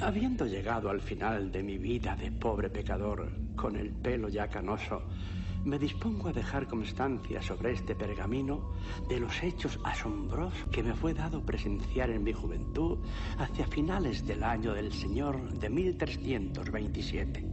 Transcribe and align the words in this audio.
Habiendo 0.00 0.46
llegado 0.46 0.90
al 0.90 1.00
final 1.00 1.50
de 1.50 1.60
mi 1.64 1.76
vida 1.76 2.14
de 2.14 2.30
pobre 2.30 2.70
pecador, 2.70 3.32
con 3.56 3.74
el 3.74 3.90
pelo 3.90 4.28
ya 4.28 4.46
canoso, 4.46 5.02
me 5.64 5.76
dispongo 5.76 6.28
a 6.28 6.32
dejar 6.32 6.68
constancia 6.68 7.42
sobre 7.42 7.72
este 7.72 7.96
pergamino 7.96 8.74
de 9.08 9.18
los 9.18 9.42
hechos 9.42 9.80
asombrosos 9.82 10.68
que 10.70 10.84
me 10.84 10.94
fue 10.94 11.14
dado 11.14 11.44
presenciar 11.44 12.10
en 12.10 12.22
mi 12.22 12.32
juventud 12.32 12.98
hacia 13.38 13.66
finales 13.66 14.24
del 14.24 14.44
año 14.44 14.72
del 14.72 14.92
Señor 14.92 15.58
de 15.58 15.68
1327. 15.68 17.44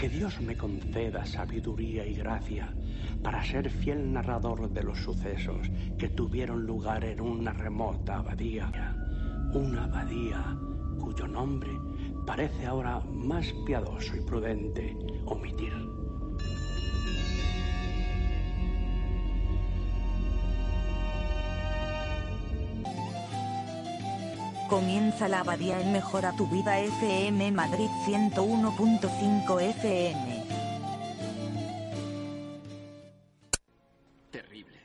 Que 0.00 0.08
Dios 0.08 0.40
me 0.40 0.56
conceda 0.56 1.24
sabiduría 1.24 2.04
y 2.04 2.14
gracia 2.14 2.74
para 3.22 3.44
ser 3.44 3.70
fiel 3.70 4.12
narrador 4.12 4.68
de 4.70 4.82
los 4.82 4.98
sucesos 4.98 5.70
que 5.96 6.08
tuvieron 6.08 6.66
lugar 6.66 7.04
en 7.04 7.20
una 7.20 7.52
remota 7.52 8.16
abadía, 8.16 8.72
una 9.54 9.84
abadía 9.84 10.58
cuyo 10.98 11.26
nombre 11.26 11.70
parece 12.26 12.66
ahora 12.66 13.00
más 13.12 13.52
piadoso 13.64 14.16
y 14.16 14.20
prudente 14.20 14.96
omitir. 15.26 15.72
Comienza 24.68 25.28
la 25.28 25.40
abadía 25.40 25.80
en 25.80 25.92
Mejora 25.92 26.32
tu 26.32 26.48
Vida 26.48 26.80
FM 26.80 27.52
Madrid 27.52 27.88
101.5 28.04 29.62
FM. 29.62 30.44
Terrible. 34.32 34.76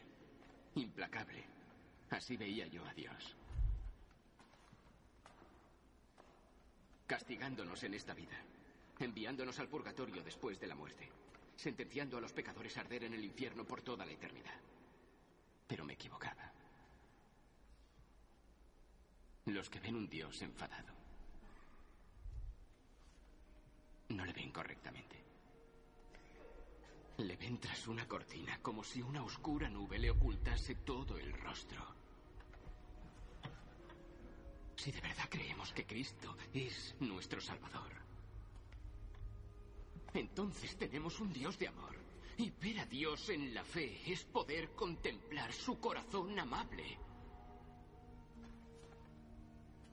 Implacable. 0.76 1.44
Así 2.12 2.38
veía 2.38 2.68
yo 2.68 2.86
a 2.86 2.94
Dios. 2.94 3.36
Castigándonos 7.12 7.84
en 7.84 7.94
esta 7.94 8.14
vida. 8.14 8.38
Enviándonos 8.98 9.60
al 9.60 9.68
purgatorio 9.68 10.24
después 10.24 10.58
de 10.62 10.68
la 10.68 10.76
muerte. 10.76 11.10
Sentenciando 11.58 12.18
a 12.18 12.22
los 12.22 12.32
pecadores 12.32 12.78
a 12.78 12.80
arder 12.80 13.04
en 13.04 13.14
el 13.14 13.26
infierno 13.26 13.66
por 13.66 13.82
toda 13.82 14.06
la 14.06 14.14
eternidad. 14.14 14.58
Pero 15.68 15.84
me 15.84 15.92
equivocaba. 15.92 16.54
Los 19.48 19.70
que 19.70 19.82
ven 19.82 19.98
un 19.98 20.10
Dios 20.10 20.42
enfadado 20.42 20.94
no 24.08 24.24
le 24.24 24.32
ven 24.32 24.52
correctamente. 24.54 25.22
Le 27.18 27.36
ven 27.36 27.60
tras 27.60 27.90
una 27.90 28.08
cortina, 28.08 28.58
como 28.62 28.86
si 28.86 29.02
una 29.02 29.22
oscura 29.22 29.70
nube 29.70 30.00
le 30.00 30.12
ocultase 30.12 30.76
todo 30.76 31.18
el 31.18 31.34
rostro. 31.34 32.01
Si 34.82 34.92
de 34.92 35.00
verdad 35.00 35.30
creemos 35.30 35.72
que 35.74 35.86
Cristo 35.86 36.36
es 36.52 36.96
nuestro 37.02 37.40
Salvador, 37.40 37.92
entonces 40.12 40.76
tenemos 40.76 41.20
un 41.20 41.32
Dios 41.32 41.60
de 41.60 41.68
amor. 41.68 41.96
Y 42.36 42.50
ver 42.50 42.80
a 42.80 42.86
Dios 42.88 43.30
en 43.30 43.54
la 43.54 43.64
fe 43.64 44.02
es 44.08 44.24
poder 44.24 44.72
contemplar 44.72 45.54
su 45.54 45.80
corazón 45.80 46.40
amable. 46.40 46.98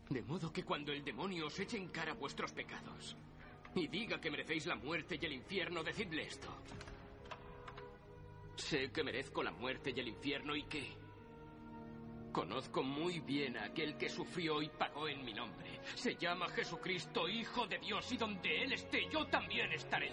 De 0.09 0.23
modo 0.23 0.51
que 0.51 0.65
cuando 0.65 0.91
el 0.91 1.05
demonio 1.05 1.49
os 1.49 1.59
eche 1.59 1.77
en 1.77 1.89
cara 1.89 2.15
vuestros 2.15 2.53
pecados 2.53 3.15
y 3.75 3.89
diga 3.89 4.19
que 4.19 4.31
merecéis 4.31 4.65
la 4.65 4.77
muerte 4.77 5.19
y 5.21 5.27
el 5.27 5.35
infierno, 5.35 5.85
decidle 5.85 6.23
esto. 6.23 6.49
Sé 8.57 8.91
que 8.91 9.05
merezco 9.05 9.43
la 9.43 9.53
muerte 9.53 9.93
y 9.95 10.01
el 10.01 10.09
infierno 10.09 10.57
y 10.57 10.63
que 10.63 11.08
conozco 12.33 12.83
muy 12.83 13.21
bien 13.21 13.57
a 13.57 13.65
aquel 13.65 13.97
que 13.97 14.09
sufrió 14.09 14.63
y 14.63 14.69
pagó 14.69 15.09
en 15.09 15.25
mi 15.25 15.33
nombre. 15.33 15.81
Se 15.95 16.15
llama 16.17 16.49
Jesucristo, 16.49 17.29
Hijo 17.29 17.67
de 17.67 17.79
Dios, 17.79 18.11
y 18.13 18.17
donde 18.17 18.63
Él 18.63 18.73
esté, 18.73 19.09
yo 19.11 19.27
también 19.27 19.73
estaré. 19.73 20.13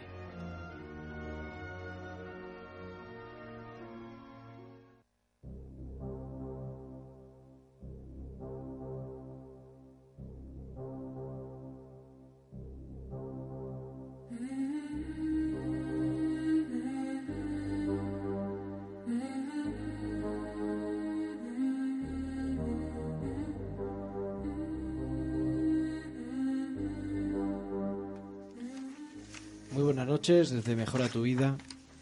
Noches 30.27 30.49
desde 30.49 30.75
Mejora 30.75 31.07
tu 31.07 31.21
Vida 31.21 31.55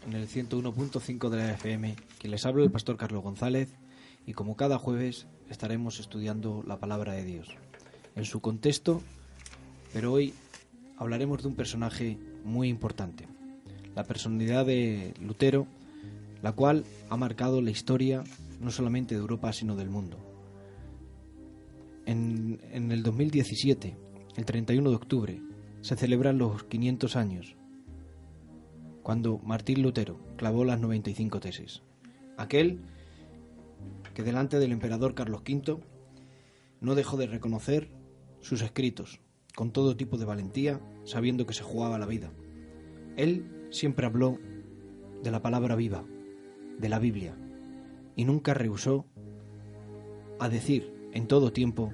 en 0.06 0.14
el 0.14 0.26
101.5 0.26 1.28
de 1.28 1.36
la 1.36 1.50
FM. 1.52 1.94
Quien 2.18 2.30
les 2.30 2.46
habla 2.46 2.64
el 2.64 2.70
pastor 2.70 2.96
Carlos 2.96 3.22
González 3.22 3.68
y 4.26 4.32
como 4.32 4.56
cada 4.56 4.78
jueves 4.78 5.26
estaremos 5.50 6.00
estudiando 6.00 6.64
la 6.66 6.78
palabra 6.78 7.12
de 7.12 7.22
Dios 7.22 7.48
en 8.16 8.24
su 8.24 8.40
contexto, 8.40 9.02
pero 9.92 10.14
hoy 10.14 10.32
hablaremos 10.96 11.42
de 11.42 11.48
un 11.48 11.54
personaje 11.54 12.16
muy 12.44 12.70
importante, 12.70 13.28
la 13.94 14.04
personalidad 14.04 14.64
de 14.64 15.12
Lutero, 15.20 15.66
la 16.42 16.52
cual 16.52 16.86
ha 17.10 17.18
marcado 17.18 17.60
la 17.60 17.72
historia 17.72 18.24
no 18.58 18.70
solamente 18.70 19.14
de 19.14 19.20
Europa 19.20 19.52
sino 19.52 19.76
del 19.76 19.90
mundo. 19.90 20.16
En, 22.06 22.58
en 22.72 22.90
el 22.90 23.02
2017, 23.02 23.94
el 24.34 24.44
31 24.46 24.88
de 24.88 24.96
octubre, 24.96 25.42
se 25.82 25.94
celebran 25.94 26.38
los 26.38 26.64
500 26.64 27.16
años 27.16 27.56
cuando 29.04 29.38
Martín 29.44 29.82
Lutero 29.82 30.18
clavó 30.36 30.64
las 30.64 30.80
95 30.80 31.38
tesis. 31.38 31.82
Aquel 32.38 32.80
que 34.14 34.22
delante 34.22 34.58
del 34.58 34.72
emperador 34.72 35.14
Carlos 35.14 35.42
V 35.46 35.78
no 36.80 36.94
dejó 36.94 37.18
de 37.18 37.26
reconocer 37.26 37.90
sus 38.40 38.62
escritos 38.62 39.20
con 39.54 39.72
todo 39.72 39.94
tipo 39.94 40.16
de 40.16 40.24
valentía, 40.24 40.80
sabiendo 41.04 41.46
que 41.46 41.52
se 41.52 41.62
jugaba 41.62 41.98
la 41.98 42.06
vida. 42.06 42.32
Él 43.16 43.68
siempre 43.70 44.06
habló 44.06 44.38
de 45.22 45.30
la 45.30 45.42
palabra 45.42 45.76
viva, 45.76 46.04
de 46.78 46.88
la 46.88 46.98
Biblia, 46.98 47.36
y 48.16 48.24
nunca 48.24 48.54
rehusó 48.54 49.04
a 50.40 50.48
decir 50.48 50.92
en 51.12 51.28
todo 51.28 51.52
tiempo 51.52 51.92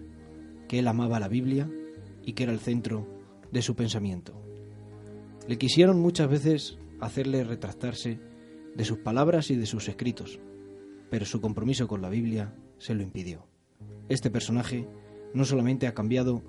que 0.69 0.78
él 0.78 0.87
amaba 0.87 1.19
la 1.19 1.28
Biblia 1.28 1.69
y 2.22 2.34
que 2.34 2.44
era 2.44 2.53
el 2.53 2.60
centro 2.60 3.06
de 3.50 3.62
su 3.62 3.75
pensamiento. 3.75 4.32
Le 5.48 5.59
quisieron 5.59 6.00
muchas 6.00 6.31
veces 6.31 6.78
hacerle 7.00 7.44
retractarse 7.44 8.19
de 8.75 8.84
sus 8.84 8.99
palabras 8.99 9.50
y 9.50 9.56
de 9.56 9.66
sus 9.66 9.88
escritos, 9.88 10.41
pero 11.11 11.25
su 11.25 11.41
compromiso 11.41 11.88
con 11.88 12.03
la 12.03 12.09
Biblia 12.09 12.55
se 12.78 12.94
lo 12.94 13.03
impidió. 13.03 13.47
Este 14.09 14.31
personaje 14.31 14.88
no 15.34 15.44
solamente 15.44 15.87
ha 15.87 15.94
cambiado 15.94 16.43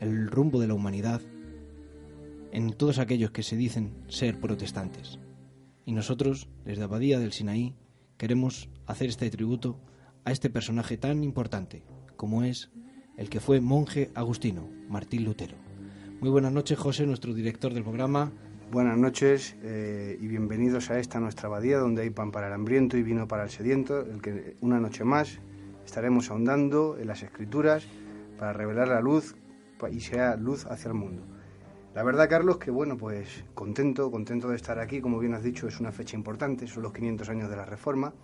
el 0.00 0.28
rumbo 0.28 0.60
de 0.60 0.66
la 0.66 0.74
humanidad 0.74 1.20
en 2.52 2.72
todos 2.72 2.98
aquellos 2.98 3.30
que 3.30 3.42
se 3.42 3.56
dicen 3.56 3.94
ser 4.08 4.38
protestantes, 4.40 5.18
y 5.84 5.92
nosotros, 5.92 6.48
desde 6.64 6.84
Abadía 6.84 7.18
del 7.18 7.32
Sinaí, 7.32 7.74
queremos 8.16 8.68
hacer 8.86 9.08
este 9.08 9.30
tributo 9.30 9.80
a 10.24 10.30
este 10.30 10.50
personaje 10.50 10.96
tan 10.96 11.24
importante 11.24 11.82
como 12.16 12.44
es 12.44 12.70
el 13.16 13.28
que 13.28 13.40
fue 13.40 13.60
monje 13.60 14.10
agustino, 14.14 14.68
Martín 14.88 15.24
Lutero. 15.24 15.56
Muy 16.20 16.30
buenas 16.30 16.52
noches, 16.52 16.78
José, 16.78 17.04
nuestro 17.04 17.34
director 17.34 17.74
del 17.74 17.82
programa. 17.82 18.32
Buenas 18.72 18.96
noches 18.96 19.54
eh, 19.64 20.16
y 20.18 20.28
bienvenidos 20.28 20.90
a 20.90 20.98
esta 20.98 21.20
nuestra 21.20 21.48
abadía 21.48 21.76
donde 21.76 22.00
hay 22.00 22.08
pan 22.08 22.32
para 22.32 22.46
el 22.46 22.54
hambriento 22.54 22.96
y 22.96 23.02
vino 23.02 23.28
para 23.28 23.42
el 23.42 23.50
sediento, 23.50 24.00
el 24.00 24.22
que 24.22 24.56
una 24.62 24.80
noche 24.80 25.04
más 25.04 25.40
estaremos 25.84 26.30
ahondando 26.30 26.96
en 26.98 27.06
las 27.06 27.22
escrituras 27.22 27.86
para 28.38 28.54
revelar 28.54 28.88
la 28.88 29.02
luz 29.02 29.36
y 29.90 30.00
sea 30.00 30.36
luz 30.36 30.64
hacia 30.64 30.88
el 30.88 30.94
mundo. 30.94 31.22
La 31.94 32.02
verdad, 32.02 32.30
Carlos, 32.30 32.56
que 32.56 32.70
bueno, 32.70 32.96
pues 32.96 33.44
contento, 33.52 34.10
contento 34.10 34.48
de 34.48 34.56
estar 34.56 34.78
aquí, 34.78 35.02
como 35.02 35.18
bien 35.18 35.34
has 35.34 35.42
dicho, 35.42 35.68
es 35.68 35.78
una 35.78 35.92
fecha 35.92 36.16
importante, 36.16 36.66
son 36.66 36.84
los 36.84 36.94
500 36.94 37.28
años 37.28 37.50
de 37.50 37.56
la 37.56 37.66
Reforma, 37.66 38.14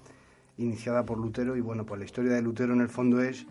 iniciada 0.57 1.05
por 1.05 1.19
Lutero 1.19 1.57
y 1.57 1.61
bueno, 1.61 1.85
pues 1.85 1.99
la 1.99 2.07
historia 2.07 2.33
de 2.33 2.41
Lutero 2.41 2.73
en 2.73 2.81
el 2.81 2.89
fondo 2.89 3.21
es 3.21 3.47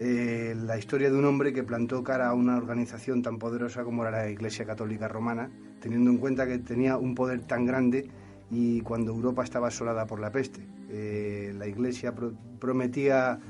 eh, 0.00 0.54
la 0.56 0.78
historia 0.78 1.10
de 1.10 1.16
un 1.16 1.24
hombre 1.24 1.52
que 1.52 1.64
plantó 1.64 2.04
cara 2.04 2.28
a 2.28 2.34
una 2.34 2.56
organización 2.56 3.20
tan 3.20 3.38
poderosa 3.38 3.82
como 3.82 4.02
era 4.02 4.12
la 4.12 4.30
Iglesia 4.30 4.64
Católica 4.64 5.08
Romana, 5.08 5.50
teniendo 5.80 6.10
en 6.10 6.18
cuenta 6.18 6.46
que 6.46 6.58
tenía 6.58 6.96
un 6.96 7.16
poder 7.16 7.40
tan 7.40 7.66
grande 7.66 8.08
y 8.48 8.80
cuando 8.82 9.12
Europa 9.12 9.42
estaba 9.42 9.68
asolada 9.68 10.06
por 10.06 10.20
la 10.20 10.30
peste. 10.30 10.60
Eh, 10.88 11.52
la 11.58 11.66
Iglesia 11.66 12.14
prometía 12.60 13.40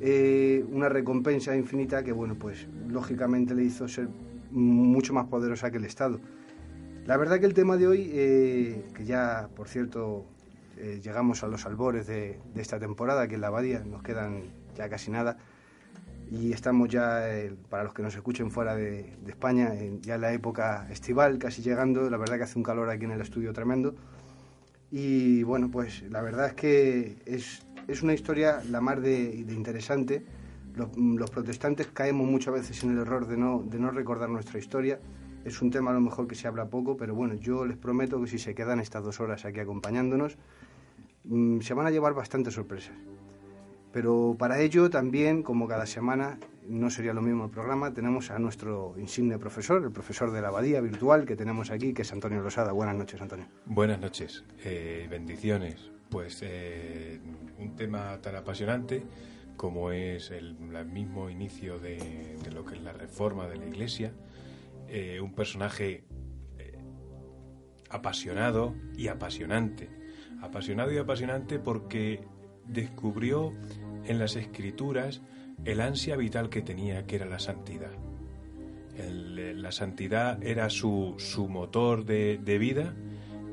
eh, 0.00 0.64
una 0.70 0.88
recompensa 0.88 1.54
infinita 1.54 2.02
que, 2.02 2.12
bueno, 2.12 2.34
pues 2.34 2.66
lógicamente 2.88 3.54
le 3.54 3.64
hizo 3.64 3.86
ser 3.86 4.08
mucho 4.50 5.12
más 5.12 5.26
poderosa 5.26 5.70
que 5.70 5.76
el 5.76 5.84
Estado. 5.84 6.18
La 7.04 7.18
verdad 7.18 7.40
que 7.40 7.46
el 7.46 7.54
tema 7.54 7.76
de 7.76 7.86
hoy, 7.86 8.04
que 8.08 9.04
ya, 9.04 9.48
por 9.54 9.68
cierto, 9.68 10.24
llegamos 11.02 11.42
a 11.44 11.48
los 11.48 11.66
albores 11.66 12.06
de, 12.06 12.38
de 12.54 12.62
esta 12.62 12.78
temporada, 12.78 13.28
que 13.28 13.34
en 13.34 13.40
la 13.42 13.48
Abadía 13.48 13.80
nos 13.84 14.02
quedan 14.02 14.44
ya 14.76 14.88
casi 14.88 15.10
nada, 15.10 15.36
y 16.30 16.52
estamos 16.52 16.88
ya, 16.88 17.28
eh, 17.28 17.52
para 17.68 17.82
los 17.82 17.92
que 17.92 18.02
nos 18.02 18.14
escuchen 18.14 18.52
fuera 18.52 18.76
de, 18.76 19.16
España, 19.26 19.72
ya 20.00 20.14
en 20.14 20.20
la 20.20 20.32
época 20.32 20.86
estival, 20.88 21.38
casi 21.38 21.60
llegando. 21.60 22.08
La 22.08 22.18
verdad 22.18 22.36
que 22.36 22.44
hace 22.44 22.56
un 22.56 22.62
calor 22.62 22.88
aquí 22.88 23.04
en 23.04 23.10
el 23.10 23.20
estudio 23.20 23.52
tremendo. 23.52 23.96
Y 24.92 25.42
bueno, 25.42 25.70
pues 25.70 26.02
la 26.08 26.22
verdad 26.22 26.46
es 26.46 26.54
que 26.54 27.16
es, 27.26 27.66
es 27.88 28.02
una 28.02 28.14
historia 28.14 28.62
la 28.70 28.80
más 28.80 29.02
de, 29.02 29.44
interesante. 29.48 30.24
Los, 30.76 31.30
protestantes 31.30 31.88
caemos 31.88 32.28
muchas 32.28 32.54
veces 32.54 32.84
en 32.84 32.92
el 32.92 32.98
error 32.98 33.26
de 33.26 33.36
no, 33.36 33.64
de 33.64 33.80
no 33.80 33.90
recordar 33.90 34.28
nuestra 34.28 34.60
historia. 34.60 35.00
Es 35.44 35.60
un 35.62 35.72
tema 35.72 35.90
a 35.90 35.94
lo 35.94 36.00
mejor 36.00 36.28
que 36.28 36.36
se 36.36 36.46
habla 36.46 36.66
poco, 36.66 36.96
pero 36.96 37.12
bueno, 37.12 37.34
yo 37.34 37.66
les 37.66 37.76
prometo 37.76 38.20
que 38.20 38.28
si 38.28 38.38
se 38.38 38.54
quedan 38.54 38.78
estas 38.78 39.02
dos 39.02 39.18
horas 39.18 39.44
aquí 39.44 39.58
acompañándonos, 39.58 40.38
mm, 41.24 41.58
se 41.60 41.74
van 41.74 41.86
a 41.86 41.90
llevar 41.90 42.14
bastantes 42.14 42.54
sorpresas. 42.54 42.94
Pero 43.92 44.36
para 44.38 44.60
ello 44.60 44.88
también, 44.90 45.42
como 45.42 45.66
cada 45.66 45.86
semana, 45.86 46.38
no 46.68 46.90
sería 46.90 47.12
lo 47.12 47.22
mismo 47.22 47.46
el 47.46 47.50
programa, 47.50 47.92
tenemos 47.92 48.30
a 48.30 48.38
nuestro 48.38 48.94
insigne 48.96 49.38
profesor, 49.38 49.82
el 49.82 49.90
profesor 49.90 50.30
de 50.30 50.40
la 50.40 50.48
abadía 50.48 50.80
virtual 50.80 51.24
que 51.26 51.34
tenemos 51.34 51.70
aquí, 51.70 51.92
que 51.92 52.02
es 52.02 52.12
Antonio 52.12 52.40
Rosada. 52.40 52.72
Buenas 52.72 52.96
noches, 52.96 53.20
Antonio. 53.20 53.46
Buenas 53.66 54.00
noches, 54.00 54.44
eh, 54.64 55.08
bendiciones. 55.10 55.90
Pues 56.08 56.40
eh, 56.42 57.20
un 57.58 57.74
tema 57.74 58.18
tan 58.20 58.36
apasionante 58.36 59.02
como 59.56 59.90
es 59.90 60.30
el, 60.30 60.56
mismo 60.86 61.28
inicio 61.28 61.78
de, 61.78 62.38
lo 62.52 62.64
que 62.64 62.76
es 62.76 62.82
la 62.82 62.92
reforma 62.92 63.46
de 63.46 63.56
la 63.56 63.66
Iglesia, 63.66 64.12
eh, 64.88 65.20
un 65.20 65.34
personaje 65.34 66.04
apasionado 67.90 68.74
y 68.96 69.08
apasionante. 69.08 69.90
Apasionado 70.40 70.92
y 70.92 70.98
apasionante 70.98 71.58
porque 71.58 72.24
descubrió 72.66 73.52
en 74.04 74.18
las 74.18 74.36
escrituras 74.36 75.22
el 75.64 75.80
ansia 75.80 76.16
vital 76.16 76.48
que 76.48 76.62
tenía, 76.62 77.06
que 77.06 77.16
era 77.16 77.26
la 77.26 77.38
santidad. 77.38 77.90
Eh, 78.96 79.54
la 79.56 79.72
santidad 79.72 80.42
era 80.42 80.70
su, 80.70 81.14
su 81.18 81.48
motor 81.48 82.04
de, 82.04 82.38
de, 82.38 82.58
vida. 82.58 82.94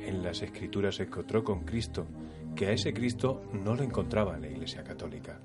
En 0.02 0.24
las 0.24 0.42
escrituras 0.42 0.96
se 0.96 1.04
encontró 1.04 1.44
con 1.44 1.66
Cristo, 1.66 2.08
que 2.56 2.68
a 2.68 2.72
ese 2.72 2.94
Cristo 2.94 3.42
no 3.54 3.76
lo 3.76 3.84
encontraba 3.84 4.36
en 4.36 4.42
la 4.42 4.50
Iglesia 4.50 4.84
Católica. 4.84 5.40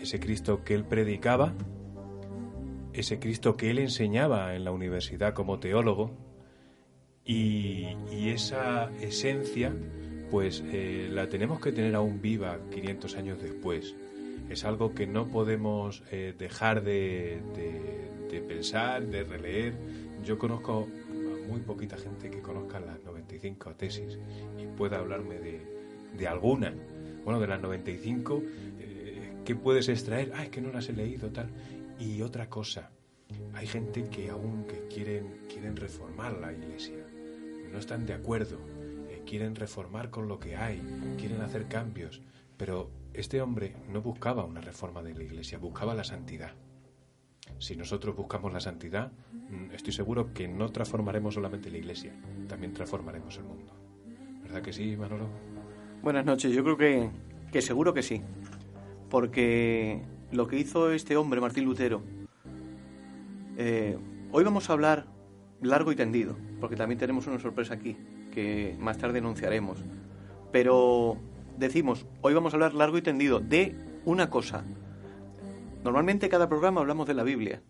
Ese 0.00 0.20
Cristo 0.20 0.62
que 0.64 0.74
él 0.74 0.84
predicaba, 0.84 1.54
ese 2.92 3.18
Cristo 3.18 3.56
que 3.56 3.70
él 3.70 3.78
enseñaba 3.78 4.54
en 4.54 4.64
la 4.64 4.70
universidad 4.70 5.32
como 5.32 5.58
teólogo, 5.58 6.26
y, 7.26 7.96
esa 8.28 8.90
esencia 9.00 9.74
pues 10.30 10.62
eh, 10.66 11.08
la 11.10 11.28
tenemos 11.28 11.60
que 11.60 11.72
tener 11.72 11.94
aún 11.94 12.20
viva 12.20 12.58
500 12.70 13.16
años 13.16 13.40
después. 13.40 13.94
Es 14.48 14.64
algo 14.64 14.94
que 14.94 15.06
no 15.06 15.28
podemos 15.28 16.02
eh, 16.10 16.34
dejar 16.36 16.82
de, 16.82 17.40
pensar, 18.46 19.06
de 19.06 19.24
releer. 19.24 19.74
Yo 20.24 20.38
conozco 20.38 20.88
a 21.10 21.48
muy 21.48 21.60
poquita 21.60 21.96
gente 21.96 22.30
que 22.30 22.40
conozca 22.40 22.80
las 22.80 23.02
95 23.02 23.74
tesis 23.74 24.18
y 24.58 24.66
pueda 24.66 24.98
hablarme 24.98 25.38
de, 25.38 25.60
de 26.16 26.28
alguna. 26.28 26.72
Bueno, 27.24 27.40
de 27.40 27.48
las 27.48 27.60
95, 27.60 28.42
eh, 28.78 29.32
¿qué 29.44 29.56
puedes 29.56 29.88
extraer? 29.88 30.32
Ah, 30.34 30.44
es 30.44 30.50
que 30.50 30.60
no 30.60 30.70
las 30.72 30.88
he 30.88 30.92
leído, 30.92 31.30
tal. 31.30 31.50
Y 31.98 32.22
otra 32.22 32.48
cosa, 32.48 32.90
hay 33.54 33.66
gente 33.66 34.08
que 34.08 34.30
aún 34.30 34.64
que 34.66 34.86
quieren, 34.94 35.46
quieren 35.48 35.76
reformar 35.76 36.34
la 36.34 36.52
iglesia, 36.52 37.04
no 37.72 37.78
están 37.78 38.06
de 38.06 38.12
acuerdo 38.12 38.58
quieren 39.26 39.54
reformar 39.54 40.08
con 40.08 40.28
lo 40.28 40.38
que 40.38 40.56
hay, 40.56 40.80
quieren 41.18 41.42
hacer 41.42 41.66
cambios, 41.66 42.22
pero 42.56 42.90
este 43.16 43.40
hombre 43.40 43.74
no 43.88 44.02
buscaba 44.02 44.44
una 44.44 44.60
reforma 44.60 45.02
de 45.02 45.14
la 45.14 45.22
Iglesia, 45.22 45.58
buscaba 45.58 45.94
la 45.94 46.04
santidad. 46.04 46.52
Si 47.58 47.74
nosotros 47.74 48.14
buscamos 48.14 48.52
la 48.52 48.60
santidad, 48.60 49.10
mm, 49.32 49.72
estoy 49.72 49.92
seguro 49.92 50.32
que 50.34 50.46
no 50.46 50.70
transformaremos 50.70 51.34
solamente 51.34 51.70
la 51.70 51.78
Iglesia, 51.78 52.12
también 52.46 52.74
transformaremos 52.74 53.36
el 53.38 53.44
mundo. 53.44 53.72
¿Verdad 54.42 54.62
que 54.62 54.72
sí, 54.72 54.96
Manolo? 54.96 55.28
Buenas 56.02 56.26
noches, 56.26 56.52
yo 56.52 56.62
creo 56.62 56.76
que, 56.76 57.10
que 57.50 57.62
seguro 57.62 57.94
que 57.94 58.02
sí, 58.02 58.20
porque 59.08 60.02
lo 60.30 60.46
que 60.46 60.58
hizo 60.58 60.92
este 60.92 61.16
hombre, 61.16 61.40
Martín 61.40 61.64
Lutero, 61.64 62.02
eh, 63.56 63.96
hoy 64.32 64.44
vamos 64.44 64.68
a 64.68 64.74
hablar 64.74 65.06
largo 65.62 65.90
y 65.90 65.96
tendido, 65.96 66.36
porque 66.60 66.76
también 66.76 66.98
tenemos 66.98 67.26
una 67.26 67.38
sorpresa 67.38 67.74
aquí 67.74 67.96
que 68.30 68.76
más 68.78 68.98
tarde 68.98 69.18
anunciaremos. 69.18 69.82
Pero 70.52 71.18
decimos, 71.58 72.06
hoy 72.22 72.34
vamos 72.34 72.52
a 72.52 72.56
hablar 72.56 72.74
largo 72.74 72.98
y 72.98 73.02
tendido 73.02 73.40
de 73.40 73.74
una 74.04 74.30
cosa. 74.30 74.64
Normalmente 75.84 76.28
cada 76.28 76.48
programa 76.48 76.80
hablamos 76.80 77.06
de 77.06 77.14
la 77.14 77.22
Biblia. 77.22 77.62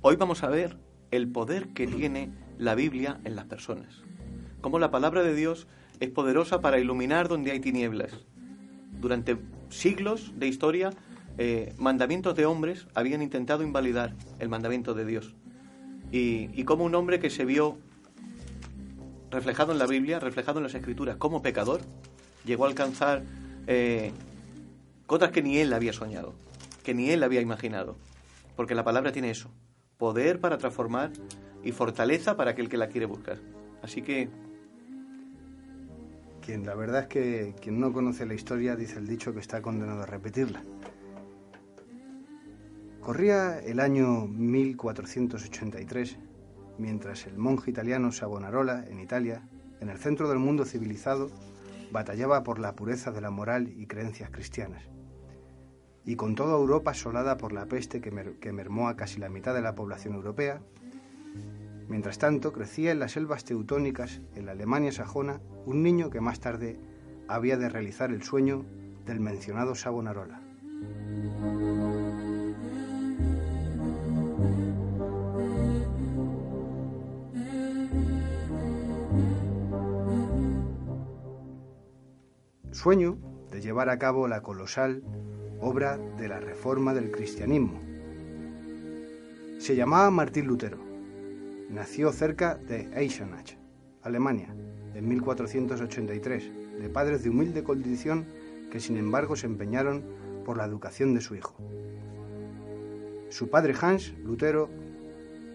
Hoy 0.00 0.16
vamos 0.16 0.42
a 0.42 0.48
ver 0.48 0.76
el 1.10 1.28
poder 1.28 1.68
que 1.68 1.86
tiene 1.86 2.30
la 2.58 2.74
Biblia 2.74 3.20
en 3.24 3.36
las 3.36 3.46
personas. 3.46 4.02
Cómo 4.60 4.78
la 4.78 4.90
palabra 4.90 5.22
de 5.22 5.34
Dios 5.34 5.66
es 6.00 6.10
poderosa 6.10 6.60
para 6.60 6.78
iluminar 6.78 7.28
donde 7.28 7.50
hay 7.50 7.60
tinieblas. 7.60 8.12
Durante 9.00 9.38
siglos 9.68 10.32
de 10.36 10.48
historia, 10.48 10.90
eh, 11.38 11.74
mandamientos 11.78 12.34
de 12.34 12.46
hombres 12.46 12.88
habían 12.94 13.22
intentado 13.22 13.62
invalidar 13.62 14.14
el 14.38 14.48
mandamiento 14.48 14.94
de 14.94 15.04
Dios. 15.04 15.34
Y, 16.10 16.50
y 16.52 16.64
cómo 16.64 16.84
un 16.84 16.94
hombre 16.94 17.20
que 17.20 17.30
se 17.30 17.44
vio 17.44 17.78
reflejado 19.30 19.72
en 19.72 19.78
la 19.78 19.86
Biblia, 19.86 20.18
reflejado 20.18 20.58
en 20.58 20.64
las 20.64 20.74
Escrituras, 20.74 21.16
como 21.16 21.42
pecador, 21.42 21.82
llegó 22.44 22.64
a 22.64 22.68
alcanzar 22.68 23.22
eh, 23.66 24.12
cosas 25.06 25.30
que 25.30 25.42
ni 25.42 25.58
él 25.58 25.72
había 25.72 25.92
soñado, 25.92 26.34
que 26.82 26.94
ni 26.94 27.10
él 27.10 27.22
había 27.22 27.40
imaginado. 27.40 27.96
Porque 28.56 28.74
la 28.74 28.84
palabra 28.84 29.12
tiene 29.12 29.30
eso, 29.30 29.50
poder 29.96 30.40
para 30.40 30.58
transformar 30.58 31.12
y 31.62 31.72
fortaleza 31.72 32.36
para 32.36 32.52
aquel 32.52 32.68
que 32.68 32.76
la 32.76 32.88
quiere 32.88 33.06
buscar. 33.06 33.38
Así 33.82 34.02
que... 34.02 34.28
Quien, 36.44 36.64
la 36.64 36.74
verdad 36.74 37.02
es 37.02 37.08
que 37.08 37.54
quien 37.60 37.78
no 37.78 37.92
conoce 37.92 38.24
la 38.24 38.32
historia 38.32 38.74
dice 38.74 38.98
el 38.98 39.06
dicho 39.06 39.34
que 39.34 39.40
está 39.40 39.60
condenado 39.60 40.02
a 40.02 40.06
repetirla. 40.06 40.62
Corría 43.02 43.58
el 43.60 43.80
año 43.80 44.26
1483 44.26 46.18
mientras 46.78 47.26
el 47.26 47.36
monje 47.36 47.70
italiano 47.70 48.12
Savonarola, 48.12 48.84
en 48.88 49.00
Italia, 49.00 49.42
en 49.80 49.88
el 49.88 49.98
centro 49.98 50.28
del 50.28 50.38
mundo 50.38 50.64
civilizado, 50.64 51.30
batallaba 51.90 52.42
por 52.42 52.58
la 52.58 52.74
pureza 52.74 53.10
de 53.10 53.20
la 53.20 53.30
moral 53.30 53.72
y 53.76 53.86
creencias 53.86 54.30
cristianas. 54.30 54.82
Y 56.04 56.16
con 56.16 56.34
toda 56.34 56.56
Europa 56.56 56.92
asolada 56.92 57.36
por 57.36 57.52
la 57.52 57.66
peste 57.66 58.00
que, 58.00 58.52
mermó 58.52 58.88
a 58.88 58.96
casi 58.96 59.18
la 59.18 59.28
mitad 59.28 59.54
de 59.54 59.60
la 59.60 59.74
población 59.74 60.14
europea, 60.14 60.60
mientras 61.88 62.18
tanto 62.18 62.52
crecía 62.52 62.92
en 62.92 62.98
las 62.98 63.12
selvas 63.12 63.44
teutónicas, 63.44 64.20
en 64.34 64.46
la 64.46 64.52
Alemania 64.52 64.92
sajona, 64.92 65.40
un 65.66 65.82
niño 65.82 66.10
que 66.10 66.20
más 66.20 66.40
tarde 66.40 66.78
había 67.28 67.56
de 67.56 67.68
realizar 67.68 68.10
el 68.10 68.22
sueño 68.22 68.64
del 69.04 69.20
mencionado 69.20 69.74
Savonarola. 69.74 70.40
Sueño 82.78 83.18
de 83.50 83.60
llevar 83.60 83.88
a 83.88 83.98
cabo 83.98 84.28
la 84.28 84.40
colosal 84.40 85.02
obra 85.60 85.98
de 85.98 86.28
la 86.28 86.38
reforma 86.38 86.94
del 86.94 87.10
cristianismo. 87.10 87.80
Se 89.58 89.74
llamaba 89.74 90.12
Martín 90.12 90.46
Lutero. 90.46 90.78
Nació 91.70 92.12
cerca 92.12 92.54
de 92.54 92.88
Eisenach, 92.94 93.56
Alemania, 94.02 94.54
en 94.94 95.08
1483, 95.08 96.80
de 96.80 96.88
padres 96.88 97.24
de 97.24 97.30
humilde 97.30 97.64
condición 97.64 98.26
que 98.70 98.78
sin 98.78 98.96
embargo 98.96 99.34
se 99.34 99.46
empeñaron 99.46 100.04
por 100.44 100.56
la 100.56 100.64
educación 100.64 101.14
de 101.14 101.20
su 101.20 101.34
hijo. 101.34 101.56
Su 103.28 103.50
padre 103.50 103.74
Hans 103.80 104.14
Lutero 104.22 104.70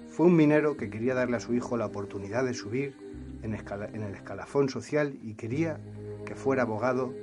fue 0.09 0.25
un 0.25 0.35
minero 0.35 0.75
que 0.75 0.89
quería 0.89 1.15
darle 1.15 1.37
a 1.37 1.39
su 1.39 1.53
hijo 1.53 1.77
la 1.77 1.85
oportunidad 1.85 2.43
de 2.43 2.53
subir 2.53 2.97
en, 3.43 3.53
el 3.53 4.13
escalafón 4.13 4.67
social 4.67 5.17
y 5.21 5.35
quería 5.35 5.79
que 6.33 6.39
fuera 6.39 6.63
abogado 6.63 7.13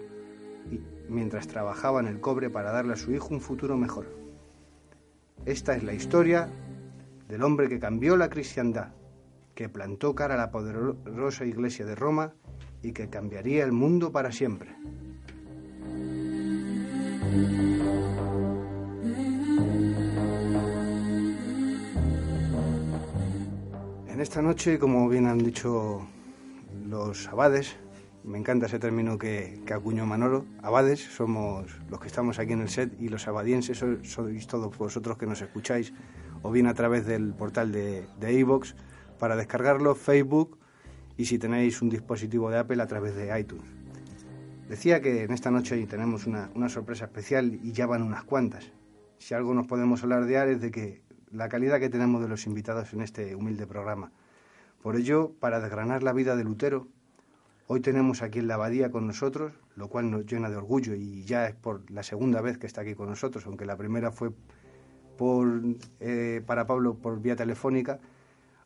y 0.70 0.80
mientras 1.08 1.48
trabajaba 1.48 1.98
en 1.98 2.06
el 2.06 2.20
cobre 2.20 2.48
para 2.48 2.70
darle 2.70 2.92
a 2.92 2.96
su 2.96 3.12
hijo 3.12 3.34
un 3.34 3.40
futuro 3.40 3.76
mejor. 3.76 4.06
Esta 5.46 5.74
es 5.74 5.82
la 5.82 5.92
historia 5.92 6.48
del 7.28 7.42
hombre 7.42 7.68
que 7.68 7.80
cambió 7.80 8.16
la 8.16 8.30
cristiandad, 8.30 8.92
que 9.56 9.68
plantó 9.68 10.14
cara 10.14 10.34
a 10.34 10.36
la 10.36 10.52
poderosa 10.52 11.44
iglesia 11.44 11.84
de 11.86 11.96
Roma 11.96 12.34
y 12.82 12.92
que 12.92 13.08
cambiaría 13.08 13.64
el 13.64 13.72
mundo 13.72 14.12
para 14.12 14.30
siempre. 14.30 14.76
En 24.08 24.20
esta 24.20 24.40
noche, 24.40 24.78
como 24.78 25.08
bien 25.08 25.26
han 25.26 25.38
dicho 25.38 26.06
los 26.86 27.26
abades, 27.26 27.76
me 28.24 28.38
encanta 28.38 28.66
ese 28.66 28.78
término 28.78 29.18
que, 29.18 29.60
que, 29.66 29.74
acuñó 29.74 30.06
Manolo, 30.06 30.44
abades, 30.62 31.00
somos 31.00 31.66
los 31.88 32.00
que 32.00 32.06
estamos 32.06 32.38
aquí 32.38 32.52
en 32.52 32.60
el 32.60 32.68
set 32.68 32.92
y 33.00 33.08
los 33.08 33.26
abadienses 33.28 33.78
sois, 33.78 34.46
todos 34.46 34.76
vosotros 34.76 35.16
que 35.16 35.26
nos 35.26 35.40
escucháis 35.40 35.92
o 36.42 36.50
bien 36.50 36.66
a 36.66 36.74
través 36.74 37.06
del 37.06 37.34
portal 37.34 37.72
de 37.72 38.06
iVoox 38.20 38.74
para 39.18 39.36
descargarlo, 39.36 39.94
Facebook 39.94 40.58
y 41.16 41.26
si 41.26 41.38
tenéis 41.38 41.82
un 41.82 41.90
dispositivo 41.90 42.50
de 42.50 42.58
Apple 42.58 42.82
a 42.82 42.86
través 42.86 43.14
de 43.14 43.38
iTunes. 43.38 43.68
Decía 44.68 45.00
que 45.00 45.24
en 45.24 45.32
esta 45.32 45.50
noche 45.50 45.84
tenemos 45.86 46.26
una, 46.26 46.50
una 46.54 46.68
sorpresa 46.68 47.04
especial 47.04 47.58
y 47.62 47.72
ya 47.72 47.86
van 47.86 48.02
unas 48.02 48.24
cuantas. 48.24 48.72
Si 49.18 49.34
algo 49.34 49.52
nos 49.52 49.66
podemos 49.66 50.02
alardear 50.02 50.48
es 50.48 50.60
de 50.60 50.70
que 50.70 51.02
la 51.30 51.48
calidad 51.48 51.78
que 51.78 51.90
tenemos 51.90 52.22
de 52.22 52.28
los 52.28 52.46
invitados 52.46 52.92
en 52.94 53.02
este 53.02 53.34
humilde 53.34 53.66
programa. 53.66 54.12
Por 54.80 54.96
ello, 54.96 55.32
para 55.40 55.60
desgranar 55.60 56.02
la 56.02 56.12
vida 56.12 56.36
de 56.36 56.44
Lutero, 56.44 56.88
hoy 57.72 57.78
tenemos 57.78 58.20
aquí 58.20 58.40
en 58.40 58.48
la 58.48 58.54
abadía 58.54 58.90
con 58.90 59.06
nosotros, 59.06 59.52
lo 59.76 59.86
cual 59.86 60.10
nos 60.10 60.26
llena 60.26 60.50
de 60.50 60.56
orgullo 60.56 60.96
y 60.96 61.22
ya 61.22 61.46
es 61.46 61.54
por 61.54 61.88
la 61.88 62.02
segunda 62.02 62.40
vez 62.40 62.58
que 62.58 62.66
está 62.66 62.80
aquí 62.80 62.96
con 62.96 63.08
nosotros, 63.08 63.46
aunque 63.46 63.64
la 63.64 63.76
primera 63.76 64.10
fue 64.10 64.32
por, 65.16 65.62
eh, 66.00 66.42
para 66.44 66.66
Pablo 66.66 66.94
por 66.94 67.22
vía 67.22 67.36
telefónica, 67.36 68.00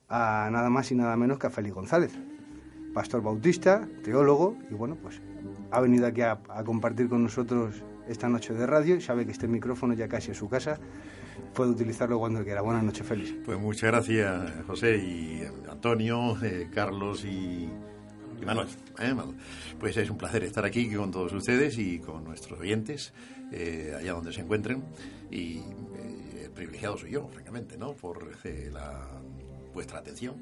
a 0.09 0.49
nada 0.51 0.71
más 0.71 0.91
y 0.91 0.95
nada 0.95 1.19
menos 1.19 1.39
que 1.39 1.49
a 1.49 1.51
Félix 1.51 1.75
González 1.75 2.19
pastor 2.95 3.23
bautista, 3.23 3.87
teólogo, 4.03 4.57
y 4.71 4.75
bueno, 4.75 4.97
pues 4.97 5.21
ha 5.71 5.81
venido 5.81 6.07
aquí 6.07 6.23
a, 6.23 6.39
compartir 6.65 7.09
con 7.09 7.25
nosotros 7.25 7.83
esta 8.09 8.29
noche 8.29 8.55
de 8.55 8.65
radio 8.67 8.97
y 8.97 9.03
sabe 9.03 9.27
que 9.27 9.33
este 9.33 9.49
micrófono 9.49 9.93
ya 9.93 10.09
casi 10.09 10.31
es 10.31 10.39
su 10.39 10.49
casa. 10.49 10.79
Puede 11.53 11.73
utilizarlo 11.73 12.19
cuando 12.19 12.45
quiera. 12.45 12.63
Buenas 12.63 12.85
noches, 12.85 13.07
Félix. 13.07 13.35
Pues 13.45 13.59
muchas 13.59 13.91
gracias, 13.91 14.53
José 14.67 14.97
y 14.97 15.43
Antonio, 15.69 16.37
eh, 16.43 16.69
Carlos 16.73 17.25
y, 17.25 17.69
Manuel, 18.45 18.69
¿eh, 18.99 19.15
Pues 19.79 19.97
es 19.97 20.11
un 20.11 20.19
placer 20.19 20.45
estar 20.45 20.65
aquí 20.65 20.93
con 20.93 21.11
todos 21.11 21.33
ustedes 21.33 21.79
y 21.79 21.99
con 21.99 22.25
nuestros 22.25 22.59
oyentes, 22.61 23.13
eh, 23.53 23.95
allá 23.99 24.13
donde 24.13 24.33
se 24.33 24.41
encuentren. 24.41 24.83
Y 25.31 25.61
privilegiado 26.55 26.97
soy 26.97 27.11
yo, 27.11 27.29
francamente, 27.29 27.77
¿no? 27.77 27.95
Por 27.95 28.31
la, 28.73 29.09
vuestra 29.73 29.99
atención 29.99 30.37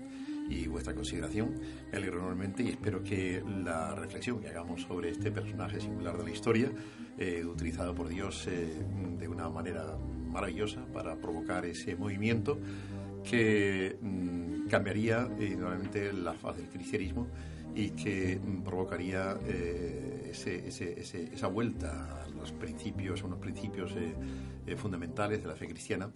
y 0.48 0.66
vuestra 0.66 0.94
consideración. 0.94 1.54
Me 1.90 1.98
alegro 1.98 2.18
enormemente 2.18 2.62
y 2.62 2.68
espero 2.68 3.02
que 3.02 3.42
la 3.64 3.94
reflexión 3.94 4.40
que 4.40 4.48
hagamos 4.48 4.82
sobre 4.82 5.10
este 5.10 5.30
personaje 5.30 5.80
singular 5.80 6.16
de 6.18 6.24
la 6.24 6.30
historia, 6.30 6.70
eh, 7.18 7.44
utilizado 7.44 7.94
por 7.94 8.08
Dios 8.08 8.46
eh, 8.48 8.84
de 9.18 9.28
una 9.28 9.48
manera 9.48 9.96
maravillosa 10.30 10.84
para 10.92 11.16
provocar 11.16 11.64
ese 11.64 11.96
movimiento 11.96 12.58
que 13.28 13.96
mm, 14.00 14.68
cambiaría 14.68 15.28
eh, 15.38 16.12
la 16.12 16.34
faz 16.34 16.56
del 16.56 16.68
cristianismo 16.68 17.26
y 17.74 17.90
que 17.90 18.38
provocaría 18.64 19.38
eh, 19.46 20.30
ese, 20.32 21.00
esa 21.32 21.46
vuelta 21.46 22.22
a 22.24 22.28
los 22.28 22.52
principios, 22.52 23.22
a 23.22 23.26
unos 23.26 23.38
principios 23.38 23.92
fundamentales 24.76 25.42
de 25.42 25.48
la 25.48 25.54
fe 25.54 25.66
cristiana, 25.68 26.10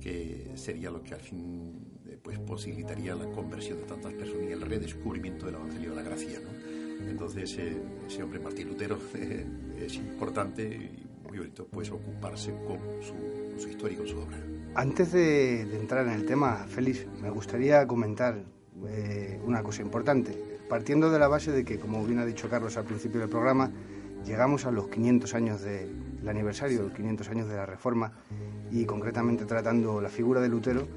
que 0.00 0.52
sería 0.54 0.90
lo 0.90 1.02
que 1.02 1.14
al 1.14 1.20
fin 1.20 1.92
pues 2.22 2.38
posibilitaría 2.38 3.14
la 3.14 3.26
conversión 3.26 3.78
de 3.78 3.84
tantas 3.84 4.12
personas 4.12 4.44
y 4.48 4.52
el 4.52 4.60
redescubrimiento 4.60 5.46
del 5.46 5.56
Evangelio 5.56 5.90
de 5.90 5.96
la 5.96 6.02
Gracia. 6.02 6.40
¿no? 6.40 7.08
Entonces, 7.08 7.56
eh, 7.58 7.76
ese 8.06 8.22
hombre 8.22 8.38
Martín 8.38 8.68
Lutero 8.68 8.98
eh, 9.14 9.46
es 9.84 9.94
importante 9.96 10.62
y 10.62 11.06
muy 11.28 11.38
bonito 11.38 11.66
pues 11.70 11.90
ocuparse 11.90 12.52
con 12.66 12.78
su, 13.02 13.60
su 13.60 13.68
historia 13.68 13.94
y 13.94 13.98
con 13.98 14.08
su 14.08 14.18
obra. 14.18 14.38
Antes 14.74 15.12
de, 15.12 15.62
entrar 15.76 16.06
en 16.06 16.14
el 16.14 16.26
tema, 16.26 16.66
Félix, 16.68 17.06
me 17.20 17.30
gustaría 17.30 17.86
comentar 17.86 18.42
eh, 18.88 19.40
una 19.44 19.62
cosa 19.62 19.82
importante. 19.82 20.51
Partiendo 20.72 21.10
de 21.10 21.18
la 21.18 21.28
base 21.28 21.52
de 21.52 21.66
que, 21.66 21.78
como 21.78 22.02
bien 22.02 22.18
ha 22.18 22.24
dicho 22.24 22.48
Carlos 22.48 22.78
al 22.78 22.84
principio 22.84 23.20
del 23.20 23.28
programa, 23.28 23.70
llegamos 24.24 24.64
a 24.64 24.70
los 24.70 24.88
500 24.88 25.34
años 25.34 25.60
del 25.60 26.26
aniversario, 26.26 26.80
los 26.84 26.92
500 26.94 27.28
años 27.28 27.46
de 27.46 27.56
la 27.56 27.66
Reforma, 27.66 28.10
y 28.70 28.86
concretamente 28.86 29.44
tratando 29.44 30.00
la 30.00 30.08
figura 30.08 30.40
de 30.40 30.48
Lutero, 30.48 30.88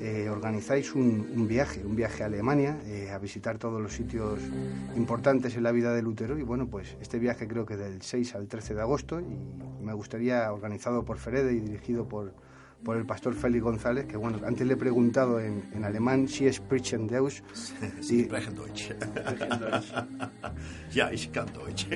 eh, 0.00 0.28
organizáis 0.28 0.92
un, 0.96 1.46
viaje, 1.46 1.86
un 1.86 1.94
viaje 1.94 2.24
a 2.24 2.26
Alemania, 2.26 2.80
eh, 2.86 3.12
a 3.12 3.18
visitar 3.18 3.58
todos 3.58 3.80
los 3.80 3.92
sitios 3.92 4.40
importantes 4.96 5.54
en 5.54 5.62
la 5.62 5.70
vida 5.70 5.94
de 5.94 6.02
Lutero. 6.02 6.36
Y 6.36 6.42
bueno, 6.42 6.66
pues 6.66 6.96
este 7.00 7.20
viaje 7.20 7.46
creo 7.46 7.64
que 7.64 7.76
del 7.76 8.02
6 8.02 8.34
al 8.34 8.48
13 8.48 8.74
de 8.74 8.80
agosto 8.80 9.20
y 9.20 9.84
me 9.84 9.92
gustaría, 9.92 10.52
organizado 10.52 11.04
por 11.04 11.18
Ferede 11.18 11.52
y 11.52 11.60
dirigido 11.60 12.08
por, 12.08 12.34
por 12.84 12.96
el 12.96 13.04
pastor 13.04 13.34
Félix 13.34 13.62
González, 13.62 14.06
que 14.06 14.16
bueno, 14.16 14.38
antes 14.46 14.66
le 14.66 14.74
he 14.74 14.76
preguntado 14.76 15.40
en, 15.40 15.64
en 15.74 15.84
alemán 15.84 16.28
si 16.28 16.46
es 16.46 16.56
Sprechen 16.56 17.06
Deus. 17.06 17.42
Sí, 18.00 18.24
sprechen 18.24 18.54
Deutsch. 18.54 18.92
ja, 20.94 21.12
ich 21.12 21.30
kann 21.30 21.46
Deutsch. 21.52 21.86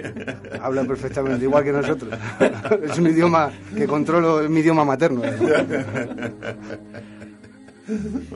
Habla 0.61 0.85
perfectamente, 0.85 1.45
igual 1.45 1.65
que 1.65 1.73
nosotros. 1.73 2.19
es 2.83 2.99
un 2.99 3.07
idioma 3.07 3.51
que 3.75 3.87
controlo, 3.87 4.43
es 4.43 4.51
mi 4.51 4.61
idioma 4.61 4.85
materno. 4.85 5.23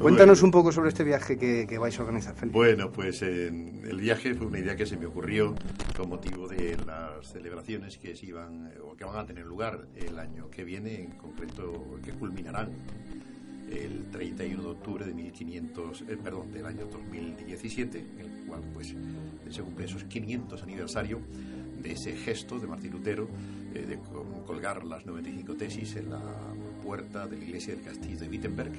Cuéntanos 0.01 0.43
un 0.43 0.51
poco 0.51 0.71
sobre 0.73 0.91
este 0.91 1.05
viaje 1.05 1.37
que, 1.39 1.79
vais 1.79 1.99
a 1.99 2.03
organizar, 2.03 2.35
Felipe. 2.35 2.57
Bueno, 2.57 2.93
pues 2.93 3.23
el 3.23 3.99
viaje 4.01 4.35
fue 4.35 4.47
una 4.47 4.59
idea 4.59 4.77
que 4.77 4.87
se 4.87 4.97
me 4.97 5.07
ocurrió 5.07 5.55
con 5.97 6.09
motivo 6.09 6.49
de 6.49 6.77
las 6.87 7.27
celebraciones 7.33 7.99
que 7.99 8.15
se 8.15 8.27
iban 8.27 8.73
o 8.85 8.97
que 8.97 9.05
van 9.05 9.17
a 9.17 9.27
tener 9.27 9.45
lugar 9.47 9.87
el 9.97 10.19
año 10.19 10.51
que 10.51 10.65
viene, 10.65 11.03
en 11.03 11.11
concreto 11.13 11.99
que 12.05 12.13
culminarán 12.13 12.71
el 13.71 14.11
31 14.11 14.63
de 14.63 14.69
octubre 14.69 15.05
de 15.05 15.15
1500, 15.15 16.03
eh, 16.03 16.19
perdón, 16.23 16.53
del 16.53 16.67
año 16.67 16.87
2017, 16.87 17.99
en 18.19 18.21
el 18.21 18.47
cual 18.47 18.63
pues 18.75 18.95
se 19.49 19.63
cumple 19.63 19.85
esos 19.85 20.05
500 20.05 20.63
aniversario 20.63 21.21
de 21.81 21.93
ese 21.93 22.17
gesto 22.17 22.59
de 22.59 22.67
Martín 22.67 22.93
Lutero 22.93 23.29
eh, 23.75 23.87
de 23.87 23.99
colgar 24.45 24.85
las 24.85 25.07
95 25.07 25.55
tesis 25.55 25.97
en 25.97 26.11
la 26.11 26.21
puerta 26.91 27.25
de 27.29 27.37
la 27.37 27.45
iglesia 27.45 27.77
del 27.77 27.85
castillo 27.85 28.19
de 28.19 28.29
Wittenberg 28.29 28.73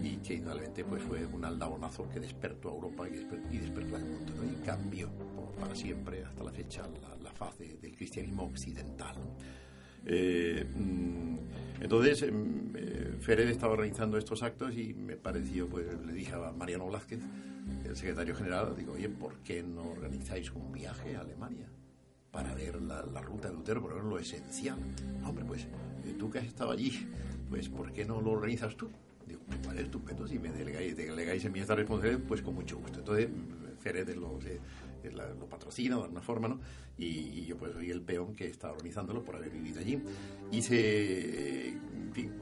y 0.00 0.18
que 0.18 0.36
finalmente 0.36 0.84
pues 0.84 1.02
fue 1.02 1.26
un 1.26 1.44
aldabonazo 1.44 2.08
que 2.08 2.20
despertó 2.20 2.68
a 2.68 2.74
Europa 2.74 3.08
y 3.08 3.58
despertó, 3.58 3.96
al 3.96 4.04
mundo 4.04 4.32
y 4.44 4.64
cambió 4.64 5.10
para 5.58 5.74
siempre 5.74 6.22
hasta 6.24 6.44
la 6.44 6.52
fecha 6.52 6.84
la, 7.20 7.32
faz 7.32 7.58
del 7.58 7.96
cristianismo 7.96 8.44
occidental. 8.44 9.16
Eh, 10.06 10.64
mm, 10.72 11.36
entonces, 11.80 12.22
em, 12.22 12.76
eh, 12.76 13.50
estaba 13.50 13.72
organizando 13.72 14.18
estos 14.18 14.44
actos 14.44 14.76
y 14.76 14.94
me 14.94 15.16
pareció, 15.16 15.68
pues 15.68 15.84
le 16.06 16.12
dije 16.12 16.34
a 16.34 16.52
Mariano 16.52 16.86
Blázquez, 16.86 17.22
el 17.84 17.96
secretario 17.96 18.36
general, 18.36 18.76
digo, 18.76 18.92
oye, 18.92 19.08
¿por 19.08 19.34
qué 19.38 19.64
no 19.64 19.82
organizáis 19.82 20.52
un 20.52 20.70
viaje 20.70 21.16
a 21.16 21.22
Alemania? 21.22 21.66
Para 22.38 22.54
ver 22.54 22.80
la, 22.80 23.20
ruta 23.20 23.48
de 23.48 23.54
Lutero, 23.54 23.82
por 23.82 23.94
ver 23.94 24.04
lo 24.04 24.16
esencial. 24.16 24.78
hombre, 25.26 25.44
pues 25.44 25.64
eh, 26.04 26.14
tú 26.16 26.30
que 26.30 26.38
has 26.38 26.44
estado 26.44 26.70
allí, 26.70 27.08
pues 27.50 27.68
¿por 27.68 27.92
qué 27.92 28.04
no 28.04 28.20
lo 28.20 28.30
organizas 28.30 28.76
tú? 28.76 28.88
Digo, 29.26 29.40
pues 29.44 29.66
vale, 29.66 29.82
estupendo, 29.82 30.24
si 30.28 30.38
me 30.38 30.52
delegáis, 30.52 30.96
delegáis 30.96 31.44
en 31.44 31.50
mí 31.50 31.58
esta 31.58 31.74
responsabilidad, 31.74 32.22
pues 32.28 32.40
con 32.40 32.54
mucho 32.54 32.78
gusto. 32.78 33.00
Entonces, 33.00 33.28
Feredes 33.80 34.16
lo, 34.16 34.38
eh, 34.46 34.60
lo 35.10 35.48
patrocina 35.48 35.96
de 35.96 36.02
alguna 36.02 36.20
forma, 36.20 36.46
¿no? 36.46 36.60
Y, 36.96 37.44
yo 37.44 37.56
pues 37.56 37.72
soy 37.72 37.90
el 37.90 38.02
peón 38.02 38.36
que 38.36 38.46
está 38.46 38.70
organizándolo 38.70 39.24
por 39.24 39.34
haber 39.34 39.50
vivido 39.50 39.80
allí. 39.80 40.00
Hice, 40.52 41.70
en 41.70 42.12
fin, 42.12 42.32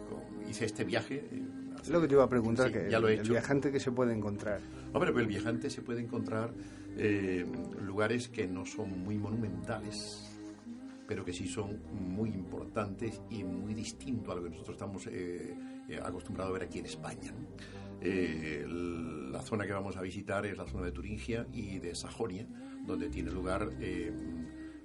hice 0.47 0.67
este 0.67 0.85
viaje. 0.85 1.25
Eh, 1.33 1.43
es 1.81 1.89
lo 1.89 2.03
que 2.03 2.09
te 2.09 2.13
iba 2.13 2.25
a 2.25 2.29
preguntar, 2.29 2.71
que 2.71 2.91
ya 2.91 3.01
lo 3.01 3.09
he 3.09 3.15
el, 3.15 3.27
viajante 3.27 3.73
que 3.73 3.81
se 3.81 3.93
puede 3.93 4.13
encontrar. 4.13 4.61
Hombre, 4.93 5.11
pues 5.11 5.23
el 5.23 5.29
viajante 5.29 5.71
se 5.71 5.81
puede 5.81 6.03
encontrar 6.03 6.53
eh, 6.99 7.45
lugares 7.83 8.29
que 8.29 8.47
no 8.47 8.65
son 8.65 9.03
muy 9.03 9.19
monumentales, 9.19 10.31
pero 11.07 11.25
que 11.25 11.33
sí 11.33 11.47
son 11.47 11.83
muy 11.93 12.31
importantes 12.31 13.21
y 13.31 13.45
muy 13.45 13.75
distintos 13.75 14.33
a 14.33 14.37
lo 14.37 14.45
que 14.45 14.51
nosotros 14.51 14.77
estamos 14.77 15.07
eh, 15.09 15.55
eh, 15.89 16.01
acostumbrados 16.03 16.51
a 16.51 16.53
ver 16.55 16.63
aquí 16.69 16.79
en 16.79 16.87
España. 16.87 17.33
la 18.01 19.43
zona 19.43 19.67
que 19.67 19.73
vamos 19.73 19.97
a 19.97 20.03
visitar 20.03 20.47
es 20.47 20.57
la 20.57 20.67
zona 20.67 20.87
de 20.87 20.93
Turingia 20.93 21.47
y 21.53 21.79
de 21.79 21.95
Sajonia, 21.95 22.47
donde 22.87 23.09
tiene 23.11 23.31
lugar, 23.31 23.69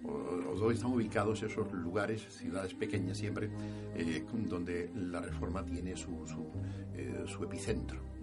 o, 0.03 0.55
donde 0.55 0.73
están 0.73 0.91
ubicados 0.91 1.43
esos 1.43 1.71
lugares, 1.71 2.21
ciudades 2.29 2.73
pequeñas 2.73 3.17
siempre, 3.17 3.49
donde 4.49 4.91
la 4.95 5.21
reforma 5.21 5.65
tiene 5.65 5.95
su 5.95 7.43
epicentro. 7.43 8.20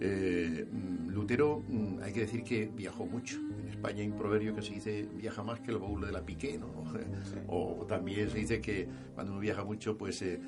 Eh, 0.00 0.66
mm, 0.70 1.10
Lutero, 1.10 1.62
mm, 1.68 1.98
hay 2.02 2.12
que 2.12 2.20
decir 2.20 2.42
que 2.42 2.66
viajó 2.66 3.04
mucho. 3.04 3.36
En 3.36 3.68
España 3.68 4.00
hay 4.00 4.08
un 4.08 4.16
proverbio 4.16 4.54
que 4.54 4.62
se 4.62 4.74
dice 4.74 5.08
viaja 5.14 5.42
más 5.42 5.60
que 5.60 5.70
el 5.70 5.78
baúl 5.78 6.00
de 6.00 6.12
la 6.12 6.24
piqué, 6.24 6.58
¿no? 6.58 6.68
O 7.48 7.84
también 7.86 8.30
se 8.30 8.38
dice 8.38 8.60
que 8.60 8.88
cuando 9.14 9.32
uno 9.32 9.40
viaja 9.40 9.64
mucho, 9.64 9.96
pues 9.96 10.16
se 10.16 10.40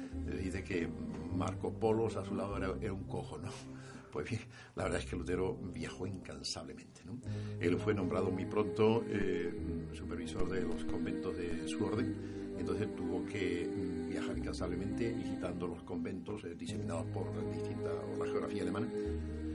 dice 0.43 0.65
que 0.65 0.89
Marco 1.37 1.73
Polo 1.73 2.07
a 2.07 2.25
su 2.25 2.35
lado 2.35 2.57
era, 2.57 2.93
un 2.93 3.05
cojo, 3.05 3.39
¿no? 3.39 3.49
Pues 4.13 4.29
bien, 4.29 4.43
la 4.77 4.83
verdad 4.83 5.01
es 5.01 5.07
que 5.07 5.17
Lutero 5.17 5.57
viajó 5.73 6.07
incansablemente. 6.07 7.01
¿no? 7.07 7.19
Él 7.61 7.79
fue 7.79 7.95
nombrado 7.95 8.31
muy 8.31 8.45
pronto 8.45 9.03
eh, 9.09 9.51
supervisor 9.95 10.51
de 10.51 10.61
los 10.61 10.85
conventos 10.85 11.35
de 11.35 11.67
su 11.67 11.83
orden, 11.83 12.15
entonces 12.59 12.95
tuvo 12.95 13.25
que 13.25 13.67
mm, 13.67 14.09
viajar 14.09 14.39
incansablemente 14.39 15.13
visitando 15.13 15.67
los 15.67 15.83
conventos 15.83 16.45
eh, 16.45 16.55
diseminados 16.55 17.07
por 17.07 17.27
distintas, 17.53 17.93
la 18.19 18.27
geografía 18.27 18.63
alemana 18.63 18.89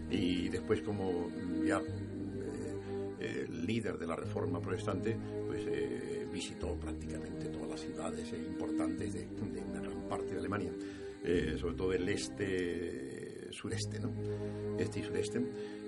y 0.10 0.50
después 0.50 0.82
como 0.82 1.30
ya 1.66 1.80
eh, 1.80 3.13
eh, 3.20 3.48
líder 3.50 3.98
de 3.98 4.08
la 4.08 4.16
reforma 4.16 4.60
protestante, 4.60 5.18
pues 5.48 5.66
visitó 6.32 6.75
prácticamente 6.75 7.48
todas 7.50 7.70
las 7.70 7.82
ciudades 7.82 8.32
importantes 8.34 9.13
de, 9.13 9.27
una 9.42 9.82
gran 9.82 10.08
parte 10.08 10.34
de 10.34 10.39
Alemania, 10.39 10.72
sobre 11.58 11.75
todo 11.75 11.94
el 11.94 12.08
este, 12.08 13.51
sureste, 13.51 14.00
¿no? 14.00 14.12
Este 14.77 15.00
y 15.00 15.04
sureste 15.04 15.42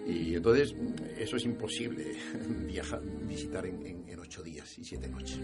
y 0.10 0.36
entonces 0.36 0.76
eso 1.18 1.38
es 1.38 1.46
imposible 1.46 2.16
viajar, 2.68 3.02
visitar 3.28 3.66
en, 3.66 4.00
ocho 4.20 4.44
días 4.44 4.78
y 4.78 4.84
siete 4.84 5.08
noches. 5.08 5.40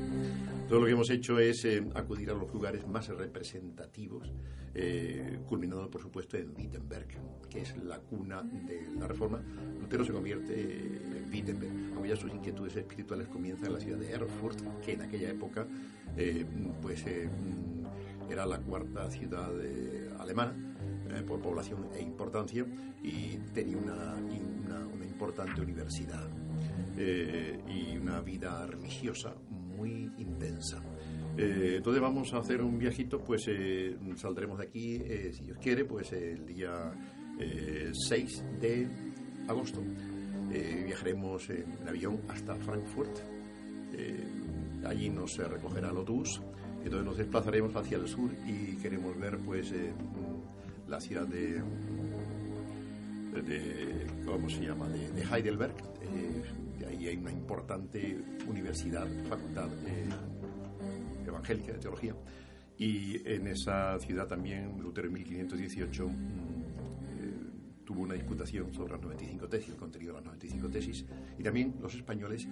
Todo 0.69 0.81
lo 0.81 0.85
que 0.85 0.91
hemos 0.91 1.09
hecho 1.09 1.39
es 1.39 1.65
eh, 1.65 1.83
acudir 1.95 2.29
a 2.29 2.33
los 2.35 2.53
lugares 2.53 2.85
más 2.85 3.07
representativos, 3.07 4.31
eh, 4.75 5.39
culminando 5.47 5.89
por 5.89 6.01
supuesto 6.01 6.37
en 6.37 6.53
Wittenberg, 6.55 7.07
que 7.49 7.61
es 7.61 7.75
la 7.77 7.97
cuna 7.97 8.43
de 8.43 8.87
la 8.99 9.07
Reforma. 9.07 9.41
Lutero 9.81 10.05
se 10.05 10.11
convierte 10.11 10.53
en 10.53 11.29
Wittenberg, 11.31 11.73
aunque 11.95 12.09
ya 12.09 12.15
sus 12.15 12.31
inquietudes 12.31 12.75
espirituales 12.75 13.27
comienzan 13.27 13.67
en 13.67 13.73
la 13.73 13.79
ciudad 13.79 13.97
de 13.97 14.11
Erfurt, 14.11 14.59
que 14.83 14.93
en 14.93 15.01
aquella 15.01 15.31
época 15.31 15.65
eh, 16.15 16.45
pues 16.79 17.05
era 18.29 18.45
la 18.45 18.59
cuarta 18.59 19.09
ciudad 19.09 19.51
alemana 20.19 20.74
por 21.23 21.39
población 21.39 21.87
e 21.95 22.01
importancia 22.01 22.65
y 23.03 23.37
tenía 23.53 23.77
una, 23.77 24.15
una, 24.15 25.05
importante 25.05 25.61
universidad 25.61 26.27
eh, 26.97 27.57
y 27.69 27.95
una 27.95 28.19
vida 28.19 28.65
religiosa 28.65 29.33
muy 29.49 30.11
intensa. 30.17 30.83
Eh, 31.37 31.75
entonces 31.77 32.01
vamos 32.01 32.33
a 32.33 32.39
hacer 32.39 32.61
un 32.61 32.77
viajito, 32.77 33.23
pues 33.23 33.45
eh, 33.47 33.95
saldremos 34.17 34.57
de 34.57 34.65
aquí, 34.65 34.99
si 35.31 35.45
Dios 35.45 35.57
quiere, 35.61 35.85
pues 35.85 36.11
el 36.11 36.45
día 36.45 36.91
6 37.37 38.43
de 38.59 38.87
agosto. 39.47 39.81
viajaremos 40.85 41.49
en 41.49 41.87
avión 41.87 42.19
hasta 42.27 42.55
Frankfurt. 42.55 43.19
allí 44.85 45.09
nos 45.09 45.37
recogerá 45.37 45.91
el 45.91 45.97
autobús. 45.97 46.41
Entonces 46.83 47.05
nos 47.05 47.17
desplazaremos 47.17 47.75
hacia 47.75 47.97
el 47.97 48.07
sur 48.07 48.29
y 48.45 48.75
queremos 48.75 49.17
ver 49.17 49.39
pues 49.39 49.73
la 50.87 50.99
ciudad 50.99 51.27
de 51.27 51.61
de 53.41 54.07
¿cómo 54.25 54.49
se 54.49 54.61
llama?, 54.61 54.87
de, 54.89 55.23
Heidelberg. 55.23 55.75
Eh, 56.01 56.43
de 56.79 56.85
ahí 56.85 57.07
hay 57.07 57.17
una 57.17 57.31
importante 57.31 58.17
universidad, 58.47 59.07
facultad 59.27 59.67
eh, 59.87 60.09
evangélica 61.27 61.73
de 61.73 61.79
teología. 61.79 62.15
Y 62.77 63.21
en 63.27 63.47
esa 63.47 63.97
ciudad 63.99 64.27
también, 64.27 64.79
Lutero 64.81 65.07
en 65.07 65.13
1518 65.13 66.07
mm, 66.07 66.11
eh, 66.11 67.33
tuvo 67.85 68.01
una 68.01 68.15
disputación 68.15 68.73
sobre 68.73 68.93
las 68.93 69.01
95 69.01 69.47
tesis, 69.47 69.69
el 69.69 69.75
contenido 69.75 70.13
de 70.13 70.19
las 70.19 70.25
95 70.25 70.69
tesis, 70.69 71.05
y 71.37 71.43
también 71.43 71.75
los 71.81 71.93
españoles 71.93 72.47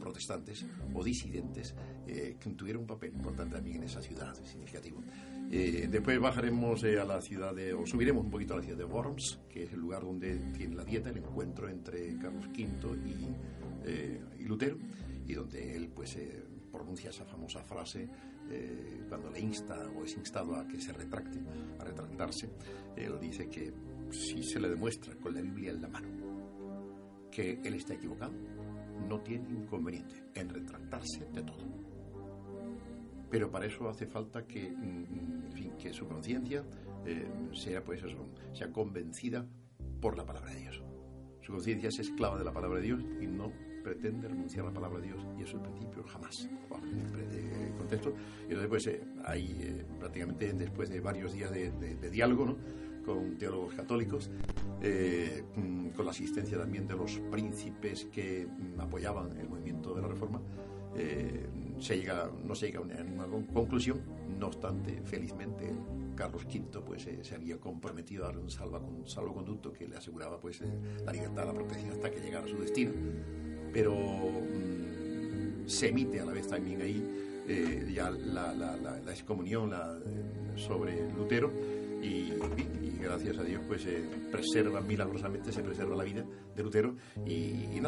protestantes 0.00 0.64
o 0.94 1.04
disidentes 1.04 1.74
que 2.06 2.50
tuvieron 2.56 2.82
un 2.82 2.86
papel 2.88 3.12
importante 3.12 3.54
también 3.56 3.76
en 3.76 3.82
esa 3.84 4.00
ciudad, 4.00 4.34
significativo. 4.44 5.02
Eh, 5.52 5.88
después 5.90 6.20
bajaremos 6.20 6.84
eh, 6.84 7.00
a 7.00 7.04
la 7.04 7.20
ciudad 7.20 7.52
de, 7.52 7.74
o 7.74 7.84
subiremos 7.84 8.24
un 8.24 8.30
poquito 8.30 8.54
a 8.54 8.58
la 8.58 8.62
ciudad 8.62 8.78
de 8.78 8.84
Worms, 8.84 9.40
que 9.48 9.64
es 9.64 9.72
el 9.72 9.80
lugar 9.80 10.04
donde 10.04 10.38
tiene 10.56 10.76
la 10.76 10.84
dieta, 10.84 11.10
el 11.10 11.16
encuentro 11.18 11.68
entre 11.68 12.16
Carlos 12.18 12.46
V 12.46 12.98
y, 13.04 13.34
eh, 13.84 14.20
y 14.38 14.44
Lutero, 14.44 14.78
y 15.26 15.34
donde 15.34 15.74
él 15.76 15.88
pues 15.88 16.16
pronuncia 16.70 17.10
esa 17.10 17.24
famosa 17.24 17.64
frase 17.64 18.08
cuando 19.08 19.30
le 19.30 19.40
insta 19.40 19.76
o 19.96 20.04
es 20.04 20.16
instado 20.16 20.56
a 20.56 20.66
que 20.66 20.80
se 20.80 20.92
retracte, 20.92 21.38
a 21.78 21.84
retractarse. 21.84 22.48
Él 22.96 23.18
dice 23.20 23.48
que 23.48 23.72
si 24.10 24.42
se 24.42 24.58
le 24.58 24.68
demuestra 24.68 25.14
con 25.16 25.34
la 25.34 25.40
Biblia 25.40 25.70
en 25.70 25.82
la 25.82 25.88
mano 25.88 26.08
que 27.30 27.60
él 27.62 27.74
está 27.74 27.94
equivocado, 27.94 28.32
no 29.08 29.20
tiene 29.20 29.48
inconveniente 29.50 30.16
en 30.34 30.48
retractarse 30.48 31.26
de 31.32 31.42
todo 31.42 31.89
pero 33.30 33.50
para 33.50 33.66
eso 33.66 33.88
hace 33.88 34.06
falta 34.06 34.46
que, 34.46 34.70
mm, 34.70 35.76
que 35.78 35.92
su 35.92 36.06
conciencia 36.06 36.64
eh, 37.06 37.26
sea, 37.52 37.82
pues 37.82 38.02
sea 38.52 38.72
convencida 38.72 39.46
por 40.00 40.16
la 40.16 40.26
palabra 40.26 40.52
de 40.52 40.60
Dios. 40.60 40.82
Su 41.40 41.52
conciencia 41.52 41.88
es 41.88 41.98
esclava 41.98 42.38
de 42.38 42.44
la 42.44 42.52
palabra 42.52 42.78
de 42.78 42.84
Dios 42.84 43.00
y 43.20 43.26
no 43.26 43.52
pretende 43.82 44.28
renunciar 44.28 44.66
a 44.66 44.68
la 44.68 44.74
palabra 44.74 45.00
de 45.00 45.06
Dios 45.06 45.26
y 45.38 45.42
eso 45.42 45.56
es 45.56 45.62
el 45.62 45.70
principio 45.70 46.04
jamás. 46.04 46.48
En 46.92 47.68
el 47.68 47.74
contexto. 47.78 48.12
Y 48.42 48.52
entonces 48.52 48.68
pues 48.68 48.86
eh, 48.88 49.00
hay 49.24 49.56
eh, 49.60 49.84
prácticamente 49.98 50.52
después 50.52 50.90
de 50.90 51.00
varios 51.00 51.32
días 51.32 51.50
de, 51.50 51.70
diálogo 52.10 52.56
con 53.04 53.38
teólogos 53.38 53.72
católicos 53.74 54.30
mm, 55.56 55.88
con 55.88 56.04
la 56.04 56.10
asistencia 56.10 56.58
también 56.58 56.86
de 56.86 56.96
los 56.96 57.18
príncipes 57.30 58.04
que 58.12 58.46
mm, 58.46 58.80
apoyaban 58.80 59.36
el 59.38 59.48
movimiento 59.48 59.94
de 59.94 60.02
la 60.02 60.08
reforma 60.08 60.40
se 60.94 61.96
llega, 61.96 62.30
no 62.44 62.54
se 62.54 62.66
llega 62.66 62.80
a 62.80 63.02
ninguna 63.02 63.26
conclusión. 63.52 64.00
No 64.38 64.46
obstante, 64.46 65.00
felizmente, 65.04 65.70
Carlos 66.14 66.44
V 66.44 66.80
pues, 66.82 67.06
eh, 67.06 67.18
se 67.22 67.34
había 67.34 67.58
comprometido 67.58 68.24
a 68.24 68.26
darle 68.28 68.42
un 68.42 69.06
salvoconducto 69.06 69.72
que 69.72 69.88
le 69.88 69.96
aseguraba 69.96 70.38
pues, 70.38 70.60
eh, 70.60 70.66
la 71.04 71.12
libertad, 71.12 71.46
la 71.46 71.54
protección 71.54 71.92
hasta 71.92 72.10
que 72.10 72.20
llegara 72.20 72.44
a 72.44 72.48
su 72.48 72.58
destino. 72.58 72.92
Pero 73.72 73.94
mm, 73.94 75.66
se 75.66 75.88
emite 75.88 76.20
a 76.20 76.24
la 76.24 76.32
vez 76.32 76.46
también 76.48 76.82
ahí 76.82 77.02
eh, 77.48 77.90
ya 77.94 78.10
la, 78.10 78.54
la, 78.54 79.00
excomunión 79.10 79.72
sobre 80.56 81.10
Lutero 81.12 81.50
y, 82.02 82.32
gracias 83.00 83.38
a 83.38 83.42
Dios 83.42 83.62
pues 83.66 83.82
se 83.82 84.02
preserva 84.30 84.80
milagrosamente 84.80 85.52
se 85.52 85.62
preserva 85.62 85.96
la 85.96 86.04
vida 86.04 86.24
de 86.54 86.62
Lutero 86.62 86.94
y, 87.26 87.32
y 87.32 87.82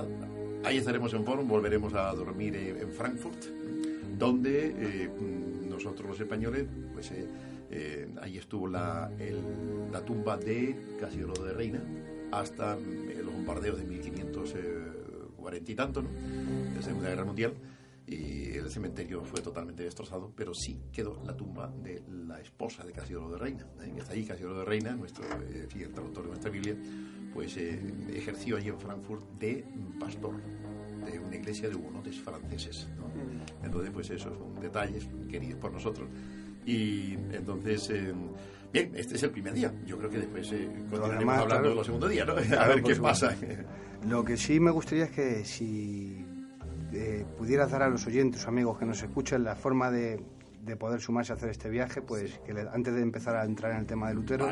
ahí 0.64 0.78
estaremos 0.78 1.12
en 1.14 1.24
Forum 1.24 1.48
volveremos 1.48 1.94
a 1.94 2.12
dormir 2.14 2.56
en 2.56 2.90
Frankfurt 2.92 3.44
donde 4.22 4.74
eh, 4.78 5.10
nosotros 5.68 6.08
los 6.08 6.20
españoles, 6.20 6.66
pues 6.92 7.10
eh, 7.10 7.26
eh, 7.70 8.08
ahí 8.20 8.38
estuvo 8.38 8.68
la, 8.68 9.10
la 9.90 10.04
tumba 10.04 10.36
de 10.36 10.76
Casiodoro 11.00 11.42
de 11.44 11.52
Reina 11.52 11.82
hasta 12.30 12.76
los 12.76 13.32
bombardeos 13.34 13.78
de 13.78 13.84
1540 13.84 15.72
y 15.72 15.74
tanto, 15.74 16.02
¿no? 16.02 16.08
de 16.08 16.76
la 16.76 16.82
Segunda 16.82 17.08
Guerra 17.08 17.24
Mundial, 17.24 17.54
y 18.12 18.56
el 18.56 18.70
cementerio 18.70 19.24
fue 19.24 19.40
totalmente 19.40 19.82
destrozado, 19.84 20.32
pero 20.36 20.54
sí 20.54 20.80
quedó 20.92 21.22
la 21.24 21.36
tumba 21.36 21.72
de 21.82 22.02
la 22.26 22.40
esposa 22.40 22.84
de 22.84 22.92
Casiodoro 22.92 23.32
de 23.32 23.38
Reina. 23.38 23.66
Está 23.96 24.12
ahí 24.12 24.24
Casiodoro 24.24 24.60
de 24.60 24.64
Reina, 24.64 24.94
nuestro 24.94 25.24
fiel 25.68 25.92
traductor 25.92 26.24
de 26.24 26.28
nuestra 26.28 26.50
Biblia, 26.50 26.76
pues 27.32 27.56
ejerció 27.56 28.56
allí 28.56 28.68
en 28.68 28.78
Frankfurt 28.78 29.24
de 29.38 29.64
pastor 29.98 30.34
de 31.04 31.18
una 31.18 31.36
iglesia 31.36 31.68
de 31.68 31.74
hugonotes 31.74 32.20
franceses. 32.20 32.88
Entonces, 33.62 33.90
pues 33.92 34.10
esos 34.10 34.36
son 34.36 34.60
detalles 34.60 35.08
queridos 35.30 35.60
por 35.60 35.72
nosotros. 35.72 36.08
Y 36.64 37.14
entonces, 37.32 37.90
eh, 37.90 38.12
bien, 38.72 38.92
este 38.94 39.16
es 39.16 39.22
el 39.22 39.30
primer 39.30 39.52
día. 39.52 39.72
Yo 39.84 39.98
creo 39.98 40.10
que 40.10 40.18
después 40.18 40.52
eh, 40.52 40.68
continuaremos 40.90 41.38
hablando 41.38 41.68
de 41.70 41.74
los 41.74 41.86
segundos 41.86 42.10
días, 42.10 42.26
¿no? 42.26 42.34
a 42.58 42.68
ver 42.68 42.82
qué 42.82 42.96
pasa. 42.96 43.36
Lo 44.08 44.24
que 44.24 44.36
sí 44.36 44.60
me 44.60 44.70
gustaría 44.70 45.04
es 45.04 45.10
que 45.10 45.44
si 45.44 46.21
eh, 46.92 47.24
pudieras 47.38 47.70
dar 47.70 47.82
a 47.82 47.88
los 47.88 48.06
oyentes, 48.06 48.46
amigos 48.46 48.78
que 48.78 48.86
nos 48.86 49.02
escuchen, 49.02 49.44
la 49.44 49.56
forma 49.56 49.90
de, 49.90 50.20
de 50.64 50.76
poder 50.76 51.00
sumarse 51.00 51.32
a 51.32 51.36
hacer 51.36 51.50
este 51.50 51.68
viaje, 51.68 52.02
pues 52.02 52.38
que 52.46 52.52
antes 52.72 52.94
de 52.94 53.02
empezar 53.02 53.34
a 53.34 53.44
entrar 53.44 53.72
en 53.72 53.78
el 53.78 53.86
tema 53.86 54.08
de 54.08 54.14
Lutero, 54.14 54.48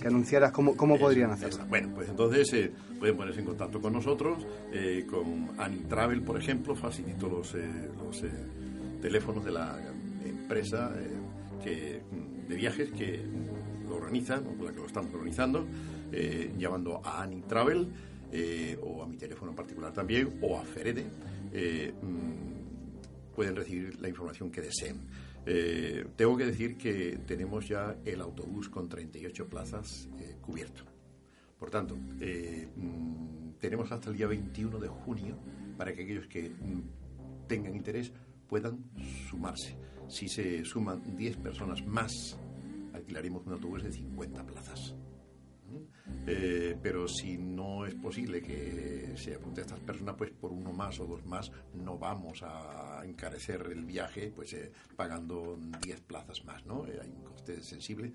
que 0.00 0.08
anunciaras 0.08 0.50
cómo, 0.50 0.76
cómo 0.76 0.98
podrían 0.98 1.30
hacerlo. 1.30 1.64
Bueno, 1.68 1.90
pues 1.94 2.08
entonces 2.08 2.52
eh, 2.54 2.72
pueden 2.98 3.16
ponerse 3.16 3.40
en 3.40 3.46
contacto 3.46 3.80
con 3.80 3.92
nosotros, 3.92 4.44
eh, 4.72 5.06
con 5.08 5.50
Anitravel, 5.58 6.22
por 6.22 6.36
ejemplo, 6.36 6.74
facilito 6.74 7.28
los, 7.28 7.54
eh, 7.54 7.90
los 7.96 8.24
teléfonos 9.00 9.44
de 9.44 9.52
la 9.52 9.78
empresa 10.24 10.92
que, 11.62 12.02
de 12.48 12.54
viajes 12.56 12.90
que 12.90 13.24
lo 13.88 13.96
organizan, 13.96 14.44
o 14.46 14.56
con 14.56 14.66
la 14.66 14.72
que 14.72 14.80
lo 14.80 14.86
estamos 14.86 15.14
organizando, 15.14 15.64
llamando 16.58 17.00
a 17.04 17.22
Anitravel, 17.22 17.88
o 18.82 19.02
a 19.02 19.06
mi 19.06 19.16
teléfono 19.16 19.52
en 19.52 19.56
particular 19.56 19.92
también, 19.92 20.38
o 20.40 20.58
a 20.58 20.62
Ferede. 20.62 21.04
Mm, 21.52 22.62
pueden 23.34 23.56
recibir 23.56 24.00
la 24.00 24.08
información 24.08 24.50
que 24.50 24.60
deseen. 24.60 25.00
Eh, 25.44 26.06
tengo 26.16 26.36
que 26.36 26.46
decir 26.46 26.76
que 26.76 27.18
tenemos 27.26 27.66
ya 27.68 27.96
el 28.04 28.20
autobús 28.20 28.68
con 28.68 28.88
38 28.88 29.48
plazas 29.48 30.08
eh, 30.18 30.36
cubierto. 30.40 30.84
Por 31.58 31.70
tanto, 31.70 31.96
eh, 32.20 32.68
mm, 32.76 33.54
tenemos 33.58 33.90
hasta 33.90 34.10
el 34.10 34.16
día 34.16 34.26
21 34.28 34.78
de 34.78 34.88
junio 34.88 35.36
para 35.76 35.92
que 35.92 36.02
aquellos 36.02 36.26
que 36.28 36.50
mm, 36.50 37.46
tengan 37.48 37.74
interés 37.74 38.12
puedan 38.46 38.84
sumarse. 39.28 39.76
Si 40.08 40.28
se 40.28 40.64
suman 40.64 41.16
10 41.16 41.38
personas 41.38 41.84
más, 41.86 42.36
alquilaremos 42.92 43.46
un 43.46 43.54
autobús 43.54 43.82
de 43.82 43.92
50 43.92 44.44
plazas. 44.46 44.94
Eh, 46.24 46.76
pero 46.80 47.08
si 47.08 47.36
no 47.36 47.84
es 47.84 47.94
posible 47.94 48.40
que 48.40 49.14
se 49.16 49.34
apunte 49.34 49.60
a 49.60 49.64
estas 49.64 49.80
personas, 49.80 50.14
pues 50.16 50.30
por 50.30 50.52
uno 50.52 50.72
más 50.72 51.00
o 51.00 51.06
dos 51.06 51.24
más 51.26 51.50
no 51.74 51.98
vamos 51.98 52.42
a 52.44 53.02
encarecer 53.04 53.68
el 53.72 53.84
viaje, 53.84 54.32
pues 54.34 54.52
eh, 54.52 54.70
pagando 54.94 55.58
10 55.82 56.00
plazas 56.02 56.44
más, 56.44 56.64
¿no? 56.64 56.86
Eh, 56.86 56.98
hay 57.02 57.10
un 57.10 57.24
coste 57.24 57.60
sensible. 57.62 58.12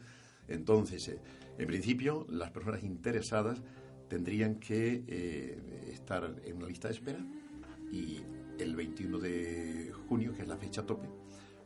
Entonces, 0.48 1.20
en 1.58 1.68
principio, 1.68 2.26
las 2.30 2.52
personas 2.52 2.82
interesadas 2.84 3.62
tendrían 4.08 4.56
que 4.56 5.04
estar 5.92 6.34
en 6.46 6.56
una 6.56 6.68
lista 6.68 6.88
de 6.88 6.94
espera 6.94 7.20
y 7.92 8.22
el 8.58 8.74
21 8.74 9.20
de 9.20 9.92
junio, 10.08 10.34
que 10.34 10.44
es 10.44 10.48
la 10.48 10.56
fecha 10.56 10.86
tope, 10.86 11.10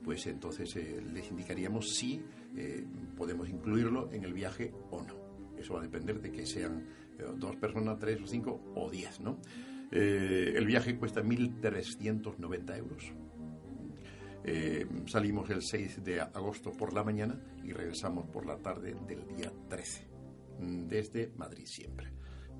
pues 0.03 0.25
entonces 0.25 0.75
les 1.13 1.29
indicaríamos 1.29 1.93
si 1.93 2.19
podemos 3.15 3.47
incluirlo 3.47 4.11
en 4.11 4.23
el 4.23 4.33
viaje 4.33 4.73
o 4.89 5.03
no. 5.03 5.20
Eso 5.61 5.75
va 5.75 5.79
a 5.79 5.83
depender 5.83 6.19
de 6.19 6.31
que 6.31 6.45
sean 6.45 6.85
dos 7.37 7.55
personas, 7.55 7.99
tres 7.99 8.21
o 8.21 8.27
cinco 8.27 8.61
o 8.75 8.89
diez, 8.89 9.19
¿no? 9.19 9.39
el 9.91 10.65
viaje 10.65 10.95
cuesta 10.95 11.21
1.390 11.21 12.77
euros. 12.77 13.11
salimos 15.05 15.49
el 15.49 15.61
6 15.61 16.03
de 16.03 16.21
agosto 16.21 16.71
por 16.71 16.93
la 16.93 17.03
mañana 17.03 17.37
y 17.63 17.73
regresamos 17.73 18.25
por 18.27 18.45
la 18.45 18.57
tarde 18.57 18.95
del 19.05 19.27
día 19.27 19.51
13, 19.67 20.07
mm, 20.59 20.87
desde 20.87 21.33
Madrid 21.35 21.65
siempre. 21.65 22.11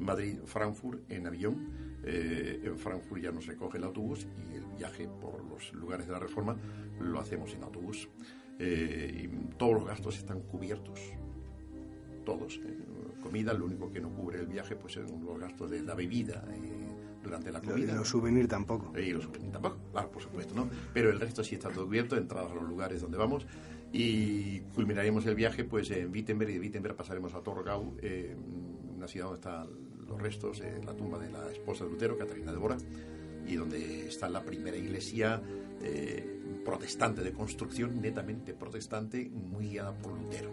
Madrid-Frankfurt 0.02 1.10
en 1.10 1.28
avión. 1.28 2.02
Eh, 2.04 2.62
en 2.64 2.78
Frankfurt 2.78 3.22
ya 3.22 3.32
nos 3.32 3.46
recoge 3.46 3.78
el 3.78 3.84
autobús 3.84 4.28
y 4.52 4.56
el 4.56 4.66
viaje 4.78 5.08
por 5.08 5.44
los 5.46 5.72
lugares 5.74 6.08
de 6.08 6.14
la 6.14 6.20
reforma 6.20 6.58
lo 7.00 7.20
hacemos 7.20 7.54
en 7.54 7.64
autobús. 7.64 8.10
Eh, 8.60 9.30
todos 9.58 9.74
los 9.74 9.86
gastos 9.86 10.18
están 10.18 10.42
cubiertos. 10.42 11.00
Todos. 12.26 12.60
Eh, 12.66 12.78
comida, 13.22 13.54
lo 13.54 13.66
único 13.66 13.92
que 13.92 14.02
no 14.02 14.10
cubre 14.10 14.40
el 14.40 14.48
viaje 14.48 14.76
pues 14.76 14.94
son 14.94 15.24
los 15.26 15.40
gastos 15.40 15.70
de 15.70 15.82
la 15.82 15.96
bebida 15.96 16.44
durante 17.24 17.52
la 17.52 17.62
comida. 17.62 17.94
Y 17.94 17.96
los 17.96 18.10
souvenirs 18.10 18.50
tampoco. 18.50 18.98
Y 19.00 19.12
los 19.12 19.24
souvenirs 19.24 19.54
tampoco, 19.54 19.78
claro, 19.92 20.12
por 20.12 20.22
supuesto, 20.22 20.54
¿no? 20.56 20.70
Pero 20.94 21.10
el 21.10 21.20
resto 21.20 21.44
sí 21.44 21.56
está 21.56 21.70
todo 21.70 21.86
cubierto, 21.86 22.18
entradas 22.18 22.52
a 22.52 22.56
los 22.56 22.68
lugares 22.68 23.02
donde 23.02 23.18
vamos 23.18 23.46
y 23.94 24.60
culminaremos 24.74 25.26
el 25.26 25.36
viaje 25.36 25.64
pues 25.64 25.92
en 25.92 26.12
Wittenberg 26.12 26.50
y 26.52 26.54
de 26.54 26.60
Wittenberg 26.60 26.96
pasaremos 26.96 27.34
a 27.34 27.42
Torgau, 27.42 27.94
una 28.96 29.08
ciudad 29.08 29.28
donde 29.28 29.40
está 29.40 29.68
los 30.08 30.22
restos 30.22 30.60
de 30.60 30.84
la 30.84 30.94
tumba 30.94 31.20
de 31.20 31.30
la 31.32 31.52
esposa 31.52 31.86
de 31.86 31.92
Lutero, 31.92 32.18
Catarina 32.18 32.52
de 32.52 32.58
Bora, 32.58 32.78
y 33.48 33.56
donde 33.56 34.08
está 34.08 34.30
la 34.30 34.44
primera 34.44 34.78
iglesia 34.78 35.42
eh, 35.82 36.40
protestante 36.64 37.22
de 37.22 37.34
construcción, 37.34 38.02
netamente 38.02 38.54
protestante, 38.54 39.30
muy 39.30 39.70
guiada 39.70 39.94
por 39.94 40.14
Lutero. 40.14 40.52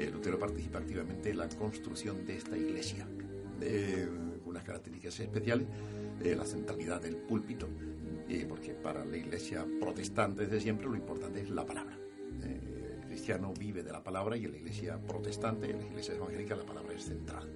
¿Eh? 0.00 0.04
Eh, 0.04 0.10
Lutero 0.10 0.38
participa 0.38 0.78
activamente 0.78 1.30
en 1.30 1.38
la 1.38 1.48
construcción 1.48 2.24
de 2.24 2.36
esta 2.36 2.56
iglesia, 2.56 3.06
con 3.06 4.50
unas 4.50 4.64
características 4.64 5.20
especiales, 5.20 5.66
la 6.20 6.44
centralidad 6.44 7.00
del 7.02 7.16
púlpito, 7.16 7.68
porque 8.48 8.72
para 8.74 9.04
la 9.04 9.16
iglesia 9.16 9.66
protestante 9.80 10.44
desde 10.44 10.60
siempre 10.60 10.86
lo 10.86 10.96
importante 10.96 11.40
es 11.40 11.50
la 11.50 11.64
palabra. 11.64 11.96
el 12.42 13.06
cristiano 13.06 13.52
vive 13.58 13.82
de 13.82 13.92
la 13.92 14.02
palabra 14.02 14.36
y 14.36 14.44
en 14.44 14.52
la 14.52 14.58
iglesia 14.58 14.98
protestante, 14.98 15.70
en 15.70 15.78
la 15.78 15.86
iglesia 15.86 16.14
evangélica, 16.14 16.56
la 16.56 16.64
palabra 16.64 16.94
es 16.94 17.04
central 17.04 17.48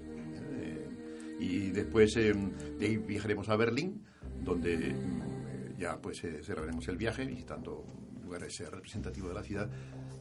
y 1.39 1.71
después 1.71 2.17
eh, 2.17 2.35
de 2.79 2.87
ahí 2.87 2.97
viajaremos 2.97 3.49
a 3.49 3.57
Berlín, 3.57 4.03
donde 4.43 4.95
mm, 4.95 5.79
ya 5.79 6.01
pues 6.01 6.23
eh, 6.25 6.41
cerraremos 6.43 6.87
el 6.89 6.97
viaje 6.97 7.25
visitando 7.25 7.85
lugares 8.23 8.61
eh, 8.61 8.71
representativos 8.71 9.31
de 9.31 9.35
la 9.35 9.43
ciudad 9.43 9.71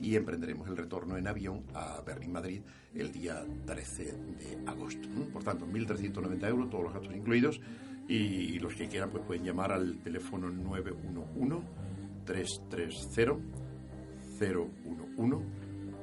y 0.01 0.15
emprenderemos 0.15 0.67
el 0.67 0.77
retorno 0.77 1.17
en 1.17 1.27
avión 1.27 1.63
a 1.73 2.01
Berlín-Madrid 2.05 2.61
el 2.93 3.11
día 3.11 3.43
13 3.65 4.03
de 4.03 4.59
agosto. 4.65 5.07
Por 5.31 5.43
tanto, 5.43 5.65
1.390 5.65 6.47
euros, 6.47 6.69
todos 6.69 6.83
los 6.85 6.93
gastos 6.93 7.15
incluidos, 7.15 7.59
y 8.07 8.59
los 8.59 8.75
que 8.75 8.87
quieran 8.87 9.09
pues 9.09 9.23
pueden 9.23 9.43
llamar 9.43 9.71
al 9.71 9.97
teléfono 9.99 10.49
911 10.49 11.67
330 12.25 13.35
011 14.39 15.37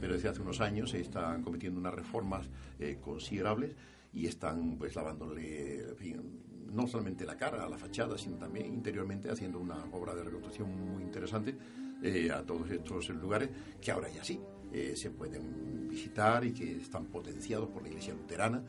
pero 0.00 0.14
desde 0.14 0.28
hace 0.28 0.42
unos 0.42 0.60
años 0.60 0.90
se 0.90 1.00
están 1.00 1.42
cometiendo 1.42 1.78
unas 1.78 1.94
reformas 1.94 2.48
eh, 2.78 2.98
considerables 3.00 3.76
y 4.12 4.26
están 4.26 4.76
pues 4.78 4.96
lavándole 4.96 5.84
no 6.72 6.86
solamente 6.86 7.24
la 7.24 7.36
cara 7.36 7.64
a 7.64 7.68
la 7.68 7.78
fachada, 7.78 8.18
sino 8.18 8.36
también 8.36 8.66
interiormente 8.66 9.30
haciendo 9.30 9.60
una 9.60 9.84
obra 9.92 10.14
de 10.14 10.24
reconstrucción 10.24 10.92
muy 10.92 11.02
interesante 11.02 11.56
eh, 12.02 12.30
a 12.32 12.42
todos 12.42 12.68
estos 12.70 13.08
lugares 13.10 13.50
que 13.80 13.90
ahora 13.90 14.08
ya 14.08 14.24
sí 14.24 14.40
se 14.94 15.10
pueden 15.10 15.88
visitar 15.88 16.44
y 16.44 16.52
que 16.52 16.76
están 16.76 17.06
potenciados 17.06 17.68
por 17.70 17.82
la 17.82 17.88
Iglesia 17.88 18.14
luterana 18.14 18.62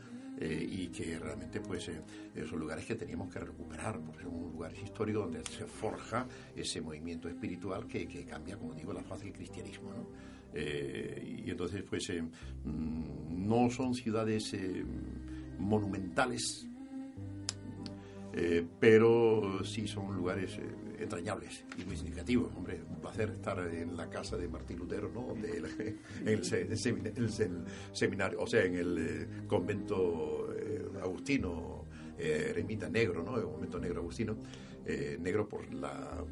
eh, 0.44 0.68
y 0.68 0.88
que 0.88 1.20
realmente 1.20 1.62
pues 1.62 1.88
eh, 1.90 2.02
son 2.50 2.60
lugares 2.60 2.84
que 2.84 2.96
teníamos 2.96 3.32
que 3.32 3.38
recuperar, 3.38 4.00
porque 4.00 4.24
son 4.24 4.52
lugares 4.52 4.82
históricos 4.82 5.26
donde 5.26 5.44
se 5.48 5.68
forja 5.68 6.26
ese 6.56 6.82
movimiento 6.82 7.30
espiritual 7.30 7.86
que, 7.86 8.08
cambia, 8.26 8.58
como 8.58 8.74
digo, 8.74 8.92
la 8.92 9.04
faz 9.04 9.20
del 9.20 9.34
cristianismo. 9.34 9.92
Eh, 10.52 11.44
y 11.46 11.52
entonces 11.52 11.84
pues 11.84 12.12
mm, 12.66 13.48
no 13.48 13.70
son 13.70 13.94
ciudades 13.94 14.56
monumentales, 15.60 16.68
pero 18.80 19.64
sí 19.64 19.88
son 19.88 20.16
lugares 20.16 20.58
entrañables 21.02 21.64
y 21.78 21.86
muy 21.86 21.96
significativos. 21.96 22.52
Hombre, 22.56 22.82
un 22.90 23.00
placer 23.00 23.30
estar 23.32 23.60
en 23.60 23.96
la 23.96 24.10
casa 24.10 24.38
de 24.38 24.48
Martín 24.48 24.78
Lutero, 24.78 25.10
¿no? 25.14 25.34
en 25.36 26.28
el, 26.28 26.44
seminario, 27.94 28.42
o 28.42 28.48
sea, 28.48 28.64
en 28.64 28.76
el 28.76 28.98
eh, 28.98 29.28
convento 29.48 30.54
eh, 30.56 30.86
agustino, 31.02 31.86
eh, 32.18 32.48
eremita 32.52 32.90
negro, 32.90 33.24
¿no? 33.24 33.38
El 33.38 33.44
convento 33.44 33.80
negro 33.80 34.02
agustino, 34.02 34.38
negro 35.20 35.48
por 35.48 35.72
la, 35.74 36.24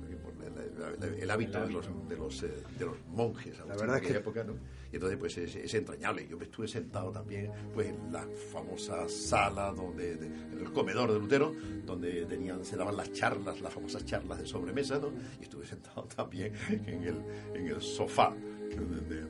el 1.19 1.31
hábito 1.31 1.59
de 1.65 1.71
los, 1.71 1.89
de 2.07 2.17
los, 2.17 2.41
de 2.41 2.85
los 2.85 2.97
monjes 3.07 3.57
la 3.59 3.75
verdad 3.75 4.01
que 4.01 4.13
época, 4.13 4.43
¿no? 4.43 4.53
Y 4.91 4.95
entonces, 4.95 5.19
pues 5.19 5.37
es, 5.37 5.73
entrañable. 5.73 6.27
Yo 6.27 6.37
estuve 6.41 6.67
sentado 6.67 7.11
también 7.11 7.51
pues, 7.73 7.89
en 7.89 8.11
la 8.11 8.27
famosa 8.51 9.07
sala, 9.07 9.71
donde, 9.71 10.13
en 10.13 10.59
el 10.59 10.71
comedor 10.71 11.13
de 11.13 11.19
Lutero, 11.19 11.53
donde 11.85 12.25
tenían, 12.25 12.65
se 12.65 12.75
daban 12.75 12.97
las 12.97 13.11
charlas, 13.13 13.61
las 13.61 13.73
famosas 13.73 14.03
charlas 14.05 14.39
de 14.39 14.47
sobremesa, 14.47 14.97
¿no? 14.97 15.11
Y 15.39 15.43
estuve 15.43 15.65
sentado 15.67 16.03
también 16.03 16.53
en 16.69 17.03
el, 17.03 17.23
en 17.53 17.67
el 17.67 17.81
sofá 17.81 18.33
de, 18.33 19.25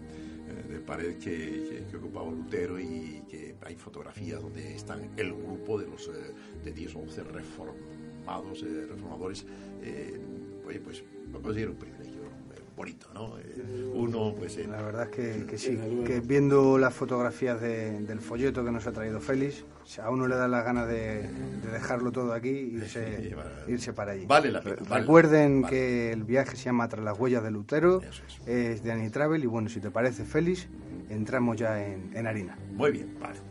de, 0.73 0.79
pared 0.79 1.17
que, 1.17 1.86
que, 1.89 1.97
ocupaba 1.97 2.32
Lutero 2.32 2.79
y 2.79 3.23
que 3.29 3.55
hay 3.62 3.75
fotografías 3.75 4.41
donde 4.41 4.75
están 4.75 5.12
el 5.17 5.34
grupo 5.34 5.77
de 5.77 5.88
los 5.88 6.08
eh, 6.08 6.34
de 6.63 6.71
10 6.71 6.95
o 6.95 6.99
11 6.99 7.23
reformados, 8.30 8.63
eh, 8.63 8.86
reformadores. 8.89 9.46
Eh, 9.84 10.20
oye, 10.68 10.80
pues, 10.80 11.04
a 11.34 11.48
decir, 11.48 11.70
un 11.70 11.76
privilegio 11.76 12.20
bonito, 12.76 13.08
¿no? 13.13 13.38
Eh, 13.39 13.92
uno, 13.94 14.34
pues... 14.38 14.58
la 14.68 14.82
verdad 14.82 15.10
es 15.12 15.46
que, 15.46 15.58
sí, 15.58 15.78
que 16.06 16.22
viendo 16.22 16.78
las 16.78 16.94
fotografías 16.94 17.60
del 17.60 18.22
folleto 18.22 18.63
que 18.63 18.72
nos 18.72 18.88
ha 18.88 18.94
traído 18.94 19.20
Félix, 19.20 19.65
a 20.02 20.10
uno 20.10 20.28
le 20.28 20.36
da 20.36 20.48
la 20.48 20.62
gana 20.62 20.86
de, 20.86 21.30
dejarlo 21.74 22.12
todo 22.12 22.32
aquí 22.32 22.50
y 22.50 22.76
irse, 22.76 23.36
irse 23.68 23.92
para 23.92 24.13
allí. 24.13 24.26
Vale 24.26 24.52
la 24.52 24.62
pena. 24.62 24.78
Recuerden 24.89 25.63
que 25.63 26.13
el 26.13 26.24
viaje 26.24 26.56
se 26.56 26.65
llama 26.65 26.88
Tras 26.88 27.04
las 27.04 27.20
huellas 27.20 27.44
de 27.44 27.52
Lutero, 27.52 28.02
es. 28.46 28.84
de 28.84 28.92
Anitravel 28.92 29.44
y 29.44 29.48
bueno, 29.48 29.68
si 29.68 29.82
te 29.82 29.92
parece 29.92 30.24
Félix, 30.24 30.68
entramos 31.10 31.58
ya 31.58 31.86
en, 31.86 32.15
en 32.15 32.28
harina. 32.28 32.58
Muy 32.72 32.92
bien, 32.92 33.13
vale. 33.20 33.49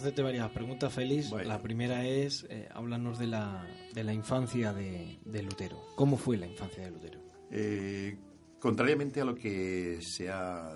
Hacerte 0.00 0.22
varias 0.22 0.50
preguntas, 0.50 0.92
Félix. 0.92 1.30
La 1.30 1.60
primera 1.60 2.06
es, 2.06 2.46
eh, 2.48 2.68
háblanos 2.72 3.18
de 3.18 3.26
la, 3.26 3.66
de 3.92 4.02
la 4.02 4.14
infancia 4.14 4.72
de, 4.72 5.18
Lutero. 5.42 5.78
¿Cómo 5.94 6.16
fue 6.16 6.38
la 6.38 6.46
infancia 6.46 6.84
de 6.84 6.90
Lutero? 6.90 7.20
Eh, 7.50 8.16
contrariamente 8.58 9.20
a 9.20 9.24
lo 9.26 9.34
que 9.34 9.98
se, 10.00 10.30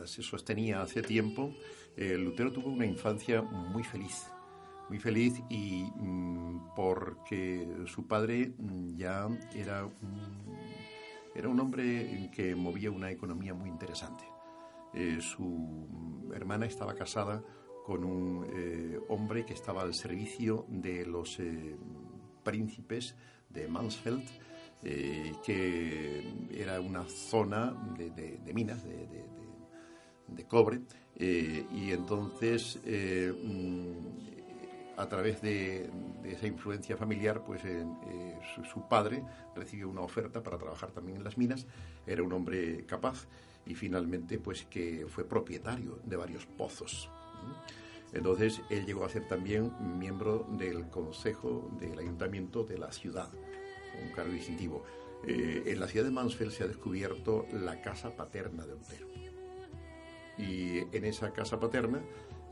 se 0.04 0.22
sostenía 0.22 0.82
hace 0.82 1.02
tiempo, 1.02 1.54
eh, 1.96 2.18
Lutero 2.18 2.52
tuvo 2.52 2.68
una 2.68 2.84
infancia 2.84 3.40
muy 3.40 3.82
feliz. 3.82 4.26
Muy 4.90 4.98
feliz 4.98 5.40
y 5.48 5.84
mm, 5.96 6.74
porque 6.76 7.66
su 7.86 8.06
padre 8.06 8.52
mm, 8.58 8.96
ya 8.96 9.26
era 9.54 9.86
un, 9.86 10.58
era 11.34 11.48
un 11.48 11.58
hombre 11.60 12.30
que 12.34 12.54
movía 12.54 12.90
una 12.90 13.10
economía 13.10 13.54
muy 13.54 13.70
interesante. 13.70 14.24
su 15.20 16.30
hermana 16.34 16.66
estaba 16.66 16.94
casada 16.94 17.42
con 17.84 18.02
un 18.02 18.46
eh, 18.50 18.98
hombre 19.08 19.44
que 19.44 19.52
estaba 19.52 19.82
al 19.82 19.94
servicio 19.94 20.64
de 20.68 21.04
los 21.04 21.38
eh, 21.38 21.76
príncipes 22.42 23.14
de 23.50 23.68
Mansfeld, 23.68 24.26
eh, 24.82 25.32
que 25.44 26.32
era 26.50 26.80
una 26.80 27.04
zona 27.06 27.76
de, 27.96 28.52
minas, 28.54 28.82
de, 28.84 30.44
cobre, 30.48 30.80
y 31.16 31.92
entonces 31.92 32.80
mm, 32.84 33.92
a 34.96 35.08
través 35.08 35.42
de, 35.42 35.90
esa 36.24 36.46
influencia 36.46 36.96
familiar, 36.96 37.44
pues 37.44 37.62
su, 38.54 38.64
su, 38.64 38.88
padre 38.88 39.22
recibió 39.54 39.88
una 39.90 40.00
oferta 40.00 40.42
para 40.42 40.56
trabajar 40.56 40.90
también 40.90 41.18
en 41.18 41.24
las 41.24 41.36
minas, 41.36 41.66
era 42.06 42.22
un 42.22 42.32
hombre 42.32 42.84
capaz 42.86 43.26
y 43.66 43.74
finalmente 43.74 44.38
pues 44.38 44.64
que 44.64 45.06
fue 45.08 45.24
propietario 45.24 46.00
de 46.04 46.16
varios 46.16 46.46
pozos. 46.46 47.10
Entonces 48.14 48.62
él 48.70 48.86
llegó 48.86 49.04
a 49.04 49.08
ser 49.08 49.26
también 49.26 49.72
miembro 49.98 50.46
del 50.50 50.88
consejo 50.88 51.68
del 51.80 51.98
ayuntamiento 51.98 52.62
de 52.62 52.78
la 52.78 52.92
ciudad, 52.92 53.28
un 54.02 54.12
cargo 54.12 54.32
distintivo. 54.32 54.84
Eh, 55.26 55.64
en 55.66 55.80
la 55.80 55.88
ciudad 55.88 56.06
de 56.06 56.12
Mansfeld 56.12 56.52
se 56.52 56.64
ha 56.64 56.68
descubierto 56.68 57.46
la 57.52 57.80
casa 57.80 58.14
paterna 58.14 58.64
de 58.66 58.74
Lutero. 58.74 59.08
Y 60.38 60.78
en 60.96 61.04
esa 61.04 61.32
casa 61.32 61.58
paterna, 61.58 62.02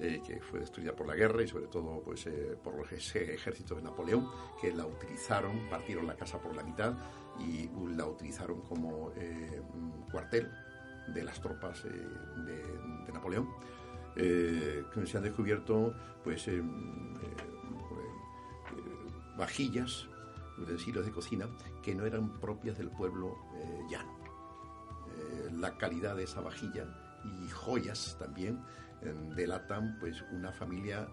eh, 0.01 0.21
que 0.27 0.41
fue 0.41 0.61
destruida 0.61 0.97
por 0.97 1.07
la 1.07 1.15
guerra 1.15 1.43
y 1.43 1.49
sobre 1.49 1.67
todo 1.67 2.01
pues, 2.03 2.27
eh, 2.27 2.57
por 2.63 2.77
los 2.77 2.91
ejércitos 2.91 3.77
de 3.77 3.85
Napoleón, 3.85 4.29
que 4.61 4.73
la 4.73 4.85
utilizaron, 4.85 5.69
partieron 5.71 6.09
la 6.09 6.17
casa 6.17 6.41
por 6.41 6.57
la 6.57 6.65
mitad 6.65 6.95
y 7.39 7.69
la 7.95 8.07
utilizaron 8.07 8.63
como 8.63 9.13
cuartel 10.11 10.51
de 11.09 11.25
las 11.25 11.41
tropas 11.41 11.83
de 11.85 13.13
Napoleón 13.13 13.49
eh, 14.17 14.85
se 15.05 15.17
han 15.17 15.23
descubierto 15.23 15.95
pues 16.23 16.47
eh, 16.49 16.59
eh, 16.59 16.63
vajillas, 19.37 20.07
utensilios 20.59 21.07
de 21.07 21.13
cocina 21.13 21.49
que 21.83 21.95
no 21.95 22.05
eran 22.05 22.41
propias 22.41 22.79
del 22.79 22.91
pueblo 22.91 23.37
llano. 23.91 24.13
la 25.53 25.77
calidad 25.77 26.17
de 26.17 26.25
esa 26.25 26.41
vajilla 26.41 26.87
y 27.25 27.49
joyas 27.49 28.17
también 28.19 28.63
delatan 29.35 29.99
pues 29.99 30.23
una 30.33 30.53
familia 30.53 31.09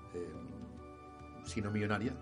si 1.46 1.62
no 1.62 1.72
millonaria, 1.72 2.14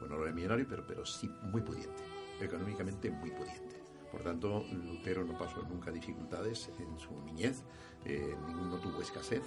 bueno 0.00 0.18
no 0.18 0.26
es 0.26 0.34
millonario 0.34 0.66
pero, 0.68 0.84
pero 0.86 1.06
sí 1.06 1.30
muy 1.42 1.62
pudiente, 1.62 2.02
económicamente 2.40 3.10
muy 3.10 3.30
pudiente. 3.30 3.80
Por 4.10 4.22
tanto, 4.22 4.64
Lutero 4.72 5.24
no 5.24 5.38
pasó 5.38 5.62
nunca 5.62 5.92
dificultades 5.92 6.68
en 6.78 6.98
su 6.98 7.18
niñez, 7.22 7.62
ninguno 8.04 8.76
tuvo 8.78 9.00
escasez, 9.00 9.44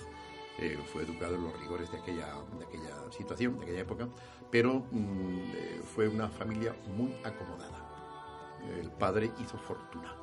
eh, 0.59 0.77
fue 0.85 1.03
educado 1.03 1.35
en 1.35 1.43
los 1.43 1.59
rigores 1.59 1.91
de 1.91 1.97
aquella, 1.97 2.27
de 2.59 2.65
aquella 2.65 3.11
situación, 3.11 3.57
de 3.57 3.63
aquella 3.63 3.79
época, 3.81 4.07
pero 4.51 4.83
mm, 4.91 5.51
eh, 5.55 5.81
fue 5.83 6.07
una 6.07 6.29
familia 6.29 6.75
muy 6.95 7.11
acomodada. 7.23 7.89
El 8.79 8.91
padre 8.91 9.31
hizo 9.41 9.57
fortuna 9.57 10.15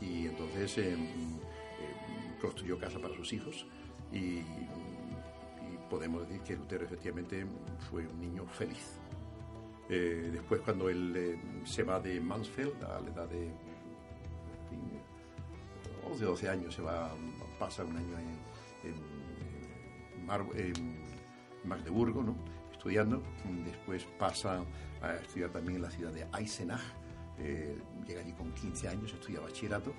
y 0.00 0.26
entonces 0.26 0.78
eh, 0.78 0.96
mm, 0.96 2.40
construyó 2.40 2.78
casa 2.78 2.98
para 2.98 3.14
sus 3.14 3.32
hijos 3.32 3.66
y, 4.12 4.42
podemos 5.90 6.26
decir 6.26 6.40
que 6.40 6.56
Lutero 6.56 6.86
efectivamente 6.86 7.44
fue 7.90 8.06
un 8.06 8.18
niño 8.18 8.46
feliz. 8.46 8.98
después 9.90 10.62
cuando 10.62 10.88
él 10.88 11.38
se 11.66 11.82
va 11.82 12.00
de 12.00 12.18
Mansfeld 12.18 12.82
a 12.82 12.98
la 12.98 13.10
edad 13.10 13.28
de, 13.28 13.50
de 16.18 16.24
12 16.24 16.48
años, 16.48 16.74
se 16.74 16.80
va, 16.80 17.10
pasa 17.58 17.84
un 17.84 17.94
año 17.94 18.18
en, 18.18 18.38
en, 20.54 21.12
Magdeburgo, 21.64 22.22
¿no? 22.22 22.34
estudiando. 22.72 23.22
Después 23.64 24.04
pasa 24.18 24.64
a 25.00 25.14
estudiar 25.14 25.50
también 25.50 25.76
en 25.76 25.82
la 25.82 25.90
ciudad 25.90 26.12
de 26.12 26.26
Eisenach. 26.36 26.80
Eh, 27.38 27.78
llega 28.06 28.20
allí 28.20 28.32
con 28.32 28.52
15 28.52 28.88
años, 28.88 29.12
estudia 29.12 29.40
bachillerato 29.40 29.92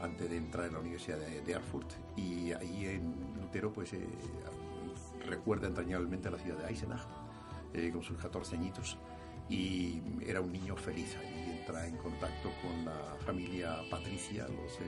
antes 0.00 0.28
de 0.28 0.36
entrar 0.36 0.66
en 0.66 0.72
la 0.72 0.78
Universidad 0.80 1.18
de, 1.18 1.52
Erfurt. 1.52 1.92
Y 2.16 2.52
ahí 2.52 2.86
en 2.86 3.14
Lutero 3.40 3.72
pues 3.72 3.92
eh, 3.92 4.06
recuerda 5.26 5.66
entrañablemente 5.66 6.28
a 6.28 6.32
la 6.32 6.38
ciudad 6.38 6.58
de 6.58 6.68
Eisenach 6.68 7.06
eh, 7.74 7.90
con 7.92 8.02
sus 8.02 8.16
14 8.18 8.56
añitos. 8.56 8.96
Y 9.48 10.00
era 10.26 10.40
un 10.40 10.52
niño 10.52 10.76
feliz. 10.76 11.16
Ahí 11.20 11.58
entra 11.60 11.86
en 11.86 11.96
contacto 11.98 12.50
con 12.62 12.84
la 12.86 13.16
familia 13.26 13.76
patricia, 13.90 14.48
los 14.48 14.78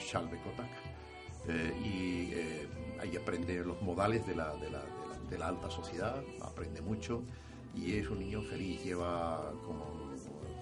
Schalbe-Kotak 0.00 0.68
eh, 1.48 1.72
y 1.82 2.32
eh, 2.34 2.68
ahí 3.00 3.16
aprende 3.16 3.64
los 3.64 3.80
modales 3.82 4.26
de 4.26 4.34
la, 4.34 4.54
de, 4.56 4.70
la, 4.70 4.82
de, 5.28 5.38
la, 5.38 5.48
alta 5.48 5.70
sociedad, 5.70 6.22
aprende 6.40 6.80
mucho 6.80 7.22
y 7.74 7.96
es 7.96 8.08
un 8.08 8.18
niño 8.20 8.42
feliz, 8.42 8.82
lleva 8.84 9.52
como, 9.64 9.84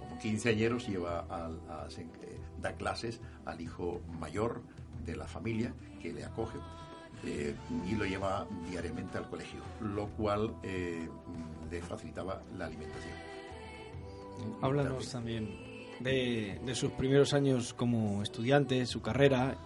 como 0.00 0.18
15 0.20 0.50
años, 0.50 0.86
lleva 0.86 1.26
a, 1.28 1.50
eh, 1.96 2.38
da 2.60 2.72
clases 2.74 3.20
al 3.44 3.60
hijo 3.60 4.00
mayor 4.18 4.62
de 5.04 5.16
la 5.16 5.26
familia 5.26 5.74
que 6.00 6.12
le 6.12 6.24
acoge 6.24 6.58
y 7.24 7.96
lo 7.96 8.04
lleva 8.04 8.46
diariamente 8.70 9.18
al 9.18 9.28
colegio, 9.28 9.60
lo 9.80 10.06
cual 10.10 10.54
le 10.62 11.82
facilitaba 11.82 12.40
la 12.56 12.66
alimentación. 12.66 13.14
Háblanos 14.62 15.10
también 15.10 15.67
de, 16.00 16.58
de, 16.64 16.74
sus 16.74 16.92
primeros 16.92 17.34
años 17.34 17.74
como 17.74 18.22
estudiante, 18.22 18.86
su 18.86 19.00
carrera 19.02 19.56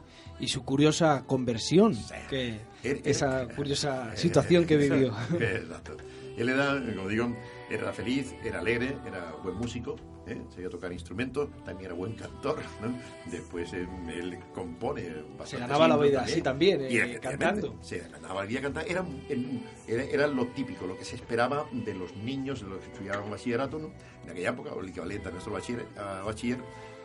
y 0.40 0.48
su 0.48 0.64
curiosa 0.64 1.24
conversión, 1.26 1.96
que 2.28 2.60
esa 2.82 3.46
curiosa 3.48 4.16
situación 4.16 4.66
que 4.66 4.76
vivió. 4.76 5.14
Exacto. 5.40 5.96
Él 6.36 6.48
era, 6.48 6.82
como 6.94 7.08
digo, 7.08 7.36
era 7.70 7.92
feliz, 7.92 8.34
era 8.42 8.60
alegre, 8.60 8.96
era 9.06 9.32
buen 9.42 9.56
músico, 9.56 9.96
¿eh? 10.26 10.42
sabía 10.50 10.68
tocar 10.68 10.92
instrumentos, 10.92 11.48
también 11.64 11.86
era 11.86 11.94
buen 11.94 12.14
cantor. 12.14 12.60
¿no? 12.80 12.92
Después 13.30 13.72
eh, 13.72 13.86
él 14.08 14.38
compone. 14.54 15.12
Se 15.44 15.58
ganaba 15.58 15.88
la 15.88 15.96
vida 15.96 16.22
así 16.22 16.42
también, 16.42 16.80
eh, 16.82 17.18
cantando. 17.20 17.76
Se 17.80 17.98
ganaba 17.98 18.42
la 18.42 18.46
vida 18.46 18.60
cantando. 18.60 18.90
Era, 18.90 20.04
era, 20.04 20.26
lo 20.26 20.46
típico, 20.48 20.86
lo 20.86 20.96
que 20.96 21.04
se 21.04 21.16
esperaba 21.16 21.66
de 21.72 21.94
los 21.94 22.16
niños, 22.16 22.62
de 22.62 22.68
los 22.68 22.78
que 22.80 22.92
estudiaban 22.92 23.30
bachillerato, 23.30 23.78
¿no? 23.78 23.92
en 24.24 24.30
aquella 24.30 24.50
época, 24.50 24.72
o 24.72 24.80
el 24.80 24.88
equivalente 24.88 25.28
a 25.28 25.32
nuestro 25.32 25.52
bachiller, 25.52 25.86
a 25.96 26.22
bachiller 26.22 26.58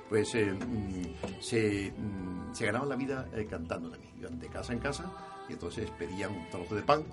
pues 0.09 0.33
eh, 0.35 0.53
mm, 0.53 1.41
se, 1.41 1.91
mm, 1.91 2.53
se, 2.53 2.65
ganaban 2.65 2.89
la 2.89 2.95
vida 2.95 3.27
eh, 3.33 3.45
cantando 3.49 3.89
también. 3.89 4.13
Iban 4.17 4.39
de 4.39 4.47
casa 4.47 4.73
en 4.73 4.79
casa 4.79 5.11
y 5.49 5.53
entonces 5.53 5.89
pedían 5.91 6.33
un 6.33 6.49
trozo 6.49 6.75
de 6.75 6.81
pan, 6.81 7.03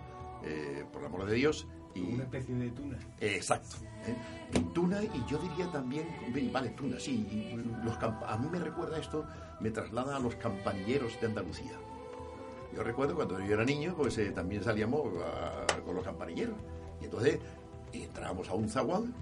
eh, 0.45 0.85
por 0.93 1.03
el 1.03 1.09
amor 1.09 1.27
de 1.27 1.35
Dios. 1.35 1.67
Y, 1.95 2.01
una 2.01 2.25
especie 2.25 2.55
de 2.55 2.71
tuna. 2.71 2.99
exacto. 3.21 3.77
Tuna 4.75 5.03
y 5.03 5.25
yo 5.29 5.39
diría 5.39 5.71
también, 5.71 6.07
vale, 6.53 6.71
tuna, 6.71 6.99
sí. 6.99 7.57
Los, 7.85 7.97
a 8.03 8.37
mí 8.39 8.49
me 8.51 8.59
recuerda 8.59 8.99
esto, 8.99 9.25
me 9.61 9.71
traslada 9.71 10.17
a 10.17 10.19
los 10.19 10.35
campanilleros 10.37 11.21
de 11.21 11.27
Andalucía. 11.29 11.73
Yo 12.75 12.83
recuerdo 12.83 13.15
cuando 13.15 13.39
yo 13.39 13.55
era 13.55 13.65
niño, 13.65 13.95
pues 13.97 14.19
también 14.35 14.65
salíamos 14.65 15.03
con 15.85 15.95
los 15.95 16.05
campanilleros. 16.05 16.57
Y 17.01 17.05
entonces 17.05 17.39
entrábamos 17.93 18.49
a 18.49 18.55
un 18.55 18.69
zaguán 18.69 19.15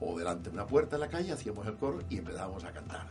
o 0.00 0.18
delante 0.18 0.50
de 0.50 0.54
una 0.54 0.66
puerta 0.66 0.96
en 0.96 1.00
la 1.00 1.08
calle, 1.08 1.32
hacíamos 1.32 1.66
el 1.66 1.76
coro 1.76 2.00
y 2.08 2.18
empezábamos 2.18 2.64
a 2.64 2.72
cantar, 2.72 3.06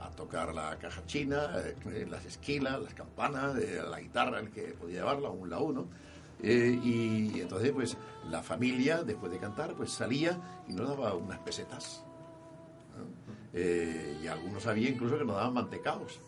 a 0.00 0.10
tocar 0.10 0.54
la 0.54 0.78
caja 0.78 1.04
china, 1.06 1.50
eh, 1.86 2.06
las 2.08 2.24
esquilas, 2.24 2.80
las 2.80 2.94
campanas, 2.94 3.56
eh, 3.58 3.82
la 3.88 4.00
guitarra, 4.00 4.40
el 4.40 4.50
que 4.50 4.74
podía 4.78 5.00
llevarla, 5.00 5.30
un 5.30 5.50
la 5.50 5.58
uno. 5.58 5.86
Eh, 6.42 6.78
y 6.82 7.40
entonces, 7.40 7.72
pues, 7.72 7.96
la 8.28 8.42
familia, 8.42 9.02
después 9.02 9.30
de 9.30 9.38
cantar, 9.38 9.74
pues 9.74 9.90
salía 9.92 10.38
y 10.68 10.72
nos 10.72 10.88
daba 10.88 11.14
unas 11.14 11.38
pesetas. 11.40 12.04
y 13.54 14.26
algunos 14.26 14.62
sabía 14.62 14.88
incluso 14.88 15.18
que 15.18 15.24
nos 15.24 15.36
daban 15.36 15.54
mantecaos. 15.54 16.20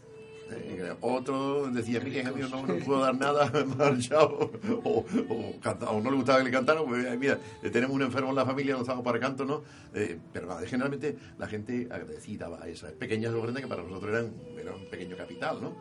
Eh, 0.50 0.94
otro 1.00 1.70
decía, 1.70 2.00
mire, 2.00 2.20
amigo, 2.22 2.48
no, 2.48 2.66
no 2.66 2.76
puedo 2.84 3.00
dar 3.00 3.16
nada, 3.16 3.50
marchado. 3.78 4.50
O, 4.84 5.04
o, 5.28 6.00
no 6.00 6.10
le 6.10 6.16
gustaba 6.16 6.38
que 6.38 6.44
le 6.44 6.50
cantaran, 6.50 6.84
pues 6.84 7.18
mira, 7.18 7.38
eh, 7.62 7.70
tenemos 7.70 7.96
un 7.96 8.02
enfermo 8.02 8.30
en 8.30 8.36
la 8.36 8.44
familia, 8.44 8.74
no 8.74 8.82
estamos 8.82 9.02
para 9.02 9.18
canto, 9.18 9.44
¿no? 9.44 9.62
Eh, 9.94 10.18
pero 10.32 10.46
nada, 10.46 10.66
generalmente 10.66 11.16
la 11.38 11.46
gente 11.46 11.88
agradecida 11.90 12.48
a 12.60 12.68
esas 12.68 12.92
pequeñas 12.92 13.32
ofrendas 13.32 13.62
que 13.62 13.68
para 13.68 13.82
nosotros 13.82 14.12
eran, 14.12 14.32
eran 14.58 14.74
un 14.74 14.90
pequeño 14.90 15.16
capital, 15.16 15.62
¿no? 15.62 15.76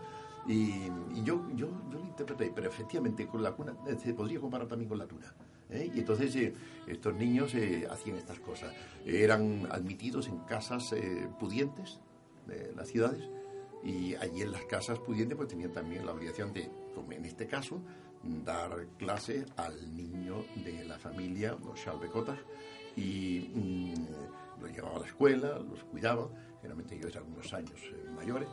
Y, 0.47 0.87
yo, 1.23 1.47
yo, 1.55 1.69
yo 1.89 1.99
lo 1.99 1.99
interpreté, 1.99 2.51
pero 2.53 2.67
efectivamente 2.67 3.27
con 3.27 3.41
la 3.41 3.51
cuna 3.53 3.75
eh, 3.87 3.95
se 4.01 4.13
podría 4.13 4.39
comparar 4.39 4.67
también 4.67 4.89
con 4.89 4.97
la 4.97 5.07
tuna. 5.07 5.33
¿eh? 5.69 5.89
Y 5.93 5.99
entonces 5.99 6.35
eh, 6.35 6.53
estos 6.87 7.13
niños 7.15 7.55
hacían 7.89 8.17
estas 8.17 8.39
cosas. 8.39 8.73
eran 9.05 9.67
admitidos 9.71 10.27
en 10.27 10.39
casas 10.39 10.93
pudientes 11.39 11.99
de 12.47 12.73
las 12.73 12.89
ciudades 12.89 13.23
y 13.83 14.15
allí 14.15 14.41
en 14.41 14.51
las 14.51 14.65
casas 14.65 14.99
pudientes 14.99 15.35
pues 15.37 15.49
tenían 15.49 15.71
también 15.71 16.05
la 16.05 16.13
obligación 16.13 16.53
de, 16.53 16.69
como 16.93 17.11
en 17.11 17.25
este 17.25 17.47
caso, 17.47 17.81
dar 18.23 18.87
clase 18.97 19.45
al 19.57 19.95
niño 19.95 20.45
de 20.63 20.85
la 20.85 20.97
familia, 20.97 21.57
los 21.61 21.81
chalbecotas, 21.81 22.39
y 22.95 23.49
mm, 23.53 24.61
lo 24.61 24.67
llevaba 24.67 24.97
a 24.97 24.99
la 24.99 25.07
escuela, 25.07 25.59
los 25.59 25.83
cuidaba, 25.85 26.29
generalmente 26.61 26.95
ellos 26.95 27.11
eran 27.11 27.31
unos 27.31 27.53
años 27.53 27.79
mayores, 28.15 28.47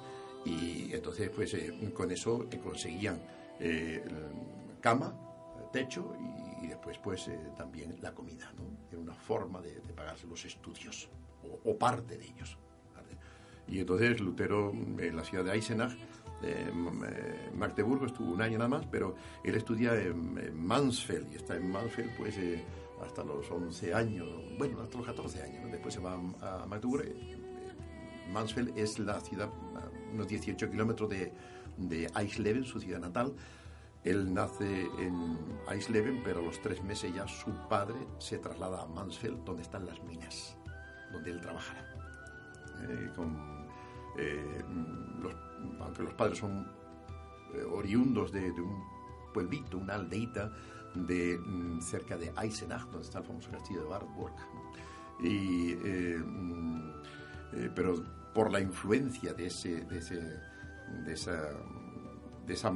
y 0.45 0.93
entonces 0.93 1.31
pues 1.31 1.53
eh, 1.55 1.93
con 1.95 2.11
eso 2.11 2.47
eh, 2.51 2.59
conseguían 2.59 3.21
eh, 3.59 4.03
cama, 4.81 5.15
techo 5.73 6.15
y, 6.63 6.67
después 6.67 6.99
pues 6.99 7.31
también 7.57 7.97
la 8.01 8.15
comida, 8.15 8.53
¿no? 8.57 8.63
Era 8.91 9.01
una 9.01 9.15
forma 9.15 9.61
de, 9.61 9.81
pagarse 9.95 10.27
los 10.27 10.45
estudios 10.45 11.09
o, 11.65 11.77
parte 11.77 12.17
de 12.17 12.27
ellos. 12.27 12.57
Y 13.67 13.81
entonces 13.81 14.21
Lutero 14.21 14.71
en 14.73 15.17
la 15.17 15.25
ciudad 15.25 15.45
de 15.45 15.53
Eisenach 15.53 15.97
Magdeburgo 17.55 18.07
estuvo 18.07 18.33
un 18.33 18.43
año 18.43 18.59
nada 18.59 18.69
más, 18.69 18.87
pero 18.87 19.15
él 19.45 19.55
estudia 19.55 19.95
en, 19.95 20.57
Mansfeld 20.57 21.33
y 21.33 21.37
está 21.37 21.57
en 21.57 21.71
Mansfeld 21.71 22.17
pues 22.17 22.37
hasta 23.03 23.25
los 23.25 23.51
11 23.51 23.95
años, 23.95 24.29
bueno, 24.59 24.81
hasta 24.81 24.99
los 24.99 25.07
14 25.07 25.43
años, 25.43 25.71
después 25.71 25.95
se 25.95 26.01
va 26.01 26.15
a 26.15 26.67
Magdeburgo. 26.67 27.40
Mansfeld 28.33 28.77
es 28.77 28.99
la 28.99 29.21
ciudad 29.21 29.51
unos 30.13 30.29
18 30.29 30.71
kilómetros 30.71 31.09
de, 31.09 31.33
de 31.77 32.11
Eisleben, 32.17 32.65
su 32.65 32.81
ciudad 32.81 33.01
natal. 33.01 33.35
Él 34.03 34.33
nace 34.33 34.89
en 34.99 35.39
Eisleben, 35.71 36.23
pero 36.25 36.41
a 36.41 36.43
los 36.43 36.61
tres 36.63 36.83
meses 36.83 37.15
ya 37.15 37.29
su 37.29 37.53
padre 37.69 37.97
se 38.19 38.39
traslada 38.39 38.83
a 38.83 38.87
Mansfeld, 38.87 39.45
donde 39.45 39.63
están 39.63 39.85
las 39.85 40.03
minas, 40.05 40.57
donde 41.13 41.31
él 41.31 41.41
trabajará. 41.41 41.85
Eh, 42.89 43.11
eh, 44.19 44.65
aunque 45.81 46.03
los 46.03 46.15
padres 46.15 46.39
son 46.39 46.67
eh, 47.55 47.63
oriundos 47.63 48.33
de, 48.33 48.51
un 48.51 48.83
pueblito, 49.35 49.77
una 49.77 49.95
aldeita 49.95 50.51
de 50.95 51.39
mm, 51.39 51.81
cerca 51.83 52.17
de 52.17 52.33
Eisenach, 52.41 52.85
donde 52.87 53.03
está 53.03 53.19
el 53.19 53.25
famoso 53.27 53.51
castillo 53.51 53.83
de 53.83 53.87
Wartburg. 53.87 54.35
Y, 55.23 55.75
mm, 55.75 56.93
pero 57.75 58.03
por 58.35 58.51
la 58.51 58.61
influencia 58.61 59.33
de, 59.35 59.47
ese, 59.47 59.85
de, 59.85 59.99
ese, 59.99 60.21
de, 61.05 61.13
esa, 61.13 61.51
esa 62.49 62.73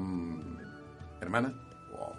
hermana 1.20 1.54
o 1.92 2.12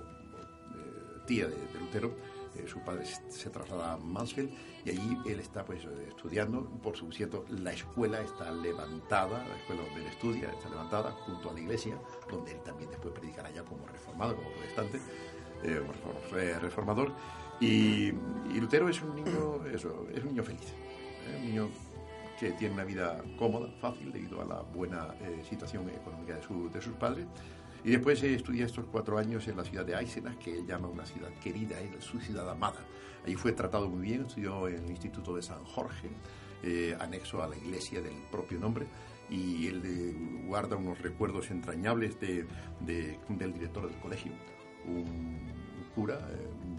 eh, 0.78 1.22
tía 1.26 1.48
de, 1.48 1.58
Lutero, 1.80 2.16
eh, 2.56 2.66
su 2.68 2.80
padre 2.80 3.06
se 3.06 3.50
traslada 3.50 3.94
a 3.94 3.98
Mansfeld 3.98 4.52
y 4.86 4.92
allí 4.92 5.18
él 5.26 5.40
está 5.40 5.66
pues 5.66 5.84
estudiando, 6.08 6.64
por 6.82 6.96
su 6.96 7.12
cierto, 7.12 7.46
la 7.50 7.74
escuela 7.74 8.22
está 8.22 8.52
levantada, 8.52 9.46
la 9.46 9.56
escuela 9.58 9.84
donde 9.84 10.02
él 10.02 10.08
estudia 10.08 10.52
está 10.52 10.70
levantada 10.70 11.12
junto 11.12 11.50
a 11.50 11.54
la 11.54 11.60
iglesia, 11.60 11.98
donde 12.30 12.52
él 12.52 12.60
también 12.64 12.90
después 12.90 13.14
predicará 13.14 13.52
ya 13.52 13.64
como 13.64 13.86
reformado, 13.88 14.36
como 14.36 14.50
protestante, 14.52 15.00
eh, 15.64 16.60
reformador, 16.60 17.12
y, 17.60 18.12
Lutero 18.60 18.90
es 18.90 19.02
un 19.02 19.16
niño, 19.16 19.66
eso, 19.66 20.08
es 20.14 20.24
un 20.24 20.30
niño 20.30 20.44
feliz, 20.44 20.74
un 21.38 21.46
niño 21.46 21.70
que 22.40 22.52
tiene 22.52 22.74
una 22.74 22.84
vida 22.84 23.22
cómoda, 23.38 23.70
fácil, 23.80 24.12
debido 24.12 24.42
a 24.42 24.46
la 24.46 24.62
buena 24.62 25.16
eh, 25.22 25.44
situación 25.48 25.90
económica 25.90 26.36
de, 26.36 26.70
de, 26.70 26.82
sus 26.82 26.94
padres. 26.94 27.26
Y 27.84 27.92
después 27.92 28.22
eh, 28.24 28.36
estudia 28.36 28.66
estos 28.66 28.86
cuatro 28.92 29.18
años 29.18 29.48
en 29.48 29.58
la 29.58 29.64
ciudad 29.64 29.86
de 29.86 29.94
Eisenach, 29.94 30.38
que 30.38 30.58
él 30.60 30.66
llama 30.66 30.88
una 30.88 31.06
ciudad 31.06 31.30
querida, 31.44 31.80
es 31.80 32.04
su 32.04 32.20
ciudad 32.20 32.50
amada. 32.50 32.80
Ahí 33.26 33.36
fue 33.36 33.54
tratado 33.54 33.90
muy 33.90 34.02
bien, 34.02 34.26
estudió 34.26 34.68
en 34.68 34.84
el 34.84 34.90
Instituto 34.90 35.36
de 35.36 35.42
San 35.42 35.64
Jorge, 35.64 36.10
eh, 36.64 36.96
anexo 37.00 37.42
a 37.42 37.48
la 37.48 37.56
iglesia 37.56 38.02
del 38.02 38.16
propio 38.32 38.60
nombre, 38.60 38.88
y 39.30 39.68
él 39.68 40.44
guarda 40.46 40.76
unos 40.76 41.02
recuerdos 41.02 41.50
entrañables 41.50 42.20
de, 42.20 42.46
del 42.82 43.54
director 43.54 43.90
del 43.90 44.00
colegio, 44.00 44.32
un 44.86 45.40
cura, 45.96 46.20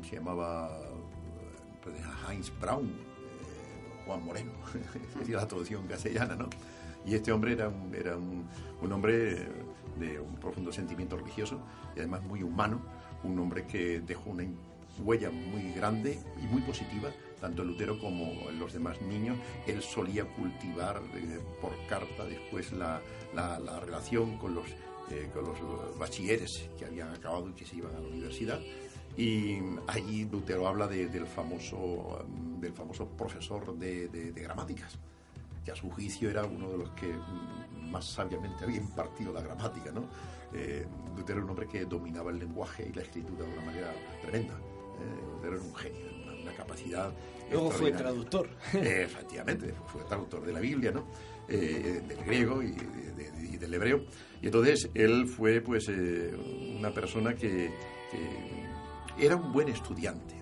se 0.02 0.16
llamaba 0.16 0.70
pues, 1.82 1.96
Heinz 2.28 2.52
Braun, 2.60 2.92
Juan 4.06 4.24
Moreno, 4.24 4.52
sería 5.18 5.36
la 5.36 5.48
traducción 5.48 5.86
castellana, 5.86 6.36
¿no? 6.36 6.48
Y 7.04 7.14
este 7.14 7.32
hombre 7.32 7.52
era 7.52 7.68
un, 7.68 7.94
era 7.94 8.16
un, 8.16 8.48
un, 8.80 8.92
hombre 8.92 9.48
de 9.98 10.18
un 10.18 10.36
profundo 10.36 10.72
sentimiento 10.72 11.16
religioso 11.16 11.60
y 11.94 12.00
además 12.00 12.22
muy 12.22 12.42
humano, 12.42 12.80
un 13.22 13.38
hombre 13.38 13.66
que 13.66 14.00
dejó 14.00 14.30
una 14.30 14.44
huella 15.04 15.30
muy 15.30 15.72
grande 15.72 16.18
y 16.42 16.46
muy 16.46 16.62
positiva, 16.62 17.10
tanto 17.40 17.62
en 17.62 17.68
Lutero 17.68 17.98
como 17.98 18.48
en 18.48 18.58
los 18.58 18.72
demás 18.72 19.00
niños. 19.02 19.36
Él 19.66 19.82
solía 19.82 20.24
cultivar 20.24 21.00
eh, 21.14 21.40
por 21.60 21.72
carta 21.88 22.24
después 22.24 22.72
la, 22.72 23.00
la, 23.34 23.58
la 23.58 23.80
relación 23.80 24.38
con 24.38 24.54
los, 24.54 24.66
eh, 25.10 25.28
con 25.32 25.44
los 25.44 25.98
bachilleres 25.98 26.68
que 26.78 26.86
habían 26.86 27.10
acabado 27.10 27.48
y 27.48 27.52
que 27.52 27.66
se 27.66 27.76
iban 27.76 27.94
a 27.94 28.00
la 28.00 28.08
universidad 28.08 28.60
y 29.16 29.58
allí 29.86 30.26
Lutero 30.26 30.68
habla 30.68 30.86
del, 30.86 31.26
famoso, 31.26 32.26
del 32.60 32.72
famoso 32.72 33.08
profesor 33.08 33.76
de, 33.78 34.32
gramáticas, 34.34 34.98
que 35.64 35.72
a 35.72 35.74
su 35.74 35.90
juicio 35.90 36.28
era 36.28 36.44
uno 36.44 36.70
de 36.70 36.78
los 36.78 36.90
que 36.90 37.14
más 37.90 38.04
sabiamente 38.04 38.64
había 38.64 38.76
impartido 38.76 39.32
la 39.32 39.40
gramática. 39.40 39.90
¿no? 39.90 40.04
Eh, 40.52 40.86
Lutero 41.16 41.38
era 41.38 41.44
un 41.44 41.50
hombre 41.50 41.66
que 41.66 41.86
dominaba 41.86 42.30
el 42.30 42.38
lenguaje 42.38 42.88
y 42.90 42.92
la 42.92 43.02
escritura 43.02 43.46
de 43.46 43.52
una 43.52 43.64
manera 43.64 43.92
tremenda. 44.20 44.54
Eh, 44.54 45.34
Lutero 45.34 45.56
era 45.56 45.64
un 45.64 45.74
genio, 45.74 46.42
una, 46.42 46.52
capacidad. 46.52 47.12
Luego 47.50 47.70
fue 47.70 47.92
traductor. 47.92 48.50
Eh, 48.74 49.04
efectivamente, 49.04 49.72
fue 49.86 50.04
traductor 50.04 50.44
de 50.44 50.52
la 50.52 50.60
Biblia, 50.60 50.92
¿no? 50.92 51.06
del 51.48 52.24
griego 52.26 52.60
y, 52.60 52.72
del 53.56 53.72
hebreo. 53.72 54.04
Y 54.42 54.46
entonces 54.46 54.90
él 54.94 55.26
fue 55.28 55.60
pues 55.60 55.88
una 55.88 56.90
persona 56.90 57.34
que 57.34 57.70
era 59.18 59.36
un 59.36 59.52
buen 59.52 59.68
estudiante. 59.68 60.34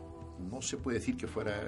No 0.51 0.61
se 0.61 0.77
puede 0.77 0.99
decir 0.99 1.17
que 1.17 1.27
fuera 1.27 1.61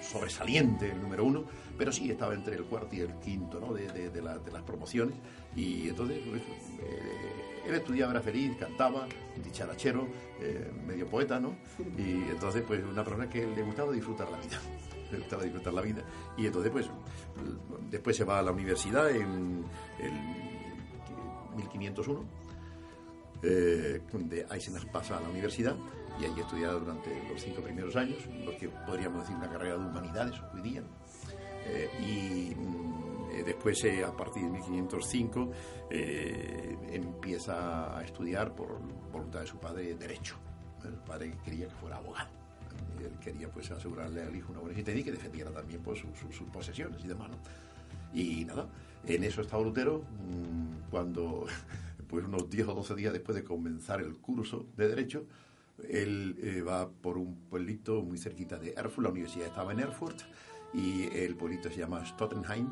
sobresaliente 0.00 0.90
el 0.90 1.00
número 1.00 1.24
uno, 1.24 1.44
pero 1.76 1.92
sí 1.92 2.10
estaba 2.10 2.34
entre 2.34 2.56
el 2.56 2.64
cuarto 2.64 2.94
y 2.94 3.00
el 3.00 3.14
quinto 3.14 3.60
¿no? 3.60 3.72
de, 3.72 4.10
de, 4.10 4.22
las 4.22 4.62
promociones. 4.62 5.16
Y 5.54 5.88
entonces 5.88 6.20
pues, 6.28 6.42
eh, 6.80 7.62
él 7.66 7.74
estudiaba, 7.74 8.12
era 8.12 8.20
feliz, 8.20 8.56
cantaba, 8.56 9.06
dicharachero, 9.42 10.06
eh, 10.40 10.70
medio 10.86 11.06
poeta, 11.06 11.40
¿no? 11.40 11.56
Y 11.98 12.30
entonces, 12.30 12.62
pues 12.66 12.82
una 12.84 13.02
persona 13.02 13.28
que 13.28 13.46
le 13.46 13.62
gustaba 13.62 13.92
disfrutar 13.92 14.30
la 14.30 14.38
vida. 14.38 14.60
Le 15.10 15.18
gustaba 15.18 15.44
disfrutar 15.44 15.72
la 15.72 15.82
vida. 15.82 16.02
Y 16.36 16.46
entonces, 16.46 16.72
pues, 16.72 16.90
después 17.88 18.16
se 18.16 18.24
va 18.24 18.40
a 18.40 18.42
la 18.42 18.50
universidad 18.50 19.08
en 19.08 19.64
el 20.00 20.12
1501 21.56 22.45
eh, 23.42 24.00
de 24.12 24.46
Eisenach 24.50 24.86
pasa 24.86 25.18
a 25.18 25.20
la 25.20 25.28
universidad 25.28 25.76
y 26.20 26.24
allí 26.24 26.40
estudia 26.40 26.70
durante 26.70 27.10
los 27.28 27.40
cinco 27.40 27.60
primeros 27.60 27.94
años, 27.96 28.18
lo 28.44 28.56
que 28.56 28.68
podríamos 28.68 29.20
decir 29.20 29.36
una 29.36 29.50
carrera 29.50 29.76
de 29.76 29.86
humanidades 29.86 30.34
hoy 30.54 30.62
día. 30.62 30.82
Eh, 31.66 31.90
y 32.00 32.54
mm, 32.54 33.30
eh, 33.32 33.42
después, 33.44 33.84
a 34.06 34.16
partir 34.16 34.44
de 34.44 34.50
1505, 34.50 35.50
empieza 36.90 37.98
a 37.98 38.04
estudiar 38.04 38.54
por 38.54 38.78
voluntad 39.12 39.40
de 39.40 39.46
su 39.46 39.58
padre 39.58 39.94
Derecho. 39.94 40.36
El 40.84 40.94
padre 40.94 41.32
quería 41.44 41.66
que 41.66 41.74
fuera 41.74 41.96
abogado. 41.96 42.28
Él 42.98 43.12
quería 43.20 43.48
pues 43.48 43.70
asegurarle 43.70 44.22
al 44.22 44.34
hijo 44.34 44.52
una 44.52 44.60
buena 44.60 44.72
existencia 44.72 45.00
y 45.00 45.04
que 45.04 45.12
defendiera 45.12 45.50
también 45.50 45.82
pues, 45.82 45.98
sus 45.98 46.48
posesiones 46.48 47.04
y 47.04 47.08
demás. 47.08 47.30
Y 48.14 48.44
nada, 48.44 48.66
en 49.06 49.24
eso 49.24 49.42
estaba 49.42 49.62
Lutero 49.62 49.98
mm, 49.98 50.90
cuando 50.90 51.46
pues 52.08 52.24
unos 52.24 52.48
10 52.48 52.68
o 52.68 52.74
12 52.74 52.94
días 52.94 53.12
después 53.12 53.36
de 53.36 53.44
comenzar 53.44 54.00
el 54.00 54.16
curso 54.18 54.66
de 54.76 54.88
Derecho, 54.88 55.26
él 55.88 56.36
eh, 56.40 56.62
va 56.62 56.88
por 56.88 57.18
un 57.18 57.36
pueblito 57.48 58.02
muy 58.02 58.18
cerquita 58.18 58.58
de 58.58 58.72
Erfurt, 58.76 59.04
la 59.04 59.10
universidad 59.10 59.48
estaba 59.48 59.72
en 59.72 59.80
Erfurt, 59.80 60.20
y 60.72 61.04
el 61.16 61.36
pueblito 61.36 61.70
se 61.70 61.78
llama 61.78 62.04
Stottenheim, 62.04 62.68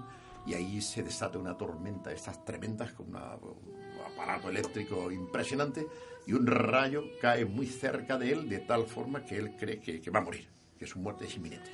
y 0.47 0.55
ahí 0.55 0.80
se 0.80 1.03
desata 1.03 1.39
una 1.39 1.57
tormenta, 1.57 2.12
estas 2.12 2.45
tremendas, 2.45 2.93
con 2.93 3.09
un 3.09 3.16
aparato 3.16 4.49
eléctrico 4.49 5.11
impresionante, 5.11 5.87
y 6.26 6.32
un 6.32 6.47
rayo 6.47 7.05
cae 7.20 7.45
muy 7.45 7.66
cerca 7.66 8.18
de 8.18 8.32
él, 8.32 8.49
de 8.49 8.59
tal 8.59 8.87
forma 8.87 9.24
que 9.24 9.37
él 9.37 9.57
cree 9.59 9.80
que, 9.80 10.11
va 10.11 10.20
a 10.20 10.22
morir, 10.22 10.49
que 10.78 10.87
su 10.87 10.99
muerte 10.99 11.26
es 11.26 11.37
inminente. 11.37 11.70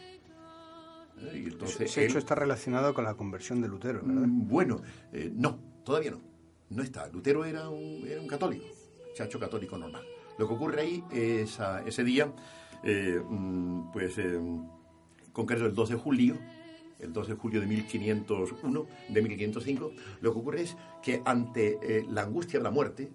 ¿Eh? 1.19 1.43
Y 1.45 1.49
entonces 1.49 1.83
Ese 1.83 2.07
hecho 2.07 2.19
está 2.19 2.35
relacionado 2.35 2.95
con 2.95 3.05
la 3.05 3.15
conversión 3.15 3.61
de 3.61 3.69
Lutero, 3.69 4.01
¿verdad? 4.03 4.23
Mm, 4.27 4.49
bueno, 4.49 4.81
eh, 5.13 5.31
no, 5.35 5.59
todavía 5.85 6.13
no 6.13 6.31
no 6.71 6.83
está. 6.83 7.09
Lutero 7.09 7.45
era 7.45 7.69
un, 7.69 8.07
era 8.07 8.21
un 8.21 8.29
católico, 8.29 8.65
chacho 9.15 9.39
católico 9.39 9.77
normal. 9.77 10.05
Lo 10.39 10.49
que 10.49 10.55
ocurre 10.55 10.81
ahí 10.81 11.05
ese 11.13 12.05
día, 12.05 12.33
eh, 12.83 13.21
mm, 13.29 13.93
pues 13.93 14.17
eh, 14.19 14.41
concreto 15.33 15.67
el 15.67 15.75
2 15.75 15.89
de 15.91 15.97
julio, 15.97 16.39
el 16.99 17.13
2 17.13 17.29
de 17.29 17.35
julio 17.35 17.61
de 17.61 17.67
1501, 17.67 18.87
de 19.09 19.23
1505, 19.23 19.93
lo 20.21 20.33
que 20.33 20.39
ocurre 20.39 20.63
es 20.63 20.77
que 21.03 21.23
ante 21.25 21.79
eh, 21.83 22.07
la 22.09 22.23
angustia 22.23 22.59
de 22.59 22.65
la 22.65 22.71
muerte, 22.71 23.11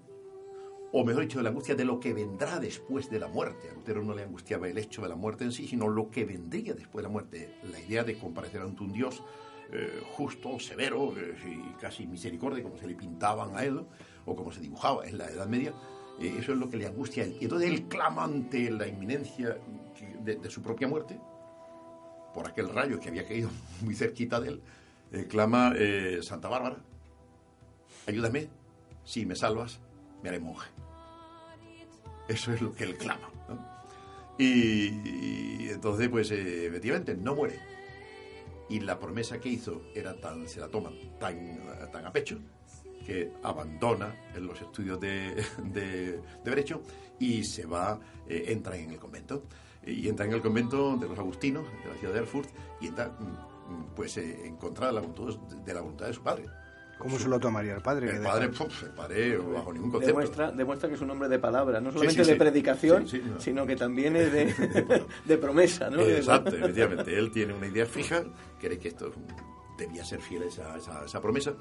o 0.91 1.03
mejor 1.03 1.23
dicho, 1.23 1.41
la 1.41 1.49
angustia 1.49 1.75
de 1.75 1.83
lo 1.83 1.99
que 1.99 2.13
vendrá 2.13 2.59
después 2.59 3.09
de 3.09 3.19
la 3.19 3.27
muerte. 3.27 3.69
A 3.69 3.73
Lutero 3.73 4.03
no 4.03 4.13
le 4.13 4.23
angustiaba 4.23 4.67
el 4.67 4.77
hecho 4.77 5.01
de 5.01 5.09
la 5.09 5.15
muerte 5.15 5.43
en 5.43 5.51
sí, 5.51 5.67
sino 5.67 5.89
lo 5.89 6.09
que 6.09 6.25
vendría 6.25 6.73
después 6.73 7.01
de 7.01 7.03
la 7.03 7.09
muerte. 7.09 7.49
La 7.71 7.79
idea 7.79 8.03
de 8.03 8.17
comparecer 8.17 8.61
ante 8.61 8.83
un 8.83 8.93
Dios 8.93 9.21
eh, 9.77 10.01
justo, 10.13 10.57
severo 10.57 11.13
eh, 11.17 11.35
y 11.45 11.73
casi 11.81 12.07
misericordia, 12.07 12.63
como 12.63 12.77
se 12.77 12.87
le 12.87 12.95
pintaban 12.95 13.57
a 13.57 13.63
él, 13.63 13.85
o 14.25 14.35
como 14.35 14.49
se 14.51 14.61
dibujaba 14.61 15.05
en 15.05 15.17
la 15.17 15.29
Edad 15.29 15.47
Media, 15.47 15.73
eh, 16.19 16.33
eso 16.39 16.53
es 16.53 16.57
lo 16.57 16.69
que 16.69 16.77
le 16.77 16.87
angustia 16.87 17.23
a 17.23 17.25
él. 17.25 17.37
Y 17.41 17.43
entonces 17.43 17.69
él 17.69 17.83
clama 17.89 18.23
ante 18.23 18.71
la 18.71 18.87
inminencia 18.87 19.57
de, 20.23 20.49
su 20.49 20.61
propia 20.61 20.87
muerte, 20.87 21.19
por 22.33 22.47
aquel 22.47 22.69
rayo 22.69 22.99
que 22.99 23.09
había 23.09 23.27
caído 23.27 23.49
muy 23.81 23.95
cerquita 23.95 24.39
de 24.39 24.49
él, 24.49 24.61
clama 25.27 25.73
Santa 26.21 26.47
Bárbara, 26.47 26.77
ayúdame, 28.07 28.47
si 29.03 29.25
me 29.25 29.35
salvas, 29.35 29.79
me 30.23 30.29
haré 30.29 30.39
monje. 30.39 30.69
Eso 32.27 32.53
es 32.53 32.61
lo 32.61 32.73
que 32.73 32.85
él 32.85 32.97
clama. 32.97 33.29
Y, 34.37 35.69
entonces, 35.69 36.09
pues 36.09 36.31
efectivamente, 36.31 37.15
no 37.15 37.35
muere. 37.35 37.74
Y 38.69 38.79
la 38.79 38.99
promesa 38.99 39.39
que 39.39 39.49
hizo 39.49 39.83
era 39.93 40.19
tan, 40.19 40.47
se 40.47 40.59
la 40.59 40.67
toma 40.67 40.91
tan, 41.19 41.59
tan 41.91 42.05
a 42.05 42.11
pecho 42.11 42.39
que 43.05 43.31
abandona 43.43 44.15
los 44.39 44.59
estudios 44.61 44.99
de, 44.99 45.35
de, 45.63 46.19
Derecho 46.43 46.81
y 47.19 47.43
se 47.43 47.65
va, 47.65 47.99
eh, 48.27 48.45
entra 48.47 48.75
en 48.75 48.91
el 48.91 48.99
convento. 48.99 49.43
Y 49.85 50.09
entra 50.09 50.25
en 50.25 50.33
el 50.33 50.41
convento 50.41 50.97
de 50.97 51.07
los 51.07 51.17
agustinos, 51.19 51.63
de 51.83 51.89
la 51.91 51.95
ciudad 51.99 52.13
de 52.13 52.19
Erfurt, 52.21 52.49
y 52.81 52.87
entra 52.87 53.09
mm, 53.09 53.95
pues 53.95 54.17
eh, 54.17 54.47
en 54.47 54.55
contra 54.57 54.87
de 54.87 54.93
la 54.93 55.01
voluntad 55.01 55.39
de, 55.63 55.73
la 55.73 55.81
voluntad 55.81 56.07
de 56.07 56.13
su 56.13 56.23
padre. 56.23 56.45
¿Cómo 56.97 57.19
se 57.19 57.27
lo 57.27 57.39
tomaría 57.39 57.75
el 57.75 57.81
padre? 57.81 58.09
El 58.09 58.21
padre, 58.21 58.45
el 58.45 58.91
padre 58.91 59.37
bajo 59.37 59.73
ningún 59.73 59.91
concepto. 59.91 60.07
Demuestra, 60.07 60.51
demuestra 60.51 60.89
que 60.89 60.95
es 60.95 61.01
un 61.01 61.11
hombre 61.11 61.27
de 61.27 61.39
palabra, 61.39 61.81
no 61.81 61.91
solamente 61.91 62.23
de 62.23 62.35
predicación, 62.35 63.05
sino 63.37 63.65
que 63.65 63.75
también 63.75 64.15
es 64.15 64.31
de, 64.31 65.03
de 65.25 65.37
promesa. 65.37 65.89
¿no? 65.89 66.01
Exacto, 66.01 66.55
efectivamente. 66.55 67.17
Él 67.17 67.31
tiene 67.31 67.53
una 67.53 67.67
idea 67.67 67.85
fija, 67.85 68.23
cree 68.59 68.79
que 68.79 68.89
esto 68.89 69.11
debía 69.77 70.05
ser 70.05 70.21
fiel 70.21 70.43
a 70.43 70.45
esa, 70.45 71.05
esa, 71.05 71.21
promesa, 71.21 71.53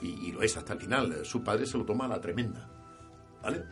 y, 0.00 0.32
lo 0.32 0.42
es 0.42 0.56
hasta 0.56 0.72
el 0.72 0.80
final. 0.80 1.24
Su 1.24 1.44
padre 1.44 1.66
se 1.66 1.76
lo 1.76 1.84
toma 1.84 2.06
a 2.06 2.08
la 2.08 2.20
tremenda. 2.20 2.68
¿Vale? 3.42 3.64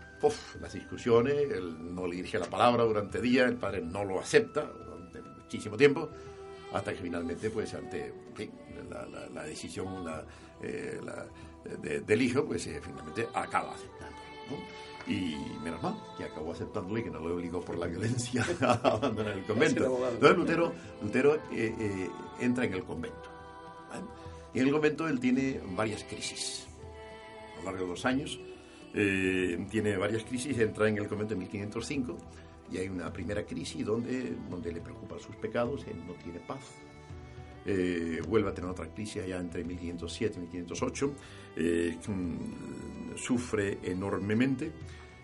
las 0.60 0.72
discusiones, 0.72 1.34
él 1.52 1.94
no 1.94 2.06
le 2.06 2.16
dirige 2.16 2.38
la 2.38 2.46
palabra 2.46 2.82
durante 2.82 3.20
días, 3.20 3.48
el 3.48 3.56
padre 3.56 3.82
no 3.82 4.02
lo 4.04 4.18
acepta 4.18 4.62
durante 4.62 5.22
muchísimo 5.22 5.76
tiempo, 5.76 6.10
hasta 6.72 6.92
que 6.92 6.98
finalmente, 6.98 7.50
pues, 7.50 7.72
ante 7.74 8.12
la, 8.90 9.28
la, 9.28 9.42
decisión, 9.44 10.04
la 10.04 10.24
eh, 10.62 11.00
del 12.06 12.22
hijo, 12.22 12.44
pues 12.44 12.66
eh, 12.66 12.80
finalmente 12.82 13.26
acaba 13.34 13.74
aceptándolo. 13.74 14.18
Y 15.06 15.36
menos 15.62 15.82
mal 15.82 15.96
que 16.16 16.24
acabó 16.24 16.52
aceptándolo 16.52 16.98
y 16.98 17.02
que 17.02 17.10
no 17.10 17.20
lo 17.20 17.34
obligó 17.34 17.60
por 17.60 17.78
la 17.78 17.86
violencia 17.86 18.44
a 18.60 18.72
abandonar 18.72 19.38
el 19.38 19.44
convento. 19.44 20.08
Entonces 20.10 20.36
Lutero, 20.36 20.72
Lutero 21.02 21.38
eh, 21.52 22.10
entra 22.40 22.64
en 22.64 22.74
el 22.74 22.84
convento. 22.84 23.30
Y 24.52 24.60
en 24.60 24.66
el 24.66 24.72
convento 24.72 25.08
él 25.08 25.18
tiene 25.18 25.60
varias 25.74 26.04
crisis. 26.04 26.66
A 27.54 27.58
lo 27.58 27.64
largo 27.66 27.84
de 27.84 27.90
los 27.90 28.04
años 28.04 28.38
tiene 28.92 29.96
varias 29.96 30.24
crisis, 30.24 30.58
entra 30.58 30.88
en 30.88 30.98
el 30.98 31.06
convento 31.06 31.34
en 31.34 31.40
1505 31.40 32.16
y 32.70 32.78
hay 32.78 32.88
una 32.88 33.12
primera 33.12 33.44
crisis 33.44 33.84
donde, 33.84 34.34
donde 34.50 34.72
le 34.72 34.80
preocupan 34.80 35.20
sus 35.20 35.36
pecados, 35.36 35.86
él 35.86 36.02
no 36.06 36.14
tiene 36.14 36.40
paz, 36.40 36.60
eh, 37.70 38.22
vuelve 38.26 38.48
a 38.48 38.54
tener 38.54 38.70
otra 38.70 38.88
crisis 38.88 39.26
ya 39.26 39.36
entre 39.36 39.62
1507 39.62 40.36
y 40.36 40.40
1508, 40.40 41.12
eh, 41.56 41.98
mm, 42.08 43.14
sufre 43.14 43.78
enormemente 43.82 44.72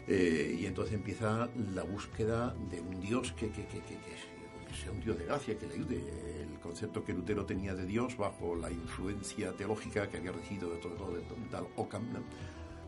eh, 0.06 0.54
y 0.60 0.66
entonces 0.66 0.94
empieza 0.94 1.48
la 1.74 1.84
búsqueda 1.84 2.54
de 2.70 2.82
un 2.82 3.00
Dios 3.00 3.32
que, 3.32 3.50
sea 3.50 4.92
un 4.92 5.00
Dios 5.00 5.18
de 5.18 5.24
gracia, 5.24 5.56
que 5.56 5.66
le 5.66 5.74
ayude. 5.74 6.02
El 6.42 6.60
concepto 6.60 7.02
que 7.02 7.14
Lutero 7.14 7.46
tenía 7.46 7.74
de 7.74 7.86
Dios 7.86 8.14
bajo 8.18 8.54
la 8.54 8.70
influencia 8.70 9.52
teológica 9.52 10.10
que 10.10 10.18
había 10.18 10.32
recibido 10.32 10.68
de 10.68 10.76
todo, 10.76 11.14
de 11.14 11.22
tal 11.50 11.66
Ockham 11.76 12.04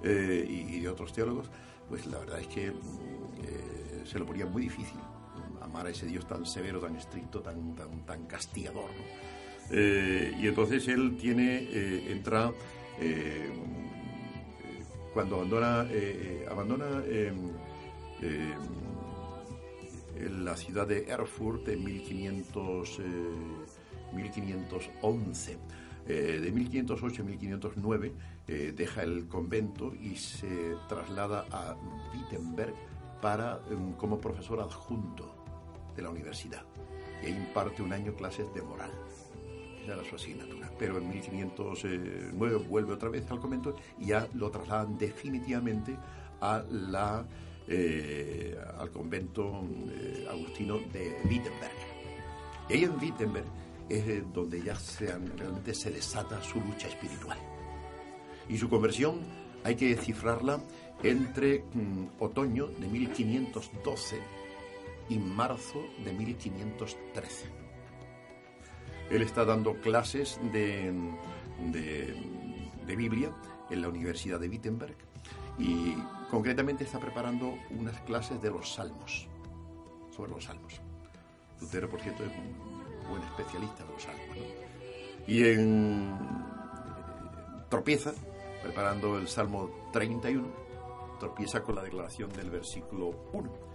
y, 0.04 0.80
de 0.80 0.88
otros 0.90 1.14
teólogos, 1.14 1.48
pues 1.88 2.04
la 2.06 2.18
verdad 2.18 2.40
es 2.40 2.46
que 2.48 2.74
se 4.04 4.18
lo 4.18 4.26
ponía 4.26 4.44
muy 4.44 4.62
difícil 4.62 4.98
amar 5.62 5.86
a 5.86 5.90
ese 5.90 6.04
Dios 6.04 6.26
tan 6.28 6.44
severo, 6.44 6.78
tan 6.78 6.94
estricto, 6.96 7.40
tan, 7.40 7.74
tan, 7.74 8.04
tan 8.04 8.26
castigador. 8.26 8.90
Eh, 9.70 10.36
y 10.38 10.46
entonces 10.46 10.86
él 10.88 11.16
tiene, 11.16 11.68
eh, 11.70 12.08
entra, 12.10 12.52
eh, 13.00 13.50
cuando 15.12 15.36
abandona, 15.36 15.86
abandona 16.50 17.02
la 20.44 20.56
ciudad 20.56 20.86
de 20.86 21.06
Erfurt 21.08 21.68
en 21.68 21.84
1500, 21.84 23.00
1511. 24.14 25.58
de 26.06 26.52
1508 26.52 27.22
a 27.22 27.24
1509 27.24 28.12
deja 28.76 29.02
el 29.02 29.26
convento 29.26 29.94
y 29.94 30.16
se 30.16 30.76
traslada 30.86 31.46
a 31.50 31.76
Wittenberg 32.14 32.74
para, 33.22 33.60
como 33.96 34.20
profesor 34.20 34.60
adjunto 34.60 35.34
de 35.96 36.02
la 36.02 36.10
universidad. 36.10 36.62
Y 37.22 37.26
ahí 37.26 37.32
imparte 37.32 37.82
un 37.82 37.94
año 37.94 38.14
clases 38.14 38.52
de 38.52 38.60
moral 38.60 38.90
era 39.94 40.04
su 40.04 40.16
asignatura. 40.16 40.70
Pero 40.78 40.98
en 40.98 41.08
1509 41.08 42.56
vuelve 42.68 42.92
otra 42.92 43.08
vez 43.08 43.30
al 43.30 43.40
convento 43.40 43.76
y 43.98 44.06
ya 44.06 44.28
lo 44.34 44.50
trasladan 44.50 44.98
definitivamente 44.98 45.96
a 46.40 46.62
la, 46.70 47.24
eh, 47.68 48.56
al 48.78 48.90
convento 48.90 49.62
eh, 49.90 50.26
agustino 50.30 50.78
de 50.92 51.16
Wittenberg. 51.24 51.72
Y 52.68 52.72
ahí 52.72 52.84
en 52.84 52.98
Wittenberg 52.98 53.46
es 53.88 54.32
donde 54.32 54.62
ya 54.62 54.74
se, 54.76 55.06
realmente 55.06 55.74
se 55.74 55.90
desata 55.90 56.42
su 56.42 56.60
lucha 56.60 56.88
espiritual. 56.88 57.38
Y 58.48 58.58
su 58.58 58.68
conversión 58.68 59.20
hay 59.64 59.76
que 59.76 59.88
descifrarla 59.88 60.60
entre 61.02 61.64
mm, 61.72 62.06
otoño 62.20 62.66
de 62.66 62.86
1512 62.86 64.20
y 65.08 65.18
marzo 65.18 65.84
de 66.04 66.12
1513 66.12 67.65
él 69.10 69.22
está 69.22 69.44
dando 69.44 69.74
clases 69.80 70.38
de, 70.52 70.92
de, 71.72 72.96
Biblia 72.96 73.30
en 73.70 73.82
la 73.82 73.88
Universidad 73.88 74.40
de 74.40 74.48
Wittenberg 74.48 74.96
y 75.58 75.94
concretamente 76.30 76.84
está 76.84 76.98
preparando 76.98 77.54
unas 77.70 78.00
clases 78.02 78.40
de 78.40 78.50
los 78.50 78.72
salmos, 78.72 79.28
sobre 80.14 80.32
los 80.32 80.44
salmos. 80.44 80.80
Lutero, 81.60 81.88
por 81.88 82.00
cierto, 82.00 82.24
es 82.24 82.30
un 82.30 83.08
buen 83.08 83.22
especialista 83.22 83.84
de 83.84 83.92
los 83.92 84.02
salmos. 84.02 84.38
Y 85.26 85.44
en, 85.44 86.10
eh, 86.10 87.64
tropieza, 87.68 88.12
preparando 88.62 89.18
el 89.18 89.28
Salmo 89.28 89.70
31, 89.92 90.46
tropieza 91.18 91.62
con 91.62 91.74
la 91.74 91.82
declaración 91.82 92.30
del 92.32 92.50
versículo 92.50 93.28
1 93.32 93.65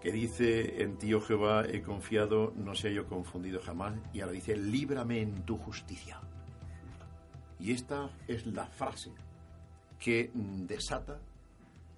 que 0.00 0.12
dice, 0.12 0.82
en 0.82 0.96
ti, 0.96 1.12
oh 1.12 1.20
Jehová, 1.20 1.64
he 1.66 1.82
confiado, 1.82 2.52
no 2.56 2.74
sea 2.74 2.90
yo 2.90 3.06
confundido 3.06 3.60
jamás, 3.60 3.94
y 4.12 4.20
ahora 4.20 4.32
dice, 4.32 4.56
líbrame 4.56 5.20
en 5.20 5.44
tu 5.44 5.58
justicia. 5.58 6.20
Y 7.58 7.72
esta 7.72 8.10
es 8.26 8.46
la 8.46 8.66
frase 8.66 9.12
que 9.98 10.30
desata 10.34 11.20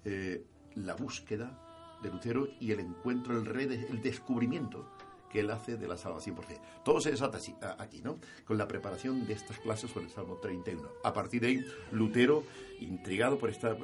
eh, 0.03 0.43
la 0.75 0.95
búsqueda 0.95 1.57
de 2.01 2.09
Lutero 2.09 2.49
y 2.59 2.71
el 2.71 2.81
encuentro, 2.81 3.39
el, 3.39 3.61
el 3.61 4.01
descubrimiento 4.01 4.89
que 5.33 5.39
él 5.39 5.49
hace 5.49 5.77
de 5.77 5.87
la 5.87 5.97
salvación 5.97 6.35
por 6.35 6.45
fe. 6.45 6.59
Todo 6.83 6.99
se 6.99 7.09
desata 7.09 7.39
aquí, 7.79 8.01
¿no? 8.01 8.19
Con 8.45 8.57
la 8.57 8.67
preparación 8.67 9.25
de 9.25 9.33
estas 9.33 9.57
clases 9.59 9.89
sobre 9.89 10.05
el 10.05 10.11
Salmo 10.11 10.35
31. 10.35 10.87
A 11.03 11.11
partir 11.11 11.41
de 11.41 11.47
ahí, 11.47 11.65
Lutero, 11.91 12.43
intrigado 12.81 13.39
por 13.39 13.49
esta... 13.49 13.75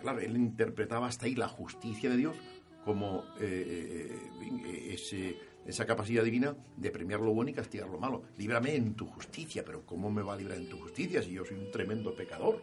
Claro, 0.00 0.20
él 0.20 0.36
interpretaba 0.36 1.08
hasta 1.08 1.26
ahí 1.26 1.34
la 1.34 1.48
justicia 1.48 2.08
de 2.08 2.18
Dios 2.18 2.36
como 2.84 3.24
eh, 3.40 4.18
eh, 4.40 5.38
esa 5.66 5.86
capacidad 5.86 6.24
divina 6.24 6.56
de 6.76 6.90
premiar 6.90 7.20
lo 7.20 7.32
bueno 7.32 7.50
y 7.50 7.54
castigar 7.54 7.88
lo 7.88 7.98
malo. 7.98 8.22
Líbrame 8.36 8.74
en 8.74 8.94
tu 8.94 9.06
justicia, 9.06 9.64
pero 9.64 9.86
¿cómo 9.86 10.10
me 10.10 10.22
va 10.22 10.34
a 10.34 10.36
librar 10.36 10.58
en 10.58 10.68
tu 10.68 10.78
justicia 10.78 11.22
si 11.22 11.32
yo 11.32 11.44
soy 11.44 11.58
un 11.58 11.70
tremendo 11.70 12.14
pecador? 12.14 12.62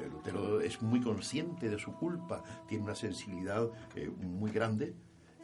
Eh, 0.00 0.08
Lutero 0.10 0.60
es 0.60 0.80
muy 0.80 1.00
consciente 1.00 1.68
de 1.68 1.78
su 1.78 1.92
culpa, 1.92 2.42
tiene 2.66 2.84
una 2.84 2.94
sensibilidad 2.94 3.68
muy 4.18 4.50
grande 4.50 4.94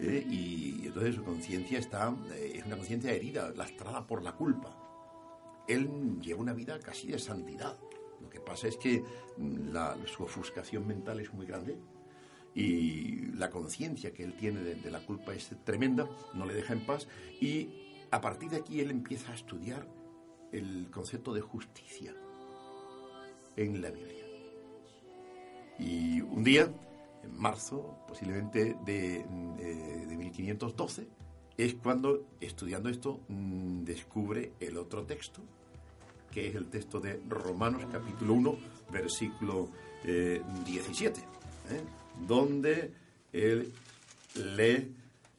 y 0.00 0.86
entonces 0.86 1.16
su 1.16 1.24
conciencia 1.24 1.80
está, 1.80 2.16
es 2.40 2.64
una 2.64 2.76
conciencia 2.76 3.10
herida, 3.12 3.50
lastrada 3.50 4.06
por 4.06 4.22
la 4.22 4.32
culpa. 4.32 4.76
Él 5.66 6.20
lleva 6.20 6.40
una 6.40 6.52
vida 6.52 6.78
casi 6.78 7.08
de 7.08 7.18
santidad. 7.18 7.76
Lo 8.20 8.30
que 8.30 8.40
pasa 8.40 8.68
es 8.68 8.76
que 8.76 9.02
mm, 9.36 9.76
su 10.06 10.22
ofuscación 10.22 10.86
mental 10.86 11.20
es 11.20 11.32
muy 11.34 11.46
grande 11.46 11.76
y 12.54 13.26
la 13.32 13.50
conciencia 13.50 14.12
que 14.12 14.24
él 14.24 14.34
tiene 14.34 14.62
de, 14.62 14.90
la 14.90 15.00
culpa 15.00 15.34
es 15.34 15.50
tremenda, 15.64 16.08
no 16.34 16.46
le 16.46 16.54
deja 16.54 16.72
en 16.72 16.84
paz 16.84 17.06
y 17.40 17.68
a 18.10 18.20
partir 18.20 18.50
de 18.50 18.56
aquí 18.56 18.80
él 18.80 18.90
empieza 18.90 19.32
a 19.32 19.34
estudiar 19.34 19.86
el 20.52 20.88
concepto 20.90 21.32
de 21.34 21.40
justicia 21.40 22.14
en 23.56 23.82
la 23.82 23.90
Biblia. 23.90 24.24
Y 25.78 26.20
un 26.20 26.42
día, 26.42 26.72
en 27.22 27.38
marzo, 27.38 27.98
posiblemente 28.08 28.76
de, 28.84 29.18
eh, 29.18 30.06
de 30.08 30.16
1512, 30.16 31.06
es 31.56 31.74
cuando, 31.74 32.24
estudiando 32.40 32.88
esto, 32.88 33.20
mm, 33.28 33.84
descubre 33.84 34.52
el 34.60 34.78
otro 34.78 35.04
texto, 35.04 35.42
que 36.30 36.48
es 36.48 36.54
el 36.54 36.68
texto 36.68 37.00
de 37.00 37.20
Romanos 37.28 37.82
capítulo 37.90 38.34
1, 38.34 38.58
versículo 38.90 39.68
17, 40.64 41.20
¿eh? 41.20 41.82
Donde 42.26 42.92
él 43.32 43.72
lee 44.34 44.94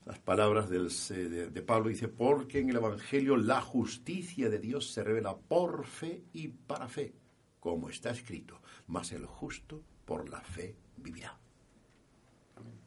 las 0.06 0.20
palabras 0.20 0.70
de, 0.70 1.50
de, 1.50 1.62
Pablo, 1.62 1.90
dice, 1.90 2.08
porque 2.08 2.60
en 2.60 2.70
el 2.70 2.78
Evangelio 2.78 3.38
la 3.38 3.62
justicia 3.62 4.50
de 4.50 4.58
Dios 4.58 4.92
se 4.92 5.04
revela 5.04 5.38
por 5.38 5.86
fe 5.86 6.24
y 6.34 6.48
para 6.48 6.88
fe, 6.88 7.14
como 7.60 7.90
está 7.90 8.10
escrito, 8.10 8.60
mas 8.88 9.12
el 9.12 9.26
justo 9.26 9.84
por 10.06 10.28
la 10.30 10.42
fe 10.42 10.76
vivirá. 10.98 11.38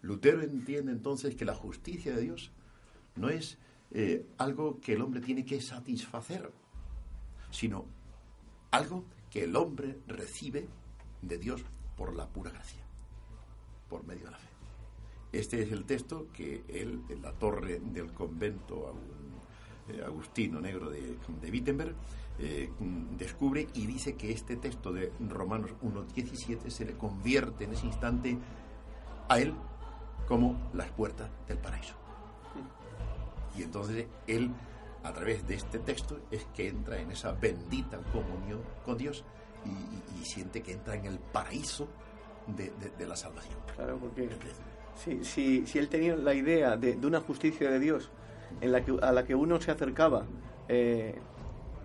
Lutero 0.00 0.42
entiende 0.42 0.90
entonces 0.90 1.36
que 1.36 1.44
la 1.44 1.54
justicia 1.54 2.14
de 2.14 2.22
Dios 2.22 2.50
no 3.14 3.28
es 3.28 3.58
eh, 3.92 4.26
algo 4.38 4.80
que 4.80 4.94
el 4.94 5.02
hombre 5.02 5.20
tiene 5.20 5.44
que 5.44 5.60
satisfacer, 5.60 6.50
sino 7.50 7.86
algo 8.70 9.04
que 9.30 9.44
el 9.44 9.54
hombre 9.54 9.98
recibe 10.06 10.66
de 11.20 11.38
Dios 11.38 11.62
por 11.96 12.16
la 12.16 12.28
pura 12.28 12.50
gracia, 12.50 12.81
por 13.92 14.06
medio 14.06 14.24
de 14.24 14.30
la 14.30 14.38
fe. 14.38 14.48
Este 15.32 15.62
es 15.62 15.70
el 15.70 15.84
texto 15.84 16.28
que 16.32 16.64
él, 16.66 17.02
en 17.10 17.20
la 17.20 17.32
torre 17.32 17.78
del 17.78 18.10
convento 18.14 18.94
eh, 19.88 20.02
agustino 20.02 20.62
negro 20.62 20.88
de, 20.88 21.18
de 21.42 21.50
Wittenberg, 21.50 21.94
eh, 22.38 22.70
descubre 23.18 23.68
y 23.74 23.86
dice 23.86 24.14
que 24.14 24.32
este 24.32 24.56
texto 24.56 24.94
de 24.94 25.12
Romanos 25.28 25.72
1.17 25.82 26.70
se 26.70 26.86
le 26.86 26.94
convierte 26.94 27.64
en 27.64 27.74
ese 27.74 27.84
instante 27.84 28.38
a 29.28 29.38
él 29.38 29.52
como 30.26 30.70
las 30.72 30.90
puertas 30.92 31.28
del 31.46 31.58
paraíso. 31.58 31.94
Y 33.54 33.62
entonces 33.62 34.06
él, 34.26 34.50
a 35.02 35.12
través 35.12 35.46
de 35.46 35.56
este 35.56 35.78
texto, 35.80 36.18
es 36.30 36.46
que 36.54 36.68
entra 36.68 36.98
en 36.98 37.10
esa 37.10 37.32
bendita 37.32 37.98
comunión 38.10 38.62
con 38.86 38.96
Dios 38.96 39.22
y, 39.66 40.24
siente 40.24 40.62
que 40.62 40.72
entra 40.72 40.94
en 40.94 41.04
el 41.04 41.18
paraíso 41.18 41.88
de, 42.46 43.06
la 43.06 43.16
salvación. 43.16 43.58
Claro, 43.76 43.98
porque 43.98 44.28
si, 44.94 45.24
si, 45.24 45.66
si 45.66 45.78
él 45.78 45.88
tenía 45.88 46.16
la 46.16 46.34
idea 46.34 46.76
de, 46.76 46.94
de, 46.94 47.06
una 47.06 47.20
justicia 47.20 47.70
de 47.70 47.78
Dios 47.78 48.10
en 48.60 48.72
la 48.72 48.84
que, 48.84 48.96
a 49.00 49.12
la 49.12 49.24
que 49.24 49.34
uno 49.34 49.60
se 49.60 49.70
acercaba 49.70 50.24
eh, 50.68 51.18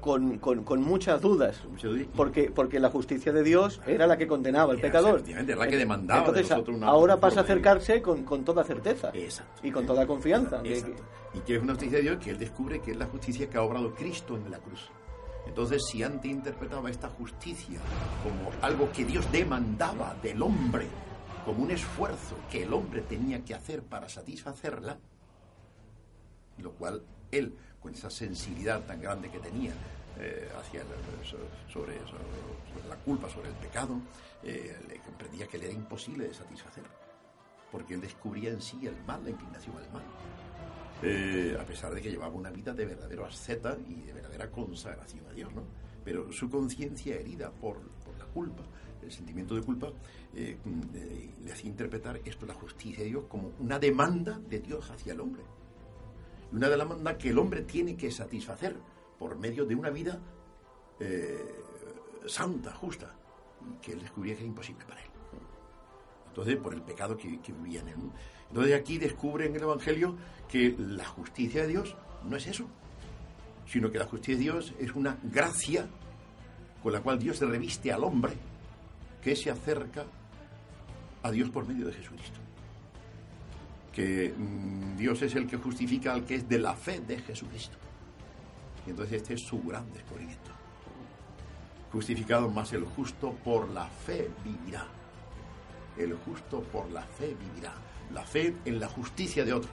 con, 0.01 0.37
con, 0.37 0.81
muchas 0.81 1.21
dudas, 1.21 1.63
porque, 2.15 2.51
porque 2.53 2.79
la 2.79 2.89
justicia 2.89 3.33
de 3.33 3.43
Dios 3.43 3.81
era 3.85 4.07
la 4.07 4.17
que 4.17 4.27
condenaba 4.27 4.71
al 4.71 4.79
pecador. 4.79 5.21
Era 5.27 5.55
la 5.55 5.67
que 5.67 5.77
demandaba. 5.77 6.33
ahora 6.83 7.19
pasa 7.19 7.41
a 7.41 7.43
acercarse 7.43 8.01
con, 8.01 8.23
toda 8.45 8.63
certeza 8.63 9.11
y 9.63 9.71
con 9.71 9.85
toda 9.85 10.07
confianza. 10.07 10.61
Y 10.63 11.39
que 11.41 11.55
es 11.55 11.61
una 11.61 11.73
justicia 11.73 11.97
de 11.97 12.03
Dios 12.03 12.17
que 12.23 12.29
él 12.29 12.37
descubre 12.37 12.79
que 12.79 12.91
es 12.91 12.97
la 12.97 13.05
justicia 13.05 13.49
que 13.49 13.57
ha 13.57 13.63
obrado 13.63 13.93
Cristo 13.93 14.37
en 14.37 14.49
la 14.49 14.59
cruz. 14.59 14.89
Entonces, 15.47 15.85
si 15.89 16.03
antes 16.03 16.29
interpretaba 16.29 16.89
esta 16.89 17.09
justicia 17.09 17.79
como 18.23 18.51
algo 18.61 18.91
que 18.91 19.05
Dios 19.05 19.31
demandaba 19.31 20.15
del 20.21 20.41
hombre, 20.41 20.87
como 21.45 21.63
un 21.63 21.71
esfuerzo 21.71 22.35
que 22.51 22.63
el 22.63 22.73
hombre 22.73 23.01
tenía 23.01 23.43
que 23.43 23.55
hacer 23.55 23.81
para 23.81 24.09
satisfacerla, 24.09 24.97
lo 26.57 26.71
cual 26.73 27.01
él 27.31 27.55
con 27.79 27.93
esa 27.93 28.09
sensibilidad 28.09 28.81
tan 28.85 29.01
grande 29.01 29.29
que 29.29 29.39
tenía 29.39 29.71
eh, 30.19 30.49
hacia 30.59 30.81
sobre, 31.71 31.95
la 32.89 32.95
culpa, 32.97 33.29
sobre 33.29 33.49
el 33.49 33.55
pecado, 33.55 33.99
eh, 34.43 34.77
le 34.87 34.99
comprendía 34.99 35.47
que 35.47 35.57
le 35.57 35.65
era 35.65 35.73
imposible 35.73 36.27
de 36.27 36.33
satisfacer, 36.33 36.83
porque 37.71 37.93
él 37.93 38.01
descubría 38.01 38.49
en 38.49 38.61
sí 38.61 38.85
el 38.85 38.95
mal, 39.05 39.23
la 39.23 39.29
inclinación 39.29 39.77
al 39.77 39.89
mal. 39.91 40.03
Eh, 41.03 41.55
a 41.59 41.63
pesar 41.63 41.93
de 41.93 42.01
que 42.01 42.09
llevaba 42.09 42.33
una 42.33 42.49
vida 42.49 42.73
de 42.73 42.85
verdadero 42.85 43.25
asceta 43.25 43.77
y 43.87 44.01
de 44.01 44.13
verdadera 44.13 44.49
consagración 44.49 45.25
a 45.27 45.33
Dios, 45.33 45.53
¿no? 45.53 45.63
Pero 46.03 46.31
su 46.31 46.49
conciencia 46.49 47.15
herida 47.15 47.51
por, 47.51 47.79
por, 48.03 48.17
la 48.17 48.25
culpa, 48.25 48.63
el 49.03 49.11
sentimiento 49.11 49.55
de 49.55 49.61
culpa, 49.61 49.91
le 50.33 51.51
hacía 51.51 51.69
interpretar 51.69 52.19
esto, 52.25 52.45
la 52.45 52.53
justicia 52.53 53.03
de 53.03 53.09
Dios, 53.09 53.25
como 53.27 53.51
una 53.59 53.77
demanda 53.77 54.39
de 54.39 54.59
Dios 54.59 54.89
hacia 54.89 55.13
el 55.13 55.19
hombre 55.21 55.43
una 56.51 56.69
demanda 56.69 57.17
que 57.17 57.29
el 57.29 57.37
hombre 57.39 57.61
tiene 57.63 57.95
que 57.95 58.11
satisfacer 58.11 58.75
por 59.19 59.37
medio 59.37 59.65
de 59.65 59.75
una 59.75 59.89
vida 59.89 60.19
eh, 60.99 61.63
santa, 62.25 62.73
justa, 62.73 63.13
que 63.81 63.93
él 63.93 64.01
descubría 64.01 64.35
que 64.35 64.41
era 64.41 64.47
imposible 64.47 64.85
para 64.85 65.01
él. 65.01 65.09
Entonces, 66.27 66.57
por 66.57 66.73
el 66.73 66.81
pecado 66.81 67.17
que, 67.17 67.39
vivía 67.51 67.81
en 67.81 67.87
él. 67.89 67.95
Entonces, 68.49 68.73
aquí 68.75 68.97
descubre 68.97 69.45
en 69.45 69.55
el 69.55 69.63
Evangelio 69.63 70.15
que 70.49 70.75
la 70.77 71.05
justicia 71.05 71.63
de 71.63 71.67
Dios 71.67 71.95
no 72.23 72.37
es 72.37 72.47
eso, 72.47 72.67
sino 73.67 73.91
que 73.91 73.99
la 73.99 74.05
justicia 74.05 74.35
de 74.35 74.41
Dios 74.41 74.73
es 74.79 74.93
una 74.93 75.17
gracia 75.23 75.87
con 76.81 76.93
la 76.93 77.01
cual 77.01 77.19
Dios 77.19 77.39
reviste 77.41 77.91
al 77.91 78.03
hombre 78.03 78.33
que 79.21 79.35
se 79.35 79.49
acerca 79.49 80.05
a 81.23 81.31
Dios 81.31 81.49
por 81.49 81.67
medio 81.67 81.87
de 81.87 81.93
Jesucristo 81.93 82.39
que 83.97 84.31
mm, 84.37 84.95
Dios 84.95 85.19
es 85.23 85.33
el 85.33 85.47
que 85.47 85.57
justifica 85.57 86.13
al 86.13 86.23
que 86.23 86.35
es 86.35 86.47
de 86.47 86.59
la 86.59 86.75
fe 86.75 86.99
de 86.99 87.17
Jesucristo. 87.17 87.75
Y 88.85 88.91
entonces 88.91 89.23
este 89.23 89.33
es 89.33 89.41
su 89.41 89.59
gran 89.63 89.91
descubrimiento. 89.91 90.51
Justificado 91.91 92.47
más 92.47 92.71
el 92.73 92.85
justo 92.85 93.33
por 93.43 93.67
la 93.69 93.87
fe 93.87 94.29
vivirá. 94.45 94.85
El 95.97 96.13
justo 96.13 96.61
por 96.61 96.91
la 96.91 97.01
fe 97.01 97.35
vivirá. 97.39 97.73
La 98.13 98.25
fe 98.25 98.55
en 98.65 98.79
la 98.79 98.87
justicia 98.87 99.43
de 99.45 99.53
otro. 99.53 99.69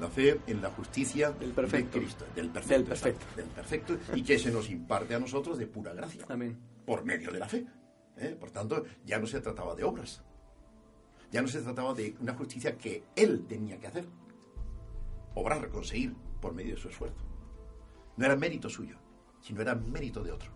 La 0.00 0.08
fe 0.08 0.40
en 0.46 0.62
la 0.62 0.70
justicia 0.70 1.30
del 1.32 1.52
perfecto. 1.52 1.98
de 1.98 2.04
Cristo, 2.04 2.24
del 2.34 2.48
perfecto, 2.48 3.26
del 3.36 3.46
perfecto, 3.46 3.98
y 4.14 4.22
que 4.22 4.38
se 4.38 4.50
nos 4.50 4.70
imparte 4.70 5.14
a 5.14 5.18
nosotros 5.18 5.58
de 5.58 5.66
pura 5.66 5.92
gracia. 5.92 6.24
Amén. 6.28 6.58
Por 6.86 7.04
medio 7.04 7.30
de 7.30 7.38
la 7.38 7.48
fe. 7.48 7.66
¿eh? 8.16 8.36
Por 8.38 8.50
tanto, 8.50 8.84
ya 9.04 9.18
no 9.18 9.26
se 9.26 9.40
trataba 9.40 9.74
de 9.74 9.84
obras, 9.84 10.22
ya 11.30 11.42
no 11.42 11.48
se 11.48 11.60
trataba 11.60 11.94
de 11.94 12.14
una 12.20 12.34
justicia 12.34 12.76
que 12.76 13.04
él 13.16 13.46
tenía 13.46 13.78
que 13.78 13.86
hacer, 13.86 14.06
obrar, 15.34 15.68
conseguir 15.70 16.14
por 16.40 16.54
medio 16.54 16.74
de 16.74 16.80
su 16.80 16.88
esfuerzo. 16.88 17.24
No 18.16 18.26
era 18.26 18.36
mérito 18.36 18.68
suyo, 18.68 18.96
sino 19.40 19.62
era 19.62 19.74
mérito 19.74 20.22
de 20.22 20.32
otro. 20.32 20.50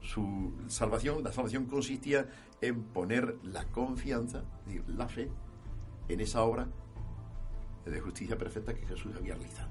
Su 0.00 0.54
salvación, 0.68 1.22
la 1.24 1.32
salvación 1.32 1.66
consistía 1.66 2.28
en 2.60 2.84
poner 2.84 3.38
la 3.42 3.64
confianza, 3.66 4.44
la 4.86 5.08
fe, 5.08 5.30
en 6.08 6.20
esa 6.20 6.42
obra 6.42 6.66
de 7.84 8.00
justicia 8.00 8.38
perfecta 8.38 8.74
que 8.74 8.86
Jesús 8.86 9.14
había 9.16 9.34
realizado. 9.34 9.68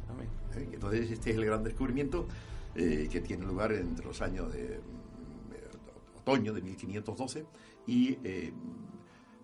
¿Eh? 0.56 0.70
Entonces 0.74 1.12
este 1.12 1.32
es 1.32 1.38
el 1.38 1.46
gran 1.46 1.64
descubrimiento 1.64 2.28
eh, 2.76 3.08
que 3.12 3.22
tiene 3.22 3.46
lugar 3.46 3.72
entre 3.74 4.04
los 4.04 4.20
años 4.22 4.52
de, 4.52 4.80
otoño 6.18 6.54
de 6.54 6.62
1512 6.62 7.46
y 7.86 8.18
eh, 8.24 8.52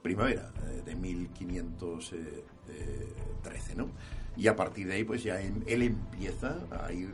primavera 0.01 0.51
eh, 0.65 0.81
de 0.83 0.95
1513, 0.95 3.75
¿no? 3.75 3.91
Y 4.35 4.47
a 4.47 4.55
partir 4.55 4.87
de 4.87 4.93
ahí, 4.93 5.03
pues 5.03 5.21
ya 5.23 5.39
él, 5.39 5.83
empieza 5.83 6.57
a 6.71 6.91
ir 6.91 7.13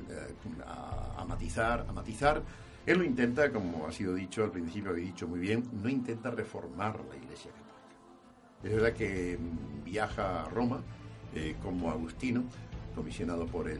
a, 0.65 1.26
matizar, 1.28 1.86
a 1.89 1.91
matizar. 1.91 2.41
Él 2.86 2.99
lo 2.99 3.03
intenta, 3.03 3.51
como 3.51 3.86
ha 3.88 3.91
sido 3.91 4.13
dicho 4.13 4.41
al 4.43 4.51
principio, 4.51 4.95
he 4.95 5.01
dicho 5.01 5.28
muy 5.28 5.39
bien, 5.39 5.65
no 5.82 5.89
intenta 5.89 6.32
reformar 6.32 6.97
la 7.09 7.17
Iglesia 7.17 7.51
Católica. 7.51 7.64
Es 8.66 8.74
verdad 8.74 8.93
que 8.93 9.38
viaja 9.84 10.43
a 10.43 10.49
Roma 10.49 10.82
eh, 11.36 11.55
como 11.61 11.91
Agustino, 11.91 12.43
comisionado 12.95 13.45
por 13.45 13.70
el, 13.70 13.80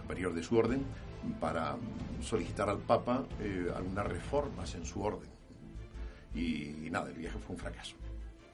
superior 0.00 0.32
de 0.34 0.42
su 0.44 0.56
orden, 0.56 0.84
para 1.40 1.76
solicitar 2.22 2.68
al 2.68 2.78
Papa 2.78 3.26
algunas 3.74 4.06
reformas 4.06 4.76
en 4.76 4.86
su 4.86 5.02
orden. 5.02 5.28
y, 6.32 6.88
nada, 6.90 7.10
el 7.10 7.16
viaje 7.16 7.38
fue 7.40 7.56
un 7.56 7.60
fracaso. 7.60 7.96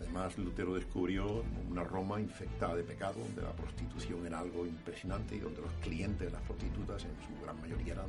Además, 0.01 0.37
Lutero 0.39 0.75
descubrió 0.75 1.45
una 1.71 1.85
Roma 1.85 2.21
infectada 2.21 2.75
de 2.75 2.83
pecado, 2.83 3.21
donde 3.21 3.43
la 3.43 3.53
prostitución 3.53 4.27
era 4.27 4.41
algo 4.41 4.65
impresionante 4.65 5.37
y 5.37 5.41
donde 5.41 5.61
los 5.61 5.73
clientes 5.83 6.27
de 6.27 6.33
las 6.33 6.43
prostitutas, 6.43 7.05
en 7.05 7.11
su 7.23 7.45
gran 7.45 7.61
mayoría, 7.61 7.93
eran 7.93 8.07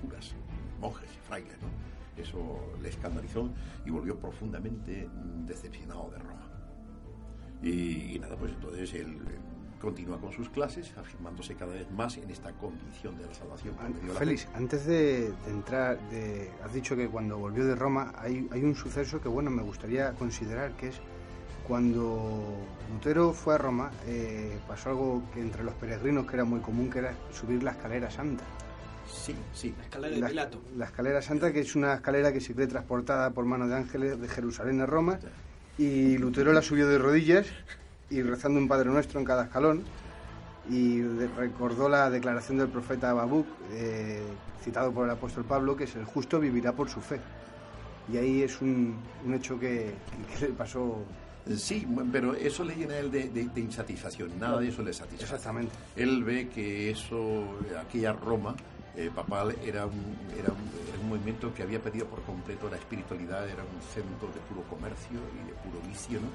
curas, 0.00 0.32
monjes 0.80 1.10
y 1.10 1.28
frailes. 1.28 1.56
Eso 2.16 2.60
le 2.80 2.88
escandalizó 2.88 3.50
y 3.84 3.90
volvió 3.90 4.18
profundamente 4.18 5.08
decepcionado 5.46 6.10
de 6.10 6.18
Roma. 6.18 6.41
Y, 7.62 8.18
nada, 8.20 8.36
pues 8.36 8.52
entonces 8.52 8.92
él, 8.94 9.18
continúa 9.80 10.18
con 10.20 10.32
sus 10.32 10.48
clases, 10.48 10.96
afirmándose 10.96 11.54
cada 11.54 11.72
vez 11.72 11.90
más 11.90 12.16
en 12.16 12.30
esta 12.30 12.52
condición 12.52 13.18
de 13.18 13.26
la 13.26 13.34
salvación. 13.34 13.74
Félix, 14.16 14.46
antes 14.54 14.86
de, 14.86 15.32
entrar, 15.48 15.98
de, 16.08 16.50
has 16.64 16.72
dicho 16.72 16.94
que 16.94 17.08
cuando 17.08 17.36
volvió 17.38 17.64
de 17.64 17.74
Roma 17.74 18.12
hay, 18.16 18.48
hay 18.52 18.62
un 18.62 18.76
suceso 18.76 19.20
que, 19.20 19.28
bueno, 19.28 19.50
me 19.50 19.62
gustaría 19.62 20.12
considerar, 20.12 20.72
que 20.76 20.88
es 20.88 21.00
cuando 21.66 22.58
Lutero 22.92 23.32
fue 23.32 23.54
a 23.54 23.58
Roma, 23.58 23.90
eh, 24.06 24.58
pasó 24.66 24.90
algo 24.90 25.22
que 25.32 25.40
entre 25.40 25.64
los 25.64 25.74
peregrinos 25.74 26.26
que 26.26 26.34
era 26.34 26.44
muy 26.44 26.60
común, 26.60 26.90
que 26.90 27.00
era 27.00 27.14
subir 27.32 27.62
la 27.62 27.72
escalera 27.72 28.10
santa. 28.10 28.44
Sí, 29.06 29.34
sí. 29.52 29.74
La 29.76 29.84
escalera 29.84 30.14
de 30.14 30.20
la, 30.20 30.28
Pilato. 30.28 30.62
la 30.76 30.84
escalera 30.86 31.22
santa, 31.22 31.52
que 31.52 31.60
es 31.60 31.74
una 31.74 31.94
escalera 31.94 32.32
que 32.32 32.40
se 32.40 32.54
cree 32.54 32.66
transportada 32.66 33.30
por 33.30 33.44
mano 33.44 33.66
de 33.66 33.76
ángeles 33.76 34.20
de 34.20 34.28
Jerusalén 34.28 34.80
a 34.80 34.86
Roma, 34.86 35.18
y 35.78 36.16
Lutero 36.18 36.52
la 36.52 36.62
subió 36.62 36.86
de 36.88 36.98
rodillas 36.98 37.46
y 38.10 38.22
rezando 38.22 38.58
un 38.60 38.68
Padre 38.68 38.90
Nuestro 38.90 39.18
en 39.20 39.26
cada 39.26 39.44
escalón, 39.44 39.82
y 40.70 41.02
recordó 41.36 41.88
la 41.88 42.08
declaración 42.10 42.58
del 42.58 42.68
profeta 42.68 43.10
Habacuc, 43.10 43.46
eh, 43.72 44.22
citado 44.62 44.92
por 44.92 45.04
el 45.06 45.10
apóstol 45.10 45.44
Pablo, 45.44 45.74
que 45.76 45.84
es 45.84 45.96
el 45.96 46.04
justo 46.04 46.38
vivirá 46.38 46.72
por 46.72 46.88
su 46.88 47.00
fe. 47.00 47.18
Y 48.12 48.16
ahí 48.16 48.42
es 48.42 48.60
un, 48.60 48.96
un 49.24 49.34
hecho 49.34 49.58
que, 49.58 49.94
que 50.38 50.46
le 50.46 50.52
pasó 50.52 51.04
Sí, 51.56 51.84
pero 52.12 52.34
eso 52.34 52.62
le 52.62 52.76
llena 52.76 52.94
a 52.94 52.98
él 52.98 53.10
de, 53.10 53.28
de- 53.30 53.48
de 53.48 53.60
insatisfacción, 53.60 54.30
nada 54.38 54.60
de 54.60 54.68
eso 54.68 54.80
le 54.82 54.92
satisface. 54.92 55.24
exactamente. 55.24 55.72
Él 55.96 56.22
ve 56.22 56.48
que 56.48 56.90
eso, 56.92 57.44
aquella 57.80 58.12
Roma 58.12 58.54
eh, 58.96 59.10
papal 59.14 59.56
era 59.64 59.86
un, 59.86 60.16
era, 60.38 60.52
un, 60.52 60.88
era 60.88 60.98
un 61.00 61.08
movimiento 61.08 61.52
que 61.54 61.62
había 61.62 61.80
perdido 61.80 62.06
por 62.06 62.22
completo 62.22 62.68
la 62.70 62.76
espiritualidad, 62.76 63.48
era 63.48 63.62
un 63.62 63.80
centro 63.94 64.28
de 64.28 64.40
puro 64.48 64.62
comercio 64.68 65.18
y 65.42 65.46
de 65.46 65.52
puro 65.54 65.80
vicio, 65.88 66.20
¿no? 66.20 66.28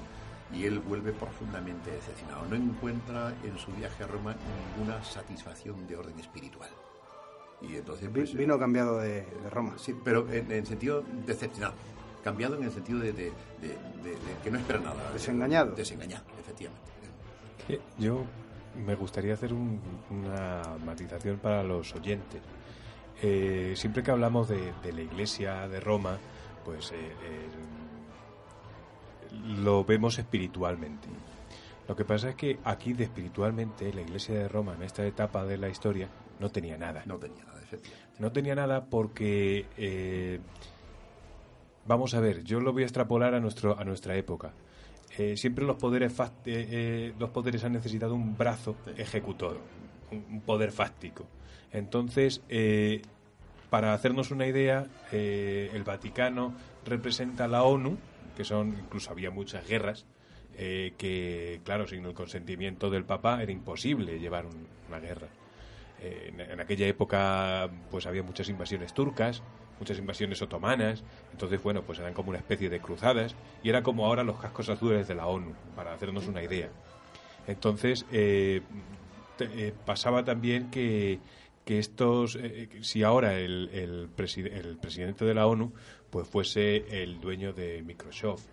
Y 0.56 0.64
él 0.64 0.78
vuelve 0.80 1.12
profundamente 1.12 1.90
decepcionado. 1.90 2.46
No 2.48 2.56
encuentra 2.56 3.34
en 3.44 3.58
su 3.58 3.70
viaje 3.72 4.02
a 4.04 4.06
Roma 4.06 4.34
ninguna 4.76 5.04
satisfacción 5.04 5.86
de 5.86 5.96
orden 5.96 6.18
espiritual. 6.18 6.70
Y 7.60 7.76
entonces 7.76 8.08
pues, 8.12 8.32
Vino 8.34 8.58
cambiado 8.58 8.98
de, 8.98 9.22
de 9.26 9.50
Roma. 9.50 9.74
Sí, 9.78 9.94
pero 10.04 10.26
en, 10.32 10.50
en 10.50 10.64
sentido 10.64 11.04
decepcionado. 11.26 11.74
Cambiado 12.24 12.56
en 12.56 12.64
el 12.64 12.72
sentido 12.72 12.98
de, 13.00 13.12
de- 13.12 13.32
de- 13.60 13.68
de- 14.02 14.10
de 14.10 14.36
que 14.42 14.50
no 14.50 14.58
espera 14.58 14.80
nada. 14.80 15.12
Desengañado. 15.12 15.72
Desengañado, 15.72 16.24
efectivamente. 16.40 16.88
Eh, 17.68 17.80
Yo 17.98 18.24
me 18.84 18.94
gustaría 18.94 19.34
hacer 19.34 19.52
un- 19.52 19.80
una 20.10 20.62
matización 20.84 21.38
para 21.38 21.62
los 21.62 21.94
oyentes. 21.94 22.40
Eh, 23.22 23.72
siempre 23.76 24.02
que 24.02 24.10
hablamos 24.10 24.48
de, 24.48 24.72
de 24.82 24.92
la 24.92 25.00
iglesia 25.02 25.66
de 25.68 25.80
Roma, 25.80 26.18
pues 26.64 26.92
eh, 26.92 26.96
eh, 26.96 27.48
lo 29.62 29.84
vemos 29.84 30.18
espiritualmente. 30.18 31.08
Lo 31.88 31.96
que 31.96 32.04
pasa 32.04 32.30
es 32.30 32.34
que 32.36 32.58
aquí 32.64 32.92
de 32.92 33.04
espiritualmente 33.04 33.92
la 33.92 34.02
iglesia 34.02 34.34
de 34.38 34.48
Roma 34.48 34.74
en 34.74 34.82
esta 34.82 35.04
etapa 35.06 35.44
de 35.44 35.56
la 35.58 35.68
historia 35.68 36.08
no 36.38 36.50
tenía 36.50 36.76
nada. 36.76 37.02
No 37.06 37.16
tenía 37.16 37.44
nada, 37.44 37.60
efectivamente. 37.62 38.06
No 38.18 38.32
tenía 38.32 38.54
nada 38.54 38.84
porque, 38.84 40.40
vamos 41.86 42.14
a 42.14 42.20
ver, 42.20 42.44
yo 42.44 42.60
lo 42.60 42.72
voy 42.72 42.82
a 42.82 42.86
extrapolar 42.86 43.34
a, 43.34 43.40
nuestro, 43.40 43.78
a 43.78 43.84
nuestra 43.84 44.16
época. 44.16 44.52
Eh, 45.18 45.36
siempre 45.36 45.64
los 45.66 45.76
poderes, 45.76 46.18
eh, 46.20 46.30
eh, 46.46 47.12
los 47.18 47.30
poderes 47.30 47.64
han 47.64 47.72
necesitado 47.72 48.14
un 48.14 48.36
brazo 48.38 48.76
ejecutor, 48.96 49.60
un, 50.12 50.40
poder 50.40 50.70
fáctico. 50.72 51.26
Entonces, 51.72 52.40
para 53.68 53.92
hacernos 53.92 54.30
una 54.30 54.46
idea, 54.46 54.86
el 55.12 55.82
Vaticano 55.84 56.54
representa 56.86 57.44
a 57.44 57.48
la 57.48 57.64
ONU, 57.64 57.98
que 58.36 58.44
son, 58.44 58.68
incluso 58.78 59.10
había 59.10 59.30
muchas 59.30 59.66
guerras, 59.68 60.06
eh, 60.56 60.94
que, 60.96 61.60
claro, 61.64 61.86
sin 61.86 62.04
el 62.04 62.14
consentimiento 62.14 62.88
del 62.90 63.04
Papa 63.04 63.42
era 63.42 63.52
imposible 63.52 64.18
llevar 64.18 64.46
un- 64.46 64.66
una 64.88 64.98
guerra. 64.98 65.28
Eh, 66.00 66.32
en, 66.32 66.40
en 66.40 66.60
aquella 66.60 66.86
época 66.86 67.68
pues 67.90 68.06
había 68.06 68.22
muchas 68.22 68.48
invasiones 68.48 68.94
turcas, 68.94 69.42
muchas 69.78 69.98
invasiones 69.98 70.40
otomanas, 70.42 71.02
entonces 71.32 71.62
bueno, 71.62 71.82
pues 71.82 71.98
eran 71.98 72.14
como 72.14 72.30
una 72.30 72.38
especie 72.38 72.68
de 72.68 72.80
cruzadas 72.80 73.34
y 73.62 73.68
era 73.68 73.82
como 73.82 74.06
ahora 74.06 74.24
los 74.24 74.38
cascos 74.40 74.68
azules 74.68 75.06
de 75.08 75.14
la 75.14 75.26
ONU, 75.26 75.52
para 75.76 75.92
hacernos 75.94 76.26
una 76.26 76.42
idea. 76.42 76.68
Entonces 77.46 78.04
eh, 78.12 78.62
te- 79.36 79.68
eh, 79.68 79.74
pasaba 79.86 80.24
también 80.24 80.70
que, 80.70 81.18
que 81.64 81.78
estos, 81.78 82.36
eh, 82.36 82.68
que 82.70 82.84
si 82.84 83.02
ahora 83.02 83.38
el, 83.38 83.70
el, 83.72 84.08
preside- 84.14 84.52
el 84.58 84.76
presidente 84.76 85.24
de 85.24 85.34
la 85.34 85.46
ONU 85.46 85.72
pues 86.10 86.26
fuese 86.28 87.02
el 87.02 87.20
dueño 87.20 87.52
de 87.52 87.82
Microsoft 87.82 88.44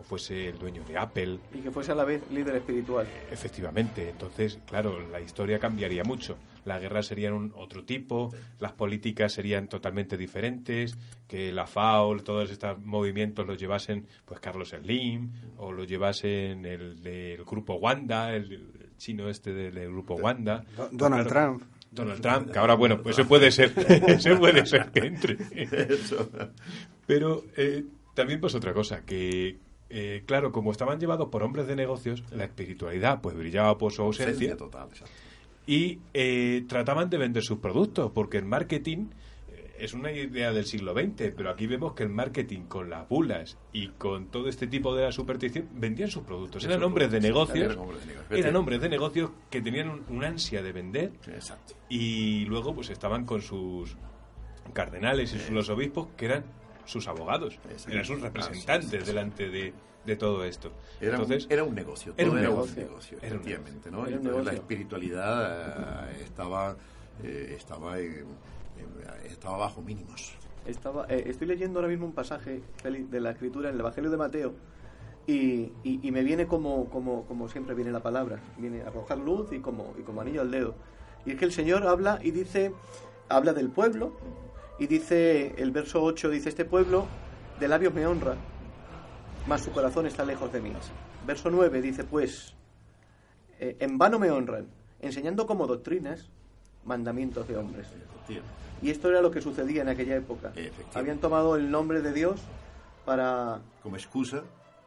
o 0.00 0.02
fuese 0.02 0.48
el 0.48 0.58
dueño 0.58 0.82
de 0.84 0.96
Apple, 0.96 1.38
Y 1.52 1.58
que 1.58 1.70
fuese 1.70 1.92
a 1.92 1.94
la 1.94 2.04
vez 2.04 2.22
líder 2.30 2.56
espiritual. 2.56 3.06
Efectivamente, 3.30 4.08
entonces, 4.08 4.58
claro, 4.66 4.98
la 5.10 5.20
historia 5.20 5.58
cambiaría 5.58 6.04
mucho. 6.04 6.36
Las 6.70 6.80
guerras 6.80 7.06
serían 7.06 7.32
un 7.32 7.52
otro 7.56 7.84
tipo, 7.84 8.32
las 8.60 8.70
políticas 8.72 9.32
serían 9.32 9.66
totalmente 9.68 10.16
diferentes, 10.16 10.96
que 11.26 11.50
la 11.50 11.66
FAO, 11.66 12.16
todos 12.22 12.48
estos 12.50 12.78
movimientos 12.84 13.44
los 13.44 13.58
llevasen 13.58 14.06
pues 14.24 14.38
Carlos 14.38 14.68
Slim 14.68 15.32
o 15.56 15.72
lo 15.72 15.82
llevasen 15.82 16.64
el 16.64 17.02
del 17.02 17.44
grupo 17.44 17.74
Wanda, 17.74 18.32
el, 18.36 18.52
el 18.52 18.96
chino 18.98 19.28
este 19.28 19.52
del, 19.52 19.74
del 19.74 19.88
grupo 19.90 20.14
Wanda. 20.14 20.64
Do- 20.76 20.88
Donald 20.92 21.26
Claro, 21.28 21.56
Trump. 21.58 21.62
Donald 21.92 22.20
Trump, 22.20 22.52
que 22.52 22.58
ahora, 22.60 22.74
bueno, 22.74 23.02
pues 23.02 23.18
eso 23.18 23.26
puede 23.26 23.50
ser, 23.50 23.72
eso 24.06 24.38
puede 24.38 24.64
ser 24.64 24.92
que 24.92 25.00
entre. 25.08 25.36
Eso. 25.92 26.30
Pero 27.06 27.44
eh, 27.56 27.84
también 28.14 28.40
pues 28.40 28.54
otra 28.54 28.72
cosa, 28.72 29.04
que 29.04 29.58
eh, 29.88 30.22
claro, 30.24 30.52
como 30.52 30.70
estaban 30.70 31.00
llevados 31.00 31.28
por 31.30 31.42
hombres 31.42 31.66
de 31.66 31.74
negocios, 31.74 32.22
la 32.30 32.44
espiritualidad 32.44 33.20
pues 33.20 33.34
brillaba 33.36 33.76
por 33.76 33.92
su 33.92 34.02
ausencia 34.02 34.52
Ausencia 34.52 34.56
total, 34.56 34.88
exacto. 34.90 35.12
Y 35.66 35.98
eh, 36.14 36.64
trataban 36.68 37.10
de 37.10 37.18
vender 37.18 37.42
sus 37.42 37.58
productos, 37.58 38.10
porque 38.12 38.38
el 38.38 38.44
marketing 38.44 39.06
eh, 39.48 39.76
es 39.78 39.94
una 39.94 40.10
idea 40.10 40.52
del 40.52 40.64
siglo 40.66 40.92
XX, 40.94 41.32
pero 41.36 41.50
aquí 41.50 41.66
vemos 41.66 41.92
que 41.94 42.02
el 42.02 42.08
marketing 42.08 42.62
con 42.62 42.90
las 42.90 43.08
bulas 43.08 43.56
y 43.72 43.88
con 43.88 44.26
todo 44.26 44.48
este 44.48 44.66
tipo 44.66 44.94
de 44.96 45.04
la 45.04 45.12
superstición 45.12 45.68
vendían 45.74 46.10
sus 46.10 46.24
productos. 46.24 46.64
Eran 46.64 46.82
hombres 46.82 47.10
de 47.10 47.20
negocios, 47.20 47.72
eran 48.30 48.56
hombres 48.56 48.80
de 48.80 48.88
negocios. 48.88 49.30
que 49.50 49.60
tenían 49.60 49.90
un, 49.90 50.04
un 50.08 50.24
ansia 50.24 50.62
de 50.62 50.72
vender 50.72 51.12
y 51.88 52.44
luego 52.46 52.74
pues 52.74 52.90
estaban 52.90 53.24
con 53.24 53.40
sus 53.42 53.96
cardenales 54.72 55.34
y 55.34 55.38
sus- 55.38 55.50
los 55.50 55.68
obispos 55.68 56.08
que 56.16 56.26
eran 56.26 56.44
sus 56.84 57.06
abogados, 57.08 57.58
eran 57.92 58.04
sus 58.04 58.20
representantes 58.20 58.90
delante 59.06 59.48
de, 59.48 59.72
de 60.04 60.16
todo 60.16 60.44
esto. 60.44 60.70
Era, 61.00 61.12
Entonces, 61.16 61.46
un, 61.46 61.52
era 61.52 61.64
un 61.64 61.74
negocio, 61.74 62.14
era 62.16 62.30
un 62.30 62.38
era 62.38 62.48
negocio. 62.48 62.82
negocio, 62.82 63.18
Era 63.18 63.28
un 63.28 63.40
efectivamente, 63.40 63.90
¿no? 63.90 64.06
Era 64.06 64.16
un 64.18 64.24
la 64.24 64.30
negocio. 64.30 64.52
espiritualidad 64.52 66.10
eh, 66.10 66.22
estaba, 66.24 66.76
eh, 67.22 67.54
estaba, 67.56 67.98
en- 67.98 68.26
en- 68.78 69.30
estaba 69.30 69.56
bajo 69.58 69.82
mínimos. 69.82 70.32
Estaba, 70.66 71.06
eh, 71.08 71.24
estoy 71.26 71.46
leyendo 71.46 71.78
ahora 71.78 71.88
mismo 71.88 72.06
un 72.06 72.12
pasaje 72.12 72.62
de 72.84 73.20
la 73.20 73.30
escritura 73.30 73.68
en 73.68 73.74
el 73.74 73.80
Evangelio 73.80 74.10
de 74.10 74.16
Mateo 74.16 74.52
y, 75.26 75.72
y- 75.84 76.00
y 76.02 76.10
me 76.10 76.22
viene 76.22 76.46
como, 76.46 76.88
como, 76.90 77.24
como 77.26 77.48
siempre 77.48 77.74
viene 77.74 77.90
la 77.92 78.00
palabra, 78.00 78.40
viene 78.58 78.82
a 78.82 78.88
arrojar 78.88 79.18
luz 79.18 79.52
y 79.52 79.60
como, 79.60 79.94
y 79.98 80.02
como 80.02 80.20
anillo 80.20 80.40
al 80.42 80.50
dedo. 80.50 80.74
Y 81.26 81.32
es 81.32 81.38
que 81.38 81.44
el 81.44 81.52
Señor 81.52 81.86
habla 81.86 82.18
y 82.22 82.30
dice, 82.30 82.72
habla 83.28 83.52
del 83.52 83.68
pueblo 83.70 84.12
y 84.78 84.86
dice, 84.86 85.54
el 85.58 85.70
verso 85.72 86.02
8 86.02 86.30
dice, 86.30 86.48
este 86.48 86.64
pueblo 86.64 87.06
de 87.58 87.68
labios 87.68 87.92
me 87.92 88.06
honra, 88.06 88.36
mas 89.46 89.62
su 89.62 89.70
corazón 89.72 90.06
está 90.06 90.24
lejos 90.24 90.52
de 90.52 90.60
mí. 90.60 90.72
Verso 91.26 91.50
9 91.50 91.80
dice, 91.82 92.04
pues, 92.04 92.54
eh, 93.58 93.76
en 93.80 93.98
vano 93.98 94.18
me 94.18 94.30
honran, 94.30 94.66
enseñando 95.00 95.46
como 95.46 95.66
doctrinas 95.66 96.28
mandamientos 96.84 97.46
de 97.48 97.56
hombres. 97.56 97.88
Y 98.82 98.90
esto 98.90 99.08
era 99.10 99.20
lo 99.20 99.30
que 99.30 99.42
sucedía 99.42 99.82
en 99.82 99.88
aquella 99.88 100.16
época. 100.16 100.52
Habían 100.94 101.18
tomado 101.18 101.56
el 101.56 101.70
nombre 101.70 102.00
de 102.00 102.12
Dios 102.12 102.40
para... 103.04 103.60
Como 103.82 103.96
excusa 103.96 104.42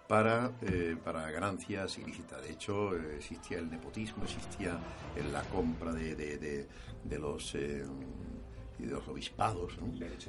para, 0.08 0.51
eh, 0.62 0.95
para 1.04 1.30
ganancias 1.32 1.97
ilícitas. 1.97 2.41
De 2.41 2.51
hecho, 2.51 2.95
eh, 2.95 3.16
existía 3.18 3.60
el 3.60 3.70
nepotismo, 3.70 4.24
existía 4.24 4.78
eh, 5.16 5.24
la 5.32 5.41
compra 5.43 5.91
de, 5.91 6.16
de, 6.16 6.38
de- 6.38 6.68
de 7.04 7.20
los... 7.20 7.56
eh, 8.84 8.86
y 8.86 8.88
de 8.88 8.93
los 8.93 9.07
obispados, 9.07 9.77
¿no? 9.79 9.88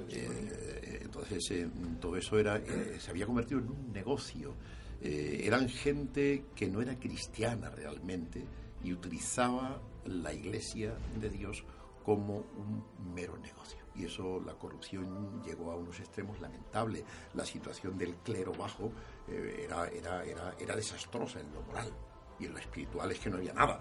Eh, 0.08 1.00
entonces 1.02 1.50
eh, 1.50 1.68
todo 2.00 2.16
eso 2.16 2.38
era 2.38 2.56
eh, 2.56 2.96
se 2.98 3.10
había 3.10 3.26
convertido 3.26 3.60
en 3.60 3.68
un 3.70 3.92
negocio. 3.92 4.54
Eh, 5.00 5.42
eran 5.44 5.68
gente 5.68 6.46
que 6.54 6.68
no 6.68 6.80
era 6.80 6.98
cristiana 6.98 7.68
realmente 7.70 8.44
y 8.82 8.92
utilizaba 8.92 9.80
la 10.06 10.32
iglesia 10.32 10.94
de 11.20 11.30
Dios 11.30 11.64
como 12.04 12.36
un 12.36 12.84
mero 13.14 13.36
negocio. 13.38 13.78
Y 13.96 14.04
eso, 14.04 14.40
la 14.40 14.54
corrupción 14.54 15.42
llegó 15.44 15.70
a 15.70 15.76
unos 15.76 15.98
extremos 16.00 16.40
lamentables. 16.40 17.04
La 17.34 17.44
situación 17.44 17.96
del 17.96 18.16
clero 18.16 18.52
bajo 18.52 18.90
eh, 19.28 19.64
era, 19.64 19.86
era, 19.88 20.24
era, 20.24 20.54
era 20.58 20.76
desastrosa 20.76 21.40
en 21.40 21.52
lo 21.54 21.62
moral. 21.62 21.90
Y 22.38 22.46
en 22.46 22.52
lo 22.52 22.58
espiritual 22.58 23.10
es 23.12 23.20
que 23.20 23.30
no 23.30 23.36
había 23.36 23.52
nada. 23.54 23.80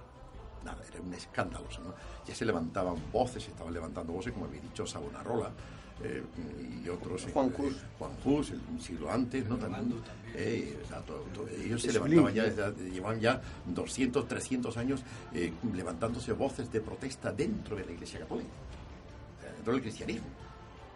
Nada, 0.64 0.78
era 0.92 1.02
un 1.02 1.14
escándalo. 1.14 1.66
¿no? 1.84 1.94
Ya 2.28 2.34
se 2.36 2.46
levantaban 2.46 2.96
voces, 3.12 3.44
se 3.44 3.52
estaban 3.52 3.74
levantando 3.74 4.14
voces, 4.14 4.34
como 4.34 4.46
había 4.46 4.62
dicho 4.62 4.86
Savonarola 4.86 5.52
eh, 6.04 6.24
y 6.84 6.90
otros. 6.90 7.28
Juan 7.34 7.50
eh, 7.50 7.54
Hus. 7.62 7.76
Juan 8.00 8.12
Hus, 8.24 8.52
el- 8.52 8.62
un 8.72 8.82
siglo 8.82 9.12
antes, 9.12 9.48
¿no? 9.48 9.58
También, 9.58 9.94
eh, 10.36 10.80
o 10.84 10.88
sea, 10.88 11.00
todo- 11.02 11.22
todo- 11.34 11.48
ellos 11.50 11.82
se 11.82 11.94
levantaban 11.94 12.34
ya, 12.34 12.44
desde- 12.44 12.90
llevaban 12.92 13.20
ya 13.20 13.42
200, 13.66 14.28
300 14.28 14.76
años 14.78 15.04
eh, 15.34 15.54
levantándose 15.74 16.32
voces 16.34 16.72
de 16.72 16.82
protesta 16.82 17.32
dentro 17.32 17.76
de 17.76 17.86
la 17.86 17.92
Iglesia 17.92 18.20
Católica, 18.20 18.50
dentro 19.56 19.74
del 19.74 19.82
cristianismo, 19.82 20.28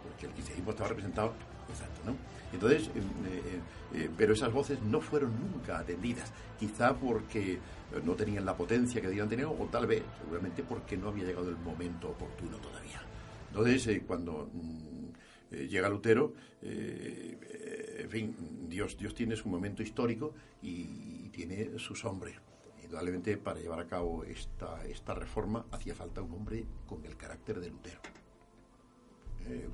porque 0.02 0.26
el 0.26 0.32
cristianismo 0.32 0.70
estaba 0.72 0.88
representado, 0.88 1.32
exacto, 1.70 2.00
¿no? 2.06 2.16
Entonces, 2.52 2.88
eh, 2.88 2.92
eh, 2.94 3.60
eh, 3.94 4.10
pero 4.16 4.32
esas 4.32 4.52
voces 4.52 4.80
no 4.82 5.00
fueron 5.00 5.32
nunca 5.38 5.78
atendidas, 5.78 6.32
quizá 6.58 6.94
porque 6.94 7.58
no 8.04 8.14
tenían 8.14 8.44
la 8.44 8.56
potencia 8.56 9.00
que 9.00 9.08
debían 9.08 9.28
tener, 9.28 9.46
o 9.46 9.68
tal 9.70 9.86
vez, 9.86 10.02
seguramente, 10.20 10.62
porque 10.62 10.96
no 10.96 11.08
había 11.08 11.24
llegado 11.24 11.48
el 11.48 11.56
momento 11.56 12.10
oportuno 12.10 12.58
todavía. 12.58 13.02
Entonces, 13.48 14.02
cuando 14.06 14.50
mm, 14.52 15.56
llega 15.68 15.88
Lutero, 15.88 16.34
eh, 16.62 17.98
en 18.00 18.10
fin, 18.10 18.68
Dios, 18.68 18.96
Dios 18.98 19.14
tiene 19.14 19.36
su 19.36 19.48
momento 19.48 19.82
histórico 19.82 20.34
y, 20.62 21.28
tiene 21.30 21.78
sus 21.78 22.04
hombres. 22.04 22.34
Indudablemente, 22.82 23.36
para 23.36 23.60
llevar 23.60 23.78
a 23.78 23.86
cabo 23.86 24.24
esta, 24.24 24.84
esta 24.86 25.14
reforma 25.14 25.66
hacía 25.70 25.94
falta 25.94 26.20
un 26.20 26.32
hombre 26.32 26.66
con 26.84 27.04
el 27.04 27.16
carácter 27.16 27.60
de 27.60 27.70
Lutero. 27.70 28.00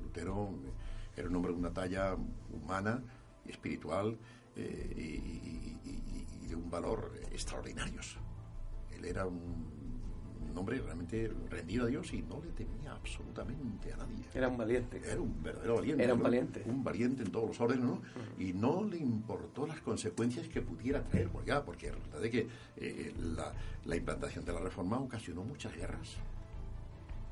Lutero 0.03 0.53
era 1.15 1.27
un 1.27 1.35
hombre 1.35 1.53
de 1.53 1.59
una 1.59 1.73
talla 1.73 2.15
humana, 2.51 3.01
espiritual 3.47 4.17
y, 4.55 4.61
y 4.61 6.47
de 6.47 6.55
un 6.55 6.69
valor 6.69 7.11
extraordinarios. 7.31 8.17
Él 8.91 9.05
era 9.05 9.25
un 9.25 9.75
un 10.55 10.59
hombre 10.59 10.79
realmente 10.79 11.31
rendido 11.49 11.85
a 11.85 11.87
Dios 11.87 12.13
y 12.13 12.21
no 12.21 12.41
le 12.41 12.51
temía 12.51 12.93
absolutamente 12.93 13.91
a 13.91 13.97
nadie. 13.97 14.23
Era 14.33 14.47
un 14.47 14.57
valiente. 14.57 15.01
Era 15.03 15.19
un 15.19 15.43
verdadero 15.43 15.75
valiente. 15.75 16.03
Era 16.03 16.13
un 16.13 16.23
valiente. 16.23 16.63
Un 16.65 16.83
valiente 16.83 17.23
en 17.23 17.31
todos 17.31 17.47
los 17.49 17.59
órdenes, 17.59 17.83
¿no? 17.83 18.01
Y 18.39 18.53
no 18.53 18.83
le 18.83 18.97
importó 18.97 19.67
las 19.67 19.81
consecuencias 19.81 20.47
que 20.47 20.61
pudiera 20.61 21.03
traer, 21.03 21.27
porque, 21.29 21.53
porque 21.65 21.91
resulta 21.91 22.19
de 22.19 22.29
que 22.29 22.47
eh, 22.77 23.13
la, 23.35 23.51
la 23.83 23.95
implantación 23.95 24.45
de 24.45 24.53
la 24.53 24.61
reforma 24.61 24.97
ocasionó 24.97 25.43
muchas 25.43 25.75
guerras 25.75 26.15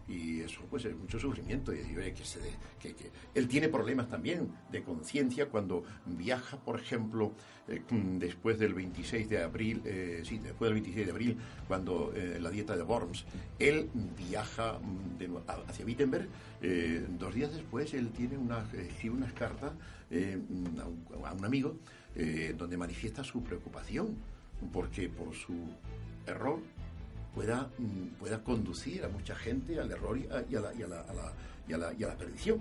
y 0.08 0.42
eso 0.42 0.62
pues 0.70 0.84
es 0.86 0.96
mucho 0.96 1.18
sufrimiento 1.20 1.74
y 1.74 1.78
que, 1.78 2.26
se 2.26 2.40
que, 2.80 2.94
que, 2.94 3.12
él 3.34 3.48
tiene 3.48 3.70
problemas 3.70 4.10
también 4.10 4.50
de 4.72 4.84
conciencia 4.84 5.48
cuando 5.48 5.84
viaja 6.06 6.58
por 6.58 6.80
ejemplo 6.80 7.34
eh, 7.68 7.82
después 8.20 8.60
del 8.60 8.74
26 8.74 9.30
de 9.30 9.44
abril 9.44 9.82
eh, 9.86 10.22
sí 10.26 10.40
después 10.40 10.68
del 10.68 10.74
26 10.74 11.06
de 11.06 11.12
abril 11.12 11.38
cuando 11.68 12.12
eh, 12.16 12.38
la 12.42 12.50
dieta 12.50 12.76
de 12.76 12.84
Worms 12.84 13.26
él 13.60 13.90
viaja 14.18 14.80
mm, 14.80 15.70
hacia 15.70 15.86
Wittenberg 15.86 16.28
dos 17.18 17.34
días 17.34 17.54
después 17.54 17.94
él 17.94 18.10
tiene 18.12 18.38
una 18.38 18.66
escribe 18.74 19.16
unas 19.16 19.34
cartas 19.34 19.72
a 20.12 21.36
un, 21.36 21.46
amigo 21.46 21.78
donde 22.56 22.78
manifiesta 22.78 23.24
su 23.24 23.44
preocupación 23.44 24.16
porque 24.72 25.10
por 25.10 25.34
su 25.34 25.54
error 26.26 26.62
pueda, 27.34 27.70
mm, 27.78 28.16
pueda 28.20 28.44
conducir 28.44 29.04
a 29.04 29.10
mucha 29.10 29.36
gente 29.36 29.80
al 29.80 29.92
error 29.92 30.18
y 30.18 30.28
a, 30.56 30.62
la, 31.78 31.94
y 31.94 32.04
y 32.04 32.06
perdición. 32.18 32.60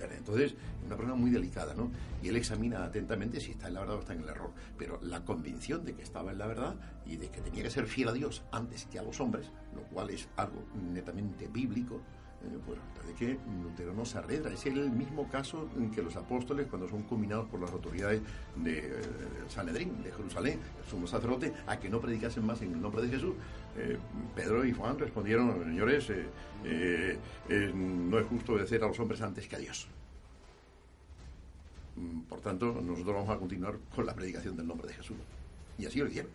Entonces, 0.00 0.52
es 0.52 0.56
una 0.86 0.96
persona 0.96 1.14
muy 1.14 1.30
delicada, 1.30 1.74
¿no? 1.74 1.90
Y 2.22 2.28
él 2.28 2.36
examina 2.36 2.84
atentamente 2.84 3.40
si 3.40 3.52
está 3.52 3.68
en 3.68 3.74
la 3.74 3.80
verdad 3.80 3.96
o 3.96 4.00
está 4.00 4.12
en 4.14 4.22
el 4.22 4.28
error. 4.28 4.50
Pero 4.76 4.98
la 5.02 5.24
convicción 5.24 5.84
de 5.84 5.94
que 5.94 6.02
estaba 6.02 6.32
en 6.32 6.38
la 6.38 6.46
verdad 6.46 6.74
y 7.06 7.16
de 7.16 7.28
que 7.28 7.40
tenía 7.40 7.62
que 7.62 7.70
ser 7.70 7.86
fiel 7.86 8.08
a 8.08 8.12
Dios 8.12 8.42
antes 8.50 8.86
que 8.86 8.98
a 8.98 9.02
los 9.02 9.20
hombres, 9.20 9.50
lo 9.74 9.82
cual 9.82 10.10
es 10.10 10.28
algo 10.36 10.64
netamente 10.92 11.46
bíblico, 11.48 12.00
eh, 12.44 12.58
pues 12.66 12.78
de 13.06 13.14
que 13.14 13.38
Lutero 13.62 13.92
no 13.92 14.04
se 14.04 14.18
arredra. 14.18 14.50
Es 14.50 14.66
el 14.66 14.90
mismo 14.90 15.28
caso 15.28 15.68
que 15.94 16.02
los 16.02 16.16
apóstoles, 16.16 16.66
cuando 16.68 16.88
son 16.88 17.02
combinados 17.02 17.48
por 17.48 17.60
las 17.60 17.70
autoridades 17.70 18.22
de 18.56 18.78
eh, 18.78 18.92
Sanedrín, 19.48 20.02
de 20.02 20.12
Jerusalén, 20.12 20.58
el 20.82 20.90
sumo 20.90 21.06
sacerdote, 21.06 21.52
a 21.66 21.78
que 21.78 21.88
no 21.88 22.00
predicasen 22.00 22.44
más 22.44 22.62
en 22.62 22.72
el 22.72 22.80
nombre 22.80 23.02
de 23.02 23.08
Jesús, 23.08 23.34
eh, 23.76 23.98
Pedro 24.34 24.64
y 24.64 24.72
Juan 24.72 24.98
respondieron, 24.98 25.64
señores, 25.64 26.10
no 27.74 28.18
es 28.18 28.26
justo 28.26 28.52
obedecer 28.52 28.82
a 28.84 28.88
los 28.88 28.98
hombres 29.00 29.20
antes 29.20 29.46
que 29.46 29.56
a 29.56 29.58
Dios. 29.58 29.88
Mm, 31.96 32.20
por 32.22 32.40
tanto, 32.40 32.80
nosotros 32.82 33.14
vamos 33.14 33.30
a 33.30 33.38
continuar 33.38 33.78
con 33.94 34.06
la 34.06 34.14
predicación 34.14 34.56
del 34.56 34.66
nombre 34.66 34.88
de 34.88 34.94
Jesús. 34.94 35.16
Y 35.78 35.86
así 35.86 35.98
lo 35.98 36.06
hicieron. 36.06 36.30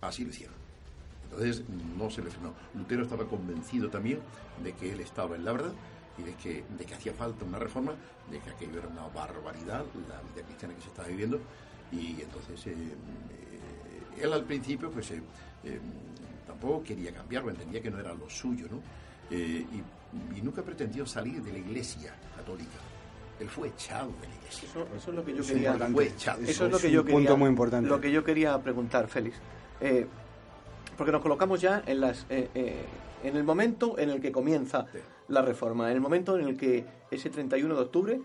Así 0.00 0.24
lo 0.24 0.30
hicieron. 0.30 0.65
Entonces 1.30 1.64
no 1.98 2.10
se 2.10 2.22
le 2.22 2.30
frenó. 2.30 2.54
Lutero 2.74 3.02
estaba 3.02 3.24
convencido 3.26 3.90
también 3.90 4.20
de 4.62 4.72
que 4.72 4.92
él 4.92 5.00
estaba 5.00 5.36
en 5.36 5.44
la 5.44 5.52
verdad 5.52 5.72
y 6.18 6.22
de 6.22 6.34
que, 6.34 6.64
de 6.76 6.84
que 6.84 6.94
hacía 6.94 7.12
falta 7.12 7.44
una 7.44 7.58
reforma, 7.58 7.92
de 8.30 8.38
que 8.38 8.50
aquello 8.50 8.78
era 8.78 8.88
una 8.88 9.06
barbaridad, 9.08 9.84
la 10.08 10.20
vida 10.22 10.46
cristiana 10.46 10.74
que 10.74 10.82
se 10.82 10.88
estaba 10.88 11.08
viviendo. 11.08 11.40
Y 11.92 12.20
entonces 12.22 12.66
eh, 12.66 12.72
eh, 12.72 14.22
él 14.22 14.32
al 14.32 14.44
principio 14.44 14.90
pues 14.90 15.10
eh, 15.10 15.20
tampoco 16.46 16.82
quería 16.82 17.12
cambiarlo, 17.12 17.50
entendía 17.50 17.82
que 17.82 17.90
no 17.90 17.98
era 17.98 18.14
lo 18.14 18.28
suyo, 18.30 18.66
¿no? 18.70 18.80
Y, 19.30 19.82
nunca 20.40 20.62
pretendió 20.62 21.04
salir 21.04 21.42
de 21.42 21.52
la 21.52 21.58
iglesia 21.58 22.14
católica 22.36 22.78
él 23.40 23.48
fue 23.50 23.68
echado 23.68 24.12
de 24.22 24.28
la 24.28 24.34
iglesia. 24.34 24.68
Eso, 24.96 25.10
es 25.10 25.14
lo 25.14 25.24
que 25.24 25.34
yo 25.34 25.44
quería. 25.44 25.74
Eso, 26.46 26.66
es 26.66 26.72
lo 26.72 26.78
que 26.78 26.90
yo 26.90 27.04
quería. 27.04 27.18
Punto 27.18 27.36
muy 27.36 27.48
importante. 27.50 27.86
Lo 27.86 28.00
que 28.00 28.10
yo 28.10 28.24
quería 28.24 28.58
preguntar, 28.62 29.08
Félix 29.08 29.36
porque 30.96 31.12
nos 31.12 31.22
colocamos 31.22 31.60
ya 31.60 31.82
en 31.86 32.00
las 32.00 32.26
eh, 32.30 32.48
eh, 32.54 32.74
en 33.22 33.36
el 33.36 33.44
momento 33.44 33.98
en 33.98 34.10
el 34.10 34.20
que 34.20 34.30
comienza 34.30 34.86
la 35.28 35.42
reforma, 35.42 35.90
en 35.90 35.96
el 35.96 36.00
momento 36.00 36.38
en 36.38 36.48
el 36.48 36.56
que 36.56 36.84
ese 37.10 37.30
31 37.30 37.74
de 37.74 37.80
octubre 37.80 38.20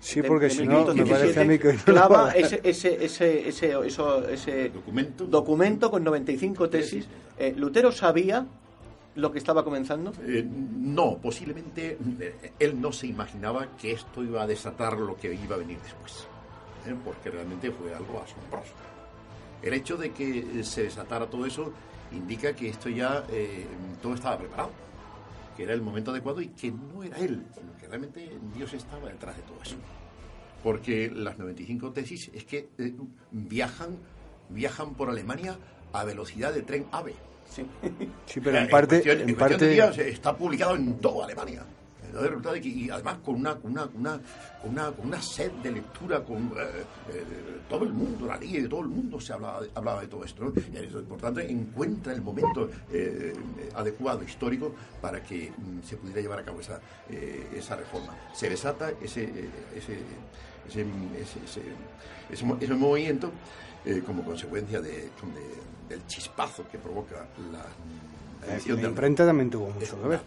Sí, 0.00 0.22
porque 0.22 0.50
si 0.50 0.66
no, 0.66 0.84
me 0.92 1.06
parece 1.06 1.40
a 1.40 1.44
mí 1.44 1.58
que 1.58 1.76
clava 1.76 2.32
ese, 2.32 2.60
ese, 2.62 3.02
ese, 3.02 3.48
ese, 3.48 3.74
eso, 3.86 4.28
ese 4.28 4.68
documento. 4.68 5.24
documento 5.24 5.90
con 5.90 6.04
95 6.04 6.68
tesis. 6.68 7.08
Eh, 7.38 7.54
¿Lutero 7.56 7.90
sabía 7.90 8.46
lo 9.14 9.32
que 9.32 9.38
estaba 9.38 9.64
comenzando? 9.64 10.12
no, 10.52 11.16
posiblemente 11.18 11.96
él 12.58 12.80
no 12.80 12.92
se 12.92 13.06
imaginaba 13.06 13.76
que 13.78 13.92
esto 13.92 14.22
iba 14.22 14.42
a 14.42 14.46
desatar 14.46 14.98
lo 14.98 15.16
que 15.16 15.32
iba 15.32 15.54
a 15.56 15.58
venir 15.58 15.78
después, 15.82 16.26
porque 17.02 17.30
realmente 17.30 17.70
fue 17.70 17.94
algo 17.94 18.20
asombroso. 18.20 18.74
El 19.64 19.72
hecho 19.72 19.96
de 19.96 20.12
que 20.12 20.62
se 20.62 20.82
desatara 20.82 21.26
todo 21.26 21.46
eso 21.46 21.72
indica 22.12 22.54
que 22.54 22.68
esto 22.68 22.90
ya 22.90 23.24
eh, 23.30 23.64
todo 24.02 24.14
estaba 24.14 24.36
preparado, 24.36 24.70
que 25.56 25.62
era 25.62 25.72
el 25.72 25.80
momento 25.80 26.10
adecuado 26.10 26.42
y 26.42 26.48
que 26.48 26.70
no 26.70 27.02
era 27.02 27.16
él, 27.16 27.42
sino 27.54 27.74
que 27.78 27.86
realmente 27.88 28.30
Dios 28.54 28.74
estaba 28.74 29.08
detrás 29.08 29.34
de 29.36 29.42
todo 29.42 29.62
eso. 29.62 29.76
Porque 30.62 31.10
las 31.10 31.38
95 31.38 31.92
tesis 31.92 32.30
es 32.34 32.44
que 32.44 32.68
eh, 32.76 32.94
viajan, 33.30 33.96
viajan 34.50 34.94
por 34.94 35.08
Alemania 35.08 35.58
a 35.94 36.04
velocidad 36.04 36.52
de 36.52 36.60
tren 36.60 36.86
AVE. 36.92 37.14
Sí, 37.48 38.40
pero 38.42 38.58
en, 38.58 38.68
parte, 38.68 39.02
en, 39.10 39.34
parte... 39.34 40.10
está 40.10 40.36
publicado 40.36 40.76
en 40.76 40.98
toda 40.98 41.24
Alemania 41.24 41.64
y 42.62 42.90
además 42.90 43.18
con 43.24 43.36
una, 43.36 43.56
una, 43.62 43.88
una, 43.94 44.20
una, 44.64 44.90
una 45.02 45.22
sed 45.22 45.50
de 45.62 45.72
lectura, 45.72 46.22
con 46.22 46.52
eh, 46.56 46.84
eh, 47.12 47.24
todo 47.68 47.84
el 47.84 47.92
mundo, 47.92 48.26
la 48.26 48.36
ley, 48.36 48.66
todo 48.68 48.80
el 48.80 48.88
mundo 48.88 49.20
se 49.20 49.32
hablaba 49.32 49.60
de, 49.62 49.70
hablaba 49.74 50.00
de 50.00 50.08
todo 50.08 50.24
esto. 50.24 50.52
Por 51.08 51.20
tanto, 51.20 51.40
encuentra 51.40 52.12
el 52.12 52.22
momento 52.22 52.70
eh, 52.90 53.34
adecuado, 53.74 54.22
histórico, 54.22 54.74
para 55.00 55.22
que 55.22 55.50
mm, 55.50 55.82
se 55.82 55.96
pudiera 55.96 56.20
llevar 56.20 56.38
a 56.40 56.44
cabo 56.44 56.60
esa, 56.60 56.80
esa 57.08 57.76
reforma. 57.76 58.14
Se 58.32 58.48
desata 58.48 58.90
ese, 59.02 59.24
ese, 59.74 59.98
ese, 60.68 60.86
ese, 62.30 62.54
ese 62.60 62.74
movimiento 62.74 63.32
como 64.06 64.24
consecuencia 64.24 64.80
de, 64.80 65.10
del 65.88 66.06
chispazo 66.06 66.66
que 66.70 66.78
provoca 66.78 67.26
la 67.52 67.66
la 68.46 68.88
imprenta 68.88 69.26
también 69.26 69.50
tuvo 69.50 69.70
mucho 69.70 70.00
que 70.00 70.08
ver. 70.08 70.20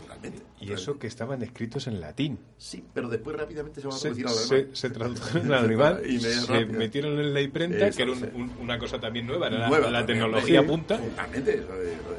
Y 0.59 0.71
eso 0.71 0.97
que 0.97 1.05
estaban 1.05 1.41
escritos 1.43 1.87
en 1.87 2.01
latín. 2.01 2.39
Sí, 2.57 2.83
pero 2.93 3.09
después 3.09 3.37
rápidamente 3.37 3.79
se 3.79 3.87
va 3.87 3.95
a 3.95 3.99
traducir 3.99 4.25
al 4.25 4.37
alemán. 4.37 4.75
Se, 4.75 4.89
tradujeron 4.89 5.53
al 5.53 5.65
alemán, 5.65 5.99
se 6.19 6.65
metieron 6.65 7.19
en 7.19 7.33
la 7.33 7.41
imprenta, 7.41 7.91
que 7.91 8.01
era 8.01 8.13
una 8.59 8.79
cosa 8.79 8.99
también 8.99 9.27
nueva, 9.27 9.47
era 9.47 9.91
la, 9.91 10.05
tecnología 10.05 10.65
punta. 10.65 10.97
Totalmente. 10.97 11.63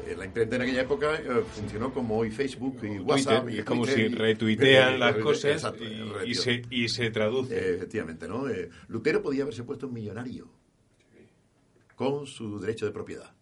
Eh, 0.07 0.15
la 0.17 0.25
imprenta 0.25 0.55
en 0.55 0.61
aquella 0.61 0.81
época 0.81 1.15
eh, 1.15 1.43
funcionó 1.53 1.93
como 1.93 2.17
hoy 2.17 2.31
Facebook 2.31 2.79
y 2.83 2.99
WhatsApp. 2.99 3.49
y 3.49 3.59
es 3.59 3.65
como 3.65 3.85
si 3.85 4.07
retuitean 4.07 4.99
las 4.99 5.17
cosas 5.17 5.73
y, 6.25 6.33
se, 6.33 6.61
y 6.69 6.87
se 6.87 7.11
traduce. 7.11 7.75
efectivamente, 7.75 8.27
¿no? 8.27 8.47
Eh, 8.47 8.69
Lutero 8.87 9.21
podía 9.21 9.43
haberse 9.43 9.63
puesto 9.63 9.87
un 9.87 9.93
millonario 9.93 10.49
con 11.95 12.25
su 12.25 12.57
derecho 12.59 12.85
de 12.85 12.91
propiedad. 12.91 13.33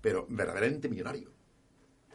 Pero 0.00 0.26
verdaderamente 0.28 0.88
millonario 0.88 1.35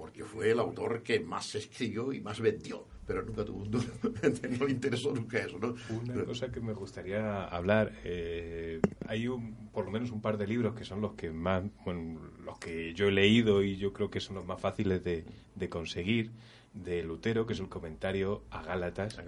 porque 0.02 0.24
fue 0.24 0.50
el 0.50 0.60
autor 0.60 1.04
que 1.04 1.20
más 1.20 1.54
escribió 1.54 2.12
y 2.12 2.20
más 2.22 2.42
vendió, 2.42 2.88
pero 3.06 3.22
nunca 3.22 3.46
tuvo 3.46 3.62
un 3.62 3.70
duro, 3.70 3.86
no 4.60 4.66
le 4.66 4.72
interesó 4.72 5.14
nunca 5.14 5.38
eso. 5.38 5.60
¿no? 5.60 5.76
Una 5.96 6.26
cosa 6.26 6.52
que 6.52 6.60
me 6.60 6.74
gustaría 6.74 7.44
hablar, 7.44 7.94
eh, 8.04 8.80
hay 9.06 9.28
un, 9.28 9.70
por 9.72 9.86
lo 9.86 9.92
menos 9.92 10.10
un 10.10 10.20
par 10.20 10.40
de 10.40 10.48
libros 10.48 10.74
que 10.74 10.86
son 10.86 11.02
los 11.02 11.14
que 11.14 11.30
más, 11.30 11.64
bueno, 11.86 12.20
los 12.44 12.58
que 12.58 12.96
yo 12.96 13.10
he 13.10 13.12
leído 13.12 13.62
y 13.62 13.78
yo 13.78 13.94
creo 13.94 14.10
que 14.10 14.20
son 14.20 14.38
los 14.38 14.46
más 14.48 14.60
fáciles 14.60 15.04
de, 15.04 15.24
de 15.54 15.70
conseguir, 15.70 16.32
de 16.74 17.04
Lutero, 17.04 17.46
que 17.46 17.54
es 17.54 17.60
el 17.60 17.70
comentario 17.70 18.42
a 18.50 18.64
Gálatas, 18.64 19.20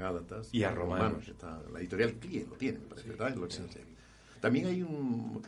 y 0.51 0.63
a, 0.63 0.71
Romanos. 0.71 1.31
la 1.71 1.79
editorial 1.81 2.13
Clie 2.13 2.47
lo 2.49 2.55
tiene, 2.55 2.79
También 4.41 4.65
hay 4.65 4.81
un 4.81 5.39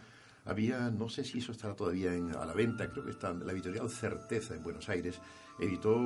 había, 0.45 0.89
no 0.91 1.09
sé 1.09 1.23
si 1.23 1.39
eso 1.39 1.51
estará 1.51 1.75
todavía 1.75 2.11
a 2.11 2.45
la 2.45 2.53
venta, 2.53 2.89
creo 2.89 3.03
que 3.03 3.11
está, 3.11 3.33
la 3.33 3.51
editorial 3.51 3.89
Certeza 3.89 4.55
en 4.55 4.63
Buenos 4.63 4.87
Aires 4.89 5.19
editó 5.59 5.97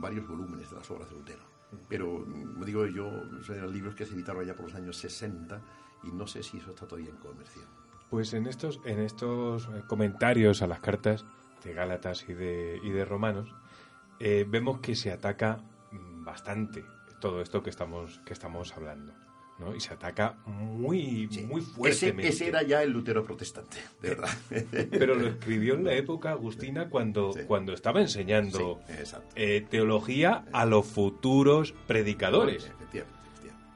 varios 0.00 0.26
volúmenes 0.26 0.70
de 0.70 0.76
las 0.76 0.90
obras 0.90 1.10
de 1.10 1.16
Lutero. 1.16 1.42
Pero, 1.88 2.24
digo 2.64 2.86
yo, 2.86 3.10
eran 3.48 3.72
libros 3.72 3.94
que 3.94 4.06
se 4.06 4.14
editaron 4.14 4.44
ya 4.44 4.54
por 4.54 4.66
los 4.66 4.74
años 4.74 4.96
60 4.96 5.60
y 6.04 6.12
no 6.12 6.26
sé 6.26 6.42
si 6.42 6.58
eso 6.58 6.70
está 6.70 6.86
todavía 6.86 7.10
en 7.10 7.16
comercio. 7.16 7.62
Pues 8.08 8.32
en 8.32 8.46
estos, 8.46 8.80
en 8.84 9.00
estos 9.00 9.66
eh, 9.66 9.82
comentarios 9.86 10.62
a 10.62 10.66
las 10.66 10.80
cartas 10.80 11.26
de 11.62 11.74
Gálatas 11.74 12.24
y 12.28 12.32
de, 12.32 12.80
y 12.82 12.90
de 12.90 13.04
Romanos, 13.04 13.52
eh, 14.20 14.46
vemos 14.48 14.80
que 14.80 14.94
se 14.94 15.12
ataca 15.12 15.62
bastante 15.92 16.84
todo 17.20 17.40
esto 17.42 17.62
que 17.62 17.70
estamos, 17.70 18.20
que 18.24 18.32
estamos 18.32 18.74
hablando. 18.76 19.27
¿No? 19.58 19.74
Y 19.74 19.80
se 19.80 19.92
ataca 19.92 20.36
muy, 20.46 21.28
muy 21.46 21.60
fuertemente. 21.60 22.28
Ese, 22.28 22.48
era 22.48 22.62
ya 22.62 22.82
el 22.82 22.90
Lutero 22.90 23.24
protestante, 23.24 23.78
de 24.00 24.10
verdad. 24.10 24.30
Pero 24.90 25.14
lo 25.14 25.28
escribió 25.28 25.74
en 25.74 25.84
la 25.84 25.94
época, 25.94 26.30
Agustina, 26.30 26.88
cuando, 26.88 27.34
cuando 27.46 27.72
estaba 27.72 28.00
enseñando 28.00 28.80
eh, 29.34 29.66
teología 29.68 30.44
a 30.52 30.64
los 30.64 30.86
futuros 30.86 31.72
predicadores. 31.86 32.70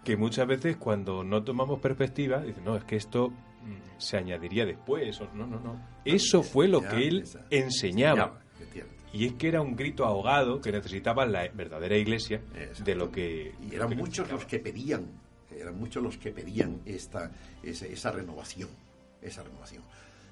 Que 0.04 0.16
muchas 0.16 0.48
veces 0.48 0.76
cuando 0.76 1.22
no 1.22 1.44
tomamos 1.44 1.78
perspectiva, 1.78 2.40
dicen, 2.40 2.64
no, 2.64 2.76
es 2.76 2.82
que 2.82 2.96
esto 2.96 3.28
mm, 3.28 3.98
se 3.98 4.16
añadiría 4.16 4.66
después. 4.66 5.20
no, 5.34 5.46
no, 5.46 5.60
no. 5.60 5.80
Eso 6.04 6.42
fue 6.42 6.66
lo 6.66 6.80
que 6.80 7.06
él 7.06 7.24
enseñaba. 7.50 8.40
Y 9.12 9.26
es 9.26 9.34
que 9.34 9.48
era 9.48 9.60
un 9.60 9.76
grito 9.76 10.06
ahogado 10.06 10.60
que 10.60 10.72
necesitaba 10.72 11.26
la 11.26 11.46
verdadera 11.48 11.96
iglesia 11.96 12.40
de 12.82 12.94
lo 12.94 13.10
que... 13.10 13.54
Y 13.60 13.74
eran 13.74 13.94
muchos 13.94 14.30
los 14.30 14.46
que 14.46 14.58
pedían, 14.58 15.06
eran 15.58 15.78
muchos 15.78 16.02
los 16.02 16.18
que 16.18 16.30
pedían 16.30 16.80
esta, 16.84 17.30
esa, 17.62 18.10
renovación, 18.10 18.68
esa 19.20 19.42
renovación. 19.42 19.82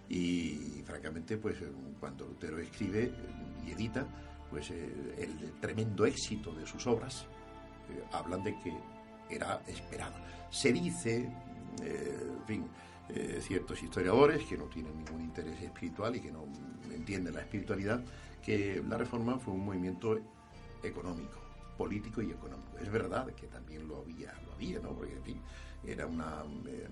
Y 0.09 0.83
francamente, 0.85 1.37
pues 1.37 1.57
cuando 2.01 2.27
Lutero 2.27 2.59
escribe 2.59 3.13
y 3.65 3.71
edita, 3.71 4.07
pues 4.51 4.71
eh, 4.71 4.93
el 5.19 5.53
tremendo 5.61 6.05
éxito 6.05 6.53
de 6.53 6.67
sus 6.67 6.87
obras 6.87 7.27
eh, 7.89 8.03
hablan 8.13 8.43
de 8.43 8.59
que 8.59 8.75
era 9.31 9.63
esperado. 9.69 10.17
Se 10.51 10.73
dice, 10.73 11.31
eh, 11.83 12.21
en 12.39 12.47
fin, 12.47 12.67
ciertos 13.41 13.83
historiadores 13.83 14.45
que 14.45 14.57
no 14.57 14.67
tienen 14.67 14.97
ningún 14.97 15.23
interés 15.23 15.61
espiritual 15.61 16.15
y 16.15 16.21
que 16.21 16.31
no 16.31 16.45
entienden 16.95 17.35
la 17.35 17.41
espiritualidad, 17.41 18.01
que 18.41 18.81
la 18.89 18.97
reforma 18.97 19.37
fue 19.37 19.53
un 19.53 19.65
movimiento 19.65 20.17
económico, 20.81 21.41
político 21.81 22.21
y 22.21 22.31
económico. 22.31 22.77
Es 22.79 22.93
verdad 22.93 23.27
que 23.33 23.47
también 23.47 23.89
lo 23.89 24.03
había, 24.03 24.35
lo 24.45 24.53
había, 24.53 24.79
¿no? 24.81 24.91
Porque, 24.91 25.15
en 25.15 25.23
fin, 25.23 25.41
era 25.83 26.07
una, 26.07 26.45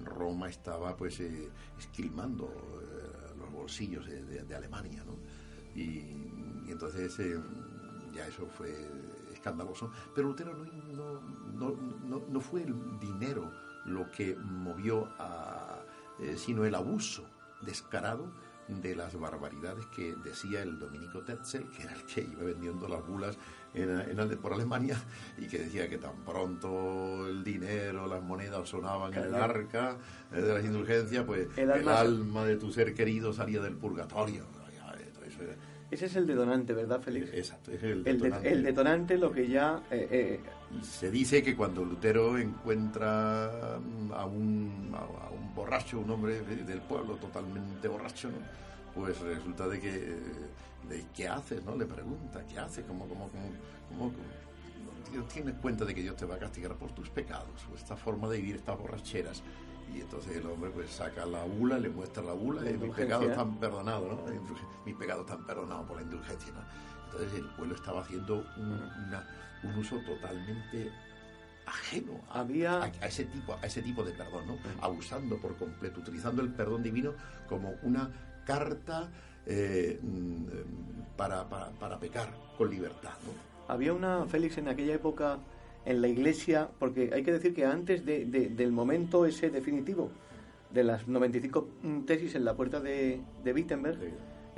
Roma 0.02 0.48
estaba 0.48 0.96
pues 0.96 1.20
eh, 1.20 1.50
esquilmando 1.78 2.46
eh, 2.46 3.34
los 3.38 3.52
bolsillos 3.52 4.06
de, 4.06 4.54
Alemania, 4.54 5.04
¿no? 5.04 5.12
Y, 5.78 5.98
entonces 6.70 7.18
eh, 7.18 7.38
ya 8.14 8.26
eso 8.26 8.46
fue 8.46 8.74
escandaloso. 9.30 9.90
Pero 10.14 10.28
Lutero 10.28 10.54
no, 10.54 11.20
no, 11.52 11.76
no, 12.06 12.22
no 12.26 12.40
fue 12.40 12.62
el 12.62 12.98
dinero 12.98 13.52
lo 13.84 14.10
que 14.10 14.36
movió 14.36 15.06
a, 15.18 15.82
sino 16.38 16.64
el 16.64 16.74
abuso 16.74 17.24
descarado 17.60 18.32
de 18.68 18.94
las 18.94 19.18
barbaridades 19.18 19.86
que 19.86 20.14
decía 20.24 20.62
el 20.62 20.78
Dominico 20.78 21.20
Tetzel, 21.20 21.68
que 21.70 21.82
era 21.82 21.94
el 21.94 22.04
que 22.04 22.20
iba 22.20 22.44
vendiendo 22.44 22.86
las 22.86 23.06
bulas 23.06 23.38
en, 23.74 24.38
por 24.38 24.52
Alemania, 24.52 24.96
y 25.38 25.46
que 25.46 25.58
decía 25.58 25.88
que 25.88 25.98
tan 25.98 26.24
pronto 26.24 27.26
el 27.26 27.42
dinero, 27.42 28.06
las 28.06 28.22
monedas 28.22 28.68
sonaban 28.68 29.12
en 29.14 29.24
el 29.24 29.34
arca 29.34 29.96
eh, 30.32 30.40
de 30.40 30.54
las 30.54 30.64
indulgencias, 30.64 31.24
pues 31.24 31.48
el 31.56 31.88
alma, 31.88 32.44
de 32.44 32.56
tu 32.56 32.70
ser 32.70 32.94
querido 32.94 33.32
salía 33.32 33.60
del 33.60 33.76
purgatorio. 33.76 34.44
Ese 35.90 36.04
es 36.04 36.16
el 36.16 36.26
detonante, 36.26 36.74
¿verdad, 36.74 37.00
Félix? 37.00 37.32
Exacto, 37.32 37.72
es 37.72 37.82
el 37.82 38.04
detonante. 38.04 38.52
El, 38.52 38.62
detonante, 38.62 39.16
lo 39.16 39.32
que 39.32 39.48
ya... 39.48 39.82
Eh, 39.90 40.06
eh, 40.10 40.40
Se 40.82 41.10
dice 41.10 41.42
que 41.42 41.56
cuando 41.56 41.82
Lutero 41.82 42.36
encuentra 42.36 43.76
a 43.76 44.26
un, 44.26 44.94
a 44.94 45.27
un 45.27 45.27
borracho, 45.58 45.98
un 45.98 46.10
hombre 46.10 46.40
del 46.40 46.80
pueblo 46.80 47.16
totalmente 47.16 47.88
borracho, 47.88 48.28
¿no? 48.30 48.38
pues 48.94 49.18
resulta 49.20 49.68
de 49.68 49.80
que, 49.80 49.90
de, 50.88 51.06
¿qué 51.14 51.28
haces? 51.28 51.64
¿no? 51.64 51.76
Le 51.76 51.86
pregunta, 51.86 52.44
¿qué 52.46 52.58
haces? 52.58 52.84
¿Cómo, 52.86 53.06
cómo, 53.08 53.30
cómo, 53.88 54.12
tienes 55.32 55.54
cuenta 55.56 55.84
de 55.84 55.94
que 55.94 56.02
Dios 56.02 56.16
te 56.16 56.26
va 56.26 56.36
a 56.36 56.38
castigar 56.38 56.74
por 56.74 56.92
tus 56.92 57.08
pecados? 57.10 57.66
O 57.72 57.76
esta 57.76 57.96
forma 57.96 58.28
de 58.28 58.38
vivir, 58.38 58.56
estas 58.56 58.78
borracheras. 58.78 59.42
Y 59.94 60.00
entonces 60.00 60.36
el 60.36 60.46
hombre 60.46 60.70
pues 60.70 60.90
saca 60.90 61.24
la 61.26 61.44
bula, 61.44 61.78
le 61.78 61.88
muestra 61.88 62.22
la 62.22 62.34
bula 62.34 62.68
y 62.70 62.76
mis 62.76 62.94
pecados 62.94 63.26
están 63.26 63.58
perdonados, 63.58 64.08
¿no? 64.08 64.24
Mis 64.84 64.94
pecados 64.94 65.24
están 65.26 65.46
perdonados 65.46 65.86
por 65.86 65.96
la 65.96 66.02
indulgencia, 66.02 66.52
¿no? 66.52 66.60
Entonces 67.06 67.38
el 67.38 67.46
pueblo 67.56 67.74
estaba 67.74 68.02
haciendo 68.02 68.44
un, 68.58 69.70
un 69.70 69.78
uso 69.78 69.98
totalmente 70.00 70.92
ajeno 71.68 72.20
a, 72.30 72.40
Había... 72.40 72.82
a, 72.82 73.06
ese 73.06 73.24
tipo, 73.24 73.54
a 73.54 73.66
ese 73.66 73.82
tipo 73.82 74.02
de 74.02 74.12
perdón, 74.12 74.46
¿no? 74.46 74.58
abusando 74.80 75.36
por 75.38 75.56
completo, 75.56 76.00
utilizando 76.00 76.42
el 76.42 76.50
perdón 76.50 76.82
divino 76.82 77.14
como 77.48 77.74
una 77.82 78.10
carta 78.44 79.10
eh, 79.46 79.98
mm, 80.02 81.16
para, 81.16 81.48
para, 81.48 81.98
pecar 81.98 82.32
con 82.56 82.70
libertad. 82.70 83.14
Había 83.68 83.92
una, 83.92 84.24
Félix, 84.26 84.58
en 84.58 84.68
aquella 84.68 84.94
época 84.94 85.38
en 85.84 86.00
la 86.00 86.08
iglesia, 86.08 86.68
porque 86.78 87.10
hay 87.12 87.22
que 87.22 87.32
decir 87.32 87.54
que 87.54 87.64
antes 87.64 88.04
de, 88.04 88.24
del 88.26 88.72
momento 88.72 89.26
ese 89.26 89.50
definitivo, 89.50 90.10
de 90.72 90.84
las 90.84 91.08
95 91.08 91.68
tesis 92.06 92.34
en 92.34 92.44
la 92.44 92.54
puerta 92.54 92.80
de, 92.80 93.20
de 93.42 93.52
Wittenberg, 93.52 93.98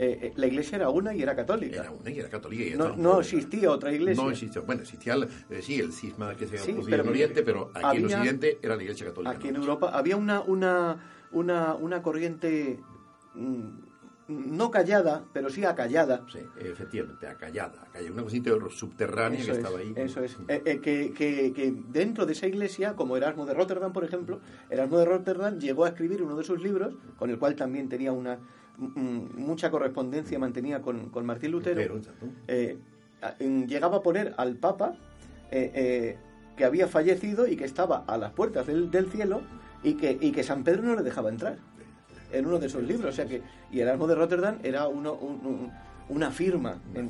eh, 0.03 0.33
la 0.35 0.47
iglesia 0.47 0.77
era 0.77 0.89
una 0.89 1.15
y 1.15 1.21
era 1.21 1.37
católica. 1.37 1.81
Era 1.81 1.91
una 1.91 2.11
y 2.11 2.19
era 2.19 2.31
católica. 2.31 2.65
Y 2.65 2.71
no, 2.75 2.97
no 2.97 3.21
existía 3.21 3.71
otra 3.71 3.93
iglesia. 3.93 4.25
No 4.25 4.31
existía. 4.31 4.63
Bueno, 4.63 4.81
existía 4.81 5.15
eh, 5.51 5.61
sí, 5.61 5.79
el 5.79 5.93
cisma 5.93 6.35
que 6.37 6.47
se 6.47 6.57
sí, 6.57 6.71
en 6.71 7.01
Oriente, 7.07 7.43
pero 7.43 7.71
aquí 7.75 7.99
en 7.99 8.07
Occidente 8.07 8.59
era 8.63 8.77
la 8.77 8.83
iglesia 8.83 9.09
católica. 9.09 9.37
Aquí 9.37 9.49
en 9.49 9.57
Europa 9.57 9.91
había 9.93 10.17
una, 10.17 10.41
una, 10.41 11.29
una, 11.33 11.75
una 11.75 12.01
corriente 12.01 12.81
mm, 13.35 13.69
no 14.29 14.71
callada, 14.71 15.25
pero 15.35 15.51
sí 15.51 15.67
acallada. 15.67 16.25
Sí, 16.33 16.39
efectivamente, 16.59 17.27
acallada. 17.27 17.83
acallada 17.83 18.11
una 18.11 18.23
cosita 18.23 18.53
subterránea 18.71 19.45
que 19.45 19.51
estaba 19.51 19.81
ahí. 19.81 19.93
Eso 19.97 20.25
es. 20.25 20.35
que, 20.37 20.81
que, 20.81 21.53
que, 21.53 21.75
dentro 21.89 22.25
de 22.25 22.33
esa 22.33 22.47
iglesia, 22.47 22.97
como 22.97 23.19
Erasmo 23.19 23.45
de 23.45 23.53
Rotterdam, 23.53 23.93
por 23.93 24.05
ejemplo, 24.05 24.41
Erasmo 24.71 24.99
de 24.99 25.05
Rotterdam 25.05 25.59
llegó 25.59 25.85
a 25.85 25.89
escribir 25.89 26.23
uno 26.23 26.37
de 26.37 26.45
sus 26.45 26.63
libros, 26.63 26.95
con 27.19 27.29
el 27.29 27.39
cual 27.39 27.55
también 27.55 27.91
tenía 27.91 28.13
una, 28.13 28.39
mucha 28.81 29.71
correspondencia 29.71 30.39
mantenía 30.39 30.81
con, 30.81 31.11
con 31.11 31.27
Martín 31.27 31.51
Lutero, 31.51 32.01
eh, 32.49 32.79
llegaba 33.67 33.99
a 33.99 34.03
poner 34.03 34.35
al 34.39 34.57
Papa 34.57 34.95
eh, 35.51 35.71
eh, 35.75 36.17
que 36.57 36.65
había 36.65 36.89
fallecido 36.89 37.47
y 37.47 37.57
que 37.57 37.65
estaba 37.65 38.05
a 38.07 38.17
las 38.17 38.33
puertas 38.33 38.67
del, 38.67 38.91
del 38.91 39.11
cielo 39.11 39.43
y 39.83 39.95
que, 39.95 40.17
y 40.21 40.33
que 40.33 40.43
San 40.43 40.65
Pedro 40.65 40.83
no 40.83 40.95
le 40.95 41.03
dejaba 41.03 41.29
entrar 41.29 41.59
en 42.33 42.47
uno 42.47 42.59
de 42.59 42.69
sus 42.69 42.83
libros. 42.83 43.13
O 43.13 43.17
sea 43.17 43.27
que, 43.27 43.43
y 43.71 43.81
Erasmo 43.81 44.07
de 44.07 44.15
Rotterdam 44.15 44.59
era 44.63 44.89
uno, 44.89 45.19
una 46.09 46.31
firma 46.31 46.81
en, 46.95 47.07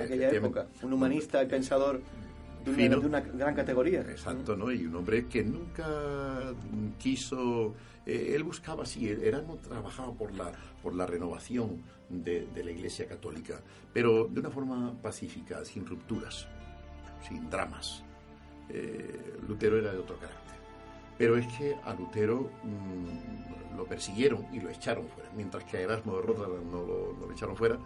aquella 0.00 0.30
época, 0.30 0.66
un 0.82 0.92
humanista, 0.92 1.46
pensador 1.46 2.00
de 2.64 2.96
una, 2.96 3.20
gran 3.20 3.54
categoría. 3.54 4.00
Exacto, 4.00 4.56
¿no? 4.56 4.70
Y 4.70 4.86
un 4.86 4.96
hombre 4.96 5.26
que 5.26 5.42
nunca 5.42 6.52
quiso... 6.98 7.74
Eh, 8.04 8.32
él 8.34 8.42
buscaba, 8.42 8.84
sí, 8.84 9.08
Erasmo 9.08 9.56
trabajaba 9.56 10.12
por 10.12 10.34
la, 10.34 10.50
por 10.82 10.94
la 10.94 11.06
renovación 11.06 11.82
de, 12.08 12.48
la 12.54 12.70
Iglesia 12.70 13.06
Católica, 13.06 13.60
pero 13.92 14.26
de 14.26 14.40
una 14.40 14.50
forma 14.50 14.92
pacífica, 15.00 15.64
sin 15.64 15.86
rupturas, 15.86 16.48
sin 17.26 17.48
dramas. 17.48 18.02
Eh, 18.68 19.36
Lutero 19.46 19.78
era 19.78 19.92
de 19.92 19.98
otro 19.98 20.16
carácter. 20.16 20.56
Pero 21.16 21.36
es 21.36 21.46
que 21.58 21.76
a 21.84 21.94
Lutero 21.94 22.50
mm, 22.64 23.76
lo 23.76 23.84
persiguieron 23.84 24.46
y 24.52 24.60
lo 24.60 24.68
echaron 24.68 25.06
fuera, 25.06 25.30
mientras 25.36 25.62
que 25.64 25.76
a 25.76 25.80
Erasmo 25.82 26.16
de 26.16 26.22
Rotterdam 26.22 26.70
no 26.70 26.82
lo, 26.82 27.16
no 27.20 27.26
lo 27.26 27.32
echaron 27.32 27.56
fuera 27.56 27.78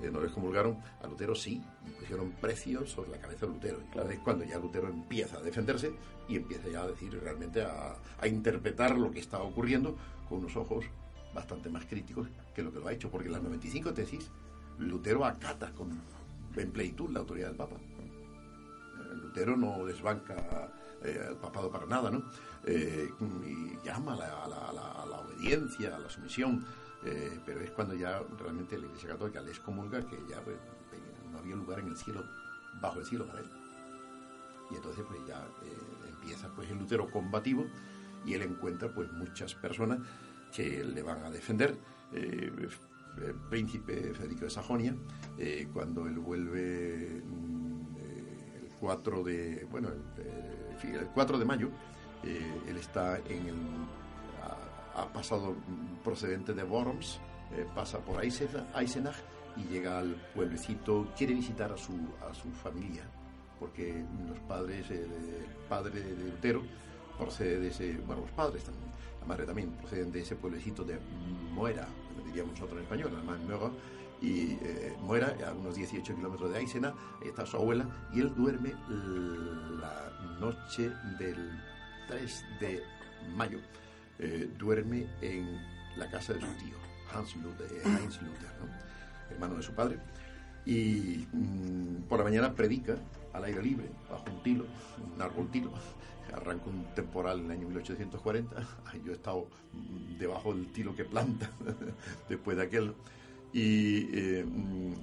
eh, 0.00 0.10
no 0.10 0.20
les 0.20 0.32
comulgaron, 0.32 0.78
a 1.02 1.06
Lutero 1.06 1.34
sí, 1.34 1.62
y 1.86 1.90
pusieron 1.90 2.32
precios 2.32 2.90
sobre 2.90 3.10
la 3.10 3.18
cabeza 3.18 3.46
de 3.46 3.52
Lutero. 3.52 3.78
Y 3.80 3.92
claro, 3.92 4.10
es 4.10 4.18
cuando 4.20 4.44
ya 4.44 4.58
Lutero 4.58 4.88
empieza 4.88 5.38
a 5.38 5.40
defenderse 5.40 5.92
y 6.28 6.36
empieza 6.36 6.68
ya 6.68 6.82
a 6.82 6.88
decir 6.88 7.18
realmente 7.20 7.62
a, 7.62 7.96
interpretar 8.26 8.96
lo 8.96 9.10
que 9.10 9.20
estaba 9.20 9.44
ocurriendo 9.44 9.96
con 10.28 10.38
unos 10.38 10.56
ojos 10.56 10.86
bastante 11.34 11.68
más 11.68 11.84
críticos 11.84 12.28
que 12.54 12.62
lo 12.62 12.72
que 12.72 12.80
lo 12.80 12.88
ha 12.88 12.92
hecho, 12.92 13.10
porque 13.10 13.26
en 13.26 13.32
las 13.34 13.42
95 13.42 13.92
tesis 13.92 14.30
Lutero 14.78 15.24
acata 15.24 15.70
con, 15.72 16.00
en 16.56 16.70
plenitud 16.72 17.10
la 17.10 17.20
autoridad 17.20 17.48
del 17.48 17.56
Papa. 17.56 17.76
Eh, 17.76 19.14
Lutero 19.14 19.56
no 19.56 19.84
desbanca 19.84 20.72
eh, 21.04 21.20
al 21.28 21.36
papado 21.36 21.70
para 21.70 21.86
nada, 21.86 22.10
¿no? 22.10 22.22
y 22.66 23.76
llama 23.84 24.14
a 24.14 24.16
la 24.16 25.20
obediencia, 25.20 25.94
a 25.94 25.98
la 25.98 26.08
sumisión 26.08 26.64
eh, 27.04 27.38
pero 27.44 27.60
es 27.60 27.70
cuando 27.70 27.94
ya 27.94 28.22
realmente 28.38 28.78
la 28.78 28.86
Iglesia 28.86 29.10
Católica 29.10 29.42
les 29.42 29.60
comulga 29.60 30.00
que 30.06 30.16
ya 30.28 30.40
pues, 30.42 30.56
no 31.30 31.38
había 31.38 31.54
lugar 31.54 31.80
en 31.80 31.88
el 31.88 31.96
cielo, 31.96 32.24
bajo 32.80 33.00
el 33.00 33.04
cielo 33.04 33.26
para 33.26 33.40
él. 33.40 33.50
Y 34.70 34.76
entonces 34.76 35.04
pues 35.06 35.20
ya 35.26 35.46
eh, 35.64 36.08
empieza 36.08 36.48
pues 36.48 36.70
el 36.70 36.78
Lutero 36.78 37.10
combativo 37.10 37.66
y 38.24 38.32
él 38.32 38.42
encuentra 38.42 38.88
pues 38.88 39.12
muchas 39.12 39.54
personas 39.54 39.98
que 40.54 40.82
le 40.82 41.02
van 41.02 41.22
a 41.24 41.30
defender. 41.30 41.76
Eh, 42.12 42.50
el 43.18 43.34
príncipe 43.48 44.12
Federico 44.14 44.46
de 44.46 44.50
Sajonia, 44.50 44.96
cuando 45.72 46.08
él 46.08 46.18
vuelve 46.18 47.22
mm, 47.24 47.96
el 47.96 48.68
4 48.80 49.22
de, 49.22 49.68
bueno, 49.70 49.88
el, 49.88 50.94
el 50.96 51.06
4 51.14 51.38
de 51.38 51.44
mayo, 51.44 51.70
él 52.24 52.76
está 52.76 53.18
en 53.18 53.46
el 53.46 53.54
ha 54.94 55.06
pasado 55.12 55.54
procedente 56.02 56.52
de 56.52 56.62
Worms, 56.62 57.18
eh, 57.52 57.66
pasa 57.74 57.98
por 57.98 58.22
Eisenach 58.24 59.16
y 59.56 59.64
llega 59.64 59.98
al 59.98 60.14
pueblecito, 60.34 61.06
quiere 61.16 61.34
visitar 61.34 61.72
a 61.72 61.76
su, 61.76 61.92
a 62.28 62.34
su 62.34 62.50
familia, 62.50 63.04
porque 63.58 64.04
los 64.28 64.38
padres, 64.40 64.90
el, 64.90 65.08
padre 65.68 66.00
de 66.00 66.24
Lutero 66.30 66.62
procede 67.18 67.60
de 67.60 67.68
ese, 67.68 67.96
bueno, 68.06 68.22
los 68.22 68.30
padres 68.32 68.64
también, 68.64 68.90
la 69.20 69.26
madre 69.26 69.46
también, 69.46 69.70
proceden 69.72 70.10
de 70.10 70.20
ese 70.20 70.36
pueblecito 70.36 70.84
de 70.84 70.98
Moera, 71.52 71.86
diríamos 72.26 72.54
nosotros 72.54 72.78
en 72.78 72.84
español, 72.84 73.12
además 73.14 73.38
Moera, 73.40 73.70
y 74.20 74.52
eh, 74.62 74.96
Moera, 75.02 75.36
a 75.46 75.52
unos 75.52 75.76
18 75.76 76.14
kilómetros 76.14 76.50
de 76.50 76.58
Aysena, 76.58 76.94
ahí 77.20 77.28
está 77.28 77.46
su 77.46 77.56
abuela, 77.56 77.86
y 78.12 78.20
él 78.20 78.34
duerme 78.34 78.72
la 79.80 80.10
noche 80.40 80.90
del 81.18 81.60
3 82.08 82.44
de 82.60 82.82
mayo, 83.36 83.58
eh, 84.18 84.50
duerme 84.58 85.06
en 85.20 85.60
la 85.96 86.10
casa 86.10 86.34
de 86.34 86.40
su 86.40 86.46
tío, 86.58 86.76
Hans 87.12 87.36
Luther, 87.36 87.66
eh, 87.72 87.82
Heinz 87.84 88.20
Luther, 88.22 88.50
hermano 89.30 89.56
de 89.56 89.62
su 89.62 89.72
padre, 89.72 89.98
y 90.66 91.26
mm, 91.32 92.04
por 92.08 92.18
la 92.18 92.24
mañana 92.24 92.54
predica 92.54 92.96
al 93.32 93.44
aire 93.44 93.62
libre, 93.62 93.88
bajo 94.10 94.24
un 94.30 94.42
tilo, 94.42 94.66
un 95.14 95.20
árbol 95.20 95.50
tilo. 95.50 95.72
Arranca 96.32 96.64
un 96.66 96.84
temporal 96.94 97.40
en 97.40 97.44
el 97.46 97.50
año 97.52 97.68
1840. 97.68 98.56
Yo 99.04 99.12
he 99.12 99.14
estado 99.14 99.48
mm, 99.72 100.18
debajo 100.18 100.54
del 100.54 100.72
tilo 100.72 100.96
que 100.96 101.04
planta 101.04 101.50
después 102.28 102.56
de 102.56 102.62
aquel. 102.62 102.94
Y 103.52 104.08
eh, 104.12 104.44
mm, 104.44 104.94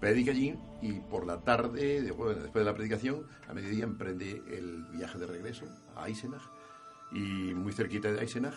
predica 0.00 0.30
allí 0.30 0.54
y 0.82 0.92
por 0.92 1.26
la 1.26 1.40
tarde, 1.40 2.02
después, 2.02 2.36
después 2.36 2.64
de 2.64 2.70
la 2.70 2.74
predicación, 2.74 3.26
a 3.48 3.54
mediodía 3.54 3.84
emprende 3.84 4.42
el 4.50 4.84
viaje 4.92 5.18
de 5.18 5.26
regreso 5.26 5.64
a 5.96 6.08
Eisenach. 6.08 6.55
Y 7.12 7.54
muy 7.54 7.72
cerquita 7.72 8.10
de 8.10 8.20
Eisenach, 8.20 8.54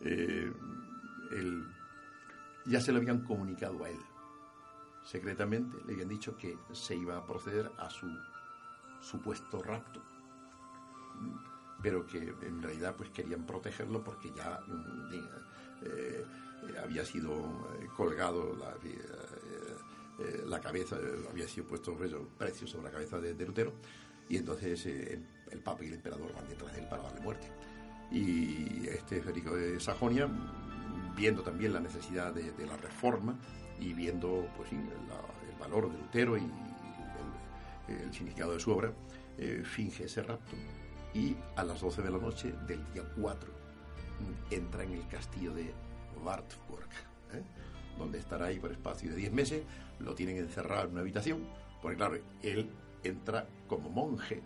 eh, 0.00 0.52
ya 2.66 2.80
se 2.80 2.92
lo 2.92 2.98
habían 2.98 3.24
comunicado 3.24 3.84
a 3.84 3.90
él 3.90 3.98
secretamente 5.04 5.76
le 5.86 5.92
habían 5.92 6.08
dicho 6.08 6.36
que 6.36 6.56
se 6.72 6.96
iba 6.96 7.16
a 7.16 7.26
proceder 7.26 7.70
a 7.78 7.90
su 7.90 8.06
supuesto 9.00 9.62
rapto 9.62 10.02
pero 11.82 12.06
que 12.06 12.18
en 12.18 12.62
realidad 12.62 12.94
pues 12.96 13.10
querían 13.10 13.44
protegerlo 13.44 14.02
porque 14.02 14.32
ya 14.34 14.58
mm, 14.66 15.12
eh, 15.84 16.24
había 16.82 17.04
sido 17.04 17.32
eh, 17.78 17.86
colgado 17.94 18.56
la, 20.46 20.60
cabeza, 20.60 20.96
había 21.30 21.46
sido 21.46 21.66
puesto 21.66 21.94
precio 21.94 22.66
sobre 22.66 22.84
la 22.84 22.90
cabeza 22.90 23.18
de, 23.18 23.34
Lutero 23.46 23.74
y 24.30 24.38
entonces 24.38 24.86
el 24.86 25.60
Papa 25.62 25.84
y 25.84 25.88
el 25.88 25.94
Emperador 25.94 26.32
van 26.32 26.48
detrás 26.48 26.72
de 26.72 26.80
él 26.80 26.88
para 26.88 27.02
darle 27.02 27.20
muerte. 27.20 27.52
Y 28.14 28.86
este 28.88 29.20
Federico 29.20 29.56
de 29.56 29.80
Sajonia, 29.80 30.28
viendo 31.16 31.42
también 31.42 31.72
la 31.72 31.80
necesidad 31.80 32.32
de, 32.32 32.66
la 32.66 32.76
reforma, 32.76 33.36
y 33.80 33.92
viendo 33.92 34.48
pues, 34.56 34.70
el 34.72 35.58
valor 35.58 35.90
de 35.90 35.98
Lutero 35.98 36.36
y 36.36 36.42
el, 37.88 38.12
significado 38.12 38.52
de 38.52 38.60
su 38.60 38.70
obra, 38.70 38.92
eh, 39.36 39.62
finge 39.64 40.04
ese 40.04 40.22
rapto 40.22 40.54
y 41.14 41.36
a 41.56 41.64
las 41.64 41.80
12 41.80 42.02
de 42.02 42.10
la 42.10 42.18
noche 42.18 42.52
del 42.66 42.84
día 42.92 43.02
4 43.20 43.50
mm, 44.20 44.54
entra 44.54 44.82
en 44.82 44.92
el 44.92 45.06
castillo 45.08 45.54
de 45.54 45.72
Wartburg, 46.22 46.88
¿eh? 47.32 47.42
donde 47.98 48.18
estará 48.18 48.46
ahí 48.46 48.58
por 48.58 48.72
espacio 48.72 49.10
de 49.10 49.16
10 49.16 49.32
meses, 49.32 49.62
lo 50.00 50.14
tienen 50.14 50.36
encerrado 50.38 50.86
en 50.86 50.92
una 50.92 51.00
habitación, 51.00 51.46
porque 51.80 51.96
claro, 51.96 52.18
él 52.42 52.70
entra 53.04 53.46
como 53.68 53.90
monje 53.90 54.42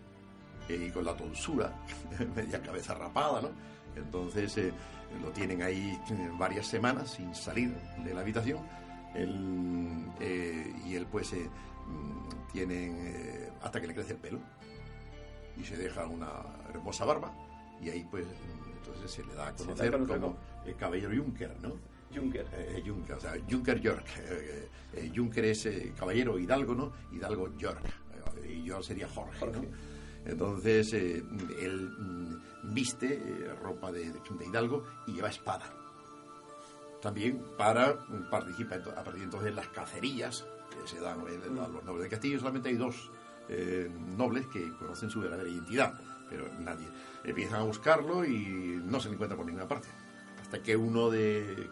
y 0.69 0.91
con 0.91 1.05
la 1.05 1.15
tonsura, 1.15 1.73
media 2.35 2.61
cabeza 2.61 2.93
rapada, 2.93 3.41
¿no? 3.41 3.49
Entonces 3.95 4.71
lo 5.21 5.29
tienen 5.31 5.61
ahí 5.61 5.99
varias 6.37 6.67
semanas 6.67 7.11
sin 7.11 7.33
salir 7.33 7.73
de 8.03 8.13
la 8.13 8.21
habitación 8.21 8.59
eh, 9.15 10.73
y 10.85 10.95
él 10.95 11.07
pues 11.11 11.33
eh, 11.33 11.49
mm, 11.87 12.51
tiene 12.51 12.91
eh, 12.91 13.49
hasta 13.61 13.81
que 13.81 13.87
le 13.87 13.95
crece 13.95 14.13
el 14.13 14.19
pelo 14.19 14.39
y 15.57 15.63
se 15.63 15.75
deja 15.75 16.05
una 16.05 16.29
hermosa 16.69 17.05
barba 17.05 17.33
y 17.81 17.89
ahí 17.89 18.05
pues 18.09 18.25
mm, 18.25 18.77
entonces 18.77 19.11
se 19.11 19.23
le 19.25 19.33
da 19.33 19.47
a 19.47 19.55
conocer 19.55 19.91
como 19.91 20.37
el 20.65 20.75
caballero 20.75 21.23
Juncker, 21.23 21.59
¿no? 21.61 21.73
Juncker. 22.13 22.45
Juncker, 22.85 23.15
o 23.15 23.19
sea, 23.19 23.33
Juncker 23.49 23.79
York. 23.79 24.05
Juncker 25.15 25.45
es 25.45 25.69
caballero 25.95 26.39
Hidalgo, 26.39 26.73
¿no? 26.73 26.91
Hidalgo 27.11 27.55
York. 27.55 27.83
y 28.47 28.63
yo 28.63 28.81
sería 28.81 29.07
Jorge, 29.07 29.45
¿no? 29.45 29.88
Entonces 30.25 30.93
él 30.93 31.93
mm, 31.97 32.73
viste 32.73 33.51
ropa 33.61 33.91
de, 33.91 34.11
de 34.11 34.45
Hidalgo 34.45 34.83
y 35.07 35.13
lleva 35.13 35.29
espada 35.29 35.73
también 37.01 37.41
para 37.57 37.97
participar 38.29 38.81
a 38.81 39.03
partir 39.03 39.19
de 39.19 39.23
entonces 39.23 39.49
en 39.49 39.55
las 39.55 39.67
cacerías 39.67 40.45
que 40.69 40.87
se 40.87 40.99
dan 40.99 41.19
a 41.21 41.67
los 41.67 41.83
nobles 41.83 42.03
de 42.03 42.09
Castillo. 42.09 42.39
Solamente 42.39 42.69
hay 42.69 42.75
dos 42.75 43.11
eh, 43.47 43.89
nobles 44.17 44.47
que 44.47 44.69
conocen 44.77 45.09
su 45.09 45.21
verdadera 45.21 45.49
identidad, 45.49 45.93
pero 46.29 46.47
nadie. 46.59 46.87
Empiezan 47.23 47.61
a 47.61 47.63
buscarlo 47.63 48.25
y 48.25 48.81
no 48.83 48.99
se 48.99 49.09
le 49.09 49.15
encuentra 49.15 49.37
por 49.37 49.45
ninguna 49.45 49.67
parte. 49.67 49.87
Hasta 50.41 50.63
que 50.63 50.75
uno 50.75 51.09
de, 51.09 51.69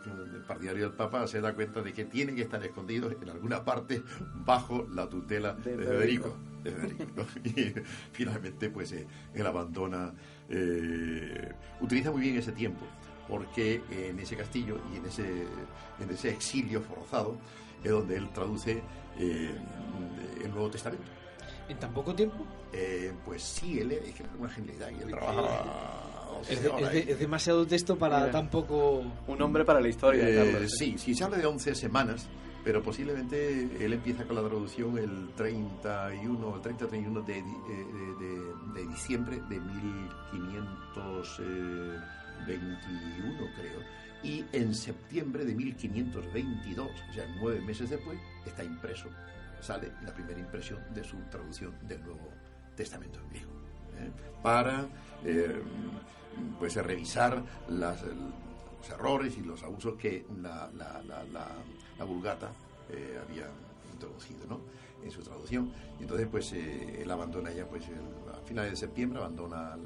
partidario 0.47 0.83
del 0.83 0.93
Papa 0.93 1.25
se 1.27 1.41
da 1.41 1.53
cuenta 1.53 1.81
de 1.81 1.93
que 1.93 2.05
tiene 2.05 2.35
que 2.35 2.43
estar 2.43 2.63
escondido 2.63 3.09
en 3.09 3.29
alguna 3.29 3.65
parte 3.65 4.03
bajo 4.45 4.87
la 4.93 5.09
tutela 5.09 5.53
de, 5.53 5.77
Federico. 5.77 6.35
Y 7.43 7.73
finalmente, 8.11 8.69
pues 8.69 8.91
eh, 8.93 9.05
él 9.33 9.45
abandona, 9.45 10.13
eh, 10.49 11.51
utiliza 11.81 12.11
muy 12.11 12.21
bien 12.21 12.37
ese 12.37 12.51
tiempo 12.51 12.85
porque 13.27 13.81
en 13.91 14.19
ese 14.19 14.35
castillo 14.35 14.79
y 14.93 14.97
en 14.97 15.05
ese, 15.05 15.43
en 15.99 16.09
ese 16.09 16.29
exilio 16.29 16.81
forzado 16.81 17.37
es 17.83 17.91
donde 17.91 18.15
él 18.15 18.29
traduce 18.29 18.81
eh, 19.19 19.51
el 20.43 20.51
Nuevo 20.51 20.69
Testamento. 20.69 21.05
¿En 21.69 21.77
tan 21.77 21.93
poco 21.93 22.15
tiempo? 22.15 22.45
Eh, 22.71 23.11
pues 23.25 23.43
sí, 23.43 23.79
él 23.79 23.91
es 23.91 24.15
una 24.39 24.49
genialidad 24.49 24.89
y 24.91 25.03
él 25.03 25.09
trabaja... 25.09 25.65
Es, 26.49 27.19
demasiado 27.19 27.65
texto 27.65 27.97
para 27.97 28.29
tan 28.31 28.49
poco... 28.49 29.03
Un 29.27 29.41
hombre 29.41 29.65
para 29.65 29.81
la 29.81 29.87
historia. 29.87 30.23
Eh, 30.27 30.67
sí, 30.69 30.95
sí, 30.97 31.15
se 31.15 31.23
habla 31.23 31.37
de 31.37 31.45
11 31.45 31.75
semanas, 31.75 32.27
pero 32.63 32.81
posiblemente 32.83 33.83
él 33.83 33.93
empieza 33.93 34.25
con 34.25 34.35
la 34.35 34.43
traducción 34.43 34.97
el 34.97 35.29
31, 35.35 36.55
el 36.55 36.61
30 36.61 36.87
31 36.87 37.21
de, 37.21 37.33
de, 37.33 37.41
de, 38.19 38.53
de 38.73 38.87
diciembre 38.87 39.41
de 39.49 39.59
1500... 39.59 41.41
21, 42.45 43.47
creo, 43.55 43.81
y 44.23 44.45
en 44.51 44.73
septiembre 44.73 45.45
de 45.45 45.55
1522, 45.55 46.89
o 46.89 47.13
sea, 47.13 47.25
nueve 47.39 47.61
meses 47.61 47.89
después, 47.89 48.19
está 48.45 48.63
impreso, 48.63 49.09
sale 49.59 49.91
la 50.03 50.13
primera 50.13 50.39
impresión 50.39 50.79
de 50.93 51.03
su 51.03 51.17
traducción 51.29 51.73
del 51.87 52.03
Nuevo 52.03 52.29
Testamento 52.75 53.19
griego, 53.29 53.51
¿eh? 53.99 54.11
para 54.43 54.87
eh, 55.23 55.61
pues 56.59 56.75
revisar 56.75 57.43
las, 57.69 58.03
los 58.03 58.89
errores 58.89 59.37
y 59.37 59.41
los 59.41 59.63
abusos 59.63 59.95
que 59.95 60.25
la, 60.41 60.69
la, 60.73 61.01
la, 61.03 61.47
Vulgata 62.03 62.49
eh, 62.89 63.19
había 63.21 63.47
introducido 63.91 64.45
¿no? 64.47 64.59
en 65.03 65.11
su 65.11 65.21
traducción. 65.21 65.71
Y 65.99 66.03
entonces, 66.03 66.27
pues 66.29 66.53
él 66.53 67.09
abandona 67.09 67.51
ya, 67.51 67.65
pues 67.67 67.83
a 67.85 68.45
finales 68.45 68.71
de 68.71 68.77
septiembre, 68.77 69.19
abandona 69.19 69.77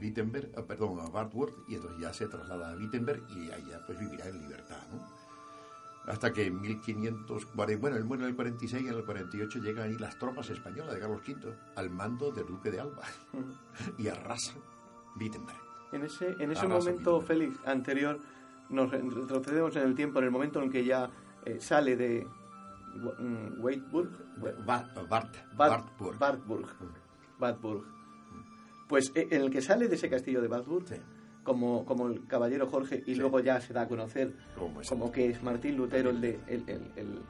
Wittenberg, 0.00 0.50
eh, 0.56 0.62
perdón, 0.62 1.00
a 1.00 1.08
Wartburg, 1.08 1.52
y 1.68 1.74
entonces 1.74 2.00
ya 2.00 2.12
se 2.12 2.26
traslada 2.28 2.72
a 2.72 2.76
Wittenberg 2.76 3.22
y 3.30 3.50
allá 3.50 3.80
pues 3.86 3.98
vivirá 3.98 4.28
en 4.28 4.40
libertad, 4.40 4.82
¿no? 4.92 5.26
Hasta 6.06 6.32
que 6.32 6.46
en 6.46 6.60
1540, 6.60 7.80
bueno, 7.80 7.96
él 7.96 8.04
muere 8.04 8.22
en 8.22 8.28
el 8.30 8.36
46 8.36 8.84
y 8.84 8.88
en 8.88 8.94
el 8.94 9.04
48 9.04 9.58
llegan 9.58 9.88
ahí 9.88 9.96
las 9.98 10.16
tropas 10.16 10.48
españolas 10.50 10.94
de 10.94 11.00
Carlos 11.00 11.20
V 11.26 11.52
al 11.74 11.90
mando 11.90 12.30
del 12.30 12.46
duque 12.46 12.70
de 12.70 12.78
Alba 12.78 13.02
y 13.98 14.06
arrasan 14.06 14.58
Wittenberg. 15.18 15.58
En 15.92 16.04
ese, 16.04 16.36
en 16.38 16.52
ese 16.52 16.68
momento, 16.68 17.20
Félix, 17.20 17.58
anterior, 17.64 18.20
nos 18.70 18.90
retrocedemos 18.90 19.76
en 19.76 19.82
el 19.82 19.94
tiempo, 19.94 20.18
en 20.18 20.26
el 20.26 20.30
momento 20.30 20.62
en 20.62 20.70
que 20.70 20.84
ya 20.84 21.10
eh, 21.44 21.58
sale 21.60 21.96
de 21.96 22.26
mm, 23.18 23.62
Weitburg, 23.62 24.10
Wartburg. 24.66 26.16
Wartburg 27.38 27.96
pues 28.88 29.12
eh, 29.14 29.28
en 29.30 29.42
el 29.42 29.50
que 29.50 29.60
sale 29.60 29.88
de 29.88 29.96
ese 29.96 30.08
castillo 30.08 30.40
de 30.40 30.48
Badburg, 30.48 30.84
como, 31.42 31.84
como 31.84 32.08
el 32.08 32.26
caballero 32.26 32.68
Jorge, 32.68 33.02
y 33.06 33.14
luego 33.14 33.40
ya 33.40 33.60
se 33.60 33.72
da 33.72 33.82
a 33.82 33.88
conocer 33.88 34.34
como 34.88 35.10
que 35.10 35.30
es 35.30 35.42
Martín 35.42 35.76
Lutero 35.76 36.10
el 36.10 36.20
de 36.20 36.40
el, 36.46 36.64
el, 36.96 37.22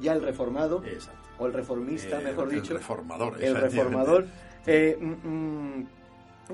ya 0.00 0.14
el 0.14 0.22
reformado, 0.22 0.82
o 1.38 1.46
el 1.46 1.52
reformista, 1.52 2.20
eh, 2.20 2.24
mejor 2.24 2.48
dicho. 2.48 2.72
El 2.72 2.78
reformador. 2.78 3.42
El 3.42 3.56
reformador. 3.56 4.26
Eh, 4.64 4.96
mm, 4.96 5.28
mm, 5.28 5.88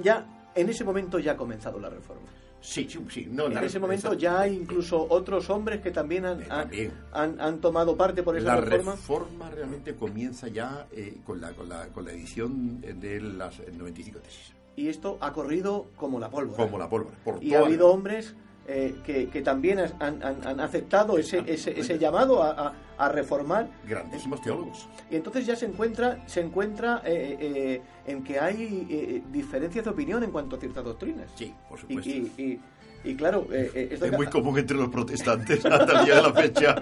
ya, 0.01 0.51
en 0.55 0.70
ese 0.70 0.83
momento 0.83 1.18
ya 1.18 1.33
ha 1.33 1.37
comenzado 1.37 1.79
la 1.79 1.91
reforma. 1.91 2.26
Sí, 2.61 2.88
sí, 2.88 3.28
No, 3.30 3.46
en 3.46 3.59
ese 3.59 3.78
momento 3.78 4.14
ya 4.14 4.40
hay 4.40 4.54
incluso 4.54 5.06
otros 5.09 5.48
hombres 5.48 5.80
que 5.80 5.90
también 5.90 6.26
han, 6.26 6.44
han, 7.12 7.40
han, 7.40 7.61
tomado 7.61 7.96
parte 7.96 8.22
por 8.22 8.36
esa 8.36 8.56
reforma. 8.56 8.92
La 8.92 8.96
reforma 8.96 9.50
realmente 9.50 9.94
comienza 9.94 10.48
ya 10.48 10.86
eh, 10.92 11.18
con, 11.24 11.40
la, 11.40 11.52
con, 11.52 11.68
la, 11.68 11.86
con 11.88 12.04
la 12.04 12.12
edición 12.12 12.80
de 12.80 13.20
las 13.20 13.61
95 13.61 14.18
tesis. 14.18 14.52
Y 14.76 14.88
esto 14.88 15.18
ha 15.20 15.32
corrido 15.32 15.86
como 15.96 16.18
la 16.18 16.30
pólvora. 16.30 16.64
Como 16.64 16.78
la 16.78 16.88
pólvora. 16.88 17.16
y 17.40 17.54
ha 17.54 17.61
habido 17.61 17.88
hombres 17.90 18.34
eh, 18.66 18.94
que, 19.04 19.28
que, 19.28 19.40
también 19.40 19.78
han, 19.78 20.22
han, 20.22 20.61
aceptado 20.61 21.16
ese, 21.16 21.42
ese, 21.46 21.78
ese 21.78 21.98
llamado 21.98 22.42
a, 22.42 22.74
a 22.99 23.09
reformar. 23.09 23.70
Grandísimos 23.86 24.42
teólogos. 24.42 24.88
Y 25.11 25.16
entonces 25.16 25.46
ya 25.46 25.57
se 25.57 25.66
encuentra, 25.66 26.22
se 26.26 26.40
encuentra 26.40 27.01
eh, 27.05 27.36
eh, 27.40 27.82
en 28.07 28.24
que 28.24 28.38
hay 28.38 28.86
eh, 28.90 29.22
diferencias 29.30 29.84
de 29.84 29.90
opinión 29.90 30.22
en 30.24 30.30
cuanto 30.30 30.57
a 30.57 30.59
ciertas 30.59 30.84
doctrinas. 30.84 31.30
Sí, 31.36 31.55
por 31.68 31.78
supuesto. 31.78 32.11
Y, 32.11 32.61
y, 33.05 33.14
claro, 33.14 33.46
es 33.53 34.12
muy 34.12 34.26
común 34.26 34.59
entre 34.59 34.76
los 34.76 34.88
protestantes 34.88 35.64
hasta 35.64 36.01
el 36.01 36.05
día 36.05 36.16
de 36.16 36.22
la 36.22 36.32
fecha. 36.32 36.76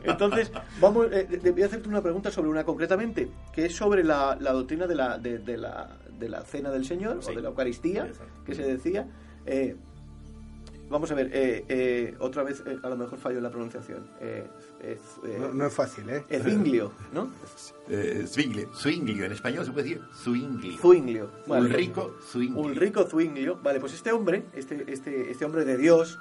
Entonces, 0.04 0.50
vamos, 0.80 1.06
voy 1.08 1.62
a 1.62 1.66
hacerte 1.66 1.88
una 1.88 2.02
pregunta 2.02 2.30
sobre 2.30 2.50
una 2.50 2.64
concretamente, 2.64 3.30
que 3.52 3.66
es 3.66 3.76
sobre 3.76 4.02
la, 4.02 4.36
la 4.40 4.52
doctrina 4.52 4.88
de 4.88 4.94
la, 4.96 5.16
de, 5.16 5.38
de, 5.38 5.56
la, 5.56 5.96
de 6.18 6.28
la 6.28 6.42
cena 6.42 6.70
del 6.70 6.84
Señor 6.84 7.20
o 7.24 7.30
de 7.32 7.40
la 7.40 7.48
Eucaristía, 7.48 8.08
que 8.44 8.54
se 8.56 8.62
decía. 8.62 9.06
Vamos 10.90 11.08
a 11.12 11.14
ver, 11.14 11.30
eh, 11.32 11.64
eh, 11.68 12.16
otra 12.18 12.42
vez 12.42 12.64
eh, 12.66 12.76
a 12.82 12.88
lo 12.88 12.96
mejor 12.96 13.16
fallo 13.16 13.36
en 13.36 13.44
la 13.44 13.50
pronunciación. 13.50 14.10
No, 15.52 15.66
es 15.66 15.72
fácil, 15.72 16.08
¿eh? 16.08 16.24
Zwinglio, 16.42 16.92
¿no? 17.12 17.30
Zwinglio, 18.26 18.74
Zwinglio, 18.74 19.26
en 19.26 19.32
español 19.32 19.64
se 19.64 19.72
puede 19.72 19.88
decir 19.88 20.02
Zwinglio. 20.14 20.78
Zwinglio. 20.78 21.30
Vale, 21.46 21.66
Ulrico 21.66 22.16
Zwinglio. 22.30 22.62
Ulrico 22.62 23.04
Zwinglio. 23.04 23.58
Vale, 23.62 23.80
pues 23.80 23.92
este 23.94 24.12
hombre, 24.12 24.44
este, 24.54 24.84
este, 24.90 25.30
este 25.30 25.44
hombre 25.44 25.64
de 25.64 25.76
Dios... 25.76 26.18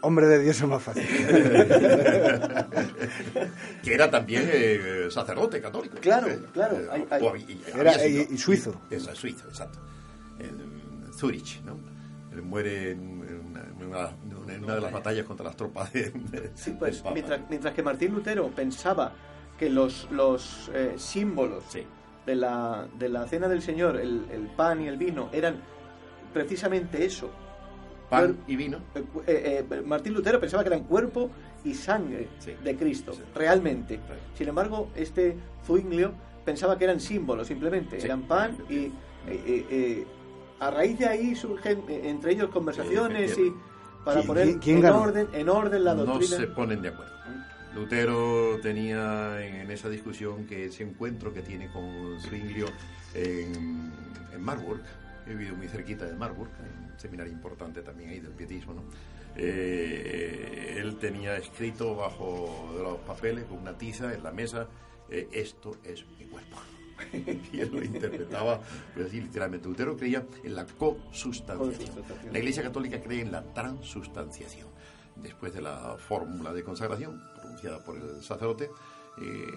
Hombre 0.00 0.26
de 0.26 0.40
Dios 0.40 0.60
es 0.60 0.66
más 0.66 0.82
fácil. 0.82 1.06
que 3.82 3.94
era 3.94 4.10
también 4.10 4.50
sacerdote 5.10 5.60
católico. 5.60 5.96
Claro, 6.00 6.28
claro. 6.52 6.76
era, 7.74 8.06
y, 8.06 8.36
suizo. 8.38 8.80
Es 8.90 9.04
suizo, 9.14 9.46
exacto. 9.48 9.78
En 10.38 11.12
Zurich, 11.12 11.62
¿no? 11.64 11.78
Él 12.32 12.42
muere 12.42 12.92
en 12.92 13.18
en 13.28 13.47
una, 13.86 14.74
de 14.74 14.80
las 14.80 14.92
batallas 14.92 15.24
contra 15.26 15.46
las 15.46 15.56
tropas 15.56 15.92
de, 15.92 16.12
sí, 16.54 16.74
pues, 16.78 17.02
mientras, 17.12 17.40
mientras, 17.48 17.74
que 17.74 17.82
Martín 17.82 18.12
Lutero 18.12 18.48
pensaba 18.48 19.12
que 19.58 19.70
los, 19.70 20.08
los 20.10 20.70
eh, 20.74 20.94
símbolos 20.96 21.64
de, 22.26 22.36
la, 22.36 22.86
de 22.98 23.08
la 23.08 23.26
cena 23.26 23.48
del 23.48 23.62
Señor, 23.62 23.96
el, 23.96 24.26
el, 24.30 24.46
pan 24.48 24.82
y 24.82 24.88
el 24.88 24.96
vino, 24.96 25.28
eran 25.32 25.60
precisamente 26.32 27.04
eso. 27.04 27.30
Pan 28.08 28.38
y 28.46 28.56
vino. 28.56 28.78
Eh, 29.26 29.64
eh, 29.70 29.82
Martín 29.82 30.14
Lutero 30.14 30.40
pensaba 30.40 30.62
que 30.62 30.68
eran 30.68 30.84
cuerpo 30.84 31.30
y 31.64 31.74
sangre 31.74 32.28
de 32.64 32.76
Cristo, 32.76 33.12
realmente. 33.34 34.00
Sin 34.34 34.48
embargo, 34.48 34.90
este 34.94 35.36
Zwinglio 35.66 36.12
pensaba 36.44 36.78
que 36.78 36.84
eran 36.84 37.00
símbolos, 37.00 37.48
simplemente. 37.48 38.02
Eran 38.02 38.22
pan 38.22 38.56
y 38.70 38.90
a 40.60 40.70
raíz 40.70 40.98
de 40.98 41.06
ahí 41.06 41.34
surgen 41.34 41.84
entre 41.88 42.32
ellos 42.32 42.50
conversaciones 42.50 43.36
y 43.38 43.52
para 44.08 44.22
poner 44.22 44.48
en, 44.48 44.84
orden, 44.86 45.28
en 45.34 45.48
orden 45.50 45.84
la 45.84 45.94
doctrina. 45.94 46.36
No 46.36 46.42
se 46.42 46.46
ponen 46.48 46.80
de 46.80 46.88
acuerdo. 46.88 47.12
Lutero 47.74 48.58
tenía 48.62 49.44
en, 49.46 49.70
esa 49.70 49.90
discusión 49.90 50.46
que 50.46 50.64
ese 50.66 50.82
encuentro 50.82 51.32
que 51.34 51.42
tiene 51.42 51.70
con 51.70 52.18
Zwinglio 52.20 52.66
en, 53.14 53.92
en 54.32 54.42
Marburg, 54.42 54.80
he 55.26 55.34
vivido 55.34 55.54
muy 55.56 55.68
cerquita 55.68 56.06
de 56.06 56.14
Marburg, 56.14 56.48
un 56.48 56.98
seminario 56.98 57.32
importante 57.32 57.82
también 57.82 58.08
ahí 58.10 58.20
del 58.20 58.32
pietismo, 58.32 58.72
¿no? 58.72 58.82
Eh, 59.36 60.76
él 60.78 60.96
tenía 60.96 61.36
escrito 61.36 61.94
bajo 61.94 62.74
los 62.82 62.98
papeles 63.00 63.44
con 63.44 63.58
una 63.58 63.76
tiza 63.76 64.14
en 64.14 64.22
la 64.22 64.32
mesa, 64.32 64.66
eh, 65.10 65.28
esto 65.32 65.76
es 65.84 66.06
mi 66.18 66.24
cuerpo. 66.24 66.56
y 67.52 67.60
él 67.60 67.70
lo 67.72 67.82
interpretaba 67.82 68.60
pues 68.94 69.06
así 69.06 69.20
literalmente. 69.20 69.68
Lutero 69.68 69.96
creía 69.96 70.26
en 70.42 70.54
la 70.54 70.66
cosustanciación. 70.66 72.04
La 72.32 72.38
Iglesia 72.38 72.62
Católica 72.62 73.00
cree 73.00 73.22
en 73.22 73.32
la 73.32 73.42
transustanciación. 73.54 74.68
Después 75.16 75.52
de 75.52 75.62
la 75.62 75.96
fórmula 75.98 76.52
de 76.52 76.62
consagración 76.62 77.20
pronunciada 77.40 77.82
por 77.82 77.96
el 77.96 78.22
sacerdote, 78.22 78.70
eh, 79.20 79.56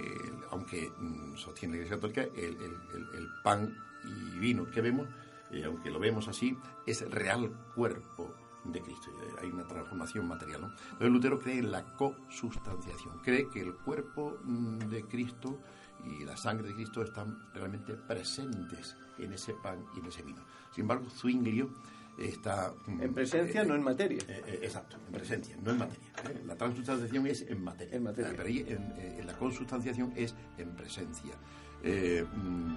aunque 0.49 0.89
mm, 0.97 1.35
sostiene 1.35 1.75
la 1.75 1.83
Iglesia 1.83 1.97
Católica, 1.97 2.23
el, 2.23 3.27
pan 3.43 3.75
y 4.03 4.39
vino 4.39 4.69
que 4.71 4.81
vemos, 4.81 5.07
eh, 5.51 5.63
aunque 5.65 5.91
lo 5.91 5.99
vemos 5.99 6.27
así, 6.27 6.57
es 6.87 7.01
el 7.03 7.11
real 7.11 7.51
cuerpo 7.75 8.33
de 8.63 8.81
Cristo. 8.81 9.09
Hay 9.41 9.49
una 9.49 9.67
transformación 9.67 10.27
material. 10.27 10.61
¿no? 10.61 10.67
Entonces 10.67 11.09
Lutero 11.09 11.39
cree 11.39 11.59
en 11.59 11.71
la 11.71 11.83
cosustanciación. 11.95 13.19
Cree 13.23 13.49
que 13.49 13.61
el 13.61 13.75
cuerpo 13.75 14.37
mm, 14.43 14.89
de 14.89 15.03
Cristo 15.03 15.59
y 16.05 16.23
la 16.25 16.37
sangre 16.37 16.69
de 16.69 16.75
Cristo 16.75 17.01
están 17.03 17.37
realmente 17.53 17.93
presentes 17.93 18.95
en 19.17 19.33
ese 19.33 19.53
pan 19.53 19.85
y 19.95 19.99
en 19.99 20.05
ese 20.05 20.23
vino. 20.23 20.43
Sin 20.73 20.83
embargo, 20.83 21.09
Zwinglio 21.09 21.69
está... 22.17 22.73
Mm, 22.87 23.01
en 23.01 23.13
presencia, 23.13 23.61
eh, 23.61 23.65
no 23.65 23.75
en 23.75 23.83
materia. 23.83 24.21
Eh, 24.27 24.43
eh, 24.45 24.59
exacto, 24.63 24.97
en 25.07 25.13
presencia, 25.13 25.55
no 25.61 25.71
en 25.71 25.77
materia. 25.79 26.07
La 26.45 26.55
transustanciación 26.55 27.27
es 27.27 27.41
en 27.43 27.63
materia. 27.63 27.95
En 27.95 28.03
materia. 28.03 28.31
Pero 28.31 28.43
ahí 28.47 28.65
en, 28.67 29.25
la 29.25 29.37
consustanciación 29.37 30.13
es 30.15 30.35
en 30.57 30.75
presencia. 30.75 31.35
Mm, 31.83 32.75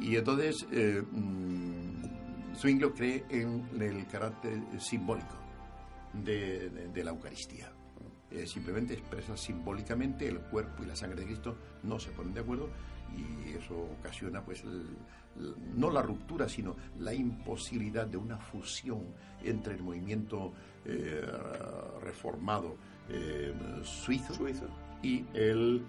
y 0.00 0.16
entonces, 0.16 0.66
mm, 1.10 2.54
Zwinglio 2.54 2.94
cree 2.94 3.24
en 3.28 3.68
el 3.80 4.06
carácter 4.06 4.60
simbólico 4.78 5.36
de 6.14 7.02
la 7.02 7.10
Eucaristía. 7.10 7.72
Eh, 8.30 8.46
simplemente 8.46 8.94
expresa 8.94 9.36
simbólicamente 9.36 10.28
el 10.28 10.38
cuerpo 10.38 10.84
y 10.84 10.86
la 10.86 10.94
sangre 10.94 11.22
de 11.22 11.26
Cristo, 11.26 11.56
no 11.82 11.98
se 11.98 12.12
ponen 12.12 12.32
de 12.32 12.40
acuerdo 12.40 12.70
y 13.16 13.56
eso 13.56 13.74
ocasiona 13.98 14.40
pues 14.44 14.62
no 15.74 15.90
la 15.90 16.00
ruptura 16.00 16.48
sino 16.48 16.76
la 17.00 17.12
imposibilidad 17.12 18.06
de 18.06 18.16
una 18.16 18.38
fusión 18.38 19.02
entre 19.42 19.74
el 19.74 19.82
movimiento 19.82 20.52
eh, 20.84 21.26
reformado 22.02 22.76
eh, 23.08 23.52
suizo, 23.82 24.32
y 25.02 25.24
el 25.34 25.82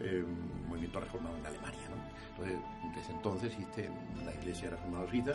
movimiento 0.68 1.02
reformado 1.02 1.38
en 1.38 1.46
Alemania. 1.46 1.80
Entonces, 2.32 2.60
desde 2.96 3.14
entonces 3.14 3.52
existe 3.52 3.90
la 4.26 4.34
Iglesia 4.34 4.70
Reformada 4.70 5.08
Suiza, 5.10 5.34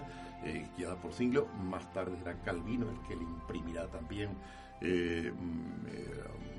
guiada 0.76 0.96
por 0.96 1.12
Zwinglio, 1.12 1.46
más 1.62 1.92
tarde 1.92 2.16
será 2.18 2.40
Calvino 2.42 2.88
el 2.90 2.98
que 3.06 3.14
le 3.14 3.22
imprimirá 3.22 3.86
también 3.88 4.30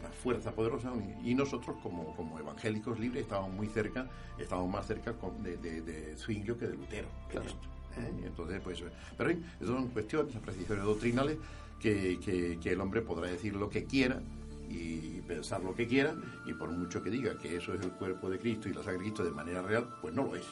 fuerza 0.10 0.51
poderosa 0.51 0.91
y 1.24 1.34
nosotros 1.36 1.78
como, 1.82 2.16
como 2.16 2.39
evangélicos 2.39 2.99
libres 2.99 3.24
estábamos 3.24 3.51
muy 3.51 3.68
cerca, 3.68 4.08
estábamos 4.38 4.72
más 4.72 4.88
cerca 4.88 5.14
de, 5.43 5.58
de, 5.58 5.82
de 5.82 6.18
Zwinglio 6.18 6.58
que 6.58 6.68
de 6.68 6.76
Lutero. 6.76 7.08
¿eh? 7.34 8.24
entonces, 8.26 8.62
pues, 8.64 8.84
pero 9.18 9.30
eso 9.30 9.39
son 9.66 9.88
cuestiones, 9.89 10.36
apreciaciones 10.36 10.86
doctrinales 10.86 11.38
que, 11.79 12.20
que, 12.62 12.71
el 12.71 12.82
hombre 12.82 13.01
podrá 13.01 13.29
decir 13.29 13.55
lo 13.55 13.70
que 13.70 13.86
quiera 13.86 14.21
y 14.70 15.21
pensar 15.21 15.63
lo 15.63 15.74
que 15.74 15.88
quiera 15.88 16.16
y 16.46 16.54
por 16.54 16.70
mucho 16.71 17.01
que 17.01 17.09
diga 17.09 17.38
que 17.38 17.55
eso 17.55 17.74
es 17.74 17.82
el 17.82 17.92
cuerpo 17.92 18.29
de 18.29 18.39
Cristo 18.39 18.67
y 18.67 18.74
la 18.74 18.84
sangre 18.84 18.93
de 18.93 19.04
Cristo 19.04 19.24
de 19.24 19.32
manera 19.32 19.62
real, 19.62 19.88
pues 20.01 20.13
no 20.13 20.24
lo 20.24 20.36
es. 20.36 20.46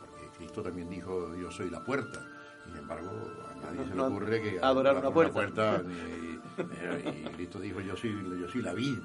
Porque 0.00 0.36
Cristo 0.36 0.62
también 0.62 0.88
dijo, 0.90 1.34
yo 1.36 1.50
soy 1.50 1.70
la 1.70 1.84
puerta. 1.84 2.26
Sin 2.64 2.76
embargo, 2.76 3.10
a 3.50 3.60
nadie 3.60 3.88
se 3.88 3.94
le 3.94 4.00
ocurre 4.00 4.42
que 4.42 4.60
adorar 4.60 4.96
una 4.96 5.10
puerta, 5.10 5.82
y 6.58 7.24
Cristo 7.34 7.60
dijo, 7.60 7.80
yo 7.80 7.96
soy, 7.96 8.12
yo 8.40 8.48
soy 8.48 8.62
la 8.62 8.72
vid 8.72 8.98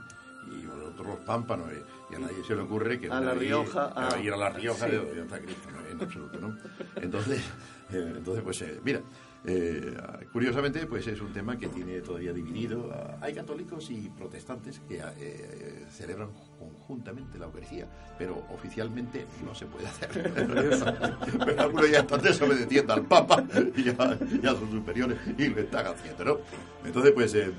y 0.52 0.64
nosotros 0.66 1.08
los 1.08 1.20
pámpanos, 1.20 1.68
y 2.10 2.16
a 2.16 2.20
nadie 2.20 2.44
se 2.44 2.56
le 2.56 2.62
ocurre 2.62 3.00
que 3.00 3.10
a 3.10 3.20
la 3.20 3.34
Rioja, 3.34 3.92
a, 3.96 4.20
ir 4.20 4.32
a 4.32 4.38
la 4.38 4.50
Rioja 4.50 4.88
de, 4.88 5.00
de 5.00 5.42
Cristo, 5.42 5.70
en 5.92 6.02
absoluto, 6.02 6.40
¿no? 6.40 6.58
Entonces, 6.96 7.42
eh, 7.92 8.14
entonces 8.18 8.44
pues 8.44 8.62
eh, 8.62 8.80
mira, 8.84 9.02
eh, 9.46 9.96
curiosamente, 10.34 10.86
pues 10.88 11.08
es 11.08 11.22
un 11.22 11.32
tema 11.32 11.58
que 11.58 11.68
tiene 11.68 12.02
todavía 12.02 12.34
dividido. 12.34 12.92
Hay 13.22 13.34
católicos 13.34 13.90
y 13.90 14.10
protestantes 14.10 14.82
que 14.88 15.00
eh, 15.20 15.86
celebran 15.90 16.30
conjuntamente 16.60 17.38
la 17.38 17.46
Eucaristía, 17.46 17.88
pero 18.18 18.44
oficialmente 18.54 19.26
no 19.46 19.54
se 19.54 19.66
puede 19.66 19.88
hacer. 19.88 20.10
pero 21.46 21.62
algunos 21.62 21.92
ya 21.92 22.00
están 22.00 22.22
desobedeciendo 22.22 22.94
al 22.94 23.06
Papa 23.06 23.44
y 23.76 23.90
a, 23.90 24.56
sus 24.56 24.70
superiores 24.70 25.18
y 25.38 25.48
lo 25.48 25.62
están 25.62 25.88
haciendo, 25.88 26.26
¿no? 26.26 26.38
Entonces, 26.86 27.12
pues 27.14 27.34
eh, 27.36 27.52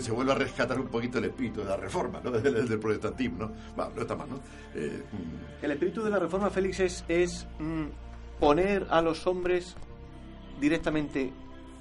se 0.00 0.12
vuelve 0.12 0.32
a 0.32 0.36
rescatar 0.36 0.78
un 0.78 0.88
poquito 0.88 1.18
el 1.18 1.24
espíritu 1.24 1.60
de 1.60 1.66
la 1.66 1.76
reforma, 1.76 2.20
¿no? 2.22 2.30
Del, 2.44 2.78
protestantismo, 2.78 3.46
¿no? 3.46 3.52
Bueno, 3.74 3.92
no 3.96 4.02
está 4.02 4.14
mal, 4.14 4.28
¿no? 4.28 4.40
el 4.74 5.70
espíritu 5.70 6.02
de 6.02 6.10
la 6.10 6.18
reforma, 6.18 6.50
Félix, 6.50 6.80
es, 6.80 7.04
es 7.08 7.46
mm, 7.58 7.86
poner 8.38 8.86
a 8.90 9.00
los 9.00 9.26
hombres 9.26 9.76
directamente 10.60 11.32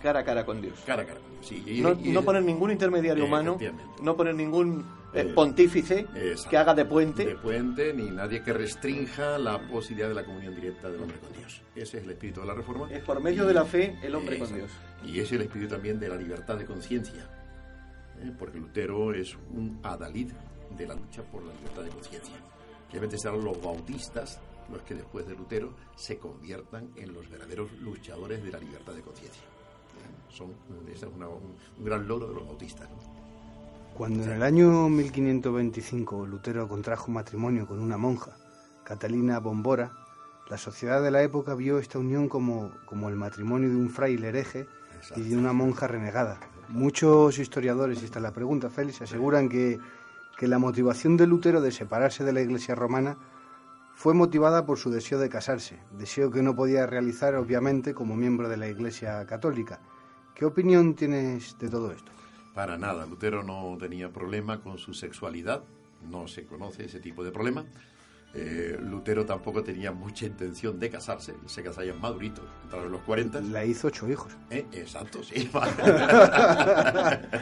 cara 0.02 0.20
a 0.20 0.24
cara 0.24 0.46
con 0.46 0.62
Dios. 0.62 0.80
Cara 0.86 1.04
a 1.04 1.06
cara 1.06 1.20
sí. 1.44 1.82
no, 1.82 2.22
poner 2.24 2.44
ningún 2.44 2.72
intermediario 2.72 3.26
humano, 3.26 3.58
no 4.02 4.16
poner 4.16 4.36
ningún 4.36 4.82
eh, 5.14 5.22
eh, 5.22 5.24
pontífice 5.34 6.06
que 6.50 6.58
haga 6.58 6.74
de 6.74 6.86
puente. 6.86 7.26
De 7.26 7.36
puente, 7.36 7.94
ni 7.94 8.10
nadie 8.10 8.42
que 8.44 8.54
restrinja 8.54 9.38
la 9.38 9.60
posibilidad 9.68 10.10
de 10.10 10.16
la 10.16 10.26
comunión 10.26 10.56
directa 10.56 10.90
del 10.90 11.02
hombre 11.02 11.18
con 11.20 11.34
Dios. 11.34 11.62
Ese 11.76 11.98
es 11.98 12.04
el 12.04 12.12
espíritu 12.12 12.42
de 12.42 12.48
la 12.48 12.54
reforma. 12.54 12.90
Es 12.92 13.04
por 13.04 13.22
medio 13.22 13.46
de 13.46 13.54
la 13.54 13.66
fe 13.66 13.98
el 14.02 14.16
hombre 14.16 14.40
con 14.40 14.54
Dios. 14.54 14.72
Y 15.06 15.20
es 15.20 15.32
el 15.32 15.42
espíritu 15.42 15.76
también 15.76 16.00
de 16.00 16.10
la 16.10 16.16
libertad 16.16 16.58
de 16.58 16.66
conciencia. 16.66 17.30
¿eh? 18.22 18.32
Porque 18.38 18.58
Lutero 18.58 19.14
es 19.14 19.36
un 19.54 19.80
adalid 19.84 20.32
de 20.78 20.88
la 20.88 20.96
lucha 20.96 21.24
por 21.24 21.44
la 21.44 21.54
libertad 21.54 21.84
de 21.84 21.90
conciencia. 21.90 22.36
Obviamente 22.90 23.18
serán 23.18 23.44
los 23.44 23.62
bautistas 23.62 24.40
los 24.72 24.82
que 24.84 24.96
después 24.96 25.28
de 25.28 25.36
Lutero 25.36 25.70
se 25.96 26.18
conviertan 26.18 26.90
en 26.96 27.14
los 27.14 27.30
verdaderos 27.30 27.72
luchadores 27.82 28.44
de 28.44 28.52
la 28.52 28.60
libertad 28.60 28.94
de 28.94 29.02
conciencia. 29.02 29.44
Son, 30.30 30.52
ese 30.88 31.06
es 31.06 31.12
un, 31.12 31.86
gran 31.86 32.08
logro 32.08 32.28
de 32.28 32.34
los 32.34 32.46
bautistas. 32.48 32.90
Cuando 33.94 34.24
en 34.24 34.32
el 34.32 34.44
año 34.44 34.90
1525 34.90 36.26
Lutero 36.26 36.68
contrajo 36.68 37.12
matrimonio 37.12 37.68
con 37.68 37.80
una 37.80 37.98
monja, 37.98 38.36
Catalina 38.84 39.40
Bombora, 39.40 39.92
la 40.50 40.58
sociedad 40.58 41.02
de 41.02 41.12
la 41.12 41.22
época 41.22 41.54
vio 41.54 41.78
esta 41.78 42.00
unión 42.00 42.28
como, 42.28 42.72
como 42.86 43.10
el 43.10 43.16
matrimonio 43.16 43.70
de 43.70 43.76
un 43.76 43.90
fraile 43.90 44.30
hereje 44.30 44.68
y 45.16 45.22
de 45.22 45.38
una 45.38 45.54
monja 45.54 45.88
renegada. 45.88 46.40
Muchos 46.70 47.38
historiadores, 47.38 48.02
y 48.02 48.06
esta 48.06 48.20
es 48.20 48.24
la 48.24 48.34
pregunta, 48.34 48.70
Félix, 48.70 49.02
aseguran 49.02 49.48
que, 49.48 49.80
que 50.38 50.48
la 50.48 50.58
motivación 50.58 51.18
de 51.18 51.28
Lutero 51.28 51.62
de 51.62 51.72
separarse 51.72 52.24
de 52.24 52.34
la 52.34 52.42
Iglesia 52.42 52.74
romana 52.74 53.18
fue 53.94 54.14
motivada 54.14 54.66
por 54.66 54.78
su 54.78 54.90
deseo 54.90 55.20
de 55.20 55.30
casarse, 55.30 55.80
deseo 55.92 56.32
que 56.32 56.42
no 56.42 56.56
podía 56.56 56.86
realizar 56.86 57.36
obviamente 57.36 57.94
como 57.94 58.16
miembro 58.16 58.50
de 58.50 58.58
la 58.58 58.68
Iglesia 58.68 59.26
católica. 59.26 59.80
¿Qué 60.36 60.46
opinión 60.46 60.96
tienes 60.96 61.58
de 61.60 61.70
todo 61.70 61.92
esto? 61.92 62.12
Para 62.54 62.78
nada, 62.78 63.06
Lutero 63.06 63.44
no 63.44 63.78
tenía 63.80 64.12
problema 64.12 64.62
con 64.62 64.78
su 64.78 64.94
sexualidad, 64.94 65.64
no 66.10 66.28
se 66.28 66.46
conoce 66.46 66.86
ese 66.86 67.00
tipo 67.00 67.24
de 67.24 67.32
problema. 67.32 67.66
Eh, 68.36 68.80
Lutero 68.82 69.26
tampoco 69.26 69.64
tenía 69.64 69.92
mucha 69.92 70.26
intención 70.26 70.80
de 70.80 70.90
casarse, 70.90 71.36
se 71.46 71.62
casaría 71.62 71.94
madurito, 71.94 72.42
entraron 72.64 72.92
los 72.92 73.02
40. 73.02 73.42
La 73.42 73.64
hizo 73.64 73.90
ocho 73.90 74.10
hijos. 74.10 74.34
Eh, 74.50 74.66
exacto, 74.72 75.22
sí. 75.22 75.52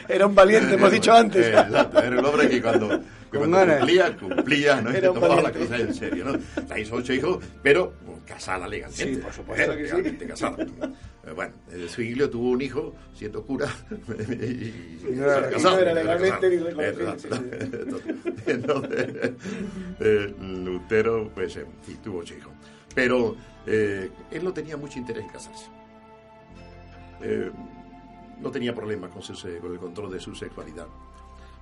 era 0.10 0.26
un 0.26 0.36
valiente, 0.36 0.74
hemos 0.74 0.92
dicho 0.92 1.14
antes. 1.14 1.48
exacto, 1.48 1.98
era 1.98 2.20
el 2.20 2.26
hombre 2.26 2.50
que 2.50 2.62
cuando, 2.62 3.00
que 3.32 3.38
cuando 3.38 3.58
cumplía, 3.58 4.18
cumplía, 4.18 4.82
¿no? 4.82 4.92
Era 4.92 5.08
tomaba 5.14 5.42
la 5.42 5.54
cosa 5.54 5.78
en 5.78 5.94
serio, 5.94 6.26
¿no? 6.26 6.38
La 6.68 6.78
hizo 6.78 6.96
ocho 6.96 7.14
hijos, 7.14 7.42
pero 7.64 7.94
casada 8.26 8.68
legalmente. 8.68 9.16
Sí, 9.16 9.22
por 9.22 9.34
supuesto 9.34 9.76
que 9.76 9.84
legalmente 9.84 10.28
casada. 10.28 10.58
Eh, 10.64 11.32
bueno, 11.36 11.54
eh, 11.72 11.88
Suiglio 11.88 12.30
tuvo 12.30 12.50
un 12.50 12.62
hijo 12.62 12.96
siendo 13.14 13.46
cura 13.46 13.68
y, 14.10 15.06
no 15.14 15.24
era, 15.24 15.50
casado, 15.50 15.76
no 15.76 15.82
era 15.82 15.94
legalmente 15.94 16.50
ni. 16.50 16.56
Entonces, 18.48 19.32
eh, 20.00 20.36
Lutero, 20.40 21.30
pues 21.34 21.54
sí, 21.54 21.98
tuvo 22.04 22.20
ocho 22.20 22.36
hijos. 22.36 22.54
Pero 22.94 23.36
eh, 23.66 24.10
él 24.32 24.44
no 24.44 24.54
tenía 24.54 24.78
mucho 24.78 25.00
interés 25.00 25.24
en 25.24 25.30
casarse. 25.30 25.68
Eh, 27.22 27.52
no 28.40 28.52
tenía 28.52 28.74
problema 28.74 29.10
con, 29.10 29.22
su, 29.22 29.34
con, 29.60 29.72
el 29.72 29.80
control 29.80 30.12
de 30.12 30.20
su 30.20 30.36
sexualidad. 30.36 30.88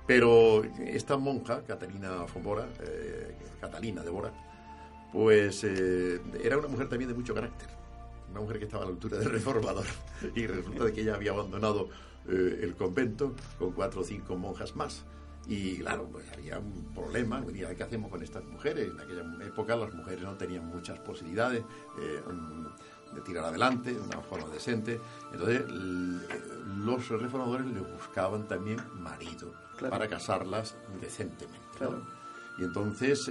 Pero 0.06 0.64
esta 0.78 1.16
monja, 1.16 1.62
Catalina 1.62 2.26
Fombora, 2.26 2.66
eh, 2.82 3.36
Catalina 3.60 4.02
de 4.02 4.10
Bora, 4.10 4.32
pues 5.12 5.64
era 5.64 6.58
una 6.58 6.68
mujer 6.68 6.88
también 6.88 7.08
de 7.08 7.14
mucho 7.14 7.34
carácter 7.34 7.80
una 8.30 8.40
mujer 8.40 8.58
que 8.58 8.64
estaba 8.64 8.84
a 8.84 8.86
la 8.86 8.92
altura 8.92 9.18
del 9.18 9.30
reformador 9.30 9.84
y 10.34 10.46
resulta 10.46 10.84
de 10.84 10.92
que 10.92 11.02
ella 11.02 11.14
había 11.14 11.32
abandonado 11.32 11.88
eh, 12.28 12.60
el 12.62 12.74
convento 12.74 13.34
con 13.58 13.72
cuatro 13.72 14.02
o 14.02 14.04
cinco 14.04 14.36
monjas 14.36 14.76
más. 14.76 15.04
Y 15.48 15.78
claro, 15.78 16.08
pues 16.12 16.30
había 16.32 16.58
un 16.58 16.92
problema, 16.94 17.42
¿qué 17.46 17.82
hacemos 17.82 18.10
con 18.10 18.22
estas 18.22 18.44
mujeres? 18.44 18.90
En 18.90 19.00
aquella 19.00 19.24
época 19.44 19.74
las 19.74 19.92
mujeres 19.94 20.22
no 20.22 20.34
tenían 20.34 20.66
muchas 20.66 20.98
posibilidades 21.00 21.64
eh, 21.98 22.22
de 23.14 23.20
tirar 23.22 23.46
adelante 23.46 23.92
de 23.92 24.00
una 24.00 24.20
forma 24.20 24.48
decente. 24.50 25.00
Entonces 25.32 25.64
los 25.66 27.08
reformadores 27.08 27.66
le 27.66 27.80
buscaban 27.80 28.46
también 28.46 28.78
marido 28.94 29.52
claro. 29.76 29.90
para 29.90 30.08
casarlas 30.08 30.76
decentemente. 31.00 31.58
Y 32.58 32.64
entonces 32.64 33.28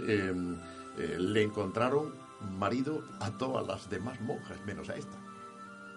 eh, 0.98 1.18
le 1.20 1.44
encontraron 1.44 2.14
marido 2.57 3.03
a 3.20 3.32
todas 3.32 3.66
las 3.68 3.90
demás 3.90 4.20
monjas, 4.22 4.57
menos 4.66 4.90
a 4.90 4.95
esta. 4.95 5.18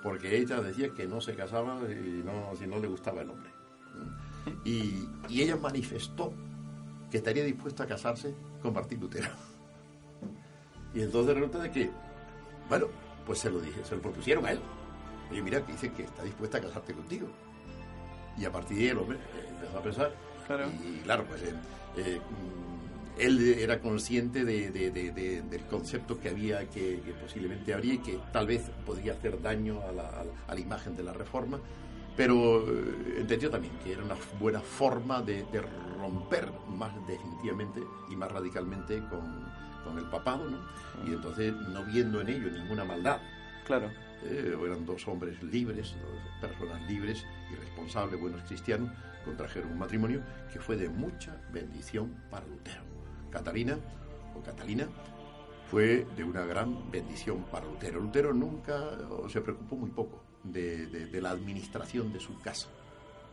Porque 0.02 0.36
ella 0.39 0.60
decía 0.60 0.90
que 0.90 1.06
no 1.06 1.20
se 1.20 1.35
casaba 1.35 1.78
y 1.89 2.23
no, 2.24 2.51
si 2.59 2.66
no 2.66 2.78
le 2.78 2.89
gustaba 2.89 3.23
el 3.23 3.31
hombre. 3.31 3.51
Y, 4.64 5.09
y 5.28 5.43
ella 5.43 5.56
manifestó 5.56 6.32
que 7.10 7.19
estaría 7.19 7.44
dispuesta 7.44 7.85
a 7.85 7.86
casarse 7.86 8.35
con 8.60 8.74
Martín 8.74 9.01
Lutero. 9.01 9.28
Y 10.94 11.01
entonces 11.01 11.35
resulta 11.35 11.59
de 11.59 11.70
que, 11.70 11.90
bueno, 12.69 12.86
pues 13.24 13.39
se 13.39 13.51
lo 13.51 13.60
dije, 13.60 13.85
se 13.85 13.97
lo 13.97 14.02
propusieron 14.02 14.44
a 14.47 14.52
él. 14.52 14.60
Oye, 15.31 15.43
mira, 15.43 15.64
que 15.64 15.73
dice 15.73 15.93
que 15.93 16.02
está 16.02 16.23
dispuesta 16.23 16.59
a 16.59 16.60
casarte 16.60 16.93
contigo. 16.93 17.28
Y 18.36 18.44
a 18.44 18.52
partir 18.52 18.77
de 18.77 18.82
ahí 18.82 18.89
el 18.90 18.98
hombre 18.98 19.19
empezó 19.48 19.78
a 19.78 19.82
pensar. 19.82 20.14
Claro. 20.47 20.69
Y 20.85 20.98
claro, 21.01 21.24
pues 21.27 21.43
eh, 21.43 21.55
eh, 21.97 22.20
él 23.18 23.56
era 23.59 23.80
consciente 23.80 24.44
de, 24.44 24.70
de, 24.70 24.90
de, 24.90 25.43
del 25.43 25.62
concepto 25.66 26.18
que 26.18 26.28
había, 26.28 26.68
que, 26.68 27.01
que, 27.01 27.12
posiblemente 27.12 27.74
habría 27.74 27.94
y 27.94 27.98
que 27.98 28.18
tal 28.32 28.47
vez 28.47 28.70
podría 28.86 29.12
hacer 29.12 29.40
daño 29.40 29.80
a 29.89 29.93
la, 29.93 30.24
a 30.48 30.55
la 30.55 30.60
imagen 30.60 30.97
de 30.97 31.02
la 31.02 31.12
reforma, 31.12 31.60
pero 32.16 32.60
eh, 32.68 33.16
entendió 33.18 33.51
también 33.51 33.72
que 33.82 33.93
era 33.93 34.02
una 34.02 34.16
buena 34.39 34.60
forma 34.60 35.22
de, 35.22 35.44
romper 35.98 36.51
más 36.76 36.93
definitivamente 37.06 37.80
y 38.10 38.16
más 38.16 38.30
radicalmente 38.32 38.98
con, 39.09 39.20
con 39.84 39.98
el 39.98 40.05
papado, 40.06 40.51
¿no? 40.51 40.59
Y 41.06 41.14
entonces, 41.14 41.55
no 41.55 41.84
viendo 41.84 42.20
en 42.20 42.28
ello 42.28 42.51
ninguna 42.51 42.84
maldad. 42.84 43.20
Claro. 43.64 43.89
Eh, 44.24 44.56
eran 44.66 44.84
dos 44.84 45.06
hombres 45.06 45.40
libres, 45.44 45.94
dos 46.40 46.51
personas 46.51 46.82
libres 46.89 47.24
y 47.52 47.55
responsables, 47.55 48.20
buenos 48.20 48.43
cristianos, 48.43 48.90
contrajeron 49.24 49.70
un 49.70 49.78
matrimonio 49.78 50.22
que 50.52 50.59
fue 50.59 50.76
de 50.76 50.89
mucha 50.89 51.36
bendición 51.52 52.12
para 52.30 52.47
Lutero. 52.47 52.91
Catalina 53.33 53.79
o 54.37 54.43
Catalina 54.43 54.87
fue 55.71 56.07
de 56.17 56.23
una 56.23 56.45
gran 56.45 56.91
bendición 56.91 57.45
para 57.51 57.67
Lutero. 57.67 57.99
Lutero 57.99 58.35
nunca 58.35 58.91
se 59.29 59.41
preocupó 59.41 59.77
muy 59.77 59.91
poco 59.91 60.23
de, 60.45 61.09
la 61.21 61.31
administración 61.31 62.13
de 62.13 62.21
su 62.21 62.39
casa. 62.41 62.69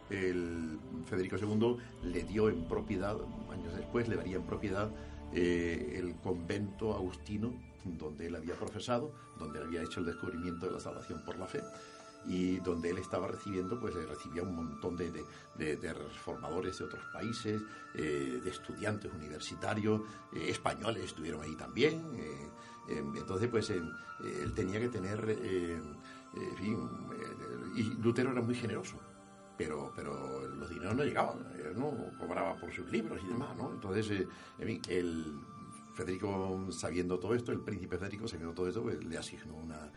El 0.10 0.80
Federico 1.06 1.36
II 1.38 1.78
le 2.04 2.24
dio 2.24 2.50
en 2.50 2.64
propiedad, 2.64 3.18
años 3.52 3.76
después 3.76 4.08
le 4.08 4.16
daría 4.16 4.38
en 4.38 4.44
propiedad 4.44 4.90
eh, 5.34 5.96
el 5.98 6.16
convento 6.16 6.96
agustino 6.96 7.54
donde 7.84 8.28
él 8.28 8.36
había 8.36 8.56
profesado, 8.56 9.12
donde 9.38 9.60
él 9.60 9.66
había 9.66 9.84
hecho 9.84 10.00
el 10.00 10.08
descubrimiento 10.08 10.66
de 10.66 10.72
la 10.74 10.80
salvación 10.80 11.22
por 11.26 11.38
la 11.38 11.46
fe 11.46 11.62
y 12.30 12.60
donde 12.60 12.92
él 12.92 13.00
estaba 13.00 13.28
recibiendo, 13.28 13.80
pues 13.80 13.96
recibía 13.96 14.44
un 14.44 14.56
montón 14.56 14.96
de, 14.96 15.12
de, 15.12 15.26
de, 15.58 15.78
de 15.78 15.94
reformadores 15.94 16.78
de 16.78 16.86
otros 16.86 17.04
países, 17.12 17.60
eh, 17.96 18.40
de 18.44 18.50
estudiantes 18.50 19.12
universitarios, 19.12 20.02
eh, 20.34 20.50
españoles 20.50 21.06
estuvieron 21.06 21.42
ahí 21.42 21.56
también. 21.56 22.04
Eh, 22.16 22.48
entonces, 23.16 23.50
pues 23.50 23.70
él 23.72 24.54
tenía 24.56 24.80
que 24.80 24.90
tener, 24.90 25.20
en 25.30 26.56
fin, 26.58 26.90
y 27.76 27.84
Lutero 28.02 28.32
era 28.32 28.42
muy 28.42 28.56
generoso. 28.56 28.98
Pero, 29.56 29.92
pero 29.96 30.48
los 30.48 30.70
dineros 30.70 30.96
no 30.96 31.04
llegaban, 31.04 31.38
no 31.76 31.94
cobraba 32.18 32.56
por 32.56 32.72
sus 32.72 32.90
libros 32.90 33.22
y 33.24 33.28
demás, 33.28 33.56
¿no? 33.58 33.72
Entonces, 33.72 34.26
en 34.58 34.68
fin, 34.68 34.82
el 34.88 35.40
Federico, 35.94 36.66
sabiendo 36.72 37.20
todo 37.20 37.36
esto, 37.36 37.52
el 37.52 37.60
príncipe 37.60 38.00
Federico, 38.00 38.28
sabiendo 38.28 38.56
todo 38.56 38.68
esto, 38.70 38.82
pues, 38.82 39.04
le 39.04 39.18
asignó 39.20 39.56
una, 39.58 39.92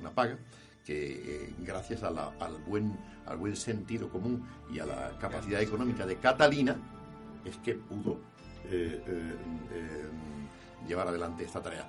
una 0.00 0.12
paga 0.12 0.36
que 0.84 1.44
eh, 1.44 1.54
gracias 1.60 2.02
a 2.02 2.10
la, 2.10 2.32
al, 2.40 2.58
buen, 2.66 2.96
al 3.26 3.36
buen 3.36 3.56
sentido 3.56 4.08
común 4.08 4.44
y 4.72 4.78
a 4.78 4.86
la 4.86 5.18
capacidad 5.18 5.60
económica 5.60 6.06
de 6.06 6.16
Catalina 6.16 6.76
es 7.44 7.56
que 7.58 7.74
pudo 7.74 8.20
eh, 8.70 9.02
eh, 9.06 10.04
llevar 10.86 11.08
adelante 11.08 11.44
esta 11.44 11.62
tarea. 11.62 11.88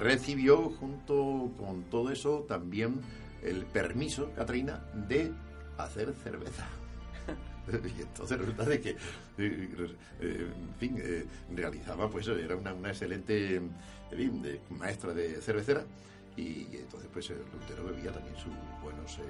Recibió 0.00 0.70
junto 0.70 1.52
con 1.58 1.84
todo 1.84 2.10
eso 2.10 2.44
también 2.48 3.00
el 3.42 3.64
permiso, 3.66 4.32
Catalina, 4.34 4.84
de 5.08 5.32
hacer 5.78 6.12
cerveza. 6.22 6.66
y 7.96 8.02
entonces 8.02 8.38
resulta 8.38 8.64
de 8.64 8.80
que, 8.80 8.96
en 9.38 10.74
fin, 10.78 11.02
realizaba, 11.54 12.10
pues 12.10 12.26
era 12.28 12.56
una, 12.56 12.74
una 12.74 12.90
excelente 12.90 13.56
en 13.56 13.72
fin, 14.10 14.42
de, 14.42 14.60
maestra 14.70 15.14
de 15.14 15.40
cervecera 15.40 15.84
y, 16.40 16.76
entonces 16.76 17.08
pues 17.12 17.30
Lutero 17.30 17.84
bebía 17.84 18.12
también 18.12 18.36
sus 18.36 18.52
buenos 18.82 19.18
eh, 19.18 19.22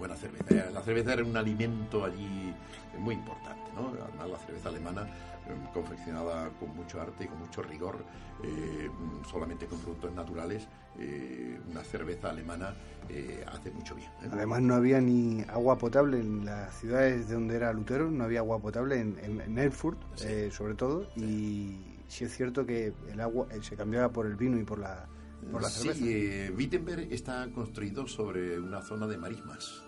buena 0.00 0.16
cerveza. 0.16 0.70
La 0.70 0.82
cerveza 0.82 1.12
era 1.12 1.22
un 1.22 1.36
alimento 1.36 2.04
allí 2.04 2.52
muy 2.98 3.14
importante, 3.14 3.70
¿no? 3.76 3.92
Además 4.02 4.30
la 4.30 4.38
cerveza 4.38 4.70
alemana 4.70 5.02
eh, 5.02 5.54
confeccionada 5.72 6.48
con 6.58 6.74
mucho 6.74 7.00
arte 7.00 7.24
y 7.24 7.26
con 7.28 7.38
mucho 7.38 7.62
rigor, 7.62 7.98
eh, 8.42 8.90
solamente 9.30 9.66
con 9.66 9.78
productos 9.78 10.12
naturales, 10.12 10.66
eh, 10.98 11.60
una 11.70 11.84
cerveza 11.84 12.30
alemana 12.30 12.74
eh, 13.08 13.44
hace 13.46 13.70
mucho 13.70 13.94
bien. 13.94 14.10
Además 14.32 14.62
no 14.62 14.74
había 14.74 15.00
ni 15.00 15.42
agua 15.42 15.76
potable 15.76 16.18
en 16.18 16.46
las 16.46 16.74
ciudades 16.80 17.28
de 17.28 17.34
donde 17.34 17.56
era 17.56 17.72
Lutero, 17.72 18.10
no 18.10 18.24
había 18.24 18.40
agua 18.40 18.58
potable 18.58 18.98
en, 18.98 19.18
en, 19.22 19.40
en 19.40 19.58
Erfurt, 19.58 19.98
sí. 20.16 20.50
sobre 20.50 20.74
todo, 20.74 21.06
y 21.14 21.76
sí 22.08 22.24
es 22.24 22.34
cierto 22.34 22.64
que 22.64 22.94
el 23.12 23.20
agua 23.20 23.46
se 23.60 23.76
cambiaba 23.76 24.08
por 24.08 24.26
el 24.26 24.34
vino 24.34 24.58
y 24.58 24.64
por 24.64 24.78
la 24.78 25.06
por 25.50 25.62
la 25.62 25.68
cerveza. 25.68 25.98
Sí, 25.98 26.08
eh, 26.12 26.54
Wittenberg 26.56 27.12
está 27.12 27.48
construido 27.52 28.06
sobre 28.06 28.58
una 28.58 28.82
zona 28.82 29.06
de 29.06 29.16
marismas. 29.18 29.82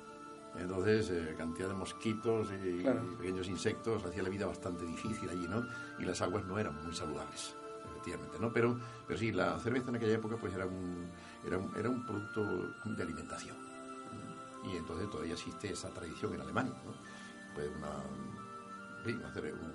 Entonces, 0.57 1.09
eh, 1.11 1.35
cantidad 1.39 1.69
de 1.69 1.75
mosquitos 1.75 2.49
y, 2.63 2.83
claro. 2.83 3.03
y, 3.11 3.17
pequeños 3.17 3.49
insectos 3.49 4.05
hacía 4.05 4.23
la 4.23 4.29
vida 4.29 4.47
bastante 4.47 4.85
difícil 4.85 5.29
allí, 5.31 5.49
¿no? 5.49 5.67
Y 5.99 6.05
las 6.05 6.21
aguas 6.21 6.45
no 6.45 6.59
eran 6.59 6.83
muy 6.85 6.95
saludables, 6.95 7.55
efectivamente, 7.91 8.39
¿no? 8.39 8.53
Pero, 8.53 8.79
pero 9.07 9.19
sí, 9.19 9.33
la 9.33 9.59
cerveza 9.61 9.89
en 9.89 9.97
aquella 9.97 10.13
época 10.15 10.37
pues 10.37 10.53
era 10.53 10.67
un, 10.67 11.07
era 11.47 11.57
un, 11.57 11.75
era 11.77 11.89
un 11.89 12.05
producto 12.05 12.45
de 12.85 13.03
alimentación. 13.03 13.57
Y 14.71 14.77
entonces 14.77 15.09
todavía 15.11 15.33
existe 15.33 15.73
esa 15.73 15.89
tradición 15.89 16.35
en 16.35 16.43
Alemania, 16.43 16.75
¿no? 16.85 16.93
Pues 17.55 17.69
una, 17.75 17.89
sí, 19.05 19.19
hacer 19.27 19.55
un- 19.55 19.61
una, 19.61 19.72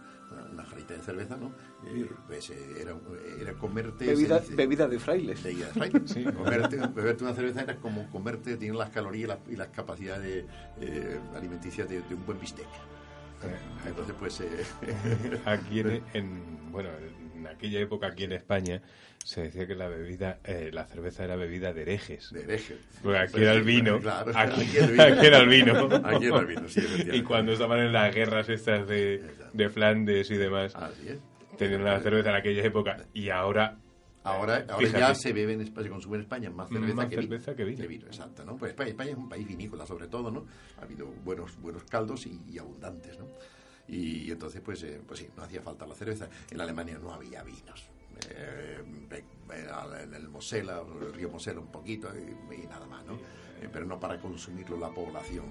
una 0.53 0.65
jarrita 0.65 0.93
de 0.93 1.01
cerveza, 1.01 1.37
¿no? 1.37 1.51
Eh, 1.85 2.09
pues, 2.27 2.49
eh, 2.49 2.57
era, 2.81 2.95
era 3.39 3.53
comerte... 3.53 4.05
Bebida, 4.05 4.39
dice- 4.39 4.55
bebida 4.55 4.87
de 4.87 4.99
frailes. 4.99 5.43
de 5.43 5.53
ida, 5.53 5.69
right? 5.75 5.93
Comerte- 6.37 6.93
beberte 6.93 7.23
una 7.23 7.33
cerveza 7.33 7.61
era 7.61 7.75
como 7.77 8.09
comerte, 8.09 8.57
tiene 8.57 8.77
las 8.77 8.89
calorías 8.89 9.23
y 9.23 9.27
las, 9.27 9.39
y 9.49 9.55
las 9.55 9.67
capacidades 9.69 10.45
eh, 10.81 11.19
alimenticias 11.35 11.87
de, 11.89 12.01
de 12.01 12.15
un 12.15 12.25
buen 12.25 12.39
bistec. 12.39 12.67
Entonces, 13.85 14.15
pues... 14.19 14.41
eh, 14.41 14.63
Aquí 15.45 15.79
en, 15.81 16.03
en- 16.13 16.71
bueno, 16.71 16.89
en 16.89 17.26
aquella 17.47 17.79
época 17.79 18.07
aquí 18.07 18.23
en 18.25 18.33
España 18.33 18.81
se 19.23 19.41
decía 19.43 19.67
que 19.67 19.75
la 19.75 19.87
bebida, 19.87 20.39
eh, 20.45 20.69
la 20.71 20.85
cerveza 20.85 21.23
era 21.25 21.35
bebida 21.35 21.73
de 21.73 21.81
herejes. 21.81 22.31
de 22.31 22.43
hereje. 22.43 22.77
Porque 23.03 23.17
aquí 23.19 23.41
era 23.41 23.53
el 23.53 23.63
vino. 23.63 23.99
Claro, 23.99 24.31
aquí, 24.35 24.61
aquí 24.61 24.77
el 24.77 24.91
vino. 24.91 25.03
aquí 25.03 25.25
era 25.25 25.37
el 25.39 25.49
vino. 25.49 25.89
Aquí 26.03 26.25
era 26.27 26.39
el 26.39 26.45
vino, 26.45 26.69
sí. 26.69 26.81
Y 27.11 27.21
cuando 27.23 27.51
estaban 27.53 27.79
en 27.79 27.91
las 27.93 28.13
guerras 28.15 28.47
estas 28.49 28.87
de, 28.87 29.21
de 29.53 29.69
Flandes 29.69 30.31
y 30.31 30.37
demás, 30.37 30.73
Así 30.75 31.09
es. 31.09 31.19
tenían 31.57 31.83
la 31.83 31.99
cerveza 31.99 32.29
en 32.29 32.35
aquella 32.35 32.63
época. 32.63 32.97
Y 33.13 33.29
ahora 33.29 33.77
Ahora, 34.23 34.65
ya 34.81 35.15
se 35.15 35.31
bebe 35.31 35.53
en 35.53 35.61
España, 35.61 35.85
se 35.85 35.89
consume 35.89 36.17
en 36.17 36.23
España 36.23 36.49
más 36.49 36.67
cerveza, 36.67 36.93
Más 36.95 37.05
que, 37.07 37.15
cerveza 37.15 37.55
que 37.55 37.63
vino. 37.63 37.83
exacto, 38.07 38.43
¿no? 38.43 38.57
Pues 38.57 38.71
España, 38.71 38.89
España 38.89 39.11
es 39.11 39.17
un 39.17 39.29
país 39.29 39.47
vinícola 39.47 39.85
sobre 39.85 40.07
todo, 40.09 40.29
¿no? 40.29 40.45
Ha 40.79 40.83
habido 40.83 41.05
buenos, 41.23 41.57
buenos 41.61 41.85
caldos 41.85 42.25
y, 42.27 42.37
y 42.51 42.57
abundantes, 42.59 43.17
¿no? 43.17 43.25
Y, 43.87 44.31
entonces, 44.31 44.61
pues, 44.61 44.83
eh, 44.83 45.01
pues 45.05 45.19
sí, 45.21 45.29
no 45.35 45.43
hacía 45.43 45.61
falta 45.61 45.85
la 45.85 45.95
cerveza. 45.95 46.27
En 46.51 46.59
Alemania 46.59 46.99
no 47.01 47.13
había 47.13 47.43
vinos. 47.43 47.89
Eh, 48.29 48.83
en 49.53 50.13
el 50.13 50.29
Mosela, 50.29 50.81
el 51.01 51.13
río 51.13 51.29
Mosela 51.29 51.59
un 51.59 51.71
poquito 51.71 52.11
y 52.15 52.67
nada 52.67 52.85
más, 52.85 53.05
¿no? 53.05 53.17
Eh, 53.61 53.67
pero 53.71 53.85
no 53.85 53.99
para 53.99 54.17
consumirlo 54.19 54.77
la 54.77 54.89
población. 54.89 55.45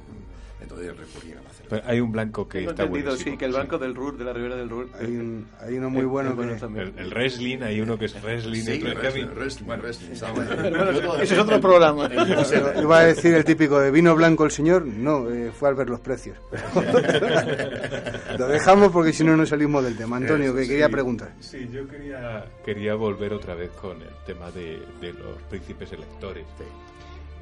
Entonces 0.59 0.97
recurrían 0.97 1.39
a 1.39 1.43
la 1.43 1.51
cerveza. 1.51 1.69
Pero 1.69 1.83
hay 1.87 2.01
un 2.01 2.11
blanco 2.13 2.49
que 2.49 2.59
Tengo 2.61 2.71
está 2.71 2.85
entendido, 2.85 3.11
buenísimo. 3.11 3.33
sí, 3.33 3.39
que 3.39 3.45
el 3.45 3.53
banco 3.53 3.77
del 3.79 3.95
Ruhr, 3.95 4.17
de 4.17 4.25
la 4.25 4.33
Ribera 4.33 4.57
del 4.57 4.71
Ruhr. 4.71 4.89
Hay, 4.99 5.07
un- 5.17 5.47
hay 5.61 5.75
uno 5.77 5.91
muy 5.91 6.05
bueno 6.07 6.35
bueno 6.35 6.57
que... 6.57 6.81
El, 6.81 6.95
el 6.99 7.11
wrestling, 7.11 7.59
hay 7.63 7.81
uno 7.83 7.99
que 7.99 8.07
es 8.07 8.23
wrestling. 8.23 8.63
Sí, 8.63 8.83
wrestling, 8.83 9.67
wrestling, 9.67 10.13
ese 11.21 11.35
es 11.35 11.39
otro 11.41 11.61
programa. 11.61 12.07
El. 12.11 12.83
Iba 12.83 12.99
a 13.01 13.05
decir 13.05 13.35
el 13.35 13.45
típico 13.45 13.79
de 13.79 13.91
vino 13.91 14.15
blanco 14.17 14.45
el 14.47 14.51
señor, 14.51 14.87
no, 14.87 15.29
eh, 15.31 15.51
fue 15.53 15.69
al 15.69 15.75
ver 15.75 15.91
los 15.91 16.01
precios. 16.01 16.39
Lo 18.39 18.49
dejamos 18.49 18.93
porque 18.93 19.13
si 19.13 19.25
no 19.25 19.37
no 19.37 19.45
salimos 19.47 19.85
del 19.85 19.97
tema. 19.97 20.17
Antonio, 20.17 20.55
que 20.55 20.63
Sí, 20.63 20.69
quería 20.71 20.89
preguntar. 20.89 21.33
Sí, 21.41 21.69
yo 21.71 21.87
quería, 21.89 22.45
quería 22.65 22.95
volver 22.95 23.33
otra 23.35 23.55
vez 23.55 23.71
con 23.73 24.01
el 24.01 24.09
tema 24.27 24.51
de, 24.51 24.81
de 25.01 25.13
los 25.13 25.41
príncipes 25.51 25.93
electores. 25.93 26.45
Sí. 26.59 26.65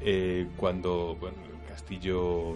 Eh, 0.01 0.47
cuando 0.57 1.15
bueno, 1.19 1.37
el 1.45 1.69
castillo 1.69 2.55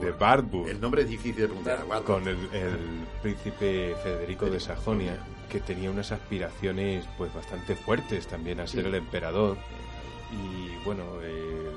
de 0.00 0.10
Wartburg, 0.12 0.68
El 0.70 0.80
nombre 0.80 1.02
es 1.02 1.08
difícil 1.08 1.36
de 1.42 1.46
pronunciar. 1.46 1.84
Con 2.04 2.26
el, 2.26 2.36
el 2.52 3.06
príncipe 3.22 3.94
Federico 4.02 4.46
de 4.46 4.58
Sajonia, 4.58 5.16
que 5.48 5.60
tenía 5.60 5.90
unas 5.90 6.10
aspiraciones 6.10 7.04
pues 7.18 7.32
bastante 7.34 7.76
fuertes 7.76 8.26
también 8.26 8.60
a 8.60 8.66
ser 8.66 8.82
Sí. 8.82 8.88
el 8.88 8.94
emperador. 8.96 9.56
Y 10.32 10.84
bueno, 10.84 11.02
eh, 11.22 11.70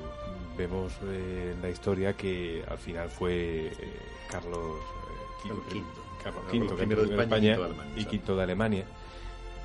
vemos 0.58 0.94
eh, 1.04 1.52
en 1.54 1.62
la 1.62 1.70
historia 1.70 2.14
que 2.14 2.64
al 2.70 2.78
final 2.78 3.10
fue 3.10 3.68
eh, 3.68 3.74
Carlos 4.32 4.80
V. 5.44 5.84
Carlos 6.24 6.48
de 6.50 7.16
España 7.22 7.58
y 7.96 8.00
España 8.00 8.10
quinto 8.10 8.36
de 8.36 8.44
Alemania. 8.44 8.86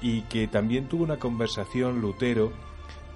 Y 0.03 0.23
que 0.23 0.49
también 0.49 0.89
tuvo 0.89 1.05
una 1.05 1.19
conversación 1.19 2.01
Lutero 2.01 2.53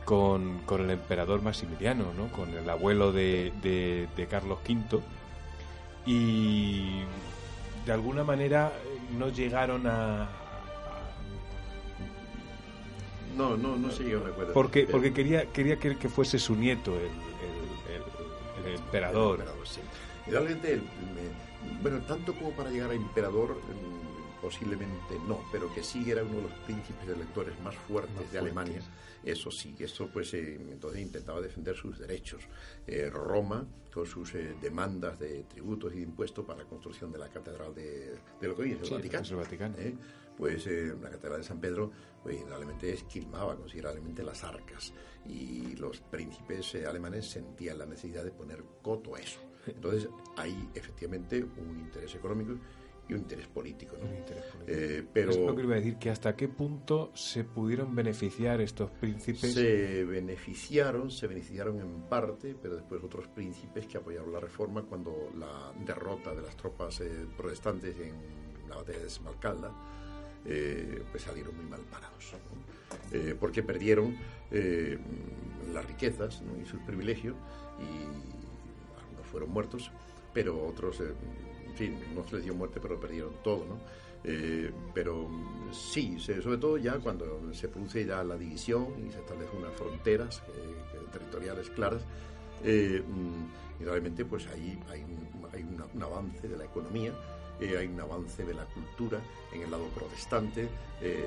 con, 0.05 0.59
con 0.67 0.83
el 0.83 0.91
emperador 0.91 1.43
Maximiliano, 1.43 2.13
¿no? 2.17 2.29
con 2.29 2.53
el 2.55 2.69
abuelo 2.69 3.13
de, 3.13 3.53
de- 3.63 4.09
de 4.17 4.27
Carlos 4.27 4.59
V. 4.69 5.01
Y 6.07 7.01
de 7.87 7.93
alguna 7.93 8.25
manera 8.25 8.73
eh, 8.85 8.99
no 9.19 9.29
llegaron 9.31 9.87
a... 9.87 10.29
No, 13.37 13.57
no, 13.57 13.77
no 13.77 13.91
sé, 13.91 14.09
yo 14.09 14.21
recuerdo. 14.23 14.53
porque 14.53 14.87
porque 14.87 15.13
quería, 15.13 15.47
quería 15.47 15.77
que, 15.79 15.97
que 15.97 16.09
fuese 16.09 16.39
su 16.39 16.55
nieto 16.55 16.93
el, 16.95 17.07
el- 17.07 17.95
el- 17.95 18.69
el 18.69 18.75
emperador. 18.77 19.35
El 19.37 19.41
emperador, 19.41 19.67
sí. 19.69 19.81
Realmente, 20.31 20.73
el- 20.75 20.83
me- 20.83 21.83
bueno, 21.83 21.99
tanto 22.07 22.33
como 22.35 22.51
para 22.53 22.71
llegar 22.71 22.91
a 22.91 22.95
emperador, 22.95 23.59
posiblemente 24.45 25.19
no, 25.27 25.43
pero 25.51 25.73
que 25.73 25.83
sí 25.83 26.11
era 26.11 26.23
uno 26.23 26.37
de 26.37 26.43
los 26.43 26.53
príncipes 26.67 27.09
electores 27.09 27.59
más 27.61 27.75
fuertes 27.77 28.15
Más 28.15 28.31
de 28.33 28.39
Alemania. 28.39 28.81
fuertes. 28.83 28.91
Eso 29.25 29.51
sí, 29.51 29.75
eso 29.79 30.07
pues 30.13 30.35
eh, 30.35 30.57
entonces 30.71 31.01
intentaba 31.01 31.41
defender 31.41 31.75
sus 31.75 31.99
derechos. 31.99 32.43
Eh, 32.87 33.09
Roma, 33.11 33.67
con 33.93 34.05
sus 34.05 34.35
eh, 34.35 34.55
demandas 34.61 35.19
de 35.19 35.45
tributos 35.45 35.95
y 35.95 35.97
de 35.97 36.03
impuestos 36.03 36.45
para 36.45 36.59
la 36.63 36.69
construcción 36.69 37.11
de 37.11 37.19
la 37.19 37.31
catedral 37.31 37.75
de, 37.75 38.17
de 38.39 38.49
lo 38.49 38.55
que 38.55 38.63
hoy 38.63 38.73
es 38.73 38.81
el 38.81 38.85
Sí, 38.85 38.93
Vaticano. 38.95 39.25
es 39.25 39.31
el 39.31 39.37
Vaticano. 39.39 39.77
Pues 40.37 40.67
la 40.67 41.11
catedral 41.11 41.41
de 41.41 41.47
San 41.47 41.61
Pedro 41.61 41.91
pues, 42.23 42.45
realmente 42.47 42.93
esquilmaba 42.93 43.57
considerablemente 43.57 44.23
las 44.25 44.43
arcas 44.45 44.93
y 45.27 45.77
los 45.77 46.01
príncipes 46.01 46.75
alemanes 46.87 47.31
sentían 47.31 47.79
la 47.79 47.87
necesidad 47.87 48.25
de 48.25 48.33
poner 48.33 48.63
coto 48.83 49.15
a 49.15 49.21
eso. 49.21 49.39
Entonces 49.67 50.09
hay 50.37 50.69
efectivamente 50.75 51.43
un 51.43 51.79
interés 51.79 52.15
económico 52.17 52.55
y 53.09 53.15
un 53.15 53.21
interés 53.21 53.47
político. 53.49 53.97
¿no? 53.99 54.09
Un 54.09 54.17
interés 54.17 54.45
político. 54.45 54.79
Eh, 54.79 55.05
pero 55.13 55.31
Es 55.31 55.39
lo 55.39 55.55
que 55.55 55.63
iba 55.63 55.75
a 55.75 55.79
decir, 55.79 55.97
que 55.97 56.11
hasta 56.11 56.37
qué 56.37 56.49
punto 56.49 57.11
se 57.15 57.45
pudieron 57.45 57.95
beneficiar 57.95 58.61
estos 58.61 58.91
príncipes. 58.91 59.55
se 59.55 60.05
beneficiaron, 60.05 61.11
se 61.11 61.27
beneficiaron 61.27 61.81
en 61.81 62.03
parte, 62.03 62.55
pero 62.61 62.77
después 62.77 63.03
otros 63.03 63.29
príncipes 63.29 63.87
que 63.87 63.99
apoyaron 63.99 64.33
la 64.33 64.41
reforma 64.41 64.83
cuando 64.83 65.31
la 65.39 65.73
derrota 65.85 66.35
de 66.35 66.43
las 66.43 66.57
tropas 66.57 67.01
eh, 67.01 67.27
protestantes 67.37 67.97
en 67.99 68.15
la 68.69 68.77
batalla 68.77 68.99
de 68.99 69.07
Esmalcalda, 69.07 69.73
eh, 70.47 71.03
pues 71.11 71.23
salieron 71.23 71.57
muy 71.57 71.65
mal 71.67 71.81
parados, 71.83 72.33
¿no? 72.33 72.75
Eh, 73.13 73.37
porque 73.39 73.63
perdieron 73.63 74.17
eh, 74.51 74.99
las 75.73 75.85
riquezas 75.85 76.43
¿no? 76.43 76.61
y 76.61 76.65
sus 76.65 76.81
privilegios 76.81 77.35
y 77.81 78.99
algunos 79.01 79.27
fueron 79.31 79.51
muertos, 79.51 79.91
pero 80.33 80.67
otros, 80.67 81.03
fin, 81.75 81.99
no 82.15 82.27
se 82.27 82.37
les 82.37 82.45
dio 82.45 82.55
muerte, 82.55 82.81
pero 82.81 82.99
perdieron 82.99 83.35
todo, 83.43 83.65
¿no? 83.67 83.79
Eh, 84.27 84.73
pero 84.95 85.29
sí, 85.71 86.19
sobre 86.19 86.57
todo 86.57 86.79
ya 86.79 86.99
cuando 86.99 87.53
se 87.53 87.69
produce 87.69 88.07
ya 88.07 88.25
la 88.25 88.37
división 88.37 88.87
y 89.07 89.13
se 89.13 89.19
establecen 89.19 89.59
unas 89.59 89.75
fronteras 89.75 90.43
eh, 90.49 90.99
territoriales 91.13 91.69
claras, 91.69 92.03
eh, 92.65 93.03
mm, 93.07 93.83
y 93.83 93.85
realmente 93.85 94.25
pues 94.25 94.47
ahí 94.47 94.81
hay, 94.91 95.05
un, 95.05 95.47
hay 95.53 95.63
un 95.63 96.03
avance 96.03 96.49
de 96.49 96.57
la 96.57 96.65
economía, 96.65 97.13
hay 97.61 97.87
un 97.87 98.01
avance 98.01 98.45
de 98.45 98.53
la 98.53 98.65
cultura 98.65 99.21
en 99.53 99.63
el 99.63 99.71
lado 99.71 99.87
protestante, 99.89 100.69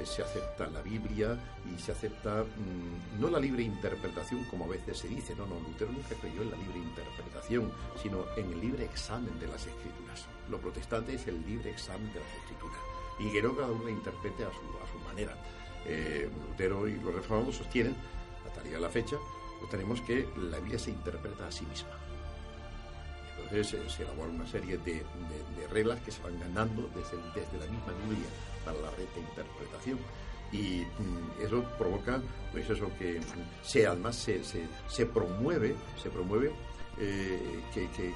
se 0.03 0.21
acepta 0.21 0.67
la 0.67 0.81
Biblia 0.81 1.37
y 1.73 1.79
se 1.79 1.91
acepta 1.91 2.43
mm, 2.43 3.21
no 3.21 3.29
la 3.29 3.39
libre 3.39 3.63
interpretación 3.63 4.43
como 4.45 4.65
a 4.65 4.67
veces 4.67 4.97
se 4.97 5.07
dice, 5.07 5.35
no, 5.35 5.47
no, 5.47 5.59
Lutero 5.59 5.91
nunca 5.91 6.15
creyó 6.19 6.41
en 6.41 6.51
la 6.51 6.57
libre 6.57 6.79
interpretación, 6.79 7.71
sino 8.01 8.25
en 8.35 8.51
el 8.51 8.59
libre 8.61 8.85
examen 8.85 9.39
de 9.39 9.47
las 9.47 9.65
escrituras. 9.67 10.27
Lo 10.49 10.57
protestante 10.59 11.15
es 11.15 11.27
el 11.27 11.41
libre 11.45 11.71
examen 11.71 12.11
de 12.13 12.19
las 12.19 12.29
escrituras 12.41 12.77
y 13.19 13.31
que 13.31 13.41
no 13.41 13.55
cada 13.55 13.71
uno 13.71 13.89
interprete 13.89 14.43
a 14.43 14.49
su, 14.51 14.99
manera. 15.07 15.35
Eh, 15.85 16.29
Lutero 16.49 16.87
y 16.87 16.95
los 16.99 17.13
reformados 17.15 17.55
sostienen, 17.55 17.95
hasta 18.47 18.61
de 18.61 18.79
la 18.79 18.89
fecha, 18.89 19.15
pues 19.59 19.71
tenemos 19.71 20.01
que 20.01 20.27
la 20.37 20.59
Biblia 20.59 20.77
se 20.79 20.91
interpreta 20.91 21.47
a 21.47 21.51
sí 21.51 21.65
misma. 21.65 21.89
Entonces 23.43 23.73
eh, 23.73 23.89
se 23.89 24.03
elabora 24.03 24.29
una 24.29 24.47
serie 24.47 24.77
de, 24.77 24.93
de- 24.93 25.03
de 25.61 25.67
reglas 25.71 25.99
que 26.01 26.11
se 26.11 26.21
van 26.23 26.39
ganando 26.39 26.89
desde, 26.95 27.17
desde 27.33 27.57
la 27.65 27.71
misma 27.71 27.93
Biblia 28.07 28.27
para 28.65 28.77
la 28.79 28.91
recta 28.91 29.19
interpretación. 29.19 29.99
Y 30.51 30.81
mm, 30.81 31.41
eso 31.45 31.63
provoca, 31.77 32.21
pues 32.51 32.69
eso 32.69 32.89
que 32.99 33.19
mm, 33.19 33.63
se, 33.65 33.87
además 33.87 34.15
se, 34.15 34.43
se, 34.43 34.65
se 34.87 35.05
promueve, 35.05 35.75
se 36.01 36.09
promueve 36.09 36.51
eh, 36.99 37.61
que, 37.73 37.89
que 37.91 38.07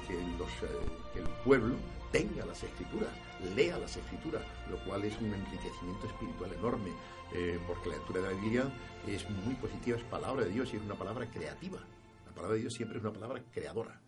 el 1.18 1.28
pueblo 1.44 1.76
tenga 2.12 2.44
las 2.46 2.62
escrituras, 2.62 3.08
lea 3.56 3.78
las 3.78 3.96
escrituras, 3.96 4.42
lo 4.70 4.78
cual 4.84 5.04
es 5.04 5.18
un 5.20 5.32
enriquecimiento 5.32 6.06
espiritual 6.06 6.52
enorme, 6.52 6.90
eh, 7.34 7.58
porque 7.66 7.88
la 7.88 7.96
lectura 7.96 8.20
de 8.20 8.34
la 8.34 8.40
Biblia 8.40 8.72
es 9.06 9.28
muy 9.30 9.54
positiva, 9.54 9.96
es 9.98 10.04
palabra 10.04 10.44
de 10.44 10.50
Dios 10.50 10.72
y 10.72 10.76
es 10.76 10.82
una 10.82 10.94
palabra 10.94 11.28
creativa. 11.30 11.80
La 12.26 12.32
palabra 12.32 12.54
de 12.54 12.60
Dios 12.60 12.74
siempre 12.74 12.98
es 12.98 13.02
una 13.04 13.12
palabra 13.12 13.42
creadora 13.50 14.00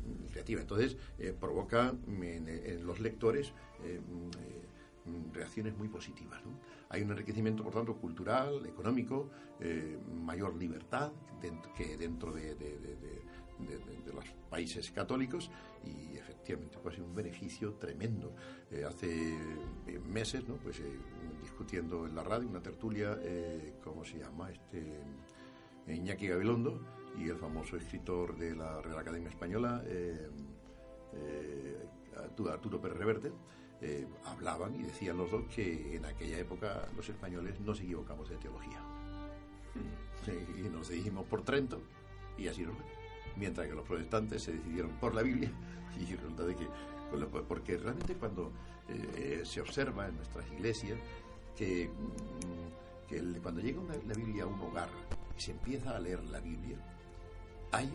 mm, 0.00 0.26
creativa. 0.32 0.60
Entonces, 0.62 0.96
eh, 1.18 1.34
provoca 1.38 1.94
en, 2.08 2.86
los 2.86 2.98
lectores 3.00 3.52
eh, 3.84 4.00
mm, 5.04 5.32
reacciones 5.32 5.76
muy 5.76 5.88
positivas. 5.88 6.40
Hay 6.88 7.02
un 7.02 7.10
enriquecimiento, 7.12 7.62
por 7.62 7.72
tanto, 7.74 7.94
cultural, 7.96 8.64
económico, 8.66 9.28
mayor 10.24 10.54
libertad 10.56 11.12
dentro- 11.40 11.72
que 11.74 11.96
dentro 11.96 12.32
de, 12.32 12.54
de- 12.56 12.78
de- 12.78 12.96
de- 12.96 13.22
de- 13.60 13.78
de- 13.78 14.02
de 14.04 14.12
los 14.12 14.24
países 14.50 14.90
católicos 14.90 15.48
y 15.84 16.16
efectivamente 16.16 16.35
puede 16.54 16.96
ser 16.96 17.04
un 17.04 17.14
beneficio 17.14 17.74
tremendo. 17.74 18.34
Eh, 18.70 18.84
hace 18.84 19.34
eh, 19.86 19.98
meses, 20.06 20.46
¿no? 20.46 20.56
pues, 20.56 20.78
eh, 20.80 20.98
discutiendo 21.42 22.06
en 22.06 22.14
la 22.14 22.22
radio, 22.22 22.48
una 22.48 22.62
tertulia, 22.62 23.18
eh, 23.22 23.74
¿cómo 23.82 24.04
se 24.04 24.18
llama? 24.18 24.50
Este, 24.50 25.00
Iñaki 25.88 26.28
Gabilondo 26.28 26.80
y 27.18 27.28
el 27.28 27.38
famoso 27.38 27.76
escritor 27.76 28.36
de 28.36 28.54
la 28.54 28.80
Real 28.82 28.98
Academia 28.98 29.28
Española, 29.30 29.82
eh, 29.86 30.28
eh, 31.14 31.86
Arturo- 32.16 32.80
Pérez 32.80 32.96
Reverte, 32.98 33.32
eh, 33.80 34.06
hablaban 34.24 34.74
y 34.74 34.82
decían 34.84 35.16
los 35.18 35.30
dos 35.30 35.44
que 35.54 35.96
en 35.96 36.04
aquella 36.06 36.38
época 36.38 36.88
los 36.96 37.08
españoles 37.08 37.60
nos 37.60 37.80
equivocamos 37.80 38.28
de 38.28 38.36
teología. 38.36 38.80
y 40.56 40.68
nos 40.70 40.88
dirigimos 40.88 41.24
por 41.26 41.42
Trento 41.42 41.80
y 42.38 42.48
así 42.48 42.62
nos 42.62 42.74
fue. 42.76 42.84
Mientras 43.36 43.66
que 43.66 43.74
los 43.74 43.86
protestantes 43.86 44.42
se 44.42 44.52
decidieron 44.52 44.92
por 44.92 45.14
la 45.14 45.22
Biblia 45.22 45.50
y 46.00 46.14
resulta 46.14 46.44
de 46.44 46.56
que, 46.56 46.66
porque 47.48 47.76
realmente 47.76 48.14
cuando 48.14 48.52
eh, 48.88 49.42
se 49.44 49.60
observa 49.60 50.08
en 50.08 50.16
nuestras 50.16 50.46
iglesias 50.52 50.98
que, 51.56 51.88
mm, 51.88 53.42
cuando 53.42 53.60
llega 53.60 53.80
la 54.06 54.14
Biblia 54.14 54.44
a 54.44 54.46
un 54.46 54.60
hogar 54.60 54.88
y 55.36 55.40
se 55.40 55.52
empieza 55.52 55.96
a 55.96 56.00
leer 56.00 56.22
la 56.24 56.40
Biblia, 56.40 56.76
hay 57.72 57.90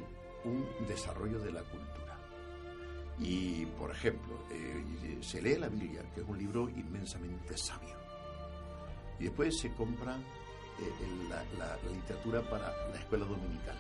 un 0.45 0.65
desarrollo 0.87 1.39
de 1.39 1.51
la 1.51 1.61
cultura. 1.61 2.17
Y, 3.19 3.65
por 3.77 3.91
ejemplo, 3.91 4.33
eh, 4.51 5.17
se 5.21 5.41
lee 5.41 5.57
la 5.57 5.69
Biblia, 5.69 6.01
que 6.13 6.21
es 6.21 6.27
un 6.27 6.37
libro 6.37 6.69
inmensamente 6.69 7.57
sabio. 7.57 7.95
Y 9.19 9.25
después 9.25 9.59
se 9.59 9.71
compra 9.73 10.17
eh, 10.17 10.91
la, 11.29 11.77
literatura 11.91 12.41
para 12.41 12.75
la 12.89 12.95
escuela 12.97 13.25
dominical. 13.25 13.77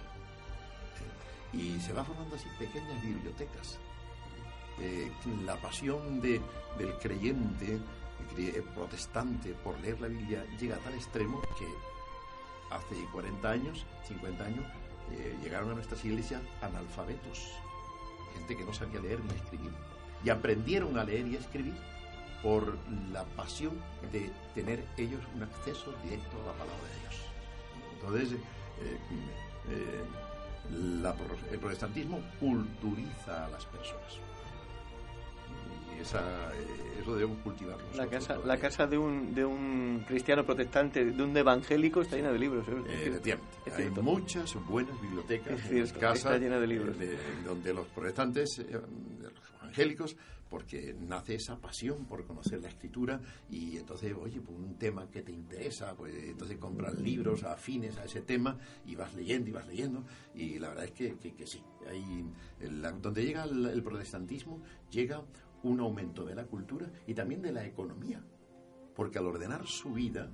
Y 1.53 1.79
se 1.79 1.93
va 1.93 2.03
formando 2.03 2.35
así 2.35 2.47
pequeñas 2.57 3.01
bibliotecas. 3.01 3.79
Eh, 4.79 5.11
la 5.45 5.55
pasión 5.57 6.21
de, 6.21 6.41
del 6.77 6.93
creyente 6.97 7.79
protestante 8.73 9.53
por 9.53 9.79
leer 9.79 9.99
la 9.99 10.07
Biblia 10.07 10.45
llega 10.59 10.75
a 10.75 10.79
tal 10.79 10.93
extremo 10.93 11.41
que 11.57 11.67
hace 12.73 12.95
40 13.11 13.49
años, 13.49 13.85
50 14.07 14.43
años, 14.43 14.65
eh, 15.11 15.37
llegaron 15.43 15.71
a 15.71 15.73
nuestras 15.75 16.03
iglesias 16.05 16.41
analfabetos, 16.61 17.51
gente 18.33 18.55
que 18.55 18.63
no 18.63 18.73
sabía 18.73 19.01
leer 19.01 19.19
ni 19.19 19.35
escribir, 19.35 19.71
y 20.23 20.29
aprendieron 20.29 20.97
a 20.97 21.03
leer 21.03 21.27
y 21.27 21.35
a 21.35 21.39
escribir 21.39 21.73
por 22.41 22.77
la 23.11 23.23
pasión 23.35 23.73
de 24.11 24.31
tener 24.55 24.85
ellos 24.97 25.21
un 25.35 25.43
acceso 25.43 25.93
directo 26.03 26.37
a 26.41 26.47
la 26.47 26.53
palabra 26.53 26.87
de 26.87 26.99
Dios. 27.01 27.21
Entonces, 27.93 28.39
eh, 28.79 30.03
el 30.71 31.59
protestantismo 31.59 32.21
culturiza 32.39 33.45
a 33.45 33.49
las 33.49 33.65
personas 33.65 34.30
esa, 36.01 36.53
eh, 36.53 36.99
eso 37.01 37.15
debemos 37.15 37.39
cultivarlo. 37.39 37.83
La 37.95 38.07
casa, 38.07 38.37
la 38.45 38.57
casa 38.57 38.87
de 38.87 38.97
un, 38.97 39.33
de 39.33 39.45
un 39.45 40.03
cristiano 40.07 40.45
protestante, 40.45 41.05
de 41.05 41.23
un 41.23 41.35
evangélico, 41.35 42.01
está 42.01 42.15
llena 42.15 42.31
de 42.31 42.39
libros. 42.39 42.65
¿eh? 42.67 43.39
Hay 43.75 43.89
muchas 43.89 44.53
buenas 44.67 44.99
bibliotecas 45.01 45.65
en 45.69 45.87
casa 45.99 46.37
llena 46.37 46.59
de 46.59 46.67
libros. 46.67 46.95
donde 47.45 47.73
los 47.73 47.87
protestantes, 47.87 48.59
eh, 48.59 48.71
los 48.71 49.61
evangélicos, 49.61 50.15
porque 50.51 50.93
nace 50.99 51.35
esa 51.35 51.55
pasión 51.55 52.03
por 52.05 52.25
conocer 52.25 52.61
la 52.61 52.67
escritura 52.67 53.21
y 53.49 53.77
entonces, 53.77 54.13
oye, 54.13 54.41
pues 54.41 54.59
un 54.59 54.75
tema 54.77 55.09
que 55.09 55.21
te 55.21 55.31
interesa, 55.31 55.95
pues 55.95 56.13
entonces 56.13 56.57
compras 56.57 56.99
libros 56.99 57.45
afines 57.45 57.97
a 57.97 58.03
ese 58.03 58.19
tema 58.19 58.57
y 58.85 58.95
vas 58.95 59.13
leyendo 59.13 59.49
y 59.49 59.53
vas 59.53 59.65
leyendo 59.65 60.03
y 60.35 60.59
la 60.59 60.67
verdad 60.67 60.83
es 60.83 60.91
que, 60.91 61.15
que, 61.15 61.47
sí, 61.47 61.63
hay, 61.89 62.25
donde 63.01 63.23
llega 63.23 63.45
el 63.45 63.81
protestantismo, 63.81 64.61
llega 64.89 65.23
un 65.63 65.79
aumento 65.79 66.25
de 66.25 66.35
la 66.35 66.45
cultura 66.45 66.87
y 67.07 67.13
también 67.13 67.41
de 67.41 67.51
la 67.51 67.65
economía. 67.65 68.21
Porque 68.95 69.19
al 69.19 69.27
ordenar 69.27 69.65
su 69.67 69.93
vida, 69.93 70.29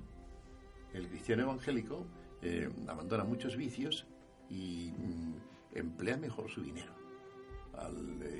el 0.92 1.08
cristiano 1.08 1.42
evangélico 1.42 2.06
eh, 2.42 2.70
abandona 2.86 3.24
muchos 3.24 3.56
vicios 3.56 4.06
y 4.48 4.92
mm, 4.96 5.76
emplea 5.78 6.16
mejor 6.16 6.48
su 6.50 6.62
dinero. 6.62 6.92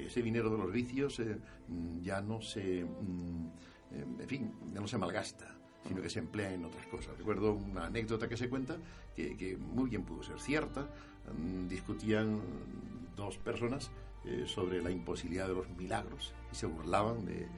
ese 0.06 0.22
dinero 0.22 0.50
de 0.50 0.58
los 0.58 0.72
vicios 0.72 1.20
eh, 1.20 1.38
mm, 1.68 2.00
ya 2.00 2.20
no 2.20 2.40
se, 2.40 2.84
mm, 2.84 4.20
en 4.20 4.28
fin, 4.28 4.52
ya 4.72 4.80
no 4.80 4.88
se 4.88 4.98
malgasta, 4.98 5.56
sino 5.86 6.02
que 6.02 6.10
se 6.10 6.18
emplea 6.18 6.52
en 6.52 6.64
otras 6.64 6.86
cosas. 6.86 7.16
Recuerdo 7.18 7.54
una 7.54 7.86
anécdota 7.86 8.28
que 8.28 8.36
se 8.36 8.48
cuenta 8.48 8.76
que 9.16 9.56
muy 9.56 9.90
bien 9.90 10.04
pudo 10.04 10.22
ser 10.22 10.38
cierta. 10.38 10.88
discutían 11.68 12.40
dos 13.16 13.36
personas 13.38 13.90
eh, 14.28 14.44
sobre 14.46 14.82
la 14.82 14.90
imposibilidad 14.90 15.48
de 15.48 15.54
los 15.54 15.70
milagros 15.70 16.34
y 16.52 16.54
se 16.54 16.66
burlaban 16.66 17.24
del 17.24 17.48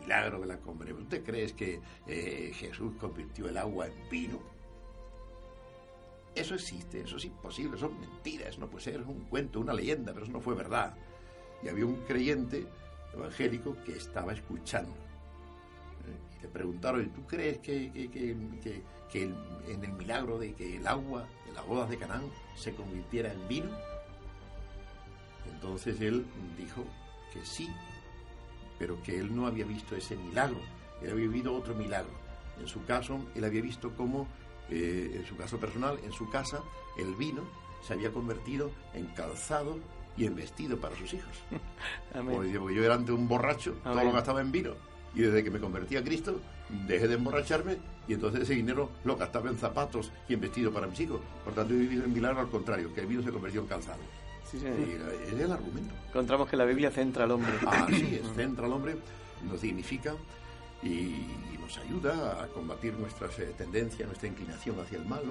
milagro 0.00 0.40
de 0.40 0.46
la 0.46 0.58
conversión. 0.58 1.02
¿Usted 1.02 1.22
cree 1.22 1.52
que 1.52 1.78
eh, 2.06 2.52
Jesús 2.54 2.94
convirtió 2.98 3.50
el 3.50 3.58
agua 3.58 3.88
en 3.88 4.08
vino? 4.08 4.40
Eso 6.34 6.54
existe, 6.54 7.02
eso 7.02 7.18
es 7.18 7.26
imposible, 7.26 7.76
son 7.76 8.00
mentiras, 8.00 8.58
no 8.58 8.66
puede 8.66 8.84
ser, 8.84 9.00
es 9.02 9.06
un 9.06 9.24
cuento, 9.24 9.60
una 9.60 9.74
leyenda, 9.74 10.14
pero 10.14 10.24
eso 10.24 10.32
no 10.32 10.40
fue 10.40 10.54
verdad. 10.54 10.94
Y 11.62 11.68
había 11.68 11.84
un 11.84 11.96
creyente 12.06 12.66
evangélico 13.12 13.76
que 13.84 13.92
estaba 13.92 14.32
escuchando. 14.32 14.90
¿eh? 14.90 16.38
Y 16.38 16.42
le 16.44 16.48
preguntaron, 16.48 17.10
¿tú 17.10 17.26
crees 17.26 17.58
que, 17.58 17.92
en 19.12 19.84
el 19.84 19.92
milagro 19.92 20.38
de 20.38 20.54
que 20.54 20.76
el 20.78 20.86
agua 20.86 21.28
en 21.46 21.54
las 21.54 21.66
bodas 21.66 21.90
de 21.90 21.98
Canaán 21.98 22.30
se 22.56 22.74
convirtiera 22.74 23.30
en 23.30 23.46
vino? 23.48 23.93
Entonces 25.52 26.00
él 26.00 26.26
dijo 26.56 26.84
que 27.32 27.44
sí, 27.44 27.68
pero 28.78 29.02
que 29.02 29.18
él 29.18 29.34
no 29.34 29.46
había 29.46 29.64
visto 29.64 29.96
ese 29.96 30.16
milagro, 30.16 30.58
él 31.02 31.10
había 31.10 31.26
vivido 31.26 31.54
otro 31.54 31.74
milagro. 31.74 32.12
En 32.60 32.68
su 32.68 32.84
caso, 32.84 33.18
él 33.34 33.44
había 33.44 33.62
visto 33.62 33.92
cómo, 33.96 34.28
eh, 34.70 35.12
en 35.14 35.26
su 35.26 35.36
caso 35.36 35.58
personal, 35.58 35.98
en 36.04 36.12
su 36.12 36.30
casa, 36.30 36.62
el 36.98 37.14
vino 37.14 37.42
se 37.86 37.94
había 37.94 38.12
convertido 38.12 38.70
en 38.94 39.06
calzado 39.08 39.78
y 40.16 40.26
en 40.26 40.36
vestido 40.36 40.78
para 40.78 40.96
sus 40.96 41.14
hijos. 41.14 41.36
Porque 42.12 42.52
yo 42.52 42.84
era 42.84 42.94
ante 42.94 43.12
un 43.12 43.28
borracho, 43.28 43.74
todo 43.82 44.02
lo 44.02 44.12
gastaba 44.12 44.40
en 44.40 44.52
vino. 44.52 44.74
Y 45.14 45.22
desde 45.22 45.44
que 45.44 45.50
me 45.50 45.60
convertí 45.60 45.96
a 45.96 46.02
Cristo, 46.02 46.40
dejé 46.86 47.08
de 47.08 47.14
emborracharme 47.14 47.78
y 48.08 48.14
entonces 48.14 48.42
ese 48.42 48.54
dinero 48.54 48.90
lo 49.04 49.16
gastaba 49.16 49.48
en 49.48 49.58
zapatos 49.58 50.12
y 50.28 50.34
en 50.34 50.40
vestido 50.40 50.72
para 50.72 50.86
mis 50.86 51.00
hijos. 51.00 51.20
Por 51.44 51.54
tanto, 51.54 51.74
he 51.74 51.76
vivido 51.76 52.04
en 52.04 52.12
milagro 52.12 52.40
al 52.40 52.50
contrario, 52.50 52.92
que 52.94 53.00
el 53.00 53.06
vino 53.06 53.22
se 53.22 53.30
convirtió 53.30 53.60
en 53.60 53.66
calzado. 53.66 54.00
Sí, 54.60 54.66
es 54.66 55.40
el 55.40 55.52
argumento. 55.52 55.94
Encontramos 56.08 56.48
que 56.48 56.56
la 56.56 56.64
Biblia 56.64 56.90
centra 56.90 57.24
al 57.24 57.32
hombre. 57.32 57.52
Ah, 57.66 57.86
sí, 57.88 58.20
es, 58.22 58.32
centra 58.34 58.66
al 58.66 58.72
hombre, 58.72 58.96
nos 59.44 59.60
dignifica 59.60 60.14
y, 60.82 61.26
nos 61.60 61.78
ayuda 61.78 62.44
a 62.44 62.48
combatir 62.48 62.92
nuestras 62.92 63.38
eh, 63.38 63.54
tendencias, 63.56 64.06
nuestra 64.06 64.28
inclinación 64.28 64.78
hacia 64.80 64.98
el 64.98 65.06
mal, 65.06 65.22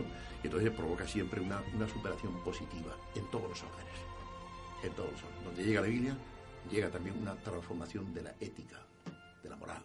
y 0.41 0.47
entonces 0.47 0.71
provoca 0.71 1.07
siempre 1.07 1.39
una, 1.39 1.61
superación 1.87 2.43
positiva 2.43 2.97
en 3.13 3.29
todos 3.29 3.49
los 3.49 3.61
órdenes. 3.61 3.93
En 4.83 4.91
todos 4.93 5.11
los 5.11 5.23
órdenes. 5.23 5.45
Donde 5.45 5.63
llega 5.63 5.81
la 5.81 5.87
Biblia, 5.87 6.17
llega 6.71 6.89
también 6.89 7.19
una 7.21 7.35
transformación 7.35 8.11
de 8.15 8.23
la 8.23 8.31
ética, 8.39 8.83
de 9.43 9.49
la 9.49 9.55
moral. 9.55 9.83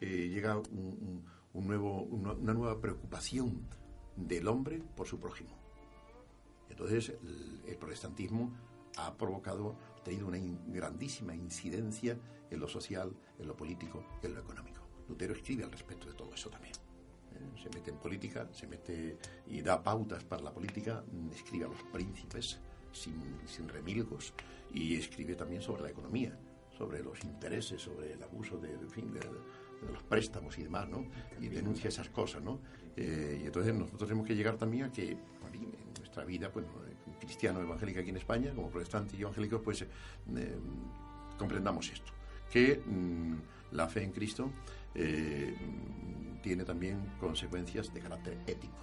Eh, 0.00 0.30
llega 0.32 0.56
un, 0.56 1.22
nuevo, 1.52 2.04
una 2.04 2.54
nueva 2.54 2.80
preocupación 2.80 3.68
del 4.16 4.48
hombre 4.48 4.80
por 4.96 5.06
su 5.06 5.20
prójimo. 5.20 5.61
Entonces, 6.72 7.12
el, 7.66 7.76
protestantismo 7.76 8.52
ha 8.96 9.14
provocado, 9.16 9.76
ha 9.98 10.02
tenido 10.02 10.26
una 10.26 10.38
grandísima 10.68 11.34
incidencia 11.34 12.18
en 12.50 12.60
lo 12.60 12.68
social, 12.68 13.12
en 13.38 13.46
lo 13.46 13.56
político, 13.56 14.04
en 14.22 14.34
lo 14.34 14.40
económico. 14.40 14.80
Lutero 15.08 15.34
escribe 15.34 15.64
al 15.64 15.70
respecto 15.70 16.08
de 16.08 16.14
todo 16.14 16.32
eso 16.32 16.48
también. 16.48 16.74
¿eh? 16.74 17.60
Se 17.62 17.68
mete 17.70 17.90
en 17.90 17.98
política, 17.98 18.48
se 18.52 18.66
mete 18.66 19.18
y 19.46 19.60
da 19.60 19.82
pautas 19.82 20.24
para 20.24 20.42
la 20.42 20.52
política, 20.52 21.04
escribe 21.32 21.66
a 21.66 21.68
los 21.68 21.82
príncipes 21.92 22.58
sin, 22.92 23.38
sin 23.46 23.68
remilgos 23.68 24.32
y 24.72 24.96
escribe 24.96 25.34
también 25.34 25.60
sobre 25.60 25.82
la 25.82 25.90
economía, 25.90 26.38
sobre 26.76 27.02
los 27.02 27.22
intereses, 27.24 27.82
sobre 27.82 28.14
el 28.14 28.22
abuso 28.22 28.58
de, 28.58 28.78
fin, 28.88 29.12
de, 29.12 29.20
los 29.92 30.02
préstamos 30.04 30.56
y 30.58 30.62
demás, 30.62 30.88
¿no? 30.88 31.04
Y 31.40 31.48
denuncia 31.48 31.88
esas 31.88 32.08
cosas, 32.08 32.42
¿no? 32.42 32.60
Eh, 32.96 33.40
y 33.42 33.46
entonces 33.46 33.74
nosotros 33.74 34.08
tenemos 34.08 34.26
que 34.26 34.34
llegar 34.34 34.56
también 34.56 34.84
a 34.84 34.92
que 34.92 35.16
nuestra 36.12 36.24
vida, 36.24 36.50
pues, 36.50 36.66
cristiano 37.18 37.60
evangélica 37.60 38.00
aquí 38.00 38.10
en 38.10 38.18
España, 38.18 38.52
como 38.54 38.68
protestantes 38.68 39.18
y 39.18 39.22
evangélicos, 39.22 39.62
pues 39.62 39.80
eh, 39.82 39.86
comprendamos 41.38 41.90
esto, 41.90 42.12
que 42.50 42.82
mm, 42.84 43.34
la 43.72 43.88
fe 43.88 44.02
en 44.02 44.12
Cristo 44.12 44.50
eh, 44.94 45.56
tiene 46.42 46.64
también 46.64 47.14
consecuencias 47.18 47.94
de 47.94 48.00
carácter 48.00 48.38
ético 48.46 48.76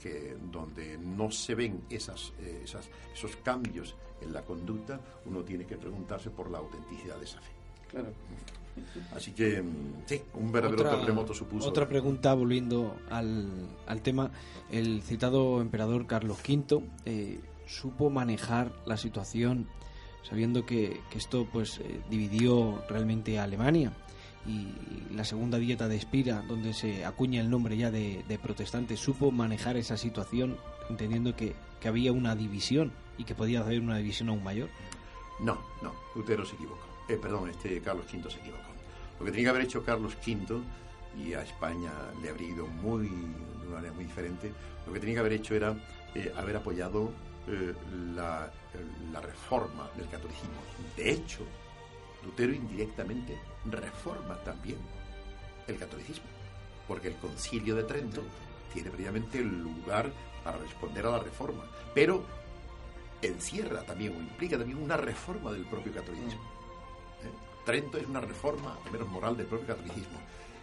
que 0.00 0.36
donde 0.52 0.96
no 0.96 1.32
se 1.32 1.56
ven 1.56 1.82
esas, 1.90 2.32
eh, 2.38 2.60
esas, 2.62 2.88
esos 3.12 3.34
cambios 3.36 3.96
en 4.20 4.32
la 4.32 4.42
conducta, 4.42 5.00
uno 5.26 5.42
tiene 5.42 5.66
que 5.66 5.76
preguntarse 5.76 6.30
por 6.30 6.48
la 6.48 6.58
autenticidad 6.58 7.16
de 7.16 7.24
esa 7.24 7.40
fe. 7.40 7.50
Claro. 7.90 8.12
Así 9.14 9.32
que, 9.32 9.62
mm, 9.62 10.02
sí, 10.06 10.22
un 10.34 10.52
verdadero 10.52 10.98
terremoto 10.98 11.34
supuso. 11.34 11.68
Otra 11.68 11.88
pregunta, 11.88 12.34
volviendo 12.34 12.96
al, 13.10 13.68
al 13.86 14.02
tema. 14.02 14.30
El 14.70 15.02
citado 15.02 15.60
emperador 15.60 16.06
Carlos 16.06 16.38
V 16.46 16.82
eh, 17.04 17.40
supo 17.66 18.10
manejar 18.10 18.72
la 18.86 18.96
situación 18.96 19.68
sabiendo 20.28 20.66
que, 20.66 21.00
esto 21.14 21.46
pues 21.50 21.78
eh, 21.78 22.00
dividió 22.10 22.82
realmente 22.88 23.38
a 23.38 23.44
Alemania 23.44 23.92
y 24.46 24.72
la 25.14 25.24
segunda 25.24 25.58
dieta 25.58 25.88
de 25.88 25.96
Espira, 25.96 26.42
donde 26.46 26.72
se 26.72 27.04
acuña 27.04 27.40
el 27.40 27.50
nombre 27.50 27.76
ya 27.76 27.90
de, 27.90 28.24
de 28.26 28.38
protestante, 28.38 28.96
supo 28.96 29.30
manejar 29.30 29.76
esa 29.76 29.96
situación 29.96 30.56
entendiendo 30.88 31.36
que, 31.36 31.54
había 31.84 32.12
una 32.12 32.34
división 32.34 32.92
y 33.16 33.24
que 33.24 33.34
podía 33.34 33.60
haber 33.60 33.80
una 33.80 33.96
división 33.96 34.28
aún 34.28 34.42
mayor. 34.42 34.68
No, 35.40 35.58
no, 35.82 35.94
Lutero 36.14 36.44
se 36.44 36.54
equivocó. 36.56 36.86
eh, 37.08 37.16
perdón, 37.16 37.48
este 37.48 37.80
Carlos 37.80 38.04
V 38.12 38.30
se 38.30 38.38
equivocó. 38.38 38.67
Lo 39.18 39.24
que 39.24 39.30
tenía 39.32 39.46
que 39.46 39.50
haber 39.50 39.62
hecho 39.62 39.84
Carlos 39.84 40.16
V, 40.26 40.62
y 41.16 41.34
a 41.34 41.42
España 41.42 41.90
le 42.22 42.30
habría 42.30 42.48
ido 42.50 42.66
muy, 42.66 43.08
de 43.08 43.66
una 43.66 43.76
manera 43.76 43.92
muy 43.92 44.04
diferente, 44.04 44.52
lo 44.86 44.92
que 44.92 45.00
tenía 45.00 45.16
que 45.16 45.20
haber 45.20 45.32
hecho 45.32 45.54
era 45.54 45.74
eh, 46.14 46.32
haber 46.36 46.56
apoyado 46.56 47.10
eh, 47.48 47.74
la, 48.14 48.50
la 49.12 49.20
reforma 49.20 49.88
del 49.96 50.08
catolicismo. 50.08 50.60
De 50.96 51.10
hecho, 51.10 51.40
Lutero 52.24 52.52
indirectamente 52.52 53.38
reforma 53.64 54.36
también 54.44 54.78
el 55.66 55.76
catolicismo, 55.78 56.26
porque 56.86 57.08
el 57.08 57.16
concilio 57.16 57.74
de 57.74 57.84
Trento 57.84 58.22
tiene 58.72 58.90
previamente 58.90 59.40
lugar 59.40 60.12
para 60.44 60.58
responder 60.58 61.06
a 61.06 61.10
la 61.12 61.18
reforma, 61.18 61.64
pero 61.94 62.24
encierra 63.22 63.82
también 63.82 64.14
o 64.14 64.20
implica 64.20 64.56
también 64.56 64.78
una 64.82 64.96
reforma 64.96 65.52
del 65.52 65.64
propio 65.64 65.92
catolicismo. 65.92 66.57
¿Eh? 67.68 67.80
Trento 67.80 67.98
es 67.98 68.06
una 68.06 68.20
reforma, 68.20 68.78
al 68.84 68.92
menos 68.92 69.08
moral, 69.08 69.36
del 69.36 69.46
propio 69.46 69.66
catolicismo. 69.68 70.18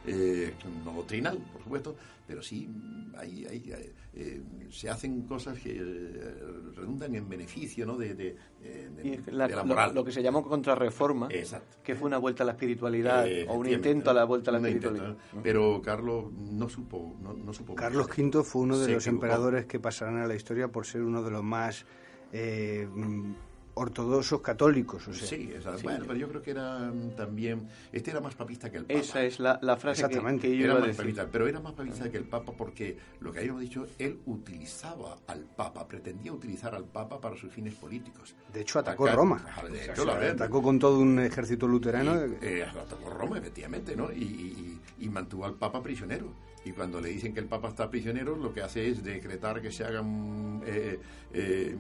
Eh, 0.07 0.53
no 0.85 0.91
doctrinal, 0.93 1.35
por 1.51 1.63
supuesto, 1.63 1.95
pero 2.27 2.39
sí 2.43 2.69
hay, 3.17 3.43
hay, 3.45 3.71
hay, 3.73 3.91
eh, 4.13 4.43
se 4.69 4.87
hacen 4.87 5.23
cosas 5.23 5.57
que 5.59 5.71
eh, 5.75 6.35
redundan 6.75 7.15
en 7.15 7.27
beneficio 7.27 7.87
¿no? 7.87 7.97
de, 7.97 8.13
de, 8.13 8.35
eh, 8.61 8.89
de- 8.95 9.07
Y 9.07 9.31
la- 9.31 9.47
de 9.47 9.55
la 9.55 9.61
lo- 9.63 9.65
moral. 9.65 9.95
Lo, 9.95 10.03
que 10.05 10.11
se 10.11 10.21
llamó 10.21 10.43
contrarreforma, 10.47 11.27
Exacto. 11.31 11.77
que 11.83 11.95
fue 11.95 12.05
una 12.05 12.19
vuelta 12.19 12.43
a 12.43 12.45
la 12.45 12.51
espiritualidad 12.51 13.27
Eh, 13.27 13.47
o 13.49 13.55
un 13.55 13.67
intento 13.67 14.11
a 14.11 14.13
la 14.13 14.25
vuelta 14.25 14.51
a 14.51 14.53
la 14.53 14.59
intento, 14.59 14.89
espiritualidad. 14.89 15.23
¿no? 15.33 15.41
Pero 15.41 15.81
Carlos 15.81 16.31
no 16.33 16.69
supo, 16.69 17.15
no, 17.23 17.33
no 17.33 17.51
supo. 17.51 17.73
Carlos 17.73 18.05
V 18.15 18.43
fue 18.43 18.61
uno 18.61 18.77
de 18.77 18.93
los 18.93 19.07
equivocó. 19.07 19.25
emperadores 19.25 19.65
que 19.65 19.79
pasarán 19.79 20.17
a 20.17 20.27
la 20.27 20.35
historia 20.35 20.67
por 20.67 20.85
ser 20.85 21.01
uno 21.01 21.23
de 21.23 21.31
los 21.31 21.43
más 21.43 21.83
eh, 22.31 22.87
mm, 22.93 23.33
ortodoxos 23.75 24.41
católicos. 24.41 25.07
O 25.07 25.13
sea, 25.13 25.27
Sí, 25.27 25.51
exacto. 25.53 25.83
bueno, 25.83 26.05
pero 26.07 26.17
yo 26.19 26.27
creo 26.27 26.41
que 26.41 26.51
era 26.51 26.79
mm, 26.79 27.15
también. 27.15 27.67
Este 27.91 28.11
era 28.11 28.19
más 28.21 28.35
papista 28.35 28.69
que 28.71 28.77
el 28.77 28.85
Papa. 28.85 28.99
Esa 28.99 29.23
es 29.23 29.39
la, 29.39 29.59
la 29.61 29.77
frase 29.77 30.01
que, 30.01 30.07
Exactamente. 30.07 30.47
que 30.49 30.57
yo 30.57 30.63
Era 30.65 30.73
iba 30.75 30.83
a 30.83 30.87
decir. 30.87 30.97
papista, 31.03 31.27
pero 31.31 31.47
era 31.47 31.59
más 31.59 31.73
papista 31.73 32.09
que 32.09 32.17
el 32.17 32.25
Papa 32.25 32.53
porque 32.57 32.97
lo 33.19 33.31
que 33.31 33.39
habíamos 33.39 33.61
dicho, 33.61 33.85
él 33.99 34.19
utilizaba 34.25 35.17
al 35.27 35.41
Papa, 35.41 35.87
pretendía 35.87 36.31
utilizar 36.33 36.73
al 36.75 36.85
Papa 36.85 37.19
para 37.21 37.35
sus 37.37 37.51
fines 37.51 37.75
políticos. 37.75 38.35
De 38.53 38.61
hecho, 38.61 38.79
atacó 38.79 39.05
Atacar- 39.05 39.15
Roma. 39.17 39.45
O 39.45 39.95
sea, 39.95 40.05
la 40.05 40.13
verdad. 40.15 40.31
atacó 40.35 40.61
con 40.63 40.79
todo 40.79 40.99
un 40.99 41.19
ejército 41.19 41.67
luterano. 41.67 42.15
Y, 42.25 42.37
eh, 42.45 42.63
atacó 42.63 43.09
Roma, 43.09 43.37
efectivamente, 43.37 43.95
¿no? 43.95 44.11
Y, 44.11 44.23
y- 44.23 44.79
y 45.05 45.09
mantuvo 45.09 45.45
al 45.45 45.55
Papa 45.55 45.83
prisionero. 45.83 46.33
Y 46.65 46.71
cuando 46.71 46.99
le 46.99 47.09
dicen 47.09 47.31
que 47.31 47.39
el 47.39 47.45
Papa 47.45 47.69
está 47.69 47.89
prisionero, 47.89 48.35
lo 48.35 48.51
que 48.51 48.63
hace 48.63 48.89
es 48.89 49.03
decretar 49.03 49.61
que 49.61 49.71
se 49.71 49.85
hagan 49.85 50.63
eh, 50.65 50.99
eh, 51.31 51.75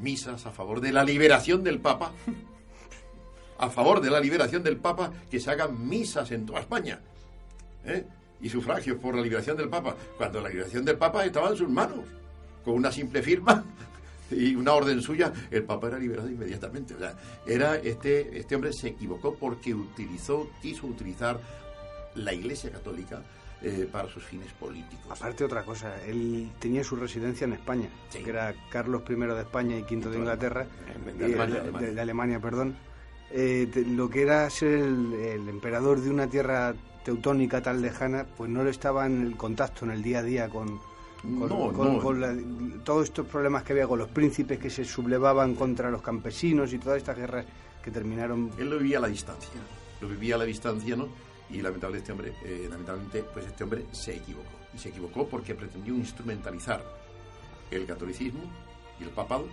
misas 0.00 0.46
a 0.46 0.52
favor 0.52 0.80
de 0.80 0.92
la 0.92 1.02
liberación 1.02 1.64
del 1.64 1.80
Papa. 1.80 2.12
A 3.58 3.70
favor 3.70 4.00
de 4.00 4.10
la 4.10 4.20
liberación 4.20 4.62
del 4.62 4.76
Papa, 4.76 5.12
que 5.28 5.40
se 5.40 5.50
hagan 5.50 5.88
misas 5.88 6.30
en 6.30 6.46
toda 6.46 6.60
España. 6.60 7.00
¿eh? 7.84 8.04
Y 8.40 8.48
sufragios 8.48 8.98
por 8.98 9.16
la 9.16 9.22
liberación 9.22 9.56
del 9.56 9.68
Papa. 9.68 9.96
Cuando 10.16 10.40
la 10.40 10.48
liberación 10.48 10.84
del 10.84 10.96
Papa 10.96 11.24
estaba 11.24 11.48
en 11.48 11.56
sus 11.56 11.68
manos. 11.68 12.04
Con 12.64 12.74
una 12.74 12.92
simple 12.92 13.20
firma 13.20 13.64
y 14.30 14.54
una 14.54 14.74
orden 14.74 15.02
suya, 15.02 15.32
el 15.50 15.64
Papa 15.64 15.88
era 15.88 15.98
liberado 15.98 16.30
inmediatamente. 16.30 16.94
O 16.94 16.98
sea, 17.00 17.16
era 17.46 17.76
este, 17.78 18.38
este 18.38 18.54
hombre 18.54 18.72
se 18.72 18.88
equivocó 18.88 19.34
porque 19.34 19.74
utilizó, 19.74 20.50
quiso 20.62 20.86
utilizar 20.86 21.40
la 22.14 22.32
Iglesia 22.32 22.70
Católica 22.70 23.20
eh, 23.62 23.88
para 23.90 24.08
sus 24.08 24.22
fines 24.24 24.52
políticos. 24.52 25.06
Aparte 25.10 25.44
otra 25.44 25.62
cosa, 25.64 26.02
él 26.04 26.50
tenía 26.58 26.84
su 26.84 26.96
residencia 26.96 27.44
en 27.46 27.54
España, 27.54 27.88
Sí. 28.10 28.22
que 28.22 28.30
era 28.30 28.54
Carlos 28.70 29.02
I 29.08 29.14
de 29.14 29.40
España 29.40 29.76
y 29.78 29.82
V 29.82 30.10
de 30.10 30.18
Inglaterra, 30.18 30.66
De 31.18 31.24
Alemania, 31.24 31.54
de- 31.54 31.60
Alemania. 31.60 31.88
de- 31.88 31.94
de 31.94 32.00
Alemania, 32.00 32.40
perdón. 32.40 32.76
Eh, 33.30 33.68
te- 33.72 33.84
lo 33.84 34.08
que 34.10 34.22
era 34.22 34.48
ser 34.50 34.74
el, 34.80 35.12
el 35.14 35.48
emperador 35.48 36.00
de 36.00 36.10
una 36.10 36.28
tierra 36.28 36.74
teutónica 37.04 37.62
tan 37.62 37.80
lejana, 37.82 38.26
pues 38.36 38.50
no 38.50 38.62
lo 38.62 38.70
estaba 38.70 39.06
en 39.06 39.22
el 39.26 39.36
contacto 39.36 39.84
en 39.84 39.90
el 39.92 40.02
día 40.02 40.18
a 40.20 40.22
día 40.22 40.48
con, 40.48 40.78
con, 41.22 41.48
No, 41.48 41.72
con- 41.72 41.92
no. 41.96 42.02
con 42.02 42.20
la- 42.20 42.36
todos 42.84 43.04
estos 43.04 43.26
problemas 43.26 43.62
que 43.62 43.72
había 43.72 43.86
con 43.86 43.98
los 43.98 44.08
príncipes 44.08 44.58
que 44.58 44.68
se 44.70 44.84
sublevaban 44.84 45.54
contra 45.54 45.90
los 45.90 46.02
campesinos 46.02 46.72
y 46.74 46.78
todas 46.78 46.98
estas 46.98 47.16
guerras 47.16 47.46
que 47.82 47.90
terminaron 47.90 48.50
Él 48.58 48.70
lo 48.70 48.78
vivía 48.78 48.98
a 48.98 49.00
la 49.02 49.08
distancia, 49.08 49.48
lo 50.00 50.08
vivía 50.08 50.34
a 50.36 50.38
la 50.38 50.44
distancia, 50.44 50.96
¿no? 50.96 51.08
Y 51.50 51.60
lamentablemente 51.60 51.98
este 51.98 52.12
hombre, 52.12 52.34
eh, 52.44 52.66
lamentablemente, 52.68 53.22
pues 53.22 53.46
este 53.46 53.64
hombre 53.64 53.84
se 53.92 54.16
equivocó. 54.16 54.50
Y 54.74 54.78
se 54.78 54.88
equivocó 54.88 55.28
porque 55.28 55.54
pretendió 55.54 55.94
instrumentalizar 55.94 56.82
el 57.70 57.86
catolicismo 57.86 58.42
y 59.00 59.04
el 59.04 59.10
papado 59.10 59.48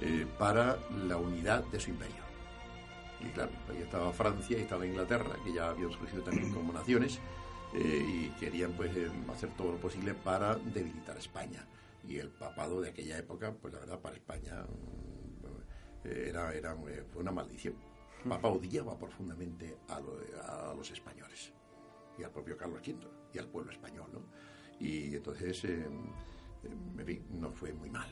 eh, 0.00 0.26
para 0.38 0.78
la 1.06 1.16
unidad 1.16 1.64
de 1.64 1.80
su 1.80 1.90
imperio. 1.90 2.26
Y 3.20 3.28
claro, 3.30 3.50
ahí 3.70 3.78
estaba 3.78 4.12
Francia 4.12 4.58
y 4.58 4.62
estaba 4.62 4.86
Inglaterra, 4.86 5.36
que 5.42 5.54
ya 5.54 5.70
habían 5.70 5.90
surgido 5.90 6.22
también 6.22 6.52
como 6.52 6.72
naciones, 6.72 7.18
eh, 7.74 8.04
y 8.06 8.28
querían 8.38 8.72
pues 8.72 8.94
eh, 8.94 9.10
hacer 9.32 9.50
todo 9.56 9.72
lo 9.72 9.78
posible 9.78 10.12
para 10.14 10.56
debilitar 10.56 11.16
España. 11.16 11.66
Y 12.06 12.18
el 12.18 12.28
papado 12.28 12.80
de 12.82 12.90
aquella 12.90 13.16
época, 13.16 13.52
pues 13.52 13.72
la 13.72 13.80
verdad, 13.80 13.98
para 14.00 14.16
España 14.16 14.64
mm, 14.64 16.08
era, 16.08 16.52
era 16.52 16.76
fue 17.12 17.22
una 17.22 17.32
maldición. 17.32 17.74
El 18.26 18.30
Papa 18.30 18.48
odiaba 18.48 18.98
profundamente 18.98 19.76
a, 19.88 20.00
lo- 20.00 20.18
a 20.42 20.74
los 20.74 20.90
españoles 20.90 21.52
y 22.18 22.24
al 22.24 22.30
propio 22.32 22.56
Carlos 22.56 22.80
V 22.84 22.96
y 23.32 23.38
al 23.38 23.46
pueblo 23.48 23.70
español, 23.70 24.06
¿no? 24.12 24.20
Y 24.80 25.14
entonces, 25.14 25.64
eh, 25.64 25.86
eh, 26.64 26.68
en 26.98 27.06
fin, 27.06 27.22
no 27.40 27.50
fue 27.52 27.72
muy 27.72 27.88
mal. 27.88 28.08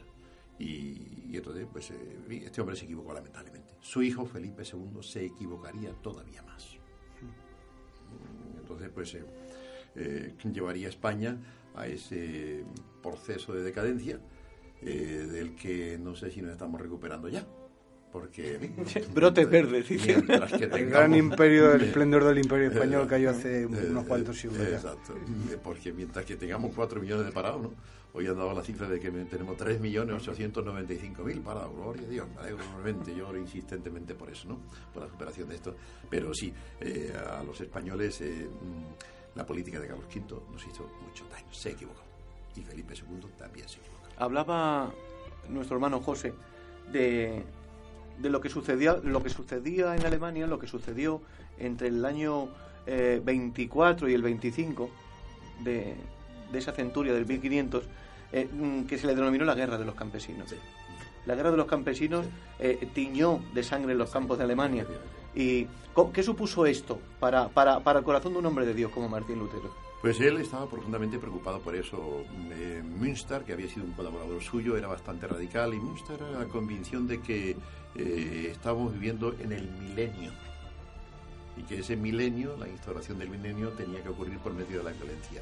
Y, 0.56 1.26
y 1.30 1.36
entonces, 1.36 1.66
pues, 1.72 1.90
eh, 1.90 2.18
este 2.44 2.60
hombre 2.60 2.76
se 2.76 2.84
equivocó 2.84 3.12
lamentablemente. 3.12 3.74
Su 3.80 4.02
hijo 4.02 4.24
Felipe 4.24 4.62
II 4.62 5.02
se 5.02 5.24
equivocaría 5.24 5.92
todavía 6.00 6.42
más. 6.42 6.76
Entonces, 8.60 8.90
pues, 8.94 9.14
eh, 9.14 9.24
eh, 9.96 10.34
llevaría 10.52 10.86
a 10.86 10.90
España 10.90 11.38
a 11.74 11.88
ese 11.88 12.64
proceso 13.02 13.52
de 13.52 13.62
decadencia 13.64 14.20
eh, 14.80 15.26
del 15.30 15.56
que 15.56 15.98
no 15.98 16.14
sé 16.14 16.30
si 16.30 16.40
nos 16.40 16.52
estamos 16.52 16.80
recuperando 16.80 17.28
ya. 17.28 17.44
Porque. 18.14 18.70
Brotes 19.12 19.50
verdes, 19.50 19.90
mientras 19.90 20.52
que 20.52 20.64
el 20.66 20.88
gran 20.88 21.12
imperio, 21.16 21.72
el 21.72 21.82
esplendor 21.88 22.22
del 22.22 22.38
imperio 22.38 22.70
español 22.70 23.08
cayó 23.08 23.30
hace 23.30 23.62
Eh, 23.62 23.66
unos 23.66 24.04
eh, 24.04 24.06
cuantos 24.06 24.38
siglos. 24.38 24.60
ya. 24.60 24.76
Exacto. 24.76 25.14
Eh, 25.50 25.58
Porque 25.60 25.92
mientras 25.92 26.24
que 26.24 26.36
tengamos 26.36 26.70
4 26.76 27.00
millones 27.00 27.26
de 27.26 27.32
parados, 27.32 27.60
¿no? 27.62 27.72
Hoy 28.12 28.28
han 28.28 28.36
dado 28.36 28.54
la 28.54 28.62
cifra 28.62 28.88
de 28.88 29.00
que 29.00 29.10
tenemos 29.10 29.56
3.895.000 29.58 31.42
parados. 31.42 31.74
Gloria 31.74 32.02
a 32.06 32.08
Dios, 32.08 32.26
me 32.32 32.40
alegro 32.40 32.62
enormemente. 32.62 33.12
Yo 33.16 33.26
oro 33.28 33.36
insistentemente 33.38 34.14
por 34.14 34.30
eso, 34.30 34.46
¿no? 34.48 34.58
Por 34.92 35.02
la 35.02 35.08
superación 35.08 35.48
de 35.48 35.56
esto. 35.56 35.74
Pero 36.08 36.32
sí, 36.32 36.54
eh, 36.80 37.12
a 37.36 37.42
los 37.42 37.60
españoles 37.60 38.20
eh, 38.20 38.46
mm, 38.48 39.36
la 39.36 39.44
política 39.44 39.80
de 39.80 39.88
Carlos 39.88 40.06
V 40.06 40.20
nos 40.52 40.64
hizo 40.64 40.88
mucho 41.04 41.26
daño. 41.32 41.52
Se 41.52 41.70
equivocó. 41.70 42.02
Y 42.54 42.60
Felipe 42.60 42.94
II 42.94 43.26
también 43.36 43.68
se 43.68 43.78
equivocó. 43.78 44.06
Hablaba 44.18 44.92
nuestro 45.48 45.74
hermano 45.76 45.98
José 46.00 46.32
de, 46.92 47.42
de 48.18 48.30
lo 48.30 48.40
que 48.40 48.48
sucedía 48.48 48.96
lo 49.02 49.22
que 49.22 49.30
sucedía 49.30 49.94
en 49.94 50.06
Alemania, 50.06 50.46
lo 50.46 50.58
que 50.58 50.66
sucedió 50.66 51.20
entre 51.58 51.88
el 51.88 52.04
año 52.04 52.48
eh, 52.86 53.20
24 53.24 54.08
y 54.08 54.14
el 54.14 54.22
25 54.22 54.90
de, 55.62 55.94
de 56.52 56.58
esa 56.58 56.72
centuria 56.72 57.12
del 57.12 57.26
1500, 57.26 57.84
eh, 58.32 58.48
mm, 58.50 58.84
que 58.84 58.98
se 58.98 59.06
le 59.06 59.14
denominó 59.14 59.44
la 59.44 59.54
guerra 59.54 59.78
de 59.78 59.84
los 59.84 59.94
campesinos. 59.94 60.50
Sí. 60.50 60.56
La 61.26 61.34
guerra 61.34 61.50
de 61.50 61.56
los 61.56 61.66
campesinos 61.66 62.26
eh, 62.58 62.88
tiñó 62.92 63.40
de 63.54 63.62
sangre 63.62 63.94
los 63.94 64.10
campos 64.10 64.38
de 64.38 64.44
Alemania. 64.44 64.86
¿Y 65.34 65.66
qué 66.12 66.22
supuso 66.22 66.66
esto 66.66 67.00
para, 67.18 67.48
para, 67.48 67.80
para 67.80 68.00
el 68.00 68.04
corazón 68.04 68.34
de 68.34 68.38
un 68.40 68.46
hombre 68.46 68.66
de 68.66 68.74
Dios 68.74 68.92
como 68.92 69.08
Martín 69.08 69.38
Lutero? 69.38 69.83
Pues 70.04 70.20
él 70.20 70.36
estaba 70.36 70.68
profundamente 70.68 71.18
preocupado 71.18 71.60
por 71.60 71.74
eso. 71.74 72.26
Eh, 72.50 72.82
Münster, 72.84 73.42
que 73.42 73.54
había 73.54 73.68
sido 73.68 73.86
un 73.86 73.92
colaborador 73.92 74.42
suyo, 74.42 74.76
era 74.76 74.86
bastante 74.86 75.26
radical 75.26 75.72
y 75.72 75.78
Münster 75.78 76.20
era 76.20 76.40
la 76.40 76.44
convicción 76.44 77.06
de 77.06 77.22
que 77.22 77.56
eh, 77.94 78.48
estábamos 78.50 78.92
viviendo 78.92 79.34
en 79.40 79.52
el 79.52 79.66
milenio 79.66 80.30
y 81.56 81.62
que 81.62 81.78
ese 81.78 81.96
milenio, 81.96 82.54
la 82.58 82.68
instauración 82.68 83.18
del 83.18 83.30
milenio, 83.30 83.70
tenía 83.70 84.02
que 84.02 84.10
ocurrir 84.10 84.38
por 84.40 84.52
medio 84.52 84.76
de 84.76 84.84
la 84.84 84.92
violencia. 84.92 85.40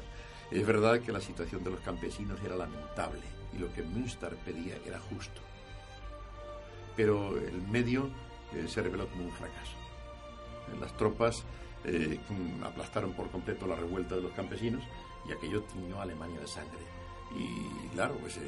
Es 0.49 0.65
verdad 0.65 1.01
que 1.01 1.11
la 1.11 1.19
situación 1.19 1.61
de 1.61 1.71
los 1.71 1.81
campesinos 1.81 2.39
era 2.41 2.55
lamentable 2.55 3.23
y 3.53 3.57
lo 3.57 3.69
que 3.73 3.83
Münster 3.83 4.33
pedía 4.45 4.77
era 4.85 4.97
justo. 4.97 5.41
Pero 6.95 7.37
el 7.37 7.61
medio 7.63 8.09
eh, 8.53 8.65
se 8.69 8.81
reveló 8.81 9.09
como 9.09 9.25
un 9.25 9.33
fracaso. 9.33 9.75
Las 10.79 10.95
tropas 10.95 11.43
eh, 11.85 12.19
mm, 12.29 12.63
aplastaron 12.63 13.13
por 13.13 13.29
completo 13.29 13.67
la 13.67 13.75
revuelta 13.75 14.15
de 14.15 14.21
los 14.21 14.31
campesinos 14.33 14.83
y 15.27 15.31
aquello 15.31 15.61
tiñó 15.63 15.99
a 15.99 16.03
Alemania 16.03 16.39
de 16.39 16.47
sangre. 16.47 16.79
Y 17.37 17.87
claro, 17.93 18.15
pues... 18.21 18.37
eh, 18.37 18.41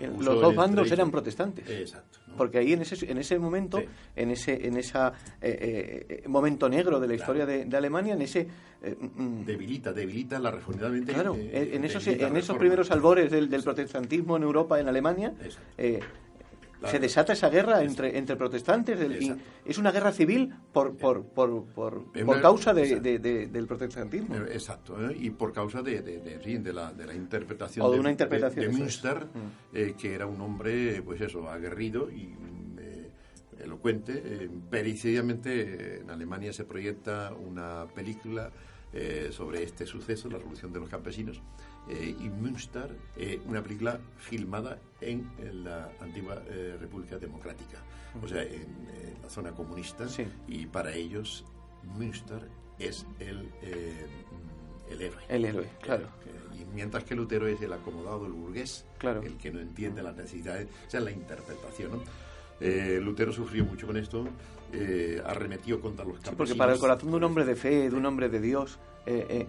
eh, 0.00 0.10
Los 0.18 0.40
dos 0.40 0.54
bandos 0.54 0.90
eran 0.90 1.10
protestantes. 1.10 1.68
Exacto. 1.68 2.18
¿no? 2.28 2.36
Porque 2.36 2.58
ahí 2.58 2.72
en 2.72 2.82
ese, 2.82 3.10
en 3.10 3.18
ese 3.18 3.38
momento, 3.38 3.78
Sí. 3.78 3.86
en 4.16 4.30
ese 4.30 4.66
en 4.66 4.76
esa 4.78 5.12
eh, 5.40 6.06
eh, 6.24 6.28
momento 6.28 6.68
negro 6.68 6.98
de 6.98 7.06
la 7.08 7.14
Claro. 7.16 7.22
historia 7.22 7.46
de, 7.46 7.64
de 7.66 7.76
Alemania, 7.76 8.14
en 8.14 8.22
ese 8.22 8.46
eh, 8.82 8.96
mm, 8.98 9.44
Debilita, 9.44 9.92
debilita 9.92 10.38
la 10.38 10.50
reforma. 10.50 10.88
claro, 11.06 11.36
en, 11.38 11.84
esos 11.84 12.06
en 12.06 12.36
esos 12.36 12.56
primeros 12.56 12.90
albores 12.90 13.30
del, 13.30 13.48
del 13.50 13.62
protestantismo 13.62 14.36
en 14.38 14.42
Europa, 14.44 14.80
en 14.80 14.88
Alemania, 14.88 15.34
Eh, 16.82 16.88
se 16.90 16.98
desata 16.98 17.32
esa 17.32 17.48
guerra 17.48 17.82
entre, 17.82 18.16
entre 18.16 18.36
protestantes. 18.36 18.98
es 19.64 19.78
una 19.78 19.90
guerra 19.90 20.12
civil 20.12 20.52
por, 20.72 20.96
por, 20.96 21.24
por, 21.24 21.64
por, 21.66 22.40
causa 22.40 22.72
de, 22.74 23.00
del 23.00 23.66
protestantismo. 23.66 24.34
Exacto, 24.36 24.96
y 25.10 25.30
por 25.30 25.52
causa 25.52 25.82
de, 25.82 26.02
de, 26.02 26.72
la, 26.72 26.92
de 26.92 27.06
la 27.06 27.14
interpretación, 27.14 27.90
de, 27.90 28.00
una 28.00 28.10
interpretación 28.10 28.72
de, 28.72 28.78
Münster, 28.78 29.26
mm. 29.26 29.96
que 29.96 30.14
era 30.14 30.26
un 30.26 30.40
hombre, 30.40 31.02
pues 31.02 31.20
eso, 31.20 31.48
aguerrido 31.48 32.10
y 32.10 32.34
elocuente. 33.62 34.22
Eh, 34.24 36.00
en 36.02 36.10
Alemania 36.10 36.52
se 36.52 36.64
proyecta 36.64 37.32
una 37.32 37.86
película 37.94 38.50
eh, 38.92 39.30
sobre 39.32 39.62
este 39.62 39.86
suceso, 39.86 40.28
la 40.28 40.38
revolución 40.38 40.72
de 40.72 40.80
los 40.80 40.88
campesinos, 40.88 41.40
eh, 41.88 42.14
y 42.18 42.28
Münster, 42.28 42.96
una 43.46 43.62
película 43.62 43.98
filmada 44.18 44.78
en, 45.00 45.30
la 45.64 45.90
antigua 46.00 46.42
República 46.78 47.18
Democrática, 47.18 47.78
o 48.22 48.28
sea, 48.28 48.42
en, 48.42 48.66
la 49.22 49.28
zona 49.28 49.52
comunista, 49.52 50.06
y 50.46 50.66
para 50.66 50.94
ellos 50.94 51.44
Münster 51.82 52.48
es 52.78 53.06
el, 53.18 53.48
el 54.90 55.02
héroe. 55.02 55.22
El 55.28 55.44
héroe, 55.44 55.68
claro. 55.80 56.06
y 56.54 56.64
mientras 56.74 57.04
que 57.04 57.14
Lutero 57.14 57.46
es 57.46 57.60
el 57.62 57.72
acomodado, 57.72 58.26
el 58.26 58.32
burgués, 58.32 58.84
claro. 58.98 59.22
el 59.22 59.36
que 59.38 59.50
no 59.50 59.60
entiende 59.60 60.02
las 60.02 60.16
necesidades, 60.16 60.68
o 60.86 60.90
sea, 60.90 61.00
la 61.00 61.10
interpretación, 61.10 61.92
¿no? 61.92 62.02
Eh, 62.64 63.00
Lutero 63.02 63.32
sufrió 63.32 63.64
mucho 63.64 63.88
con 63.88 63.96
esto, 63.96 64.24
eh, 64.72 65.20
arremetió 65.26 65.80
contra 65.80 66.04
los 66.04 66.14
campesinos. 66.14 66.36
porque 66.36 66.54
para 66.54 66.72
el 66.72 66.78
corazón 66.78 67.10
de 67.10 67.16
un 67.16 67.24
hombre 67.24 67.44
de 67.44 67.56
fe, 67.56 67.90
de 67.90 67.96
un 67.96 68.06
hombre 68.06 68.28
de 68.28 68.40
Dios, 68.40 68.78
eh, 69.04 69.46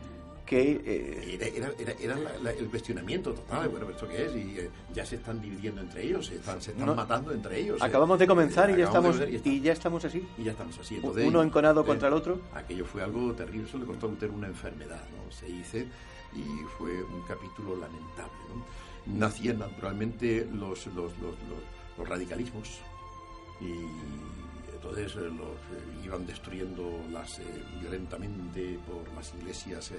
que... 0.48 1.48
era, 1.54 2.52
el 2.58 2.68
cuestionamiento 2.70 3.34
total, 3.34 3.70
bueno, 3.70 3.88
¿esto 3.92 4.08
qué 4.08 4.26
es? 4.26 4.36
Y 4.36 4.58
ya 4.96 5.06
se 5.06 5.18
están 5.18 5.40
dividiendo 5.40 5.82
entre 5.82 6.06
ellos, 6.06 6.26
se 6.26 6.36
están, 6.38 6.58
matando 6.96 7.32
entre 7.32 7.60
ellos. 7.60 7.80
Acabamos 7.84 8.18
de 8.18 8.26
comenzar 8.26 8.72
y, 8.72 8.78
ya 8.78 8.86
estamos, 8.86 9.22
y, 9.46 9.62
ya 9.62 9.74
estamos 9.74 10.04
así. 10.06 10.28
Y 10.40 10.46
ya 10.46 10.52
estamos 10.54 10.80
así. 10.80 11.00
Uno 11.04 11.44
enconado 11.44 11.86
contra 11.86 12.08
el 12.08 12.16
otro. 12.16 12.42
Aquello 12.56 12.84
fue 12.86 13.04
algo 13.04 13.32
terrible, 13.34 13.68
eso 13.68 13.78
le 13.78 13.86
costó 13.86 14.08
a 14.08 14.10
Lutero 14.10 14.34
una 14.34 14.48
enfermedad, 14.48 15.04
¿no? 15.16 15.32
Se 15.32 15.46
dice, 15.46 15.88
y 16.34 16.64
fue 16.80 17.04
un 17.04 17.22
capítulo 17.28 17.76
lamentable, 17.76 18.34
¿no? 18.50 18.66
Nacían 19.06 19.60
naturalmente 19.60 20.48
los, 20.52 20.88
los, 20.88 21.12
los, 21.20 21.36
los 21.98 22.10
radicalismos, 22.10 22.80
y 23.64 24.74
entonces 24.74 25.16
eh, 25.16 25.30
los 25.30 25.40
eh, 25.40 26.06
iban 26.06 26.26
destruyendo 26.26 27.00
las, 27.12 27.40
eh, 27.40 27.44
violentamente 27.80 28.78
por 28.86 29.14
las 29.16 29.34
iglesias 29.36 29.92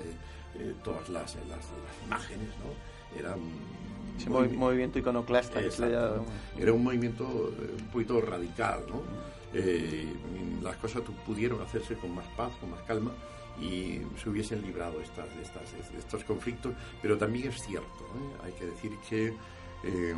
todas 0.84 1.08
las, 1.08 1.34
las, 1.48 1.66
imágenes, 2.06 2.48
¿no? 2.60 3.18
Eran 3.18 3.40
un 3.40 4.56
movimiento 4.56 5.00
iconoclasta. 5.00 5.60
Era 6.56 6.72
un 6.72 6.84
movimiento 6.84 7.24
un 7.26 7.86
poquito 7.92 8.20
radical, 8.20 8.84
¿no? 8.88 9.02
las 10.62 10.76
cosas 10.76 11.02
pudieron 11.24 11.60
hacerse 11.62 11.94
con 11.94 12.12
más 12.12 12.26
paz, 12.36 12.52
con 12.60 12.70
más 12.70 12.82
calma 12.82 13.12
y 13.60 14.00
se 14.20 14.28
hubiesen 14.28 14.62
librado 14.62 15.00
estas, 15.00 15.26
estas, 15.40 15.62
estos 15.96 16.24
conflictos, 16.24 16.72
pero 17.00 17.16
también 17.16 17.48
es 17.48 17.62
cierto, 17.62 18.04
hay 18.42 18.52
que 18.52 18.66
decir 18.66 18.92
que 19.08 19.34
eh, 19.84 20.14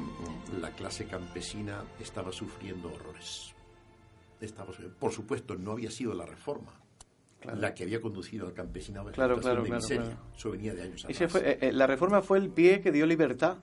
la 0.60 0.70
clase 0.70 1.06
campesina 1.06 1.82
estaba 2.00 2.32
sufriendo 2.32 2.92
horrores. 2.92 3.52
Estaba, 4.40 4.72
por 4.98 5.12
supuesto, 5.12 5.56
no 5.56 5.72
había 5.72 5.90
sido 5.90 6.14
la 6.14 6.26
reforma 6.26 6.72
la 7.44 7.74
que 7.74 7.84
había 7.84 8.00
conducido 8.00 8.46
al 8.46 8.54
campesinado 8.54 9.10
claro, 9.12 9.38
claro, 9.38 9.62
de 9.62 9.70
miseria. 9.70 10.18
Eso 10.36 10.50
venía 10.50 10.74
de 10.74 10.82
años 10.82 11.04
atrás. 11.04 11.34
Eh, 11.36 11.58
eh, 11.60 11.72
la 11.72 11.86
reforma 11.86 12.20
fue 12.20 12.38
el 12.38 12.50
pie 12.50 12.80
que 12.80 12.90
dio 12.90 13.06
libertad. 13.06 13.58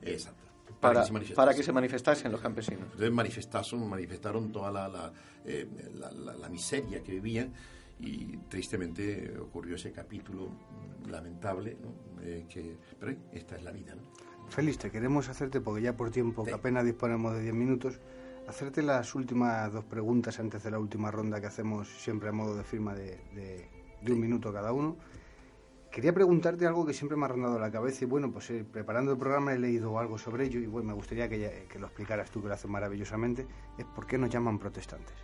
Para, 0.80 1.04
para, 1.34 1.54
que 1.54 1.62
se 1.62 1.72
manifestasen 1.72 2.30
los 2.30 2.40
campesinos. 2.42 2.84
Entonces 2.84 3.10
manifestaron, 3.10 3.88
manifestaron 3.88 4.52
toda 4.52 4.70
la, 4.70 4.88
la, 4.88 6.12
la, 6.12 6.48
miseria 6.50 7.02
que 7.02 7.12
vivían 7.12 7.54
y 8.00 8.36
tristemente 8.48 9.34
ocurrió 9.38 9.76
ese 9.76 9.92
capítulo 9.92 10.50
lamentable, 11.08 11.78
que, 12.50 12.76
pero 13.00 13.16
esta 13.32 13.56
es 13.56 13.62
la 13.62 13.72
vida. 13.72 13.94
¿no? 13.94 14.02
Félix, 14.48 14.78
te 14.78 14.90
queremos 14.90 15.28
hacerte, 15.28 15.60
porque 15.60 15.82
ya 15.82 15.96
por 15.96 16.10
tiempo, 16.10 16.44
que 16.44 16.52
apenas 16.52 16.84
disponemos 16.84 17.34
de 17.34 17.42
10 17.42 17.54
minutos, 17.54 18.00
hacerte 18.46 18.82
las 18.82 19.14
últimas 19.14 19.72
dos 19.72 19.84
preguntas 19.84 20.38
antes 20.38 20.62
de 20.62 20.70
la 20.70 20.78
última 20.78 21.10
ronda 21.10 21.40
que 21.40 21.46
hacemos 21.46 21.88
siempre 21.88 22.28
a 22.28 22.32
modo 22.32 22.56
de 22.56 22.64
firma 22.64 22.94
de, 22.94 23.68
un 24.06 24.20
minuto 24.20 24.52
cada 24.52 24.72
uno. 24.72 24.96
Quería 25.90 26.12
preguntarte 26.12 26.66
algo 26.66 26.84
que 26.84 26.92
siempre 26.92 27.16
me 27.16 27.24
ha 27.24 27.28
rondado 27.28 27.58
la 27.58 27.70
cabeza 27.70 28.04
y 28.04 28.08
bueno, 28.08 28.32
pues 28.32 28.50
eh, 28.50 28.64
preparando 28.64 29.12
el 29.12 29.18
programa 29.18 29.54
he 29.54 29.58
leído 29.58 29.96
algo 29.98 30.18
sobre 30.18 30.46
ello 30.46 30.58
y 30.58 30.66
bueno, 30.66 30.88
me 30.88 30.94
gustaría 30.94 31.28
que, 31.28 31.66
que 31.70 31.78
lo 31.78 31.86
explicaras 31.86 32.30
tú, 32.30 32.42
que 32.42 32.48
lo 32.48 32.54
haces 32.54 32.68
maravillosamente, 32.68 33.46
es 33.78 33.84
por 33.84 34.06
qué 34.06 34.18
nos 34.18 34.28
llaman 34.28 34.58
protestantes. 34.58 35.14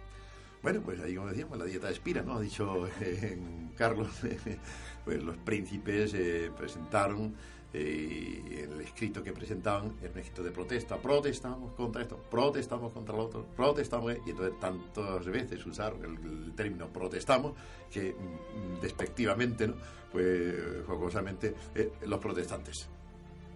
Bueno, 0.62 0.82
pues 0.82 1.00
ahí 1.00 1.14
como 1.14 1.28
decíamos, 1.28 1.58
la 1.58 1.64
dieta 1.64 1.86
de 1.86 1.94
Espira, 1.94 2.22
¿no? 2.22 2.34
Ha 2.34 2.40
dicho 2.40 2.86
eh, 3.00 3.38
Carlos, 3.76 4.10
pues 5.04 5.22
los 5.22 5.36
príncipes 5.38 6.12
eh, 6.14 6.50
presentaron 6.56 7.34
eh, 7.72 8.66
el 8.68 8.80
escrito 8.80 9.22
que 9.22 9.32
presentaban 9.32 9.94
era 10.02 10.12
un 10.12 10.18
escrito 10.18 10.42
de 10.42 10.50
protesta. 10.50 10.96
Protestamos 10.96 11.72
contra 11.74 12.02
esto, 12.02 12.16
protestamos 12.30 12.92
contra 12.92 13.16
lo 13.16 13.24
otro, 13.24 13.46
protestamos. 13.56 14.14
Y 14.26 14.30
entonces 14.30 14.58
tantas 14.58 15.26
veces 15.26 15.64
usaron 15.66 16.04
el, 16.04 16.52
término 16.54 16.88
protestamos 16.88 17.54
que 17.90 18.12
mm, 18.12 18.80
despectivamente, 18.80 19.68
¿no? 19.68 19.74
pues 20.10 20.84
jocosamente, 20.86 21.54
eh, 21.74 21.92
los 22.06 22.18
protestantes. 22.18 22.88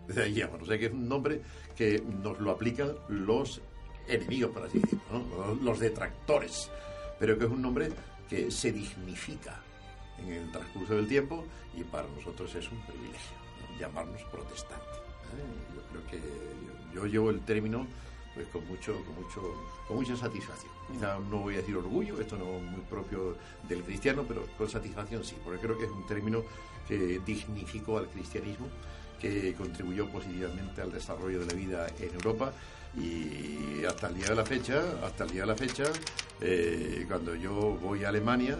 Desde 0.06 0.22
ahí 0.22 0.34
ya, 0.34 0.46
bueno, 0.46 0.64
sé 0.66 0.78
que 0.78 0.86
es 0.86 0.92
un 0.92 1.08
nombre 1.08 1.40
que 1.74 2.00
nos 2.22 2.38
lo 2.38 2.52
aplican 2.52 2.92
los 3.08 3.60
enemigos, 4.06 4.52
por 4.52 4.64
así 4.64 4.78
decirlo, 4.78 5.58
los 5.62 5.80
detractores, 5.80 6.70
pero 7.18 7.38
que 7.38 7.46
es 7.46 7.50
un 7.50 7.62
nombre 7.62 7.88
que 8.28 8.50
se 8.50 8.70
dignifica 8.70 9.60
en 10.18 10.32
el 10.32 10.52
transcurso 10.52 10.94
del 10.94 11.08
tiempo 11.08 11.44
y 11.74 11.82
para 11.84 12.06
nosotros 12.08 12.54
es 12.54 12.70
un 12.70 12.80
privilegio 12.82 13.43
llamarnos 13.78 14.22
protestantes. 14.24 14.96
¿eh? 14.96 15.74
Yo 15.74 15.82
creo 15.90 16.06
que 16.10 16.94
yo, 16.94 17.06
llevo 17.06 17.30
el 17.30 17.40
término 17.40 17.86
pues 18.34 18.48
con 18.48 18.66
mucho, 18.66 18.94
con 19.04 19.14
mucho, 19.14 19.42
con 19.86 19.96
mucha 19.96 20.16
satisfacción. 20.16 20.72
Quizá 20.90 21.18
no 21.30 21.38
voy 21.38 21.54
a 21.54 21.58
decir 21.58 21.76
orgullo, 21.76 22.20
esto 22.20 22.36
no 22.36 22.56
es 22.56 22.62
muy 22.62 22.80
propio 22.82 23.36
del 23.68 23.82
cristiano, 23.82 24.24
pero 24.26 24.46
con 24.58 24.68
satisfacción 24.68 25.22
sí, 25.24 25.36
porque 25.44 25.60
creo 25.60 25.78
que 25.78 25.84
es 25.84 25.90
un 25.90 26.06
término 26.06 26.42
que 26.88 27.20
dignificó 27.24 27.98
al 27.98 28.08
cristianismo, 28.08 28.66
que 29.20 29.54
contribuyó 29.54 30.08
positivamente 30.08 30.82
al 30.82 30.92
desarrollo 30.92 31.40
de 31.40 31.46
la 31.46 31.54
vida 31.54 31.86
en 32.00 32.12
Europa 32.14 32.52
y 32.96 33.84
hasta 33.84 34.08
el 34.08 34.16
día 34.16 34.28
de 34.28 34.34
la 34.34 34.44
fecha, 34.44 34.82
hasta 35.04 35.24
el 35.24 35.30
día 35.30 35.42
de 35.42 35.46
la 35.46 35.56
fecha, 35.56 35.84
eh, 36.40 37.04
cuando 37.08 37.34
yo 37.34 37.52
voy 37.80 38.04
a 38.04 38.08
Alemania, 38.08 38.58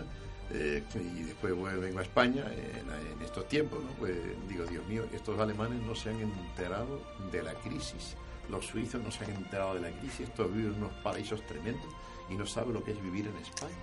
eh, 0.53 0.83
y 0.95 1.23
después 1.23 1.55
vengo 1.81 1.99
a 1.99 2.03
España 2.03 2.45
en, 2.53 3.23
estos 3.23 3.49
tiempos, 3.49 3.81
pues 3.99 4.15
digo, 4.49 4.65
Dios 4.67 4.87
mío, 4.87 5.05
estos 5.13 5.39
alemanes 5.41 5.83
no 5.83 5.95
se 5.95 6.11
han 6.11 6.21
enterado 6.21 7.01
de 7.33 7.43
la 7.43 7.55
crisis, 7.55 8.17
los 8.51 8.67
suizos 8.67 9.03
no 9.03 9.11
se 9.11 9.25
han 9.25 9.33
enterado 9.33 9.75
de 9.75 9.81
la 9.81 9.99
crisis, 9.99 10.21
estos 10.21 10.53
viven 10.53 10.73
en 10.73 10.79
unos 10.79 10.93
paraísos 11.03 11.45
tremendos 11.47 11.93
y 12.31 12.35
no 12.35 12.47
saben 12.47 12.75
lo 12.75 12.85
que 12.85 12.93
es 12.93 13.03
vivir 13.03 13.27
en 13.27 13.37
España, 13.37 13.75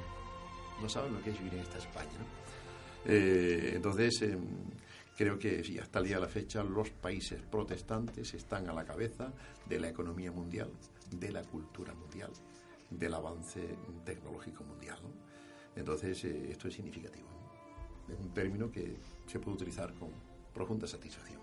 no 0.81 0.87
saben 0.87 1.13
lo 1.13 1.21
que 1.21 1.31
es 1.31 1.37
vivir 1.37 1.55
en 1.55 1.59
esta 1.61 1.79
España. 1.79 2.19
Eh, 3.05 3.73
entonces, 3.75 4.21
em, 4.21 4.41
creo 5.17 5.39
que 5.39 5.79
hasta 5.81 5.99
el 5.99 6.05
día 6.05 6.15
de 6.15 6.21
la 6.21 6.27
fecha 6.27 6.63
los 6.63 6.91
países 6.91 7.41
protestantes 7.41 8.33
están 8.33 8.69
a 8.69 8.73
la 8.73 8.85
cabeza 8.85 9.33
de 9.67 9.79
la 9.79 9.89
economía 9.89 10.31
mundial, 10.31 10.69
de 11.09 11.31
la 11.31 11.41
cultura 11.43 11.93
mundial, 11.93 12.31
del 12.89 13.13
avance 13.13 13.61
tecnológico 14.05 14.63
mundial. 14.63 14.99
Entonces, 15.75 16.23
eh, 16.25 16.47
esto 16.49 16.67
es 16.67 16.73
significativo. 16.73 17.27
Es 18.11 18.19
un 18.19 18.33
término 18.33 18.71
que 18.71 18.97
se 19.25 19.39
puede 19.39 19.55
utilizar 19.55 19.93
con 19.93 20.09
profunda 20.53 20.87
satisfacción. 20.87 21.39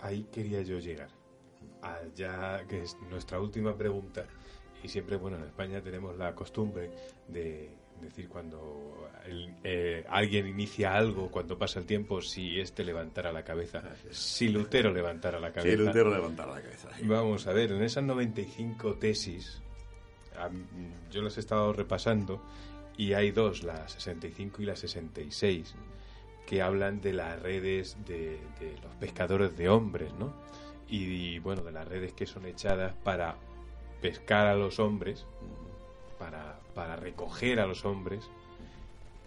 Ahí 0.00 0.24
quería 0.32 0.62
yo 0.62 0.78
llegar. 0.78 1.08
Ya 2.14 2.64
que 2.66 2.82
es 2.82 2.96
nuestra 3.10 3.40
última 3.40 3.76
pregunta. 3.76 4.26
Y 4.82 4.88
siempre, 4.88 5.16
bueno, 5.16 5.38
en 5.38 5.44
España 5.44 5.82
tenemos 5.82 6.16
la 6.16 6.34
costumbre 6.34 6.90
de 7.28 7.70
decir 8.02 8.28
cuando 8.28 9.08
eh, 9.62 10.04
alguien 10.08 10.46
inicia 10.46 10.94
algo, 10.94 11.30
cuando 11.30 11.56
pasa 11.56 11.78
el 11.78 11.86
tiempo, 11.86 12.20
si 12.20 12.60
éste 12.60 12.84
levantara 12.84 13.32
la 13.32 13.42
cabeza, 13.44 13.82
si 14.10 14.48
Lutero 14.48 14.92
levantara 14.92 15.40
la 15.40 15.52
cabeza. 15.52 15.76
Si 15.76 15.82
Lutero 15.82 16.10
levantara 16.10 16.54
la 16.54 16.60
cabeza. 16.60 16.88
Vamos 17.02 17.46
a 17.46 17.52
ver, 17.52 17.72
en 17.72 17.82
esas 17.82 18.04
95 18.04 18.94
tesis, 18.96 19.62
yo 21.10 21.22
las 21.22 21.36
he 21.36 21.40
estado 21.40 21.72
repasando 21.72 22.42
y 22.96 23.14
hay 23.14 23.30
dos, 23.30 23.62
la 23.62 23.88
65 23.88 24.62
y 24.62 24.66
la 24.66 24.76
66, 24.76 25.74
que 26.46 26.62
hablan 26.62 27.00
de 27.00 27.12
las 27.12 27.40
redes 27.40 27.96
de, 28.06 28.38
los 28.82 28.94
pescadores 28.96 29.56
de 29.56 29.68
hombres, 29.68 30.12
¿no? 30.14 30.32
Y, 30.88 31.38
bueno, 31.40 31.62
de 31.62 31.72
las 31.72 31.88
redes 31.88 32.12
que 32.12 32.26
son 32.26 32.46
echadas 32.46 32.94
para 33.02 33.36
pescar 34.00 34.46
a 34.46 34.54
los 34.54 34.78
hombres, 34.78 35.26
para, 36.18 36.60
para 36.74 36.96
recoger 36.96 37.58
a 37.58 37.66
los 37.66 37.84
hombres, 37.84 38.28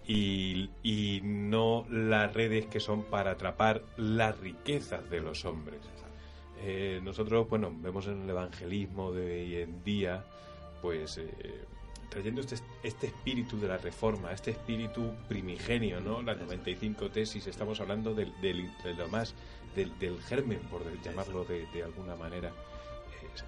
y, 0.06 0.70
y, 0.84 1.20
no 1.24 1.86
las 1.90 2.34
redes 2.34 2.68
que 2.68 2.80
son 2.80 3.04
para 3.04 3.32
atrapar 3.32 3.82
las 3.98 4.40
riquezas 4.40 5.10
de 5.10 5.20
los 5.20 5.44
hombres. 5.44 5.82
Eh, 6.62 7.00
nosotros, 7.04 7.48
bueno, 7.50 7.72
vemos 7.82 8.08
en 8.08 8.24
el 8.24 8.30
evangelismo 8.30 9.12
de 9.12 9.42
hoy 9.42 9.56
en 9.58 9.84
día, 9.84 10.26
pues 10.82 11.18
eh, 11.18 11.66
trayendo 12.10 12.42
este, 12.42 12.56
este 12.84 13.08
espíritu 13.08 13.60
de 13.60 13.68
la 13.68 13.78
reforma, 13.78 14.32
este 14.32 14.52
espíritu 14.52 15.12
primigenio, 15.28 16.00
¿no? 16.00 16.22
Las 16.22 16.38
95 16.38 17.10
tesis, 17.12 17.46
estamos 17.48 17.80
hablando 17.82 18.14
del, 18.14 18.34
del- 18.42 18.72
de 18.84 18.94
lo 18.94 19.08
más, 19.10 19.34
del, 19.76 19.98
del 20.00 20.20
germen, 20.22 20.60
por 20.72 20.82
llamarlo 21.02 21.44
de, 21.46 21.66
de 21.68 21.84
alguna 21.84 22.16
manera. 22.16 22.52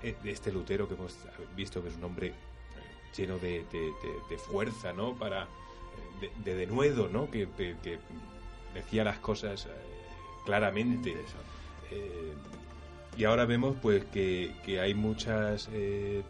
Eh, 0.03 0.15
Este 0.25 0.51
Lutero 0.51 0.87
que 0.87 0.93
hemos 0.95 1.17
visto 1.55 1.81
que 1.81 1.89
es 1.89 1.95
un 1.95 2.03
hombre 2.03 2.27
eh, 2.27 2.33
lleno 3.17 3.37
de, 3.39 3.65
de- 3.71 4.37
fuerza, 4.37 4.93
¿no? 4.93 5.15
Para, 5.17 5.43
eh, 5.43 6.29
de, 6.43 6.51
de 6.51 6.57
denuedo, 6.57 7.07
¿no? 7.07 7.29
Que, 7.31 7.47
que- 7.57 7.75
que 7.81 7.97
decía 8.73 9.03
las 9.03 9.19
cosas 9.19 9.67
claramente. 10.45 11.15
Eh, 11.91 12.33
y 13.17 13.23
ahora 13.25 13.45
vemos 13.45 13.75
pues 13.81 14.05
que, 14.05 14.53
que 14.65 14.79
hay 14.79 14.93
muchas 14.93 15.69
eh, 15.73 16.21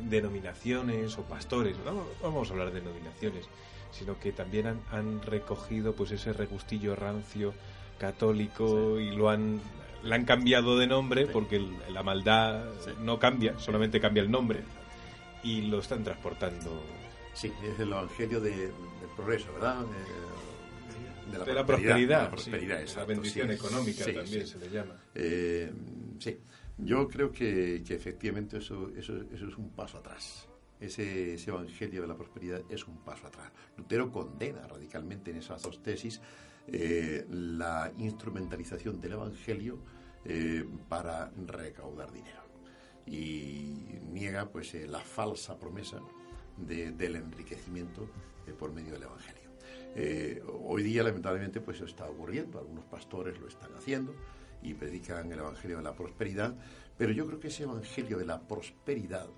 denominaciones 0.00 1.16
o 1.18 1.22
pastores, 1.22 1.76
no 1.84 2.04
vamos 2.22 2.48
a 2.48 2.52
hablar 2.52 2.72
de 2.72 2.80
denominaciones, 2.80 3.46
sino 3.90 4.18
que 4.18 4.32
también 4.32 4.66
han, 4.66 4.80
han 4.90 5.22
recogido 5.22 5.94
pues 5.94 6.10
ese 6.10 6.32
regustillo 6.32 6.96
rancio 6.96 7.54
católico 7.98 8.98
y 9.00 9.14
lo 9.14 9.30
han 9.30 9.60
le 10.02 10.14
han 10.14 10.26
cambiado 10.26 10.76
de 10.78 10.86
nombre 10.86 11.26
porque 11.26 11.56
el- 11.56 11.72
la 11.88 12.02
maldad 12.02 12.64
no 13.00 13.18
cambia, 13.18 13.58
solamente 13.58 14.00
cambia 14.00 14.22
el 14.22 14.30
nombre 14.30 14.60
y 15.42 15.62
lo 15.62 15.78
están 15.78 16.04
transportando. 16.04 16.82
Sí, 17.32 17.50
es 17.62 17.80
el 17.80 17.90
evangelio 17.90 18.38
de- 18.40 18.50
del 18.68 19.10
progreso, 19.16 19.50
¿verdad? 19.54 19.76
De 21.30 21.38
la 21.38 21.64
prosperidad, 21.66 21.96
de 21.96 22.06
la 22.06 22.30
prosperidad, 22.30 22.86
la 22.96 23.04
bendición 23.06 23.50
económica 23.50 24.04
también 24.04 24.46
se 24.46 24.58
le 24.58 24.70
llama. 24.70 24.94
Eh, 25.14 25.72
sí, 26.18 26.36
yo 26.78 27.08
creo 27.08 27.30
que, 27.32 27.82
que 27.86 27.94
efectivamente 27.94 28.58
eso, 28.58 28.90
eso, 28.96 29.16
eso 29.32 29.48
es 29.48 29.56
un 29.56 29.70
paso 29.70 29.98
atrás. 29.98 30.48
Ese, 30.80 31.34
ese 31.34 31.50
evangelio 31.50 32.02
de 32.02 32.08
la 32.08 32.16
prosperidad 32.16 32.62
es 32.68 32.86
un 32.86 32.98
paso 32.98 33.26
atrás. 33.28 33.50
Lutero 33.76 34.10
condena 34.10 34.66
radicalmente 34.66 35.30
en 35.30 35.38
esas 35.38 35.62
dos 35.62 35.82
tesis 35.82 36.20
eh, 36.66 37.26
la 37.30 37.92
instrumentalización 37.98 39.00
del 39.00 39.12
evangelio 39.12 39.78
eh, 40.24 40.64
para 40.88 41.30
recaudar 41.46 42.12
dinero 42.12 42.42
y 43.06 43.98
niega 44.10 44.48
pues 44.50 44.74
eh, 44.74 44.86
la 44.86 45.00
falsa 45.00 45.58
promesa 45.58 46.00
de- 46.56 46.92
del 46.92 47.16
enriquecimiento 47.16 48.08
eh, 48.46 48.52
por 48.52 48.72
medio 48.72 48.92
del 48.94 49.02
evangelio. 49.04 49.42
Eh, 49.96 50.42
hoy 50.64 50.82
día, 50.82 51.02
lamentablemente, 51.02 51.60
pues 51.60 51.76
eso 51.76 51.84
está 51.86 52.06
ocurriendo. 52.08 52.58
Algunos 52.58 52.84
pastores 52.86 53.38
lo 53.38 53.46
están 53.46 53.72
haciendo 53.74 54.14
y 54.64 54.74
predican 54.74 55.30
el 55.30 55.38
evangelio 55.38 55.76
de 55.76 55.84
la 55.84 55.94
prosperidad. 55.94 56.56
Pero 56.98 57.12
yo 57.12 57.26
creo 57.26 57.38
que 57.38 57.48
ese 57.48 57.62
evangelio 57.64 58.18
de 58.18 58.24
la 58.24 58.40
prosperidad 58.40 59.28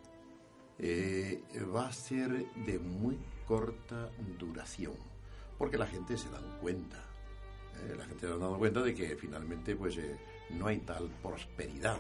eh, 0.79 1.43
va 1.75 1.89
a 1.89 1.93
ser 1.93 2.53
de 2.55 2.79
muy 2.79 3.19
corta 3.47 4.11
duración, 4.39 4.95
porque 5.59 5.79
la 5.79 5.87
gente 5.87 6.17
se 6.17 6.31
da 6.31 6.41
cuenta. 6.61 7.03
eh, 7.83 7.95
la 7.97 8.05
gente 8.05 8.27
se 8.27 8.33
ha 8.33 8.37
dado 8.37 8.59
cuenta 8.59 8.83
de 8.83 8.95
que 8.95 9.17
finalmente 9.17 9.77
pues 9.77 9.97
eh, 9.99 10.17
no 10.51 10.67
hay 10.67 10.79
tal 10.79 11.11
prosperidad. 11.23 11.99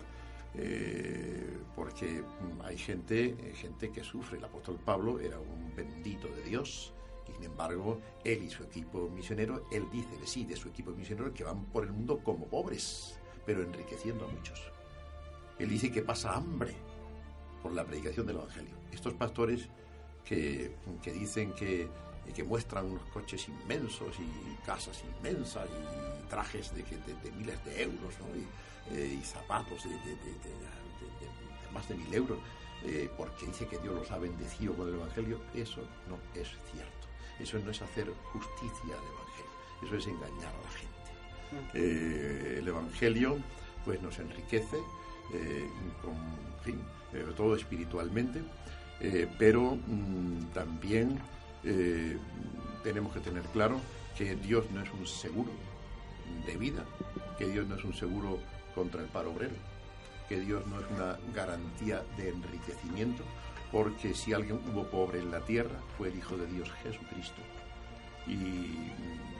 porque 1.74 2.22
hay 2.64 2.78
gente, 2.78 3.36
gente 3.54 3.90
que 3.90 4.02
sufre. 4.02 4.38
El 4.38 4.44
apóstol 4.44 4.78
Pablo 4.84 5.20
era 5.20 5.38
un 5.38 5.74
bendito 5.76 6.28
de 6.28 6.42
Dios, 6.42 6.94
y 7.28 7.32
sin 7.32 7.44
embargo, 7.44 8.00
él 8.24 8.42
y 8.44 8.50
su 8.50 8.62
equipo 8.62 9.10
misionero, 9.10 9.66
él 9.70 9.84
dice 9.92 10.16
de 10.16 10.26
sí, 10.26 10.44
de 10.44 10.56
su 10.56 10.68
equipo 10.68 10.92
misionero, 10.92 11.32
que 11.34 11.44
van 11.44 11.64
por 11.66 11.84
el 11.84 11.92
mundo 11.92 12.20
como 12.22 12.46
pobres, 12.46 13.15
pero 13.46 13.62
enriqueciendo 13.62 14.26
a 14.26 14.28
muchos. 14.28 14.60
Él 15.58 15.70
dice 15.70 15.90
que 15.90 16.02
pasa 16.02 16.34
hambre 16.34 16.74
por 17.62 17.72
la 17.72 17.84
predicación 17.84 18.26
del 18.26 18.36
Evangelio. 18.36 18.74
Estos 18.92 19.14
pastores 19.14 19.68
que, 20.24 20.74
que 21.02 21.12
dicen 21.12 21.52
que, 21.52 21.88
que 22.34 22.44
muestran 22.44 22.86
unos 22.86 23.04
coches 23.06 23.48
inmensos 23.48 24.16
y 24.18 24.66
casas 24.66 25.02
inmensas 25.18 25.68
y 25.70 26.28
trajes 26.28 26.74
de, 26.74 26.84
miles 27.38 27.64
de 27.64 27.82
euros 27.82 28.14
eh, 28.90 29.18
y 29.18 29.24
zapatos 29.24 29.84
de 29.84 29.90
más 31.72 31.88
de 31.88 31.94
mil 31.94 32.12
euros, 32.14 32.38
eh, 32.84 33.10
porque 33.16 33.46
dice 33.46 33.66
que 33.66 33.78
Dios 33.78 33.94
los 33.94 34.10
ha 34.10 34.18
bendecido 34.18 34.74
con 34.74 34.88
el 34.88 34.94
Evangelio, 34.94 35.40
eso 35.54 35.82
no 36.08 36.16
es 36.34 36.48
cierto. 36.72 37.06
Eso 37.38 37.58
no 37.58 37.70
es 37.70 37.82
hacer 37.82 38.12
justicia 38.32 38.94
al 38.96 39.06
Evangelio, 39.14 39.52
eso 39.82 39.96
es 39.96 40.06
engañar 40.06 40.54
a 40.54 40.62
la 40.62 40.70
gente. 40.70 40.95
Eh, 41.74 42.56
el 42.58 42.68
Evangelio 42.68 43.38
pues 43.84 44.02
nos 44.02 44.18
enriquece, 44.18 44.76
eh, 45.32 45.68
en 46.04 46.64
fin, 46.64 46.80
todo 47.36 47.54
espiritualmente, 47.54 48.42
eh, 49.00 49.28
pero 49.38 49.76
mm, 49.76 50.52
también 50.52 51.18
tenemos 52.84 53.12
que 53.12 53.18
tener 53.18 53.42
claro 53.52 53.80
que 54.16 54.36
Dios 54.36 54.64
no 54.72 54.82
es 54.82 54.90
un 54.92 55.04
seguro 55.04 55.50
de 56.46 56.56
vida, 56.56 56.84
que 57.38 57.46
Dios 57.46 57.66
no 57.66 57.74
es 57.74 57.82
un 57.82 57.92
seguro 57.92 58.38
contra 58.72 59.02
el 59.02 59.08
paro 59.08 59.32
obrero, 59.32 59.54
que 60.28 60.38
Dios 60.38 60.64
no 60.68 60.78
es 60.78 60.86
una 60.92 61.18
garantía 61.34 62.04
de 62.16 62.28
enriquecimiento, 62.28 63.24
porque 63.72 64.14
si 64.14 64.32
alguien 64.32 64.60
hubo 64.72 64.84
pobre 64.84 65.18
en 65.18 65.32
la 65.32 65.40
tierra 65.40 65.76
fue 65.98 66.08
el 66.08 66.18
Hijo 66.18 66.36
de 66.36 66.46
Dios 66.46 66.70
Jesucristo. 66.84 67.42
Y 68.28 68.36
mm, 68.36 69.35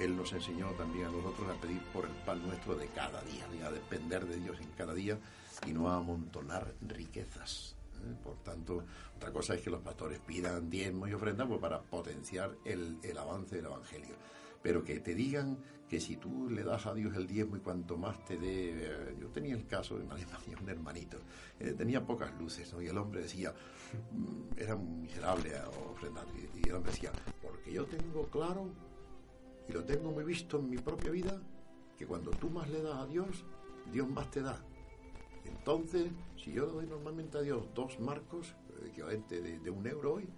Él 0.00 0.16
nos 0.16 0.32
enseñó 0.32 0.70
también 0.72 1.06
a 1.06 1.10
nosotros 1.10 1.48
a 1.48 1.60
pedir 1.60 1.80
por 1.92 2.04
el 2.04 2.12
pan 2.24 2.42
nuestro 2.46 2.74
de 2.74 2.88
cada 2.88 3.22
día, 3.22 3.46
a 3.66 3.70
depender 3.70 4.26
de 4.26 4.36
Dios 4.36 4.58
en 4.60 4.70
cada 4.70 4.94
día 4.94 5.18
y 5.66 5.72
no 5.72 5.88
a 5.88 5.96
amontonar 5.96 6.74
riquezas. 6.80 7.76
¿eh? 8.02 8.14
Por 8.22 8.36
tanto, 8.42 8.84
otra 9.16 9.32
cosa 9.32 9.54
es 9.54 9.62
que 9.62 9.70
los 9.70 9.80
pastores 9.82 10.18
pidan 10.20 10.68
diezmos 10.68 11.08
y 11.08 11.14
ofrendas 11.14 11.46
pues, 11.46 11.60
para 11.60 11.80
potenciar 11.80 12.56
el, 12.64 12.98
avance 13.18 13.56
del 13.56 13.66
Evangelio. 13.66 14.14
Pero 14.62 14.82
que 14.82 15.00
te 15.00 15.14
digan 15.14 15.58
que 15.88 16.00
si 16.00 16.16
tú 16.16 16.48
le 16.48 16.64
das 16.64 16.86
a 16.86 16.94
Dios 16.94 17.14
el 17.16 17.26
diezmo 17.26 17.56
y 17.56 17.60
cuanto 17.60 17.96
más 17.96 18.24
te 18.24 18.38
dé... 18.38 18.72
eh, 18.72 19.16
Yo 19.20 19.28
tenía 19.28 19.54
el 19.54 19.66
caso 19.66 20.00
en 20.00 20.10
Alemania, 20.10 20.56
un 20.60 20.68
hermanito, 20.68 21.18
eh, 21.60 21.74
tenía 21.76 22.04
pocas 22.04 22.32
luces. 22.38 22.74
Y 22.80 22.86
el 22.86 22.96
hombre 22.96 23.22
decía, 23.22 23.52
mm, 24.12 24.58
era 24.58 24.74
muy 24.74 25.02
miserable 25.02 25.52
ofrendar, 25.90 26.24
y 26.34 26.68
el 26.68 26.74
hombre 26.74 26.92
decía, 26.92 27.12
porque 27.42 27.72
yo 27.72 27.84
tengo 27.84 28.26
claro 28.28 28.70
y 29.68 29.72
lo 29.72 29.84
tengo 29.84 30.10
muy 30.10 30.24
visto 30.24 30.58
en 30.58 30.70
mi 30.70 30.78
propia 30.78 31.10
vida, 31.10 31.40
que 31.96 32.06
cuando 32.06 32.30
tú 32.32 32.50
más 32.50 32.68
le 32.70 32.82
das 32.82 32.96
a 32.96 33.06
Dios, 33.06 33.44
Dios 33.92 34.08
más 34.08 34.30
te 34.30 34.42
da. 34.42 34.58
Entonces, 35.44 36.10
si 36.36 36.52
yo 36.52 36.66
le 36.66 36.72
doy 36.72 36.86
normalmente 36.86 37.38
a 37.38 37.42
Dios 37.42 37.66
dos 37.74 37.98
marcos, 38.00 38.54
equivalente 38.86 39.40
de, 39.40 39.58
de 39.58 39.70
un 39.70 39.86
euro 39.86 40.14
hoy, 40.14 40.28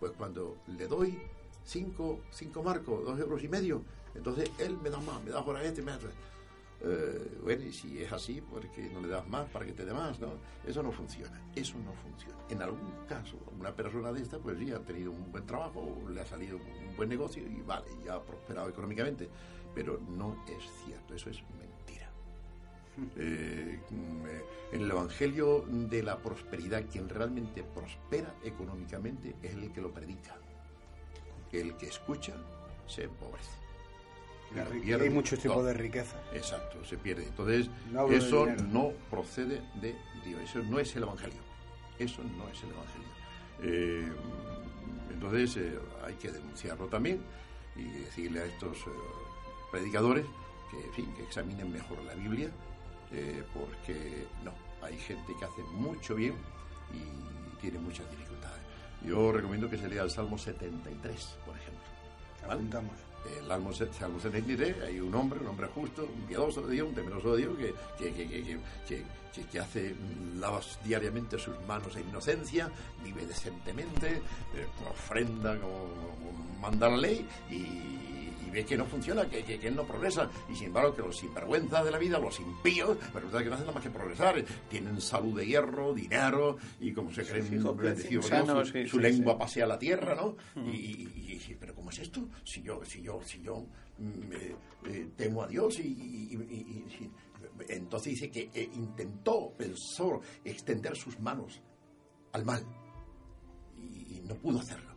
pues 0.00 0.12
cuando 0.12 0.58
le 0.66 0.86
doy 0.86 1.18
cinco, 1.64 2.20
cinco 2.30 2.62
marcos, 2.62 3.04
dos 3.04 3.18
euros 3.18 3.42
y 3.42 3.48
medio, 3.48 3.82
entonces 4.14 4.50
Él 4.58 4.76
me 4.82 4.90
da 4.90 4.98
más, 5.00 5.22
me 5.22 5.30
da 5.30 5.44
por 5.44 5.60
este, 5.60 5.82
me 5.82 5.92
da... 5.92 5.98
Eh, 6.86 7.38
bueno, 7.42 7.64
y 7.64 7.72
si 7.72 8.02
es 8.02 8.12
así, 8.12 8.42
¿por 8.42 8.68
qué 8.70 8.90
no 8.90 9.00
le 9.00 9.08
das 9.08 9.26
más 9.26 9.48
para 9.48 9.64
que 9.64 9.72
te 9.72 9.86
dé 9.86 9.94
más? 9.94 10.20
¿no? 10.20 10.34
Eso 10.66 10.82
no 10.82 10.92
funciona, 10.92 11.40
eso 11.54 11.78
no 11.78 11.94
funciona. 11.94 12.36
En 12.50 12.60
algún 12.60 12.92
caso, 13.08 13.38
una 13.58 13.74
persona 13.74 14.12
de 14.12 14.20
esta, 14.20 14.38
pues 14.38 14.58
sí, 14.58 14.70
ha 14.70 14.80
tenido 14.80 15.10
un 15.10 15.32
buen 15.32 15.46
trabajo, 15.46 15.96
le 16.10 16.20
ha 16.20 16.26
salido 16.26 16.58
un 16.58 16.94
buen 16.96 17.08
negocio 17.08 17.42
y 17.42 17.62
vale, 17.62 17.86
y 18.04 18.08
ha 18.08 18.20
prosperado 18.20 18.68
económicamente, 18.68 19.30
pero 19.74 19.98
no 19.98 20.44
es 20.46 20.62
cierto, 20.84 21.14
eso 21.14 21.30
es 21.30 21.42
mentira. 21.58 22.10
Eh, 23.16 23.80
mm, 23.90 24.26
eh, 24.26 24.44
en 24.72 24.82
el 24.82 24.90
Evangelio 24.90 25.64
de 25.66 26.02
la 26.02 26.18
prosperidad, 26.18 26.84
quien 26.90 27.08
realmente 27.08 27.62
prospera 27.62 28.34
económicamente 28.44 29.36
es 29.42 29.54
el 29.54 29.72
que 29.72 29.80
lo 29.80 29.90
predica. 29.90 30.36
El 31.50 31.76
que 31.76 31.86
escucha 31.86 32.34
se 32.86 33.04
empobrece. 33.04 33.63
La 34.54 34.64
pierde 34.66 35.04
hay 35.04 35.10
muchos 35.10 35.38
tipos 35.38 35.56
todo. 35.56 35.66
de 35.66 35.74
riqueza. 35.74 36.16
Exacto, 36.32 36.84
se 36.84 36.96
pierde. 36.96 37.24
Entonces, 37.24 37.68
No 37.90 38.08
eso 38.08 38.46
no 38.70 38.92
procede 39.10 39.62
de 39.80 39.96
Dios. 40.24 40.40
Eso 40.42 40.62
no 40.62 40.78
es 40.78 40.94
el 40.94 41.02
Evangelio. 41.02 41.40
Eso 41.98 42.22
no 42.22 42.48
es 42.48 42.62
el 42.62 42.70
Evangelio. 42.70 43.08
Eh, 43.62 44.12
entonces, 45.12 45.56
eh, 45.56 45.78
hay 46.04 46.14
que 46.14 46.30
denunciarlo 46.30 46.86
también 46.86 47.20
y 47.76 47.84
decirle 47.84 48.40
a 48.40 48.44
estos 48.44 48.76
eh, 48.78 48.90
predicadores 49.72 50.24
que, 50.70 50.84
en 50.84 50.92
fin, 50.92 51.14
que 51.16 51.22
examinen 51.24 51.72
mejor 51.72 52.02
la 52.04 52.14
Biblia, 52.14 52.50
porque 53.52 54.26
no, 54.42 54.52
hay 54.82 54.98
gente 54.98 55.32
que 55.38 55.44
hace 55.44 55.62
mucho 55.72 56.16
bien 56.16 56.34
y 56.92 57.60
tiene 57.60 57.78
muchas 57.78 58.10
dificultades. 58.10 58.60
Yo 59.06 59.30
recomiendo 59.30 59.70
que 59.70 59.78
se 59.78 59.88
lea 59.88 60.02
el 60.02 60.10
Salmo 60.10 60.36
73, 60.36 61.38
por 61.46 61.56
ejemplo. 61.56 61.84
¿vale? 62.42 62.54
Apuntamos. 62.54 63.13
El 63.24 63.46
Salmo 63.92 64.20
73, 64.20 64.82
hay 64.82 65.00
un 65.00 65.14
hombre, 65.14 65.40
un 65.40 65.46
hombre 65.48 65.68
justo, 65.74 66.04
un 66.04 66.26
piadoso 66.26 66.62
de 66.62 66.74
Dios, 66.74 66.88
un 66.88 66.94
temeroso 66.94 67.34
de 67.34 67.42
Dios, 67.42 67.56
que, 67.56 68.12
que, 68.12 68.12
que, 68.26 69.44
que, 69.50 69.58
hace, 69.58 69.94
lava 70.38 70.60
diariamente 70.84 71.38
sus 71.38 71.54
manos 71.66 71.96
en 71.96 72.08
inocencia, 72.08 72.70
vive 73.02 73.26
decentemente, 73.26 74.16
eh, 74.54 74.66
ofrenda 74.90 75.58
como 75.58 75.88
manda 76.60 76.88
la 76.88 76.96
ley 76.96 77.26
y 77.50 78.33
ve 78.54 78.64
que 78.64 78.76
no 78.76 78.86
funciona, 78.86 79.28
que, 79.28 79.42
que, 79.42 79.66
él 79.66 79.76
no 79.76 79.84
progresa. 79.84 80.30
Y 80.48 80.54
sin 80.54 80.68
embargo, 80.68 80.94
que 80.94 81.02
los 81.02 81.16
sinvergüenzas 81.18 81.84
de 81.84 81.90
la 81.90 81.98
vida, 81.98 82.18
los 82.18 82.38
impíos, 82.40 82.96
resulta 83.12 83.42
que 83.42 83.48
no 83.48 83.54
hacen 83.54 83.66
nada 83.66 83.74
más 83.74 83.82
que 83.82 83.90
progresar. 83.90 84.44
Tienen 84.70 85.00
salud 85.00 85.36
de 85.38 85.46
hierro, 85.46 85.92
dinero, 85.92 86.56
y 86.80 86.92
como 86.92 87.12
se 87.12 87.24
creen 87.24 87.62
bendecidos 87.76 88.26
su, 88.26 88.86
su 88.86 88.98
lengua 88.98 89.36
pasea 89.36 89.66
la 89.66 89.78
tierra, 89.78 90.14
¿no? 90.14 90.36
y, 90.66 90.70
y, 90.70 91.56
pero 91.58 91.74
¿cómo 91.74 91.90
es 91.90 91.98
esto? 91.98 92.28
Si 92.44 92.62
yo, 92.62 92.84
si 92.84 93.02
yo, 93.02 93.20
si 93.24 93.42
yo 93.42 93.66
mm, 93.98 94.32
eh, 94.86 95.08
temo 95.16 95.42
a 95.42 95.48
Dios 95.48 95.78
y, 95.80 96.38
entonces 97.68 98.12
dice 98.12 98.30
que 98.30 98.50
eh, 98.54 98.70
intentó, 98.74 99.52
pensó 99.56 100.20
extender 100.44 100.96
sus 100.96 101.18
manos 101.20 101.60
al 102.32 102.44
mal 102.44 102.64
y 103.76 104.20
no 104.26 104.34
pudo 104.36 104.60
hacerlo, 104.60 104.94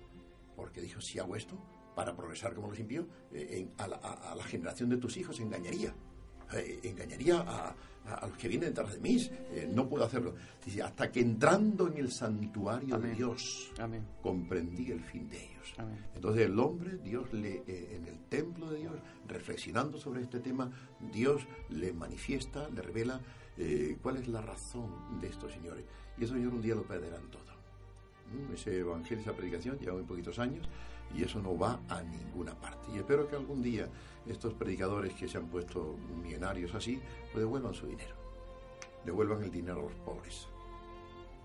porque 0.55 0.81
dijo, 0.81 1.01
si 1.01 1.19
hago 1.19 1.35
esto, 1.35 1.57
para 1.97 2.15
progresar 2.15 2.53
como 2.53 2.69
los 2.69 2.79
impíos, 2.79 3.07
eh, 3.33 3.67
a, 3.79 3.87
la, 3.87 4.43
generación 4.43 4.87
de 4.87 4.97
tus 4.97 5.17
hijos 5.17 5.39
engañaría. 5.39 5.95
Eh, 6.53 6.79
engañaría 6.83 7.39
a, 7.39 7.75
los 8.27 8.37
que 8.37 8.47
vienen 8.47 8.69
detrás 8.69 8.93
de 8.93 8.99
mí. 8.99 9.17
Eh, 9.49 9.67
no 9.73 9.89
puedo 9.89 10.05
hacerlo. 10.05 10.35
Dice, 10.63 10.83
hasta 10.83 11.11
que 11.11 11.21
entrando 11.21 11.87
en 11.87 11.97
el 11.97 12.11
santuario 12.11 12.99
de 12.99 13.15
Dios, 13.15 13.73
comprendí 14.21 14.91
el 14.91 15.01
fin 15.01 15.27
de 15.27 15.43
ellos. 15.43 15.73
Entonces 16.13 16.45
el 16.45 16.59
hombre, 16.59 16.97
Dios 16.97 17.33
le, 17.33 17.63
en 17.65 18.05
el 18.05 18.19
templo 18.29 18.69
de 18.69 18.77
Dios, 18.77 18.93
reflexionando 19.27 19.97
sobre 19.97 20.21
este 20.21 20.39
tema, 20.39 20.71
Dios 21.11 21.47
le 21.69 21.93
manifiesta, 21.93 22.69
le 22.69 22.83
revela 22.83 23.19
cuál 24.03 24.17
es 24.17 24.27
la 24.27 24.41
razón 24.41 25.19
de 25.19 25.29
estos 25.29 25.51
señores. 25.51 25.83
Y 26.15 26.25
eso 26.25 26.35
señor 26.35 26.53
un 26.53 26.61
día 26.61 26.75
lo 26.75 26.83
perderán 26.83 27.27
todo. 27.31 27.46
¿Mm? 28.31 28.53
Ese 28.53 28.79
evangelio, 28.79 29.21
esa 29.21 29.33
predicación, 29.33 29.77
lleva 29.79 29.93
muy 29.93 30.03
poquitos 30.03 30.39
años 30.39 30.67
y 31.15 31.23
eso 31.23 31.39
no 31.41 31.57
va 31.57 31.79
a 31.87 32.01
ninguna 32.01 32.53
parte. 32.53 32.91
Y 32.93 32.97
espero 32.97 33.29
que 33.29 33.35
algún 33.35 33.61
día 33.61 33.87
estos 34.29 34.53
predicadores 34.53 35.13
que 35.13 35.27
se 35.27 35.37
han 35.37 35.47
puesto 35.47 35.95
millonarios 36.21 36.73
así, 36.75 36.99
devuelvan 37.33 37.73
su 37.73 37.87
dinero, 37.87 38.15
devuelvan 39.05 39.43
el 39.43 39.51
dinero 39.51 39.79
a 39.79 39.83
los 39.83 39.93
pobres, 39.93 40.47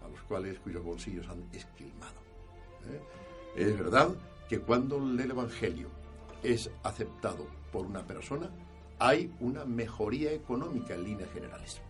a 0.05 0.09
los 0.09 0.21
cuales 0.23 0.59
cuyos 0.61 0.83
bolsillos 0.83 1.29
han 1.29 1.45
esquilmado. 1.53 2.21
¿eh? 2.91 3.01
Es 3.57 3.79
verdad 3.79 4.15
que 4.49 4.61
cuando 4.61 4.97
el 4.97 5.31
Evangelio 5.31 5.89
es 6.43 6.71
aceptado 6.83 7.47
por 7.71 7.87
una 7.87 8.07
persona, 8.07 8.51
hay 8.99 9.33
una 9.41 9.65
mejoría 9.65 10.33
económica 10.33 10.95
en 10.95 11.05
líneas 11.05 11.31
generales. 11.33 11.81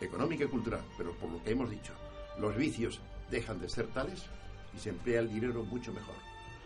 Económica 0.00 0.44
y 0.44 0.48
cultural, 0.48 0.82
pero 0.96 1.12
por 1.12 1.30
lo 1.30 1.42
que 1.42 1.50
hemos 1.50 1.70
dicho, 1.70 1.92
los 2.38 2.56
vicios 2.56 3.00
dejan 3.30 3.60
de 3.60 3.68
ser 3.68 3.86
tales 3.88 4.26
y 4.74 4.78
se 4.78 4.90
emplea 4.90 5.20
el 5.20 5.32
dinero 5.32 5.64
mucho 5.64 5.92
mejor. 5.92 6.14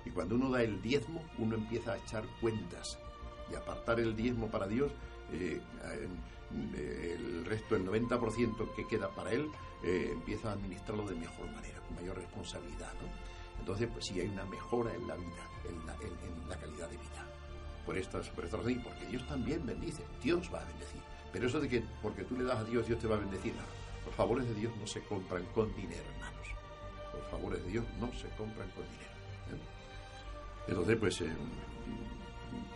Y 0.05 0.11
cuando 0.11 0.35
uno 0.35 0.51
da 0.51 0.63
el 0.63 0.83
diezmo, 0.83 1.23
uno 1.39 1.57
empieza 1.57 1.93
a 1.93 1.97
echar 1.97 2.25
cuentas 2.41 2.99
y 3.51 3.55
apartar 3.55 4.01
el 4.01 4.15
diezmo 4.17 4.49
para 4.49 4.67
Dios, 4.67 4.93
eh, 5.33 5.61
el 6.51 7.45
resto, 7.45 7.77
el 7.77 7.87
90% 7.87 8.75
que 8.75 8.87
queda 8.87 9.09
para 9.11 9.33
Él, 9.33 9.51
eh, 9.83 10.11
empieza 10.13 10.51
a 10.51 10.53
administrarlo 10.53 11.07
de 11.07 11.17
mejor 11.17 11.47
manera, 11.51 11.81
con 11.81 11.97
mayor 11.97 12.17
responsabilidad. 12.17 12.93
Entonces, 13.59 13.89
pues 13.93 14.07
sí 14.07 14.21
hay 14.21 14.29
una 14.29 14.45
mejora 14.45 14.95
en 14.95 15.07
la 15.07 15.17
vida, 15.17 15.49
en 15.69 15.87
la, 16.49 16.57
calidad 16.57 16.89
de 16.89 16.97
vida. 16.97 17.27
Por 17.87 17.97
estas, 17.97 18.29
por 18.31 18.45
estas 18.45 18.61
porque 18.61 19.07
Dios 19.11 19.27
también 19.27 19.65
bendice, 19.67 20.05
Dios 20.23 20.51
va 20.53 20.61
a 20.61 20.65
bendecir. 20.65 21.01
Pero 21.33 21.47
eso 21.47 21.61
de 21.61 21.69
que 21.69 21.83
porque 22.03 22.25
tú 22.25 22.37
le 22.37 22.45
das 22.45 22.59
a 22.59 22.65
Dios, 22.65 22.87
Dios 22.87 22.99
te 22.99 23.09
va 23.09 23.17
a 23.17 23.21
bendecir, 23.21 23.55
Los 24.07 24.15
favores 24.15 24.47
de 24.47 24.55
Dios 24.55 24.73
no 24.79 24.87
se 24.87 25.03
compran 25.03 25.45
con 25.55 25.75
dinero, 25.75 26.03
hermanos. 26.15 26.34
Favores 27.35 27.65
de 27.65 27.71
Dios 27.73 27.85
no 28.01 28.07
se 28.13 28.29
compran 28.37 28.69
con 28.71 28.85
dinero. 28.85 29.65
Entonces, 30.69 30.97
pues 30.97 31.21
eh, 31.21 31.33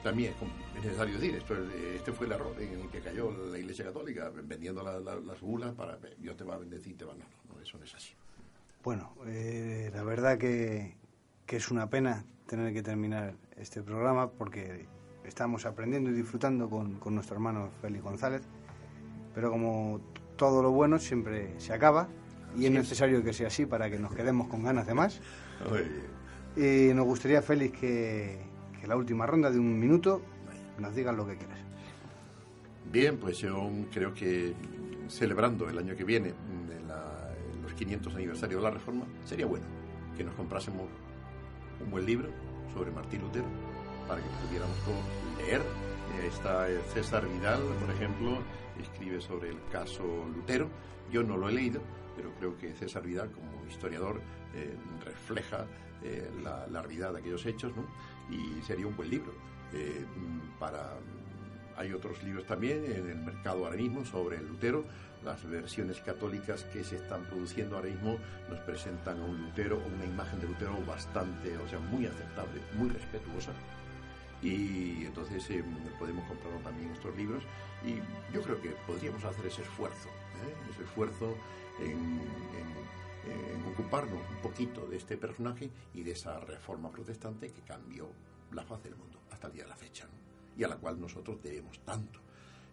también 0.02 0.35
es 0.76 0.85
necesario 0.85 1.14
decir, 1.14 1.36
esto, 1.36 1.55
este 1.94 2.12
fue 2.12 2.26
el 2.26 2.32
error 2.32 2.55
en 2.60 2.80
el 2.80 2.89
que 2.89 3.01
cayó 3.01 3.30
la 3.30 3.56
Iglesia 3.56 3.85
Católica, 3.85 4.32
vendiendo 4.43 4.82
las 4.82 5.40
bulas 5.40 5.74
para 5.74 5.97
Dios 6.18 6.36
te 6.36 6.43
va 6.43 6.56
a 6.56 6.59
bendecir, 6.59 6.98
te 6.98 7.05
va 7.05 7.14
no, 7.14 7.24
no, 7.55 7.60
eso 7.60 7.78
no 7.78 7.85
es 7.85 7.94
así. 7.94 8.14
Bueno, 8.82 9.14
eh, 9.26 9.90
la 9.94 10.02
verdad 10.02 10.39
que, 10.39 10.97
que, 11.47 11.56
es 11.56 11.70
una 11.70 11.89
pena 11.89 12.24
tener 12.47 12.72
que 12.72 12.82
terminar 12.82 13.35
este 13.56 13.80
programa 13.82 14.28
porque 14.28 14.86
estamos 15.24 15.66
aprendiendo 15.66 16.10
y 16.10 16.14
disfrutando 16.14 16.68
con, 16.68 16.98
con 16.98 17.14
nuestro 17.14 17.36
hermano 17.36 17.70
Félix 17.80 18.02
González, 18.02 18.43
pero 19.35 19.52
como 19.52 20.01
todo 20.36 20.62
lo 20.62 20.72
bueno 20.72 20.98
siempre 20.98 21.59
se 21.60 21.72
acaba 21.72 22.09
y 22.59 22.66
es 22.66 22.72
necesario 22.72 23.22
que 23.22 23.32
sea 23.32 23.47
así 23.47 23.66
para 23.66 23.89
que 23.89 23.98
nos 23.98 24.12
quedemos 24.14 24.48
con 24.48 24.64
ganas 24.64 24.86
de 24.86 24.94
más. 24.94 25.20
Y 26.56 26.93
nos 26.93 27.06
gustaría, 27.06 27.40
Félix, 27.40 27.78
que, 27.78 28.39
la 28.86 28.97
última 28.97 29.26
ronda 29.26 29.51
de 29.51 29.59
un 29.59 29.78
minuto 29.78 30.22
nos 30.78 30.94
digan 30.94 31.16
lo 31.16 31.26
que 31.26 31.36
quieras. 31.36 31.59
Bien, 32.90 33.18
pues 33.18 33.39
yo 33.39 33.70
creo 33.93 34.14
que 34.14 34.55
celebrando 35.09 35.68
el 35.68 35.78
año 35.78 35.94
que 35.94 36.05
viene 36.05 36.32
los 37.62 37.72
500 37.74 38.14
aniversarios 38.14 38.60
de 38.60 38.68
la 38.68 38.74
Reforma, 38.74 39.05
sería 39.24 39.47
bueno 39.47 39.66
que 40.16 40.24
nos 40.24 40.35
comprásemos 40.35 40.89
un 41.85 41.90
buen 41.90 42.06
libro 42.06 42.28
sobre 42.74 42.90
Martín 42.90 43.20
Lutero 43.20 43.47
para 44.09 44.20
que 44.20 44.28
pudiéramos 44.47 44.76
leer. 45.39 45.62
Está 46.26 46.66
César 46.94 47.28
Vidal, 47.28 47.60
por 47.80 47.94
ejemplo, 47.94 48.39
escribe 48.80 49.20
sobre 49.20 49.51
el 49.51 49.59
caso 49.70 50.02
Lutero. 50.35 50.68
Yo 51.12 51.22
no 51.22 51.36
lo 51.36 51.48
he 51.48 51.52
leído, 51.52 51.80
pero 52.19 52.35
creo 52.35 52.59
que 52.59 52.74
César 52.74 53.05
Vidal, 53.05 53.31
como 53.31 53.65
historiador, 53.69 54.20
eh, 54.53 54.74
refleja 55.05 55.66
eh, 56.03 56.28
la, 56.43 56.66
realidad 56.82 57.12
de 57.12 57.20
aquellos 57.20 57.47
hechos, 57.47 57.73
¿no? 57.77 57.85
Y 58.28 58.61
sería 58.62 58.89
un 58.89 58.97
buen 58.97 59.09
libro. 59.09 59.32
Eh, 59.73 60.05
para 60.59 60.97
hay 61.77 61.93
otros 61.93 62.20
libros 62.24 62.45
también 62.45 62.85
en 62.85 63.09
el 63.09 63.19
mercado 63.19 63.65
ahora 63.65 63.77
mismo 63.77 64.05
sobre 64.05 64.43
Lutero. 64.43 64.85
Las 65.24 65.49
versiones 65.49 66.01
católicas 66.01 66.65
que 66.65 66.82
se 66.82 66.97
están 66.97 67.23
produciendo 67.24 67.77
ahora 67.77 67.89
mismo 67.89 68.19
nos 68.51 68.59
presentan 68.61 69.20
a 69.20 69.24
un 69.24 69.43
Lutero, 69.43 69.81
una 69.95 70.05
imagen 70.05 70.40
de 70.40 70.49
Lutero 70.49 70.77
bastante, 70.85 71.57
o 71.57 71.69
sea, 71.69 71.78
muy 71.78 72.07
aceptable, 72.07 72.61
muy 72.77 72.89
respetuosa. 72.89 73.53
Y 74.43 75.05
entonces 75.05 75.49
eh, 75.51 75.62
podemos 76.01 76.27
comprar 76.27 76.53
también 76.65 76.90
estos 76.90 77.16
libros 77.16 77.45
y 77.86 77.95
yo 78.35 78.43
creo 78.43 78.61
que 78.61 78.70
podríamos 78.86 79.24
hacer 79.24 79.47
ese 79.47 79.62
esfuerzo, 79.62 80.09
ese 80.73 80.82
esfuerzo 80.82 81.36
en 81.81 82.19
ocuparnos 83.79 84.19
un 84.31 84.43
poquito 84.43 84.87
de 84.87 84.97
este 84.97 85.17
personaje 85.17 85.71
y 85.95 86.03
de 86.03 86.11
esa 86.13 86.41
reforma 86.41 86.91
protestante 86.91 87.53
que 87.53 87.63
cambió 87.63 88.11
la 88.53 88.65
faz 88.65 88.83
del 88.83 88.97
mundo 88.97 89.21
hasta 89.31 89.47
el 89.47 89.53
día 89.53 89.63
de 89.63 89.69
la 89.69 89.77
fecha, 89.77 90.09
y 90.57 90.65
a 90.65 90.69
la 90.69 90.77
cual 90.77 91.01
nosotros 91.01 91.41
debemos 91.43 91.79
tanto. 91.85 92.21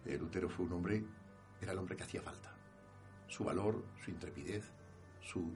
Eh, 0.04 0.18
Lutero 0.18 0.48
fue 0.48 0.66
un 0.66 0.72
hombre, 0.72 1.04
era 1.60 1.72
el 1.72 1.78
hombre 1.78 1.96
que 1.96 2.02
hacía 2.02 2.22
falta. 2.22 2.52
Su 3.28 3.44
valor, 3.44 3.84
su 4.04 4.10
intrepidez, 4.10 4.64
su, 5.20 5.52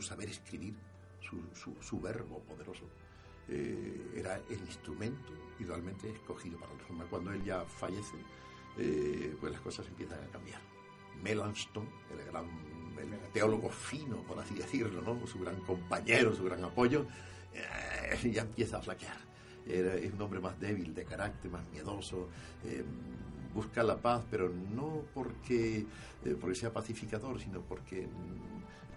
saber 0.00 0.28
escribir, 0.28 0.74
su, 1.20 1.74
su 1.80 2.00
verbo 2.00 2.40
poderoso, 2.40 2.84
eh, 3.48 4.12
era 4.14 4.36
el 4.48 4.60
instrumento 4.60 5.32
idealmente 5.58 6.10
escogido 6.10 6.58
para 6.58 6.72
la 6.72 6.78
reforma. 6.78 7.04
Cuando 7.06 7.32
él 7.32 7.42
ya 7.42 7.64
fallece, 7.64 8.16
eh, 8.76 9.36
pues 9.40 9.52
las 9.52 9.60
cosas 9.60 9.86
empiezan 9.88 10.22
a 10.22 10.28
cambiar. 10.28 10.77
Melanchthon, 11.22 11.88
el 12.10 12.30
gran 12.30 12.46
el 13.00 13.32
teólogo 13.32 13.68
fino, 13.68 14.16
por 14.22 14.38
así 14.38 14.54
decirlo, 14.54 15.02
¿no? 15.02 15.26
su 15.26 15.38
gran 15.38 15.56
compañero, 15.60 16.34
su 16.34 16.44
gran 16.44 16.64
apoyo, 16.64 17.06
eh, 17.54 18.30
ya 18.32 18.42
empieza 18.42 18.78
a 18.78 18.82
flaquear. 18.82 19.16
es 19.66 20.12
un 20.12 20.22
hombre 20.22 20.40
más 20.40 20.58
débil 20.58 20.94
de 20.94 21.04
carácter, 21.04 21.50
más 21.50 21.66
miedoso, 21.70 22.28
eh, 22.64 22.84
busca 23.54 23.82
la 23.82 23.96
paz, 23.96 24.24
pero 24.30 24.48
no 24.48 25.02
porque, 25.12 25.84
eh, 26.24 26.36
porque 26.40 26.54
sea 26.54 26.72
pacificador, 26.72 27.40
sino 27.40 27.60
porque 27.60 28.06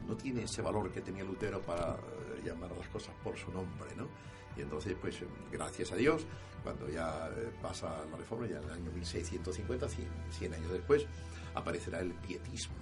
no 0.08 0.16
tiene 0.16 0.44
ese 0.44 0.62
valor 0.62 0.92
que 0.92 1.02
tenía 1.02 1.24
Lutero 1.24 1.62
para 1.62 1.98
llamar 2.46 2.72
a 2.72 2.76
las 2.76 2.88
cosas 2.88 3.14
por 3.24 3.38
su 3.38 3.52
nombre, 3.52 3.90
¿no? 3.98 4.08
Y 4.58 4.62
entonces, 4.62 4.96
pues, 5.00 5.18
gracias 5.52 5.92
a 5.92 5.96
Dios, 5.96 6.26
cuando 6.64 6.90
ya 6.90 7.30
pasa 7.62 8.06
la 8.10 8.18
reforma, 8.18 8.48
ya 8.48 8.58
en 8.58 8.64
el 8.64 8.72
año 8.72 8.92
1650, 8.92 9.88
100, 9.88 10.08
100 10.32 10.54
años 10.54 10.72
después, 10.72 11.06
aparecerá 11.56 12.00
el 12.00 12.12
pietismo 12.14 12.76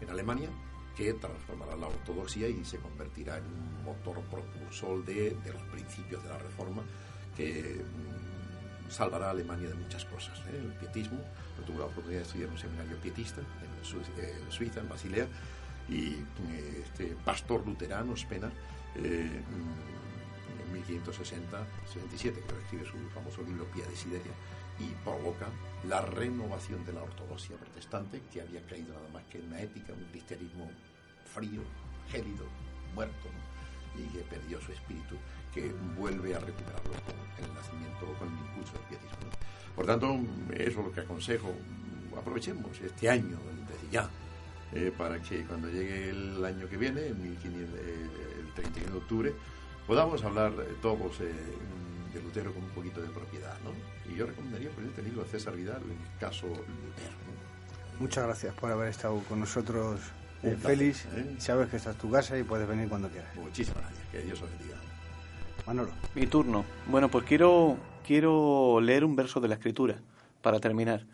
en 0.00 0.10
Alemania 0.10 0.48
que 0.96 1.12
transformará 1.12 1.76
la 1.76 1.88
ortodoxia 1.88 2.48
y 2.48 2.64
se 2.64 2.78
convertirá 2.78 3.36
en 3.36 3.44
un 3.44 3.84
motor 3.84 4.20
propulsor 4.22 5.04
de, 5.04 5.36
los 5.52 5.62
principios 5.64 6.22
de 6.22 6.30
la 6.30 6.38
reforma 6.38 6.82
que 7.36 7.82
mm, 7.84 8.90
salvará 8.90 9.26
a 9.26 9.30
Alemania 9.30 9.68
de 9.68 9.74
muchas 9.74 10.06
cosas. 10.06 10.38
¿eh? 10.48 10.58
El 10.58 10.72
pietismo, 10.78 11.18
yo 11.58 11.64
tuve 11.64 11.78
la 11.78 11.84
oportunidad 11.84 12.20
de 12.20 12.26
estudiar 12.26 12.48
en 12.48 12.54
un 12.54 12.58
seminario 12.58 12.96
pietista 12.96 13.40
en, 13.40 14.50
Suiza, 14.50 14.80
en 14.80 14.88
Basilea, 14.88 15.26
y 15.88 16.14
eh, 16.14 16.82
este 16.82 17.14
pastor 17.24 17.64
luterano, 17.66 18.16
Spener, 18.16 18.50
eh, 18.96 19.42
mm, 20.72 20.76
en 20.76 20.84
1560-67, 21.04 22.16
que 22.18 22.62
escribe 22.62 22.86
su 22.86 22.96
famoso 23.14 23.42
libro 23.42 23.66
Pía 23.66 23.84
de 23.84 23.96
Sideria, 23.96 24.32
y 24.78 24.84
provoca 25.04 25.46
la 25.88 26.00
renovación 26.00 26.84
de 26.84 26.92
la 26.92 27.02
ortodoxia 27.02 27.56
protestante, 27.56 28.22
que 28.32 28.40
había 28.40 28.60
caído 28.66 28.94
nada 28.94 29.08
más 29.12 29.24
que 29.24 29.38
en 29.38 29.46
una 29.46 29.60
ética, 29.60 29.92
un 29.92 30.04
cristianismo 30.10 30.70
frío, 31.24 31.62
gélido, 32.10 32.46
muerto, 32.94 33.28
y 33.96 34.02
que 34.12 34.24
perdió 34.24 34.60
su 34.60 34.72
espíritu, 34.72 35.16
que 35.54 35.72
vuelve 35.96 36.34
a 36.34 36.38
recuperarlo 36.38 36.92
con 37.04 37.44
el 37.44 37.54
nacimiento, 37.54 38.06
con 38.18 38.28
el 38.28 38.38
impulso 38.46 38.72
del 38.72 38.82
pietismo. 38.88 39.30
Por 39.74 39.86
tanto, 39.86 40.18
eso 40.54 40.80
es 40.80 40.86
lo 40.86 40.92
que 40.92 41.00
aconsejo. 41.00 41.52
Aprovechemos 42.16 42.80
este 42.80 43.08
año, 43.10 43.38
desde 43.68 43.92
ya, 43.92 44.10
eh, 44.72 44.92
para 44.96 45.20
que 45.20 45.44
cuando 45.44 45.68
llegue 45.68 46.10
el 46.10 46.44
año 46.44 46.68
que 46.68 46.76
viene, 46.76 47.06
el, 47.06 47.16
1500, 47.16 47.78
eh, 47.78 48.08
el 48.40 48.52
31 48.54 48.92
de 48.92 48.98
octubre, 48.98 49.34
podamos 49.86 50.22
hablar 50.24 50.52
todos 50.82 51.20
eh, 51.20 51.32
de 52.12 52.22
Lutero 52.22 52.52
con 52.52 52.64
un 52.64 52.70
poquito 52.70 53.00
de 53.00 53.08
propiedad. 53.08 53.56
¿no? 53.64 53.95
Y 54.16 54.18
yo 54.18 54.26
recomendaría 54.26 54.70
por 54.70 54.82
este 54.82 55.02
libro 55.02 55.24
de 55.24 55.28
César 55.28 55.54
Vidal, 55.54 55.82
el 55.82 56.18
caso 56.18 56.46
Lutero. 56.46 57.16
Muchas 58.00 58.24
gracias 58.24 58.54
por 58.54 58.70
haber 58.70 58.88
estado 58.88 59.18
con 59.28 59.40
nosotros, 59.40 60.00
Félix. 60.62 61.06
Sabes 61.36 61.68
que 61.68 61.76
esta 61.76 61.90
es 61.90 61.98
tu 61.98 62.10
casa 62.10 62.38
y 62.38 62.42
puedes 62.42 62.66
venir 62.66 62.88
cuando 62.88 63.10
quieras. 63.10 63.28
Muchísimas 63.36 63.82
gracias. 63.82 64.08
Que 64.10 64.22
Dios 64.22 64.40
os 64.40 64.48
bendiga. 64.48 64.78
Manolo. 65.66 65.90
Mi 66.14 66.26
turno. 66.26 66.64
Bueno, 66.86 67.10
pues 67.10 67.26
quiero, 67.26 67.76
quiero 68.06 68.80
leer 68.80 69.04
un 69.04 69.16
verso 69.16 69.38
de 69.38 69.48
la 69.48 69.56
Escritura 69.56 69.96
para 70.40 70.60
terminar 70.60 71.04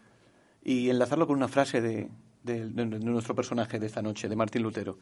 y 0.63 0.89
enlazarlo 0.89 1.27
con 1.27 1.37
una 1.37 1.49
frase 1.49 1.81
de, 1.81 2.09
de, 2.45 2.69
nuestro 2.69 3.35
personaje 3.35 3.81
de 3.81 3.87
esta 3.87 4.01
noche, 4.01 4.29
de 4.29 4.37
Martín 4.37 4.63
Lutero. 4.63 4.97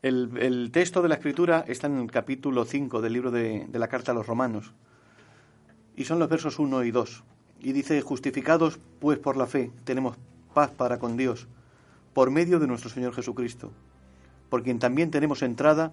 El, 0.00 0.70
texto 0.70 1.02
de 1.02 1.08
la 1.08 1.16
Escritura 1.16 1.64
está 1.66 1.88
en 1.88 1.98
el 1.98 2.08
capítulo 2.08 2.64
5 2.64 3.02
del 3.02 3.12
libro 3.12 3.32
de, 3.32 3.66
de 3.66 3.78
la 3.80 3.88
Carta 3.88 4.12
a 4.12 4.14
los 4.14 4.28
Romanos 4.28 4.72
y 5.96 6.04
son 6.04 6.18
los 6.18 6.28
versos 6.28 6.58
1 6.58 6.84
y 6.84 6.90
2. 6.90 7.24
Y 7.60 7.72
dice, 7.72 8.00
justificados 8.02 8.78
pues 9.00 9.18
por 9.18 9.36
la 9.36 9.46
fe, 9.46 9.70
tenemos 9.84 10.16
paz 10.54 10.70
para 10.70 10.98
con 10.98 11.16
Dios, 11.16 11.48
por 12.12 12.30
medio 12.30 12.60
de 12.60 12.66
nuestro 12.66 12.90
Señor 12.90 13.14
Jesucristo, 13.14 13.72
por 14.50 14.62
quien 14.62 14.78
también 14.78 15.10
tenemos 15.10 15.42
entrada 15.42 15.92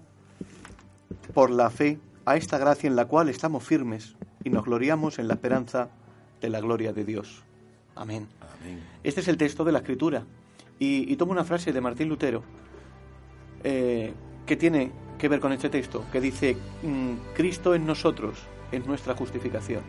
por 1.32 1.50
la 1.50 1.70
fe 1.70 1.98
a 2.26 2.36
esta 2.36 2.58
gracia 2.58 2.86
en 2.86 2.96
la 2.96 3.06
cual 3.06 3.28
estamos 3.28 3.64
firmes 3.64 4.14
y 4.44 4.50
nos 4.50 4.64
gloriamos 4.64 5.18
en 5.18 5.28
la 5.28 5.34
esperanza 5.34 5.88
de 6.40 6.50
la 6.50 6.60
gloria 6.60 6.92
de 6.92 7.04
Dios. 7.04 7.42
Amén. 7.94 8.28
Este 9.02 9.20
es 9.20 9.28
el 9.28 9.36
texto 9.36 9.64
de 9.64 9.72
la 9.72 9.78
Escritura. 9.78 10.24
Y, 10.78 11.14
tomo 11.16 11.32
una 11.32 11.44
frase 11.44 11.72
de 11.72 11.80
Martín 11.80 12.08
Lutero 12.08 12.42
eh, 13.62 14.12
que 14.44 14.56
tiene 14.56 14.90
que 15.18 15.28
ver 15.28 15.40
con 15.40 15.52
este 15.52 15.70
texto, 15.70 16.04
que 16.12 16.20
dice, 16.20 16.56
mm, 16.82 17.34
Cristo 17.34 17.74
en 17.74 17.86
nosotros 17.86 18.46
es 18.74 18.86
nuestra 18.86 19.14
justificación. 19.14 19.82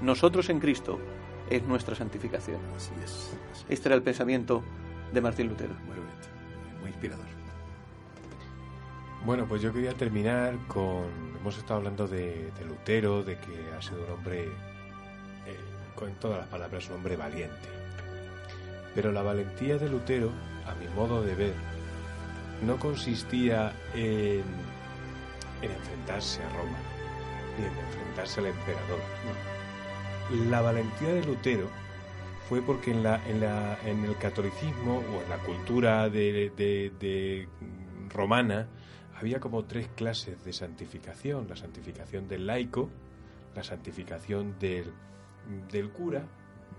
Nosotros 0.00 0.48
en 0.50 0.60
Cristo 0.60 0.98
es 1.50 1.62
nuestra 1.64 1.94
santificación. 1.94 2.60
Así 2.76 2.92
es. 3.02 3.36
Este 3.68 3.88
era 3.88 3.96
el 3.96 4.02
pensamiento 4.02 4.62
de 5.12 5.20
Martín 5.20 5.48
Lutero. 5.48 5.74
Muy 5.86 5.96
muy 6.80 6.90
inspirador. 6.90 7.26
Bueno, 9.24 9.46
pues 9.46 9.62
yo 9.62 9.72
quería 9.72 9.94
terminar 9.94 10.56
con. 10.68 11.04
Hemos 11.40 11.58
estado 11.58 11.76
hablando 11.76 12.06
de, 12.06 12.50
Lutero, 12.66 13.22
de 13.22 13.36
que 13.36 13.72
ha 13.76 13.82
sido 13.82 14.04
un 14.04 14.12
hombre, 14.12 14.44
eh, 14.44 15.56
con 15.94 16.12
todas 16.14 16.38
las 16.38 16.46
palabras, 16.48 16.88
un 16.88 16.96
hombre 16.96 17.16
valiente. 17.16 17.68
Pero 18.94 19.12
la 19.12 19.22
valentía 19.22 19.76
de 19.78 19.88
Lutero, 19.88 20.30
a 20.66 20.74
mi 20.74 20.88
modo 20.94 21.22
de 21.22 21.34
ver, 21.34 21.54
no 22.64 22.76
consistía 22.78 23.72
en, 23.94 24.42
en 25.62 25.70
enfrentarse 25.70 26.42
a 26.42 26.48
Roma, 26.50 26.78
enfrentarse 27.66 28.40
al 28.40 28.46
emperador. 28.46 29.00
La 30.48 30.60
valentía 30.60 31.08
de 31.08 31.24
Lutero 31.24 31.68
fue 32.48 32.62
porque 32.62 32.90
en, 32.90 33.02
la, 33.02 33.20
en, 33.28 33.40
la, 33.40 33.78
en 33.84 34.04
el 34.04 34.16
catolicismo 34.16 34.98
o 34.98 35.22
en 35.22 35.28
la 35.28 35.38
cultura 35.38 36.08
de, 36.08 36.50
de 36.56 37.48
romana, 38.08 38.68
había 39.18 39.40
como 39.40 39.64
tres 39.64 39.88
clases 39.96 40.44
de 40.44 40.52
santificación. 40.52 41.48
La 41.48 41.56
santificación 41.56 42.28
del 42.28 42.46
laico, 42.46 42.88
la 43.54 43.64
santificación 43.64 44.58
del, 44.58 44.92
del 45.70 45.90
cura, 45.90 46.24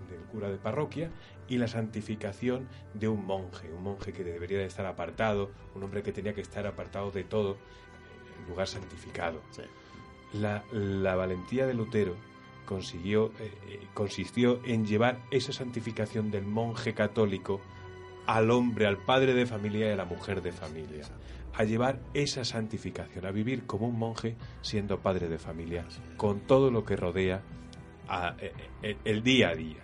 del 0.08 0.20
cura 0.32 0.48
de 0.48 0.56
parroquia, 0.56 1.10
y 1.48 1.58
la 1.58 1.68
santificación 1.68 2.68
de 2.94 3.08
un 3.08 3.26
monje, 3.26 3.72
un 3.72 3.82
monje 3.82 4.12
que 4.12 4.24
debería 4.24 4.58
de 4.58 4.66
estar 4.66 4.86
apartado, 4.86 5.50
un 5.74 5.82
hombre 5.82 6.02
que 6.02 6.12
tenía 6.12 6.32
que 6.34 6.40
estar 6.40 6.66
apartado 6.66 7.10
de 7.10 7.24
todo, 7.24 7.56
en 8.38 8.48
lugar 8.48 8.66
santificado. 8.66 9.40
La, 10.32 10.64
la, 10.72 11.16
valentía 11.16 11.66
de 11.66 11.74
Lutero 11.74 12.14
consiguió, 12.64 13.32
eh, 13.40 13.52
eh, 13.68 13.86
consistió 13.94 14.60
en 14.64 14.86
llevar 14.86 15.18
esa 15.30 15.52
santificación 15.52 16.30
del 16.30 16.44
monje 16.44 16.94
católico 16.94 17.60
al 18.26 18.50
hombre, 18.50 18.86
al 18.86 18.98
padre 18.98 19.34
de 19.34 19.46
familia 19.46 19.88
y 19.88 19.92
a 19.92 19.96
la 19.96 20.04
mujer 20.04 20.40
de 20.40 20.52
familia 20.52 21.04
a 21.54 21.64
llevar 21.64 22.00
esa 22.14 22.44
santificación, 22.44 23.26
a 23.26 23.30
vivir 23.30 23.66
como 23.66 23.86
un 23.86 23.98
monje 23.98 24.36
siendo 24.62 25.00
padre 25.00 25.28
de 25.28 25.38
familia, 25.38 25.84
con 26.16 26.40
todo 26.40 26.70
lo 26.70 26.84
que 26.84 26.96
rodea 26.96 27.42
eh, 28.38 28.52
eh, 28.82 28.96
el 29.04 29.22
día 29.22 29.50
a 29.50 29.54
día. 29.54 29.82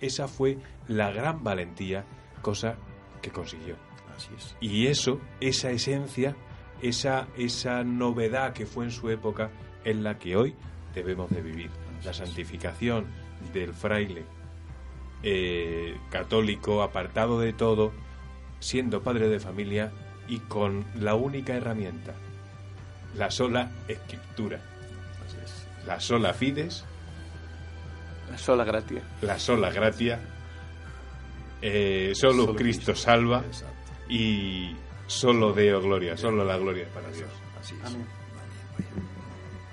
Esa 0.00 0.28
fue 0.28 0.58
la 0.86 1.10
gran 1.10 1.42
valentía, 1.42 2.04
cosa 2.40 2.76
que 3.20 3.30
consiguió. 3.30 3.76
Así 4.16 4.30
es. 4.36 4.56
Y 4.60 4.86
eso, 4.86 5.20
esa 5.40 5.70
esencia, 5.70 6.36
esa, 6.82 7.28
esa 7.36 7.84
novedad 7.84 8.52
que 8.52 8.66
fue 8.66 8.84
en 8.84 8.90
su 8.90 9.10
época, 9.10 9.50
es 9.90 9.96
la 9.96 10.18
que 10.18 10.36
hoy 10.36 10.54
debemos 10.94 11.30
de 11.30 11.42
vivir. 11.42 11.70
La 12.04 12.12
santificación 12.12 13.06
del 13.52 13.72
fraile 13.72 14.24
eh, 15.22 15.96
católico, 16.10 16.82
apartado 16.82 17.40
de 17.40 17.52
todo, 17.52 17.92
siendo 18.60 19.02
padre 19.02 19.28
de 19.28 19.40
familia, 19.40 19.92
y 20.28 20.40
con 20.40 20.84
la 20.94 21.14
única 21.14 21.54
herramienta, 21.54 22.14
la 23.16 23.30
sola 23.30 23.70
escritura. 23.88 24.60
La 25.86 26.00
sola 26.00 26.34
fides. 26.34 26.84
La 28.30 28.36
sola 28.36 28.64
gratia. 28.64 29.02
La 29.22 29.38
sola 29.38 29.70
gratia. 29.70 30.20
Eh, 31.62 32.12
solo, 32.14 32.54
Cristo, 32.54 32.94
salva. 32.94 33.42
Y 34.08 34.76
solo 35.06 35.52
Deo 35.52 35.80
gloria, 35.80 36.16
solo 36.16 36.44
la 36.44 36.58
gloria 36.58 36.86
para 36.92 37.10
Dios. 37.10 37.30
Así 37.58 37.74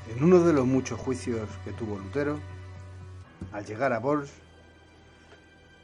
En 0.08 0.24
uno 0.24 0.40
de 0.42 0.54
los 0.54 0.68
muchos 0.68 1.00
juicios 1.00 1.50
que 1.64 1.72
tuvo 1.72 1.98
Lutero, 1.98 2.40
al 3.52 3.66
llegar 3.66 3.92
a 3.92 4.00
Bors, 4.00 4.32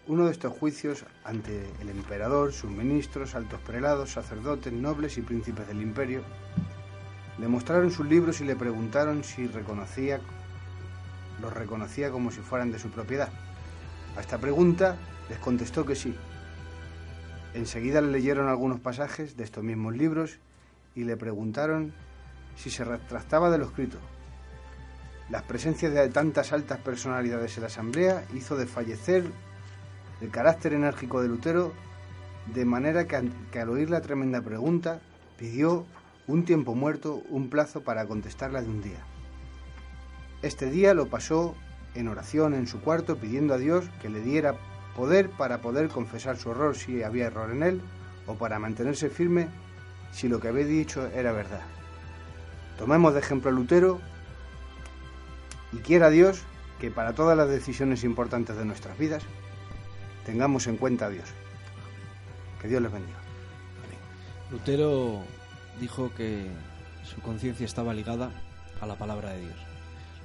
uno 0.07 0.25
de 0.25 0.31
estos 0.31 0.53
juicios 0.53 1.05
ante 1.23 1.67
el 1.81 1.89
emperador, 1.89 2.53
sus 2.53 2.69
ministros, 2.69 3.33
altos 3.33 3.59
prelados, 3.61 4.11
sacerdotes, 4.11 4.71
nobles 4.71 5.17
y 5.17 5.21
príncipes 5.21 5.67
del 5.67 5.81
imperio, 5.81 6.21
le 7.39 7.47
mostraron 7.47 7.89
sus 7.89 8.05
libros 8.05 8.41
y 8.41 8.45
le 8.45 8.55
preguntaron 8.55 9.23
si 9.23 9.47
reconocía, 9.47 10.21
los 11.41 11.51
reconocía 11.51 12.11
como 12.11 12.29
si 12.29 12.41
fueran 12.41 12.71
de 12.71 12.77
su 12.77 12.91
propiedad. 12.91 13.29
A 14.15 14.21
esta 14.21 14.37
pregunta 14.37 14.97
les 15.29 15.39
contestó 15.39 15.83
que 15.83 15.95
sí. 15.95 16.15
Enseguida 17.55 18.01
le 18.01 18.11
leyeron 18.11 18.49
algunos 18.49 18.79
pasajes 18.79 19.35
de 19.35 19.43
estos 19.43 19.63
mismos 19.63 19.97
libros 19.97 20.37
y 20.95 21.05
le 21.05 21.17
preguntaron 21.17 21.91
si 22.55 22.69
se 22.69 22.83
retractaba 22.83 23.49
de 23.49 23.57
lo 23.57 23.65
escrito. 23.65 23.97
La 25.29 25.43
presencia 25.43 25.89
de 25.89 26.09
tantas 26.09 26.51
altas 26.51 26.79
personalidades 26.79 27.55
en 27.55 27.61
la 27.61 27.67
asamblea 27.67 28.25
hizo 28.33 28.57
desfallecer 28.57 29.23
el 30.19 30.29
carácter 30.29 30.73
enérgico 30.73 31.21
de 31.21 31.29
Lutero, 31.29 31.73
de 32.53 32.65
manera 32.65 33.07
que, 33.07 33.15
al 33.15 33.69
oír 33.69 33.89
la 33.89 34.01
tremenda 34.01 34.41
pregunta 34.41 34.99
pidió 35.37 35.85
un 36.27 36.43
tiempo 36.43 36.75
muerto, 36.75 37.23
un 37.29 37.49
plazo 37.49 37.81
para 37.81 38.05
contestarla 38.05 38.61
de 38.61 38.69
un 38.69 38.81
día. 38.81 38.99
Este 40.41 40.69
día 40.69 40.93
lo 40.93 41.07
pasó 41.07 41.55
en 41.95 42.07
oración 42.07 42.53
en 42.53 42.67
su 42.67 42.81
cuarto 42.81 43.17
pidiendo 43.17 43.53
a 43.53 43.57
Dios 43.57 43.85
que 44.01 44.09
le 44.09 44.21
diera 44.21 44.55
poder 44.95 45.29
para 45.29 45.61
poder 45.61 45.89
confesar 45.89 46.37
su 46.37 46.51
error 46.51 46.75
si 46.75 47.03
había 47.03 47.27
error 47.27 47.51
en 47.51 47.63
él 47.63 47.81
o 48.27 48.35
para 48.35 48.59
mantenerse 48.59 49.09
firme 49.09 49.47
si 50.11 50.27
lo 50.27 50.39
que 50.39 50.49
había 50.49 50.65
dicho 50.65 51.07
era 51.07 51.31
verdad. 51.31 51.61
Tomemos 52.81 53.13
de 53.13 53.19
ejemplo 53.19 53.51
a 53.51 53.53
Lutero 53.53 54.01
y 55.71 55.77
quiera 55.77 56.09
Dios 56.09 56.41
que 56.79 56.89
para 56.89 57.13
todas 57.13 57.37
las 57.37 57.47
decisiones 57.47 58.03
importantes 58.03 58.57
de 58.57 58.65
nuestras 58.65 58.97
vidas 58.97 59.21
tengamos 60.25 60.65
en 60.65 60.77
cuenta 60.77 61.05
a 61.05 61.09
Dios. 61.11 61.29
Que 62.59 62.67
Dios 62.67 62.81
les 62.81 62.91
bendiga. 62.91 63.19
Lutero 64.49 65.21
dijo 65.79 66.11
que 66.15 66.47
su 67.03 67.21
conciencia 67.21 67.67
estaba 67.67 67.93
ligada 67.93 68.31
a 68.81 68.87
la 68.87 68.95
palabra 68.95 69.29
de 69.29 69.41
Dios. 69.41 69.59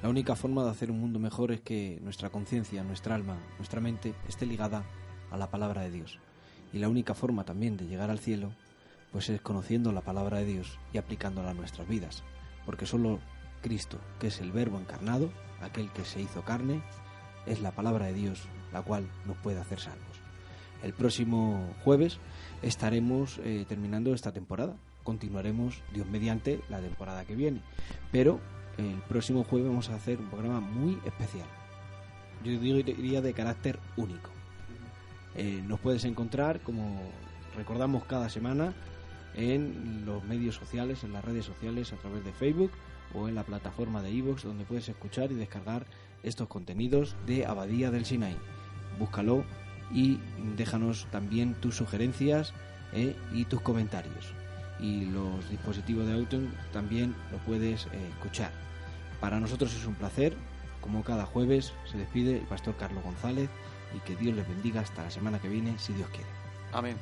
La 0.03 0.09
única 0.09 0.35
forma 0.35 0.65
de 0.65 0.71
hacer 0.71 0.91
un 0.91 0.99
mundo 0.99 1.19
mejor 1.19 1.53
es 1.53 1.61
que 1.61 1.99
nuestra 2.03 2.31
conciencia, 2.31 2.83
nuestra 2.85 3.17
alma, 3.17 3.37
nuestra 3.59 3.83
mente 3.83 4.15
esté 4.29 4.47
ligada 4.47 4.83
a 5.31 5.37
la 5.37 5.51
palabra 5.51 5.83
de 5.83 5.91
Dios. 5.91 6.21
Y 6.73 6.79
la 6.79 6.89
única 6.89 7.13
forma 7.13 7.45
también 7.45 7.77
de 7.77 7.87
llegar 7.87 8.09
al 8.09 8.19
cielo, 8.19 8.51
pues 9.13 9.29
es 9.29 9.43
conociendo 9.43 9.93
la 9.93 10.01
palabra 10.01 10.39
de 10.39 10.47
Dios 10.47 10.79
y 10.95 10.97
aplicándola 10.97 11.51
a 11.51 11.55
nuestras 11.55 11.87
vidas. 11.87 12.25
Porque 12.67 12.85
solo 12.85 13.21
Cristo, 13.63 13.99
que 14.21 14.27
es 14.27 14.41
el 14.41 14.53
Verbo 14.53 14.79
encarnado, 14.79 15.31
aquel 15.63 15.91
que 15.93 16.05
se 16.05 16.21
hizo 16.21 16.43
carne, 16.43 16.83
es 17.47 17.61
la 17.61 17.71
palabra 17.71 18.07
de 18.07 18.13
Dios, 18.13 18.43
la 18.73 18.83
cual 18.83 19.09
nos 19.25 19.37
puede 19.39 19.61
hacer 19.61 19.81
salvos. 19.81 20.21
El 20.83 20.93
próximo 20.93 21.75
jueves 21.85 22.19
estaremos 22.63 23.41
eh, 23.45 23.65
terminando 23.69 24.13
esta 24.13 24.33
temporada. 24.33 24.77
Continuaremos, 25.05 25.83
Dios 25.95 26.07
mediante, 26.09 26.61
la 26.69 26.81
temporada 26.81 27.25
que 27.25 27.37
viene. 27.37 27.63
Pero 28.13 28.41
el 28.77 29.01
próximo 29.09 29.45
jueves 29.45 29.69
vamos 29.69 29.89
a 29.89 29.95
hacer 29.95 30.19
un 30.19 30.29
programa 30.29 30.61
muy 30.61 30.99
especial. 31.07 31.47
Yo 32.45 32.59
diría 32.61 33.23
de 33.23 33.33
carácter 33.33 33.79
único. 33.97 34.31
Eh, 35.35 35.63
nos 35.67 35.81
puedes 35.81 36.05
encontrar, 36.05 36.61
como 36.61 37.01
recordamos 37.57 38.05
cada 38.05 38.29
semana, 38.29 38.75
en 39.37 40.05
los 40.05 40.25
medios 40.25 40.57
sociales, 40.57 41.05
en 41.05 41.13
las 41.13 41.25
redes 41.25 41.45
sociales, 41.45 41.93
a 41.93 41.97
través 41.97 42.25
de 42.25 42.33
Facebook 42.33 42.71
o 43.15 43.29
en 43.29 43.35
la 43.35 43.45
plataforma 43.45 44.03
de 44.03 44.11
iVoox, 44.11 44.43
donde 44.43 44.65
puedes 44.65 44.89
escuchar 44.89 45.31
y 45.31 45.35
descargar 45.35 45.87
estos 46.23 46.49
contenidos 46.49 47.17
de 47.27 47.47
Abadía 47.47 47.91
del 47.91 48.05
Sinai. 48.05 48.37
Búscalo 48.99 49.45
y 49.93 50.19
déjanos 50.57 51.07
también 51.11 51.55
tus 51.55 51.77
sugerencias 51.77 52.53
eh, 52.93 53.15
y 53.33 53.45
tus 53.45 53.61
comentarios. 53.61 54.33
Y 54.81 55.07
los 55.07 55.49
dispositivos 55.49 56.07
de 56.07 56.15
auto 56.15 56.39
también 56.73 57.15
lo 57.31 57.39
puedes 57.39 57.87
eh, 57.87 58.09
escuchar. 58.11 58.51
Para 59.21 59.41
nosotros 59.41 59.75
es 59.75 59.87
un 59.87 59.95
placer. 59.95 60.37
Como 60.81 61.03
cada 61.03 61.27
jueves 61.27 61.73
se 61.91 61.99
despide 61.99 62.39
el 62.39 62.47
pastor 62.47 62.77
Carlos 62.77 63.03
González 63.03 63.49
y 63.97 64.01
que 64.01 64.15
Dios 64.17 64.37
les 64.37 64.47
bendiga 64.47 64.83
hasta 64.83 65.03
la 65.03 65.11
semana 65.11 65.41
que 65.41 65.49
viene, 65.49 65.79
si 65.79 65.93
Dios 65.93 66.09
quiere. 66.11 66.29
Amén. 66.73 66.97